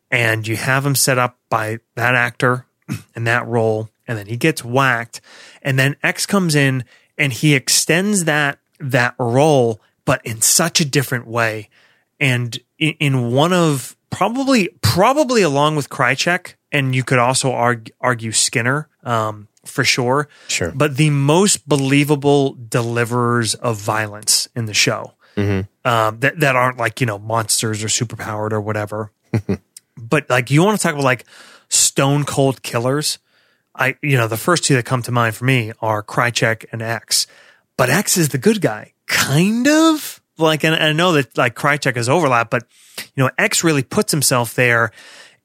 and 0.09 0.47
you 0.47 0.55
have 0.55 0.85
him 0.85 0.95
set 0.95 1.17
up 1.17 1.37
by 1.49 1.79
that 1.95 2.15
actor 2.15 2.65
in 3.15 3.25
that 3.25 3.45
role, 3.45 3.89
and 4.07 4.17
then 4.17 4.27
he 4.27 4.37
gets 4.37 4.63
whacked, 4.63 5.21
and 5.61 5.77
then 5.77 5.95
X 6.03 6.25
comes 6.25 6.55
in 6.55 6.85
and 7.17 7.33
he 7.33 7.55
extends 7.55 8.25
that 8.25 8.59
that 8.79 9.15
role, 9.19 9.81
but 10.05 10.25
in 10.25 10.41
such 10.41 10.79
a 10.79 10.85
different 10.85 11.27
way, 11.27 11.69
and 12.19 12.57
in, 12.77 12.93
in 12.99 13.31
one 13.31 13.53
of 13.53 13.95
probably 14.09 14.69
probably 14.81 15.41
along 15.41 15.75
with 15.75 15.89
Krycek, 15.89 16.55
and 16.71 16.95
you 16.95 17.03
could 17.03 17.19
also 17.19 17.51
argue, 17.51 17.93
argue 18.01 18.31
Skinner. 18.31 18.87
Um, 19.03 19.47
for 19.63 19.83
sure. 19.83 20.29
Sure. 20.47 20.71
But 20.73 20.95
the 20.95 21.09
most 21.09 21.67
believable 21.67 22.55
deliverers 22.69 23.53
of 23.53 23.75
violence 23.77 24.47
in 24.55 24.65
the 24.65 24.73
show 24.73 25.13
um, 25.83 26.19
that, 26.21 26.39
that 26.39 26.55
aren't 26.55 26.77
like, 26.77 27.01
you 27.01 27.05
know, 27.05 27.19
monsters 27.19 27.83
or 27.83 27.87
superpowered 27.87 28.53
or 28.53 28.61
whatever 28.61 29.11
but 29.97 30.29
like 30.29 30.51
you 30.51 30.63
want 30.63 30.79
to 30.79 30.83
talk 30.83 30.93
about 30.93 31.03
like 31.03 31.25
stone 31.69 32.23
cold 32.23 32.61
killers. 32.63 33.19
I 33.77 33.95
you 34.01 34.17
know 34.17 34.27
the 34.27 34.37
first 34.37 34.63
two 34.63 34.75
that 34.75 34.85
come 34.85 35.01
to 35.03 35.11
mind 35.11 35.35
for 35.35 35.45
me 35.45 35.71
are 35.81 36.01
Krycek 36.03 36.65
and 36.71 36.81
X, 36.81 37.27
but 37.77 37.89
X 37.89 38.17
is 38.17 38.29
the 38.29 38.37
good 38.37 38.61
guy, 38.61 38.93
kind 39.05 39.67
of 39.67 40.21
like. 40.37 40.63
And 40.63 40.75
I 40.75 40.91
know 40.93 41.13
that 41.13 41.37
like 41.37 41.55
Krycek 41.55 41.95
has 41.95 42.09
overlap, 42.09 42.49
but 42.49 42.63
you 43.15 43.23
know 43.23 43.29
X 43.37 43.63
really 43.63 43.83
puts 43.83 44.11
himself 44.11 44.53
there, 44.55 44.91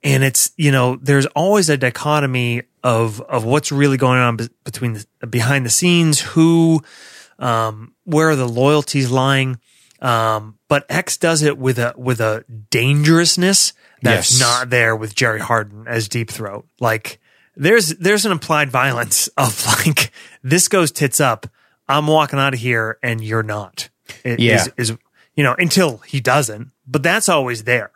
and 0.03 0.25
it's 0.25 0.53
you 0.57 0.71
know 0.73 0.97
there's 0.97 1.27
always 1.27 1.69
a 1.69 1.77
dichotomy 1.77 2.63
of 2.83 3.21
of 3.21 3.45
what's 3.45 3.71
really 3.71 3.97
going 3.97 4.19
on 4.19 4.39
between 4.65 4.95
the, 5.21 5.27
behind 5.27 5.65
the 5.67 5.71
scenes, 5.71 6.21
who, 6.21 6.81
um, 7.39 7.95
where 8.05 8.31
are 8.31 8.37
the 8.37 8.49
loyalties 8.49 9.11
lying. 9.11 9.59
Um, 10.01 10.59
but 10.67 10.85
X 10.89 11.17
does 11.17 11.43
it 11.43 11.59
with 11.59 11.79
a 11.79 11.95
with 11.97 12.21
a 12.21 12.45
dangerousness 12.71 13.73
that's 14.03 14.33
Yes. 14.33 14.41
not 14.41 14.71
there 14.71 14.97
with 14.97 15.15
Jerry 15.15 15.39
Hardin 15.39 15.87
as 15.87 16.09
Deep 16.09 16.29
Throat. 16.31 16.67
Like 16.81 17.21
there's 17.57 17.89
there's 17.97 18.25
an 18.27 18.33
implied 18.33 18.71
violence 18.71 19.29
of 19.37 19.65
like 19.87 20.11
this 20.43 20.69
goes 20.69 20.91
tits 20.91 21.21
up. 21.21 21.47
I'm 21.89 22.07
walking 22.07 22.39
out 22.39 22.55
of 22.55 22.61
here 22.61 22.99
and 23.03 23.23
you're 23.23 23.43
not. 23.43 23.89
It 24.25 24.41
Yeah. 24.41 24.65
is, 24.77 24.91
is 24.91 24.99
you 25.35 25.43
know 25.45 25.55
until 25.59 25.99
he 25.99 26.21
doesn't, 26.21 26.71
but 26.87 27.03
that's 27.03 27.29
always 27.29 27.65
there. 27.65 27.91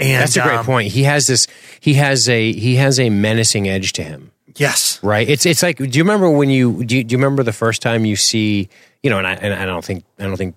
And 0.00 0.22
That's 0.22 0.36
a 0.36 0.42
great 0.42 0.58
um, 0.58 0.64
point. 0.64 0.92
He 0.92 1.02
has 1.04 1.26
this. 1.26 1.48
He 1.80 1.94
has 1.94 2.28
a. 2.28 2.52
He 2.52 2.76
has 2.76 3.00
a 3.00 3.10
menacing 3.10 3.68
edge 3.68 3.92
to 3.94 4.04
him. 4.04 4.30
Yes. 4.54 5.02
Right. 5.02 5.28
It's. 5.28 5.44
It's 5.44 5.60
like. 5.60 5.78
Do 5.78 5.84
you 5.86 6.04
remember 6.04 6.30
when 6.30 6.50
you? 6.50 6.84
Do 6.84 6.96
you, 6.96 7.02
do 7.02 7.12
you 7.14 7.18
remember 7.18 7.42
the 7.42 7.52
first 7.52 7.82
time 7.82 8.04
you 8.04 8.14
see? 8.14 8.68
You 9.02 9.10
know, 9.10 9.18
and 9.18 9.26
I. 9.26 9.32
And 9.34 9.52
I 9.52 9.66
don't 9.66 9.84
think. 9.84 10.04
I 10.20 10.22
don't 10.22 10.36
think 10.36 10.54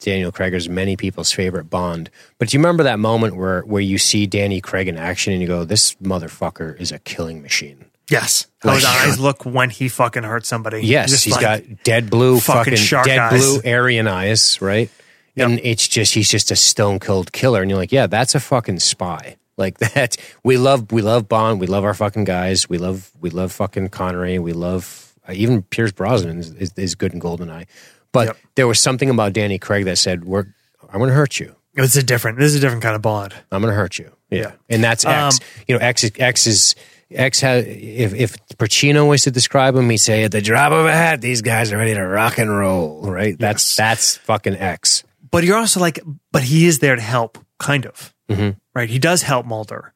Daniel 0.00 0.32
Craig 0.32 0.54
is 0.54 0.68
many 0.68 0.96
people's 0.96 1.32
favorite 1.32 1.70
Bond. 1.70 2.10
But 2.38 2.48
do 2.48 2.56
you 2.56 2.60
remember 2.60 2.82
that 2.84 2.98
moment 2.98 3.36
where 3.36 3.62
where 3.62 3.82
you 3.82 3.98
see 3.98 4.26
Danny 4.26 4.60
Craig 4.60 4.88
in 4.88 4.96
action 4.96 5.32
and 5.32 5.40
you 5.42 5.48
go, 5.48 5.64
"This 5.64 5.94
motherfucker 5.96 6.78
is 6.80 6.92
a 6.92 6.98
killing 6.98 7.42
machine." 7.42 7.86
Yes. 8.10 8.46
How 8.62 8.74
his 8.74 8.84
eyes 8.84 9.18
look 9.18 9.44
when 9.46 9.70
he 9.70 9.88
fucking 9.88 10.24
hurts 10.24 10.46
somebody. 10.48 10.82
Yes, 10.86 11.08
Just 11.10 11.24
he's 11.24 11.32
like- 11.34 11.42
got 11.42 11.82
dead 11.84 12.10
blue, 12.10 12.38
fucking 12.38 12.76
fucking, 12.76 13.04
dead 13.10 13.18
eyes. 13.18 13.40
blue 13.60 13.60
Aryan 13.72 14.06
eyes, 14.08 14.60
right? 14.60 14.90
And 15.36 15.58
it's 15.62 15.88
just 15.88 16.14
he's 16.14 16.28
just 16.30 16.50
a 16.50 16.56
stone 16.56 17.00
cold 17.00 17.32
killer, 17.32 17.60
and 17.62 17.70
you're 17.70 17.78
like, 17.78 17.92
yeah, 17.92 18.06
that's 18.06 18.34
a 18.34 18.40
fucking 18.40 18.78
spy. 18.80 19.36
Like 19.56 19.78
that, 19.94 20.16
we 20.44 20.58
love 20.58 20.92
we 20.92 21.00
love 21.02 21.28
Bond, 21.28 21.60
we 21.60 21.66
love 21.66 21.84
our 21.84 21.94
fucking 21.94 22.24
guys, 22.24 22.68
we 22.68 22.78
love 22.78 23.10
we 23.20 23.30
love 23.30 23.52
fucking 23.52 23.88
Connery, 23.88 24.38
we 24.38 24.52
love 24.52 25.12
uh, 25.28 25.32
even 25.32 25.62
Pierce 25.62 25.90
Brosnan 25.92 26.38
is, 26.38 26.50
is, 26.52 26.72
is 26.76 26.94
good 26.94 27.14
in 27.14 27.20
Goldeneye, 27.20 27.66
but 28.14 28.28
Yep. 28.28 28.36
there 28.54 28.66
was 28.66 28.80
something 28.80 29.10
about 29.10 29.34
Danny 29.34 29.58
Craig 29.58 29.84
that 29.84 29.98
said, 29.98 30.24
"We're 30.24 30.46
I'm 30.90 30.98
going 31.00 31.10
to 31.10 31.14
hurt 31.14 31.38
you, 31.38 31.54
it's 31.74 31.96
a 31.96 32.02
different. 32.02 32.38
This 32.38 32.52
is 32.52 32.56
a 32.56 32.60
different 32.60 32.82
kind 32.82 32.96
of 32.96 33.02
Bond. 33.02 33.34
I'm 33.52 33.60
going 33.60 33.70
to 33.72 33.76
hurt 33.76 33.98
you." 33.98 34.10
Yeah, 34.30 34.40
Yeah. 34.40 34.52
and 34.70 34.82
that's 34.82 35.04
X. 35.04 35.40
Um, 35.40 35.46
you 35.68 35.74
know, 35.78 35.84
X 35.84 36.04
is 36.04 36.12
X 36.18 36.46
is. 36.46 36.74
X 37.14 37.40
has, 37.42 37.64
if, 37.66 38.14
if 38.14 38.34
Pacino 38.56 39.06
was 39.08 39.22
to 39.22 39.30
describe 39.30 39.76
him, 39.76 39.88
he'd 39.90 39.98
say, 39.98 40.24
at 40.24 40.32
the 40.32 40.40
drop 40.40 40.72
of 40.72 40.86
a 40.86 40.90
hat, 40.92 41.20
these 41.20 41.42
guys 41.42 41.70
are 41.70 41.76
ready 41.76 41.94
to 41.94 42.02
rock 42.02 42.38
and 42.38 42.50
roll, 42.50 43.02
right? 43.08 43.38
That's, 43.38 43.76
that's 43.76 44.16
fucking 44.16 44.56
X. 44.56 45.04
but 45.30 45.44
you're 45.44 45.58
also 45.58 45.78
like, 45.78 46.00
but 46.32 46.42
he 46.42 46.66
is 46.66 46.80
there 46.80 46.96
to 46.96 47.02
help, 47.02 47.38
kind 47.60 47.86
of, 47.86 48.12
Mm-hmm. 48.30 48.58
right? 48.74 48.88
He 48.90 48.98
does 48.98 49.22
help 49.22 49.44
Mulder. 49.46 49.92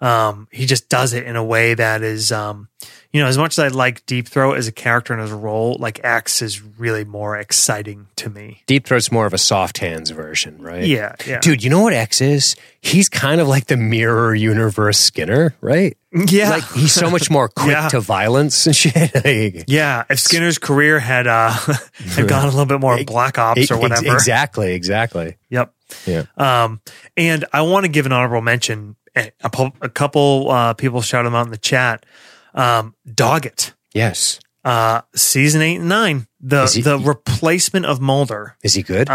Um, 0.00 0.46
he 0.52 0.66
just 0.66 0.88
does 0.88 1.12
it 1.12 1.24
in 1.24 1.34
a 1.34 1.42
way 1.42 1.74
that 1.74 2.02
is, 2.02 2.30
um, 2.30 2.68
you 3.12 3.20
know, 3.20 3.26
as 3.26 3.36
much 3.36 3.58
as 3.58 3.58
I 3.58 3.68
like 3.68 4.06
Deep 4.06 4.28
Throat 4.28 4.56
as 4.56 4.68
a 4.68 4.72
character 4.72 5.12
and 5.12 5.20
as 5.20 5.32
a 5.32 5.36
role, 5.36 5.76
like 5.80 6.00
X 6.04 6.42
is 6.42 6.62
really 6.62 7.04
more 7.04 7.36
exciting 7.36 8.06
to 8.16 8.30
me. 8.30 8.62
Deep 8.66 8.86
Throat's 8.86 9.10
more 9.10 9.26
of 9.26 9.34
a 9.34 9.38
soft 9.38 9.78
hands 9.78 10.10
version, 10.10 10.62
right? 10.62 10.84
Yeah, 10.84 11.16
yeah, 11.26 11.40
Dude, 11.40 11.64
you 11.64 11.70
know 11.70 11.82
what 11.82 11.92
X 11.92 12.20
is? 12.20 12.54
He's 12.80 13.08
kind 13.08 13.40
of 13.40 13.48
like 13.48 13.66
the 13.66 13.76
mirror 13.76 14.34
universe 14.34 14.98
Skinner, 14.98 15.54
right? 15.60 15.96
yeah, 16.12 16.50
Like 16.50 16.70
he's 16.72 16.92
so 16.92 17.10
much 17.10 17.30
more 17.30 17.48
quick 17.56 17.72
Yeah. 17.72 17.88
to 17.90 18.00
violence 18.00 18.66
and 18.66 18.74
shit. 18.76 18.94
Like, 19.24 19.64
yeah. 19.68 20.04
If 20.08 20.20
Skinner's 20.20 20.58
career 20.58 20.98
had 21.00 21.26
uh 21.26 21.50
had 22.14 22.28
gone 22.28 22.44
a 22.44 22.50
little 22.50 22.66
bit 22.66 22.80
more 22.80 23.02
Black 23.04 23.38
Ops 23.38 23.70
or 23.70 23.74
ex- 23.74 23.82
whatever, 23.82 24.12
Exactly, 24.14 24.72
exactly. 24.74 25.36
Yep. 25.50 25.72
Yeah. 26.06 26.22
Um, 26.36 26.80
and 27.16 27.44
I 27.52 27.62
want 27.62 27.84
to 27.84 27.88
give 27.90 28.06
an 28.06 28.12
honorable 28.12 28.40
mention. 28.40 28.94
A, 29.16 29.32
a 29.42 29.72
a 29.82 29.88
couple 29.88 30.48
uh, 30.50 30.74
people 30.74 31.00
shout 31.02 31.26
him 31.26 31.34
out 31.34 31.44
in 31.46 31.50
the 31.50 31.58
chat. 31.58 32.06
Um, 32.54 32.94
Doggett, 33.08 33.72
Yes. 33.94 34.40
uh, 34.64 35.02
season 35.14 35.62
eight 35.62 35.76
and 35.76 35.88
nine, 35.88 36.26
the 36.40 36.66
he- 36.66 36.82
the 36.82 36.98
replacement 36.98 37.86
of 37.86 38.00
Mulder, 38.00 38.56
Is 38.62 38.74
he 38.74 38.82
good? 38.82 39.08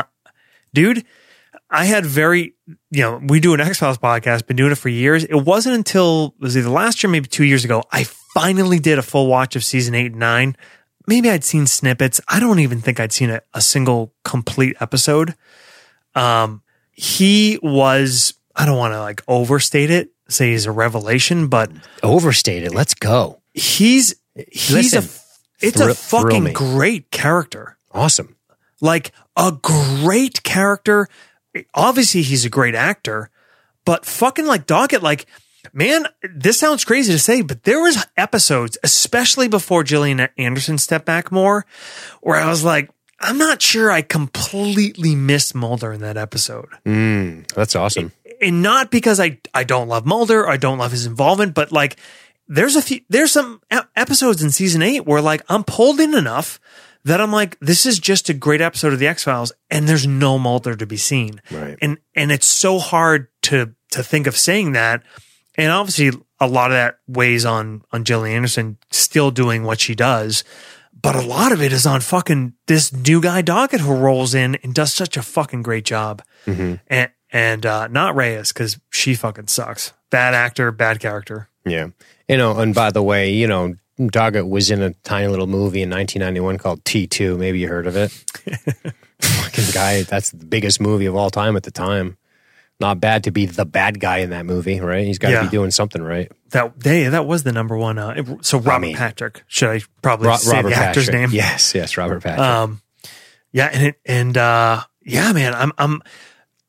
dude. 0.74 1.06
I 1.68 1.86
had 1.86 2.06
very, 2.06 2.54
you 2.92 3.02
know, 3.02 3.20
we 3.24 3.40
do 3.40 3.54
an 3.56 3.60
X 3.60 3.80
Files 3.80 3.98
podcast, 3.98 4.46
been 4.46 4.56
doing 4.56 4.72
it 4.72 4.78
for 4.78 4.88
years. 4.88 5.24
It 5.24 5.34
wasn't 5.34 5.76
until 5.76 6.36
it 6.40 6.44
was 6.44 6.56
either 6.56 6.70
last 6.70 7.02
year, 7.04 7.10
maybe 7.10 7.28
two 7.28 7.44
years 7.44 7.66
ago, 7.66 7.84
I 7.92 8.04
finally 8.36 8.78
did 8.80 9.00
a 9.00 9.02
full 9.02 9.26
watch 9.28 9.56
of 9.56 9.64
season 9.64 9.96
eight 9.96 10.12
and 10.12 10.20
nine. 10.20 10.56
Maybe 11.08 11.30
I'd 11.30 11.44
seen 11.44 11.66
snippets. 11.66 12.22
I 12.28 12.40
don't 12.40 12.60
even 12.60 12.82
think 12.82 13.00
I'd 13.00 13.12
seen 13.12 13.32
a, 13.32 13.42
a 13.54 13.62
single 13.62 14.14
complete 14.24 14.78
episode. 14.80 15.34
Um, 16.14 16.62
he 16.92 17.60
was, 17.64 18.36
I 18.56 18.66
don't 18.66 18.78
want 18.78 18.94
to 18.94 19.00
like 19.00 19.24
overstate 19.28 19.90
it, 19.90 20.12
say 20.28 20.52
he's 20.52 20.66
a 20.66 20.72
revelation, 20.72 21.48
but 21.48 21.72
Overstated. 22.04 22.74
Let's 22.74 22.94
go. 22.94 23.42
he's, 23.54 24.16
he's 24.36 24.72
Listen, 24.94 25.04
a, 25.04 25.66
it's 25.66 25.78
thrill- 25.78 25.92
a 25.92 25.94
fucking 25.94 26.54
great 26.54 27.12
character. 27.12 27.78
Awesome. 27.92 28.36
like 28.82 29.12
a 29.38 29.52
great 29.62 30.44
character. 30.44 31.08
Obviously, 31.74 32.22
he's 32.22 32.44
a 32.46 32.50
great 32.50 32.76
actor, 32.76 33.30
but 33.86 34.06
fucking 34.06 34.46
like 34.46 34.68
Doggett, 34.68 35.02
like, 35.02 35.26
man, 35.72 36.06
this 36.34 36.60
sounds 36.60 36.84
crazy 36.84 37.14
to 37.14 37.20
say, 37.20 37.42
but 37.42 37.64
there 37.64 37.80
was 37.82 38.06
episodes, 38.18 38.78
especially 38.84 39.48
before 39.48 39.84
Gillian 39.86 40.28
Anderson 40.38 40.78
stepped 40.78 41.06
back 41.06 41.32
more, 41.32 41.66
where 42.22 42.36
I 42.38 42.50
was 42.50 42.64
like, 42.66 42.90
I'm 43.22 43.38
not 43.38 43.62
sure 43.62 43.90
I 43.90 44.02
completely 44.02 45.16
missed 45.16 45.56
Mulder 45.56 45.94
in 45.94 46.02
that 46.02 46.18
episode. 46.18 46.68
Mm, 46.86 47.48
that's 47.54 47.74
awesome. 47.76 48.12
And 48.42 48.62
not 48.62 48.92
because 48.92 49.20
I, 49.20 49.40
I 49.54 49.64
don't 49.64 49.88
love 49.88 50.06
Mulder, 50.06 50.48
I 50.48 50.58
don't 50.58 50.78
love 50.78 50.92
his 50.92 51.06
involvement, 51.06 51.54
but 51.54 51.72
like, 51.72 51.98
there's 52.48 52.76
a 52.76 52.82
few, 52.82 53.02
there's 53.10 53.32
some 53.32 53.62
episodes 53.96 54.44
in 54.44 54.52
season 54.52 54.82
eight 54.82 55.06
where 55.06 55.22
like 55.22 55.42
I'm 55.50 55.64
pulled 55.64 56.00
in 56.00 56.14
enough 56.14 56.60
that 57.06 57.22
I'm 57.22 57.32
like, 57.32 57.58
this 57.60 57.86
is 57.86 58.00
just 58.00 58.30
a 58.30 58.34
great 58.34 58.62
episode 58.62 58.92
of 58.92 59.00
the 59.00 59.08
X 59.08 59.24
Files, 59.24 59.52
and 59.70 59.88
there's 59.88 60.08
no 60.08 60.38
Mulder 60.38 60.76
to 60.76 60.86
be 60.86 60.98
seen. 60.98 61.42
Right. 61.52 61.78
And 61.82 62.00
and 62.16 62.32
it's 62.32 62.48
so 62.48 62.80
hard 62.80 63.28
to 63.44 63.74
to 63.92 64.04
think 64.04 64.28
of 64.28 64.36
saying 64.36 64.74
that. 64.74 65.04
And 65.56 65.72
obviously, 65.72 66.12
a 66.40 66.48
lot 66.48 66.72
of 66.72 66.76
that 66.76 67.00
weighs 67.08 67.46
on 67.46 67.84
on 67.92 68.04
Gillian 68.04 68.36
Anderson 68.36 68.78
still 68.92 69.32
doing 69.32 69.64
what 69.64 69.80
she 69.80 69.96
does, 69.96 70.44
but 71.00 71.16
a 71.16 71.22
lot 71.22 71.52
of 71.52 71.62
it 71.62 71.72
is 71.72 71.86
on 71.86 72.02
fucking 72.02 72.54
this 72.66 72.92
new 72.92 73.22
guy 73.22 73.42
Doggett 73.42 73.80
who 73.80 73.96
rolls 73.96 74.34
in 74.34 74.56
and 74.56 74.74
does 74.74 74.94
such 74.94 75.16
a 75.16 75.22
fucking 75.22 75.62
great 75.62 75.86
job. 75.86 76.24
Mm-hmm. 76.46 76.76
And 76.88 77.12
and 77.36 77.66
uh, 77.66 77.88
not 77.88 78.16
Reyes 78.16 78.54
because 78.54 78.80
she 78.92 79.14
fucking 79.14 79.48
sucks. 79.48 79.92
Bad 80.10 80.34
actor, 80.34 80.72
bad 80.72 81.02
character. 81.02 81.50
Yeah. 81.66 81.88
You 82.30 82.38
know, 82.38 82.58
and 82.58 82.74
by 82.74 82.92
the 82.92 83.04
way, 83.04 83.34
you 83.34 83.46
know, 83.48 83.76
Doggett 84.00 84.48
was 84.50 84.72
in 84.72 84.82
a 84.82 84.92
tiny 85.04 85.28
little 85.28 85.48
movie 85.48 85.82
in 85.82 85.90
1991 85.90 86.58
called 86.60 86.84
T2. 86.86 87.38
Maybe 87.38 87.60
you 87.60 87.68
heard 87.68 87.88
of 87.88 87.96
it. 87.98 88.12
Fucking 89.22 89.66
guy. 89.74 90.04
That's 90.04 90.32
the 90.32 90.46
biggest 90.46 90.80
movie 90.80 91.06
of 91.06 91.16
all 91.16 91.30
time 91.30 91.56
at 91.56 91.64
the 91.64 91.72
time. 91.72 92.18
Not 92.80 93.00
bad 93.00 93.24
to 93.24 93.32
be 93.32 93.46
the 93.46 93.66
bad 93.66 94.00
guy 94.02 94.18
in 94.18 94.32
that 94.32 94.46
movie, 94.46 94.80
right? 94.82 95.06
He's 95.06 95.18
got 95.18 95.30
to 95.30 95.34
Yeah. 95.36 95.44
be 95.44 95.50
doing 95.50 95.72
something 95.72 96.02
right. 96.02 96.30
That 96.52 96.78
they 96.80 97.04
that 97.08 97.26
was 97.26 97.44
the 97.44 97.54
number 97.54 97.78
one. 97.78 97.98
Uh, 97.98 98.36
so 98.42 98.60
Robert 98.60 98.82
mean- 98.88 98.96
Patrick. 98.98 99.44
Should 99.48 99.70
I 99.70 99.82
probably 100.02 100.28
Ro- 100.28 100.36
say 100.36 100.58
Robert 100.58 100.70
the 100.70 100.76
actor's 100.76 101.06
Patrick. 101.06 101.22
name? 101.22 101.30
Yes, 101.32 101.74
yes, 101.74 101.96
Robert 101.98 102.22
Patrick. 102.22 102.40
Um, 102.46 102.82
yeah, 103.54 103.70
and 103.72 103.84
it, 103.88 103.96
and 104.06 104.38
uh, 104.38 104.84
yeah, 105.06 105.32
man, 105.32 105.54
I'm 105.54 105.72
I'm 105.78 106.02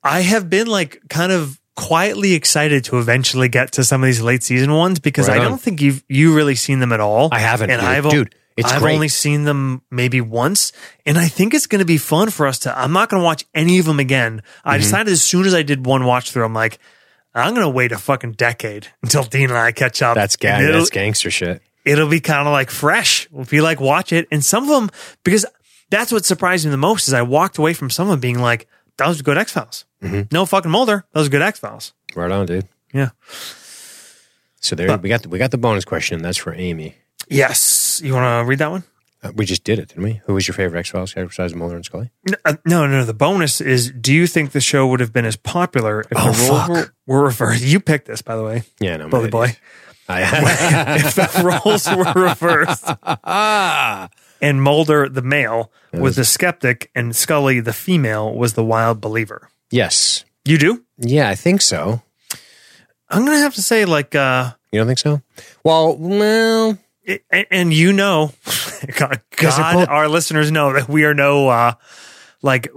I 0.06 0.20
have 0.20 0.48
been 0.50 0.66
like 0.66 1.00
kind 1.08 1.32
of 1.32 1.60
quietly 1.76 2.32
excited 2.34 2.84
to 2.84 2.98
eventually 2.98 3.48
get 3.48 3.72
to 3.72 3.84
some 3.84 4.02
of 4.02 4.06
these 4.06 4.22
late 4.22 4.42
season 4.42 4.72
ones 4.72 4.98
because 4.98 5.28
Right 5.28 5.40
I 5.40 5.44
on. 5.44 5.50
don't 5.50 5.60
think 5.60 5.80
you've 5.82 6.02
you 6.08 6.34
really 6.34 6.54
seen 6.54 6.78
them 6.80 6.92
at 6.92 7.00
all. 7.00 7.28
I 7.32 7.38
haven't, 7.40 7.70
and 7.70 7.80
dude. 7.80 7.88
I've 7.90 8.08
Dude, 8.08 8.34
it's 8.56 8.72
I've 8.72 8.80
great. 8.80 8.94
only 8.94 9.08
seen 9.08 9.44
them 9.44 9.82
maybe 9.90 10.20
once, 10.22 10.72
and 11.04 11.18
I 11.18 11.28
think 11.28 11.52
it's 11.52 11.66
going 11.66 11.80
to 11.80 11.84
be 11.84 11.98
fun 11.98 12.30
for 12.30 12.46
us 12.46 12.60
to. 12.60 12.78
I'm 12.78 12.92
not 12.92 13.10
going 13.10 13.20
to 13.20 13.24
watch 13.24 13.44
any 13.54 13.78
of 13.78 13.84
them 13.84 14.00
again. 14.00 14.38
Mm-hmm. 14.38 14.68
I 14.70 14.78
decided 14.78 15.12
as 15.12 15.20
soon 15.22 15.44
as 15.44 15.52
I 15.52 15.62
did 15.62 15.84
one 15.86 16.04
watch 16.04 16.30
through, 16.32 16.44
I'm 16.44 16.54
like. 16.54 16.78
I'm 17.34 17.52
gonna 17.52 17.68
wait 17.68 17.92
a 17.92 17.98
fucking 17.98 18.32
decade 18.32 18.86
until 19.02 19.22
Dean 19.22 19.50
and 19.50 19.58
I 19.58 19.70
catch 19.70 20.00
up. 20.00 20.14
that's 20.14 20.36
gang, 20.36 20.72
that's 20.72 20.88
gangster 20.88 21.30
shit. 21.30 21.60
it'll 21.84 22.08
be 22.08 22.18
kind 22.20 22.48
of 22.48 22.52
like 22.52 22.70
fresh. 22.70 23.28
We'll 23.30 23.44
be 23.44 23.60
like, 23.60 23.78
watch 23.78 24.10
it. 24.10 24.26
And 24.32 24.42
some 24.42 24.62
of 24.62 24.70
them, 24.70 24.88
because 25.22 25.44
that's 25.90 26.10
what 26.10 26.24
surprised 26.24 26.64
me 26.64 26.70
the 26.70 26.78
most 26.78 27.08
is 27.08 27.12
I 27.12 27.20
walked 27.20 27.58
away 27.58 27.74
from 27.74 27.90
some 27.90 28.04
someone 28.06 28.20
being 28.20 28.38
like, 28.38 28.66
that 28.96 29.06
was 29.06 29.20
a 29.20 29.22
good 29.22 29.36
X 29.36 29.52
Files. 29.52 29.84
Mm-hmm. 30.06 30.22
No 30.34 30.46
fucking 30.46 30.70
Mulder. 30.70 31.04
That 31.12 31.18
was 31.18 31.28
good 31.28 31.42
X 31.42 31.58
Files. 31.58 31.92
Right 32.14 32.30
on, 32.30 32.46
dude. 32.46 32.68
Yeah. 32.92 33.10
So 34.60 34.74
there 34.74 34.96
we 34.98 35.08
got 35.08 35.22
the, 35.22 35.28
we 35.28 35.38
got 35.38 35.50
the 35.50 35.58
bonus 35.58 35.84
question. 35.84 36.22
That's 36.22 36.38
for 36.38 36.54
Amy. 36.54 36.96
Yes. 37.28 38.00
You 38.02 38.14
want 38.14 38.24
to 38.44 38.48
read 38.48 38.58
that 38.58 38.70
one? 38.70 38.84
Uh, 39.22 39.32
we 39.34 39.44
just 39.46 39.64
did 39.64 39.78
it, 39.78 39.88
didn't 39.88 40.04
we? 40.04 40.20
Who 40.26 40.34
was 40.34 40.46
your 40.46 40.54
favorite 40.54 40.78
X 40.78 40.90
Files 40.90 41.14
character 41.14 41.30
besides 41.30 41.54
Mulder 41.54 41.76
and 41.76 41.84
Scully? 41.84 42.10
Uh, 42.44 42.54
No, 42.64 42.86
no, 42.86 42.98
no. 43.00 43.04
The 43.04 43.14
bonus 43.14 43.60
is 43.60 43.90
do 43.90 44.12
you 44.12 44.26
think 44.26 44.52
the 44.52 44.60
show 44.60 44.86
would 44.88 45.00
have 45.00 45.12
been 45.12 45.24
as 45.24 45.36
popular 45.36 46.00
if 46.02 46.06
Oh, 46.16 46.32
the 46.32 46.50
roles 46.50 46.68
were, 46.68 46.94
were 47.06 47.24
reversed? 47.24 47.64
You 47.64 47.80
picked 47.80 48.06
this, 48.06 48.22
by 48.22 48.36
the 48.36 48.42
way, 48.44 48.62
Yeah, 48.80 48.96
no, 48.98 49.08
Bully 49.08 49.30
Boy. 49.30 49.56
I, 50.08 50.22
if 51.04 51.14
the 51.16 51.60
roles 51.64 51.86
were 51.88 52.22
reversed 52.22 52.84
and 54.40 54.62
Mulder, 54.62 55.08
the 55.08 55.22
male, 55.22 55.72
was 55.92 56.14
the 56.16 56.24
skeptic 56.24 56.90
and 56.94 57.14
Scully, 57.16 57.58
the 57.60 57.72
female, 57.72 58.32
was 58.34 58.52
the 58.54 58.64
wild 58.64 59.00
believer. 59.00 59.48
Yes, 59.70 60.24
You 60.44 60.58
do? 60.58 60.84
yeah, 60.98 61.28
I 61.28 61.34
think 61.34 61.60
so. 61.62 62.02
I'm 63.08 63.24
going 63.24 63.36
to 63.36 63.42
have 63.42 63.54
to 63.54 63.62
say, 63.62 63.84
like, 63.84 64.14
uh, 64.14 64.52
You 64.72 64.80
don't 64.80 64.86
think 64.86 64.98
so? 64.98 65.22
Well, 65.64 65.96
well, 65.96 66.78
it- 67.04 67.24
and, 67.30 67.46
and 67.50 67.72
you 67.72 67.92
know, 67.92 68.32
God, 68.98 69.20
God, 69.36 69.74
both- 69.74 69.88
our 69.88 70.08
listeners 70.08 70.50
know 70.50 70.72
that 70.72 70.88
we 70.88 71.04
are 71.04 71.14
no 71.14 71.48
uh, 71.48 71.72
like 72.42 72.68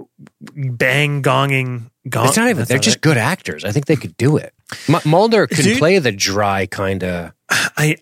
bang 0.42 1.22
gonging. 1.24 1.90
Gong- 2.08 2.28
it's 2.28 2.38
not 2.38 2.46
even. 2.46 2.58
that's 2.58 2.70
They're 2.70 2.78
not 2.78 2.84
just 2.84 2.98
it. 2.98 3.02
good 3.02 3.18
actors. 3.18 3.66
I 3.66 3.72
think 3.72 3.86
they 3.86 3.96
could 3.96 4.16
do 4.18 4.38
it. 4.38 4.54
M- 4.88 5.02
Mulder 5.06 5.48
could 5.48 5.64
Dude. 5.64 5.78
play 5.80 6.00
the 6.00 6.12
dry 6.12 6.66
kind 6.66 7.04
of. 7.04 7.34
I 7.50 7.98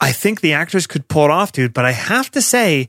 I 0.00 0.12
think 0.12 0.40
the 0.40 0.52
actors 0.54 0.86
could 0.86 1.08
pull 1.08 1.24
it 1.24 1.30
off, 1.30 1.52
dude. 1.52 1.72
But 1.74 1.84
I 1.84 1.92
have 1.92 2.30
to 2.32 2.40
say, 2.42 2.88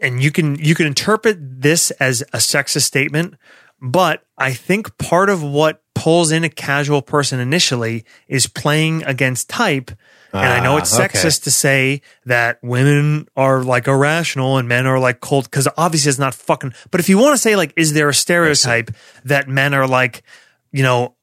and 0.00 0.22
you 0.22 0.30
can 0.30 0.54
you 0.56 0.74
can 0.74 0.86
interpret 0.86 1.36
this 1.40 1.90
as 1.92 2.22
a 2.32 2.38
sexist 2.38 2.82
statement, 2.82 3.34
but 3.80 4.24
I 4.38 4.52
think 4.52 4.96
part 4.98 5.30
of 5.30 5.42
what 5.42 5.82
pulls 5.94 6.30
in 6.30 6.44
a 6.44 6.48
casual 6.48 7.02
person 7.02 7.40
initially 7.40 8.04
is 8.28 8.46
playing 8.46 9.02
against 9.04 9.48
type. 9.48 9.90
And 10.32 10.44
I 10.44 10.60
know 10.62 10.74
Ah, 10.74 10.78
it's 10.78 10.92
okay. 10.94 11.06
sexist 11.08 11.44
to 11.44 11.50
say 11.50 12.02
that 12.26 12.58
women 12.62 13.26
are 13.36 13.62
like 13.64 13.86
irrational 13.88 14.58
and 14.58 14.68
men 14.68 14.84
are 14.86 14.98
like 14.98 15.20
cold 15.20 15.44
because 15.44 15.66
obviously 15.78 16.10
it's 16.10 16.18
not 16.18 16.34
fucking. 16.34 16.74
But 16.90 17.00
if 17.00 17.08
you 17.08 17.16
want 17.16 17.32
to 17.34 17.38
say 17.38 17.56
like, 17.56 17.72
is 17.76 17.94
there 17.94 18.10
a 18.10 18.14
stereotype 18.14 18.90
that 19.24 19.48
men 19.48 19.72
are 19.72 19.86
like, 19.88 20.22
you 20.72 20.82
know, 20.82 21.14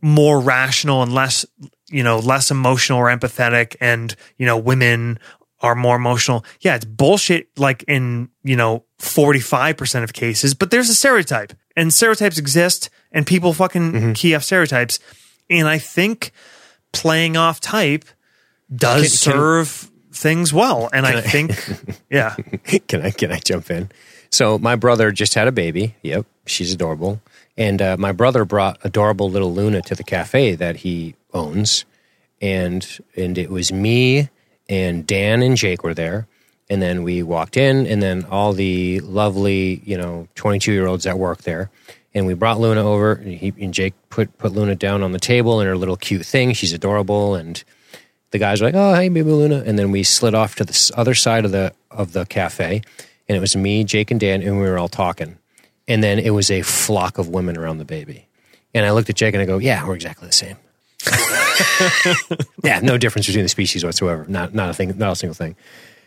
more 0.00 0.40
rational 0.40 1.02
and 1.02 1.12
less, 1.12 1.44
you 1.90 2.02
know, 2.02 2.18
less 2.20 2.50
emotional 2.50 2.98
or 2.98 3.08
empathetic, 3.14 3.76
and 3.82 4.16
you 4.38 4.46
know, 4.46 4.56
women 4.56 5.18
are 5.60 5.74
more 5.74 5.96
emotional? 5.96 6.42
Yeah, 6.60 6.76
it's 6.76 6.86
bullshit. 6.86 7.48
Like 7.58 7.82
in 7.86 8.30
you 8.44 8.56
know, 8.56 8.83
forty 8.98 9.40
five 9.40 9.76
percent 9.76 10.04
of 10.04 10.12
cases, 10.12 10.54
but 10.54 10.70
there's 10.70 10.88
a 10.90 10.94
stereotype, 10.94 11.52
and 11.76 11.92
stereotypes 11.92 12.38
exist, 12.38 12.90
and 13.12 13.26
people 13.26 13.52
fucking 13.52 13.92
Mm-hmm. 13.92 14.12
key 14.12 14.34
off 14.34 14.44
stereotypes, 14.44 14.98
and 15.50 15.66
I 15.68 15.78
think 15.78 16.32
playing 16.92 17.36
off 17.36 17.60
type 17.60 18.04
does 18.74 19.22
Can- 19.22 19.32
can- 19.32 19.40
serve 19.40 19.90
things 20.12 20.52
well. 20.52 20.88
And 20.92 21.04
I, 21.06 21.20
think, 21.20 21.52
yeah, 22.10 22.34
can 22.88 23.02
I 23.02 23.10
can 23.10 23.32
I 23.32 23.38
jump 23.38 23.70
in? 23.70 23.90
So 24.30 24.58
my 24.58 24.74
brother 24.76 25.10
just 25.12 25.34
had 25.34 25.46
a 25.48 25.52
baby. 25.52 25.94
Yep, 26.02 26.26
she's 26.46 26.72
adorable. 26.72 27.20
And 27.56 27.80
uh, 27.80 27.96
my 27.98 28.10
brother 28.12 28.44
brought 28.44 28.78
adorable 28.82 29.30
little 29.30 29.52
Luna 29.54 29.80
to 29.82 29.94
the 29.94 30.02
cafe 30.02 30.54
that 30.56 30.76
he 30.78 31.14
owns, 31.32 31.84
and 32.40 32.86
and 33.16 33.36
it 33.38 33.50
was 33.50 33.72
me 33.72 34.28
and 34.68 35.06
Dan 35.06 35.42
and 35.42 35.56
Jake 35.56 35.82
were 35.84 35.94
there. 35.94 36.26
And 36.70 36.80
then 36.80 37.02
we 37.02 37.22
walked 37.22 37.56
in, 37.56 37.86
and 37.86 38.02
then 38.02 38.24
all 38.30 38.52
the 38.52 39.00
lovely, 39.00 39.82
you 39.84 39.98
know, 39.98 40.28
twenty-two 40.34 40.72
year 40.72 40.86
olds 40.86 41.04
that 41.04 41.18
work 41.18 41.42
there. 41.42 41.70
And 42.14 42.26
we 42.26 42.34
brought 42.34 42.60
Luna 42.60 42.82
over, 42.82 43.12
and, 43.12 43.32
he, 43.32 43.52
and 43.60 43.74
Jake 43.74 43.92
put 44.08 44.36
put 44.38 44.52
Luna 44.52 44.74
down 44.74 45.02
on 45.02 45.12
the 45.12 45.18
table 45.18 45.60
in 45.60 45.66
her 45.66 45.76
little 45.76 45.96
cute 45.96 46.24
thing. 46.24 46.52
She's 46.54 46.72
adorable, 46.72 47.34
and 47.34 47.62
the 48.30 48.38
guys 48.38 48.60
were 48.60 48.68
like, 48.68 48.74
"Oh, 48.74 48.94
hey, 48.94 49.08
baby 49.08 49.30
Luna," 49.30 49.62
and 49.66 49.78
then 49.78 49.90
we 49.90 50.02
slid 50.02 50.34
off 50.34 50.54
to 50.56 50.64
the 50.64 50.92
other 50.96 51.14
side 51.14 51.44
of 51.44 51.52
the 51.52 51.72
of 51.90 52.12
the 52.12 52.24
cafe, 52.24 52.82
and 53.28 53.36
it 53.36 53.40
was 53.40 53.54
me, 53.54 53.84
Jake, 53.84 54.10
and 54.10 54.18
Dan, 54.18 54.42
and 54.42 54.58
we 54.58 54.64
were 54.68 54.78
all 54.78 54.88
talking, 54.88 55.38
and 55.86 56.02
then 56.02 56.18
it 56.18 56.30
was 56.30 56.50
a 56.50 56.62
flock 56.62 57.18
of 57.18 57.28
women 57.28 57.56
around 57.58 57.78
the 57.78 57.84
baby, 57.84 58.26
and 58.72 58.86
I 58.86 58.90
looked 58.92 59.10
at 59.10 59.16
Jake 59.16 59.34
and 59.34 59.42
I 59.42 59.46
go, 59.46 59.58
"Yeah, 59.58 59.86
we're 59.86 59.94
exactly 59.94 60.28
the 60.28 60.32
same." 60.32 60.56
yeah, 62.64 62.80
no 62.80 62.96
difference 62.96 63.26
between 63.26 63.44
the 63.44 63.48
species 63.48 63.84
whatsoever. 63.84 64.24
Not 64.28 64.54
not 64.54 64.70
a 64.70 64.74
thing, 64.74 64.96
not 64.96 65.12
a 65.12 65.16
single 65.16 65.34
thing. 65.34 65.56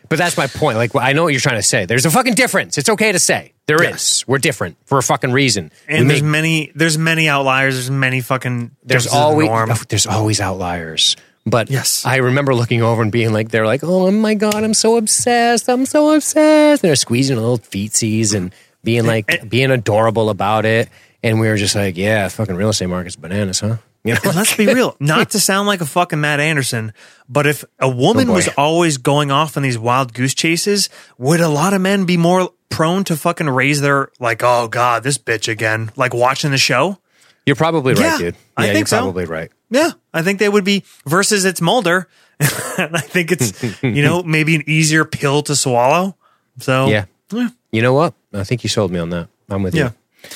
But 0.08 0.18
that's 0.18 0.36
my 0.36 0.46
point. 0.46 0.78
Like, 0.78 0.94
I 0.96 1.12
know 1.12 1.24
what 1.24 1.32
you're 1.32 1.40
trying 1.40 1.56
to 1.58 1.62
say. 1.62 1.84
There's 1.84 2.06
a 2.06 2.10
fucking 2.10 2.34
difference. 2.34 2.78
It's 2.78 2.88
okay 2.88 3.12
to 3.12 3.18
say 3.18 3.52
there 3.66 3.82
is. 3.82 3.88
Yes. 3.90 4.24
We're 4.28 4.38
different 4.38 4.76
for 4.86 4.98
a 4.98 5.02
fucking 5.02 5.32
reason. 5.32 5.70
and 5.86 6.04
We 6.04 6.08
there's 6.08 6.22
make- 6.22 6.30
many, 6.30 6.72
there's 6.74 6.96
many 6.98 7.28
outliers. 7.28 7.74
There's 7.74 7.90
many 7.90 8.20
fucking. 8.20 8.70
there's 8.84 9.06
in 9.06 9.12
the 9.12 9.16
always 9.18 9.48
oh, 9.50 9.74
there's 9.88 10.06
always 10.06 10.40
outliers. 10.40 11.16
But 11.46 11.70
Yes. 11.70 12.04
I 12.04 12.16
remember 12.16 12.54
looking 12.54 12.82
over 12.82 13.00
and 13.02 13.10
being 13.12 13.32
like, 13.32 13.50
they're 13.50 13.66
like, 13.66 13.80
oh 13.82 14.10
my 14.10 14.34
god, 14.34 14.56
I'm 14.56 14.74
so 14.74 14.96
obsessed, 14.98 15.68
I'm 15.68 15.86
so 15.86 16.14
obsessed. 16.14 16.82
And 16.82 16.88
they're 16.88 16.96
squeezing 16.96 17.36
little 17.36 17.58
feetsies 17.58 18.34
and 18.34 18.52
being 18.84 19.06
like 19.06 19.48
being 19.48 19.70
adorable 19.70 20.28
about 20.30 20.64
it. 20.66 20.88
and 21.22 21.40
we 21.40 21.48
were 21.48 21.56
just 21.56 21.74
like, 21.74 21.96
yeah, 21.96 22.28
fucking 22.28 22.54
real 22.54 22.68
estate 22.68 22.86
market's 22.88 23.16
bananas, 23.16 23.60
huh? 23.60 23.76
You 24.04 24.14
know, 24.14 24.20
let's 24.34 24.56
be 24.56 24.66
real, 24.72 24.96
not 25.00 25.30
to 25.30 25.40
sound 25.40 25.66
like 25.66 25.80
a 25.80 25.86
fucking 25.86 26.20
Matt 26.20 26.40
Anderson, 26.40 26.92
but 27.28 27.46
if 27.46 27.64
a 27.78 27.88
woman 27.88 28.30
Oh, 28.30 28.34
was 28.34 28.48
always 28.56 28.96
going 28.96 29.30
off 29.30 29.56
on 29.56 29.62
these 29.62 29.76
wild 29.78 30.14
goose 30.14 30.34
chases, 30.34 30.88
would 31.18 31.40
a 31.40 31.48
lot 31.48 31.74
of 31.74 31.80
men 31.80 32.04
be 32.06 32.16
more 32.16 32.50
prone 32.70 33.02
to 33.04 33.16
fucking 33.16 33.48
raise 33.50 33.80
their 33.80 34.10
like, 34.20 34.42
oh 34.44 34.68
god, 34.68 35.02
this 35.02 35.18
bitch 35.18 35.48
again, 35.48 35.90
like 35.96 36.14
watching 36.14 36.50
the 36.52 36.58
show? 36.58 36.98
you're 37.44 37.56
probably 37.56 37.94
right, 37.94 38.02
Yeah, 38.02 38.18
dude. 38.18 38.36
I 38.56 38.66
Yeah, 38.66 38.72
think 38.72 38.78
you're 38.82 38.86
so. 38.88 38.98
probably 38.98 39.24
right. 39.24 39.50
Yeah, 39.70 39.90
I 40.14 40.22
think 40.22 40.38
they 40.38 40.48
would 40.48 40.64
be 40.64 40.84
versus 41.06 41.44
it's 41.44 41.60
Mulder. 41.60 42.06
and 42.78 42.94
I 42.96 43.00
think 43.00 43.32
it's 43.32 43.62
you 43.82 44.02
know 44.02 44.22
maybe 44.26 44.54
an 44.54 44.62
easier 44.66 45.04
pill 45.04 45.42
to 45.42 45.56
swallow. 45.56 46.14
So 46.60 46.86
Yeah. 46.88 47.06
yeah. 47.32 47.48
You 47.72 47.82
know 47.82 47.94
what? 47.94 48.14
I 48.32 48.44
think 48.44 48.62
you 48.64 48.68
sold 48.68 48.92
me 48.92 48.98
on 49.00 49.10
that. 49.10 49.28
I'm 49.50 49.62
with 49.62 49.74
Yeah. 49.74 49.90
you. 50.22 50.28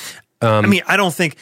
I 0.47 0.61
mean, 0.61 0.81
I 0.87 0.97
don't 0.97 1.13
think 1.13 1.37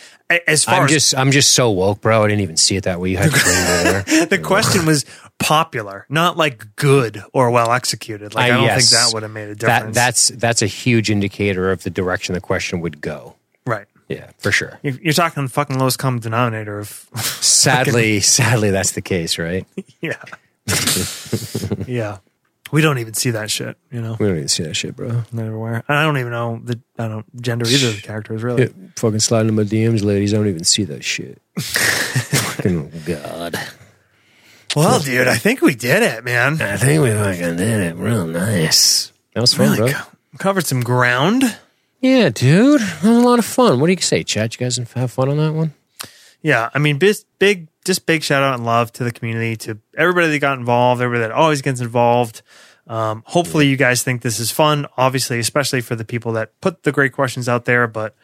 as 0.48 0.64
far 0.64 0.76
I'm 0.76 0.86
as 0.86 0.92
just 0.92 1.16
I'm 1.18 1.32
just 1.32 1.54
so 1.54 1.72
woke, 1.72 2.02
bro. 2.02 2.24
I 2.24 2.28
didn't 2.28 2.42
even 2.42 2.58
see 2.58 2.76
it 2.76 2.84
that 2.86 3.00
way. 3.00 3.10
You 3.12 3.18
had 3.18 3.32
to 3.32 3.40
bring 4.04 4.06
there. 4.20 4.26
the 4.28 4.40
question 4.40 4.86
was 4.86 5.06
popular, 5.40 6.06
not 6.10 6.38
like 6.38 6.76
good 6.76 7.24
or 7.34 7.50
well 7.52 7.72
executed. 7.72 8.34
Like 8.36 8.52
I 8.52 8.54
Uh, 8.54 8.58
don't 8.58 8.66
yes. 8.66 8.90
think 8.90 9.02
that 9.02 9.14
would 9.14 9.24
have 9.24 9.32
made 9.32 9.50
a 9.50 9.56
That 9.56 9.58
difference. 9.78 9.96
that's 9.96 10.28
that's 10.30 10.62
a 10.62 10.68
huge 10.68 11.10
indicator 11.10 11.72
of 11.72 11.84
the 11.84 11.90
direction 11.90 12.34
the 12.34 12.42
question 12.42 12.80
would 12.82 13.02
go. 13.02 13.36
right. 13.66 13.88
Yeah, 14.10 14.30
for 14.40 14.52
sure. 14.52 14.78
You're 14.84 14.96
you're 15.02 15.14
talking 15.14 15.44
the 15.44 15.50
fucking 15.50 15.80
lowest 15.80 15.98
common 15.98 16.20
denominator 16.20 16.80
of 16.80 16.90
Sadly, 17.40 18.20
sadly, 18.20 18.70
that's 18.70 18.92
the 18.92 19.02
case, 19.02 19.38
right? 19.40 19.66
yeah, 20.02 20.22
yeah. 21.88 22.18
We 22.72 22.82
don't 22.82 23.00
even 23.00 23.14
see 23.14 23.32
that 23.32 23.52
shit, 23.52 23.78
you 23.92 24.02
know, 24.02 24.16
We 24.20 24.28
don't 24.28 24.38
even 24.38 24.48
see 24.48 24.64
that 24.64 24.76
shit, 24.76 24.96
bro. 24.96 25.24
everywhere. 25.34 25.84
I 25.90 26.04
don't 26.04 26.18
even 26.18 26.32
know 26.32 26.62
the 26.64 26.80
I 26.98 27.08
don't 27.10 27.26
gender 27.42 27.66
either 27.68 27.88
of 27.90 27.96
the 27.98 28.02
characters 28.02 28.44
really. 28.44 28.64
Yeah, 28.64 28.70
fucking 29.02 29.20
sliding 29.20 29.50
in 29.50 29.56
my 29.56 29.64
DMs, 29.64 30.04
ladies. 30.04 30.34
I 30.34 30.38
don't 30.38 30.48
even 30.48 30.64
see 30.64 30.84
that 30.86 31.04
shit. 31.04 31.42
fucking 31.60 32.92
god. 33.06 33.56
Well, 34.76 35.00
dude, 35.00 35.28
I 35.28 35.36
think 35.36 35.62
we 35.62 35.76
did 35.76 36.04
it, 36.04 36.24
man. 36.24 36.62
I 36.62 36.78
think 36.78 37.02
we 37.04 37.10
fucking 37.12 37.58
did 37.58 37.82
it 37.82 37.96
real 37.96 38.26
nice. 38.26 39.12
That 39.34 39.42
was 39.42 39.54
fun, 39.54 39.72
Really 39.78 39.92
bro. 39.92 40.00
co- 40.02 40.12
covered 40.38 40.66
some 40.66 40.82
ground. 40.82 41.44
Yeah, 42.00 42.30
dude. 42.30 42.80
That 42.82 43.04
was 43.04 43.18
a 43.18 43.28
lot 43.28 43.40
of 43.40 43.46
fun. 43.46 43.80
What 43.80 43.88
do 43.88 43.94
you 43.94 44.02
say, 44.02 44.24
Chad? 44.24 44.54
You 44.54 44.60
guys 44.60 44.78
have 44.78 45.12
fun 45.12 45.30
on 45.30 45.38
that 45.38 45.54
one? 45.54 45.74
Yeah, 46.42 46.70
I 46.74 46.80
mean, 46.80 46.98
big, 46.98 47.16
big, 47.38 47.68
just 47.86 48.06
big 48.06 48.24
shout 48.24 48.44
out 48.44 48.56
and 48.56 48.66
love 48.66 48.92
to 48.94 49.04
the 49.04 49.12
community, 49.12 49.56
to 49.58 49.78
everybody 49.98 50.30
that 50.30 50.40
got 50.40 50.58
involved, 50.58 51.02
everybody 51.02 51.28
that 51.28 51.32
always 51.36 51.62
gets 51.62 51.82
involved. 51.82 52.42
Um, 52.88 53.24
hopefully, 53.28 53.68
you 53.68 53.78
guys 53.78 54.04
think 54.04 54.22
this 54.22 54.40
is 54.40 54.52
fun. 54.52 54.86
Obviously, 54.98 55.38
especially 55.40 55.82
for 55.82 55.96
the 55.96 56.06
people 56.06 56.32
that 56.34 56.60
put 56.62 56.84
the 56.84 56.92
great 56.92 57.14
questions 57.14 57.48
out 57.50 57.66
there, 57.66 57.88
but 57.88 58.16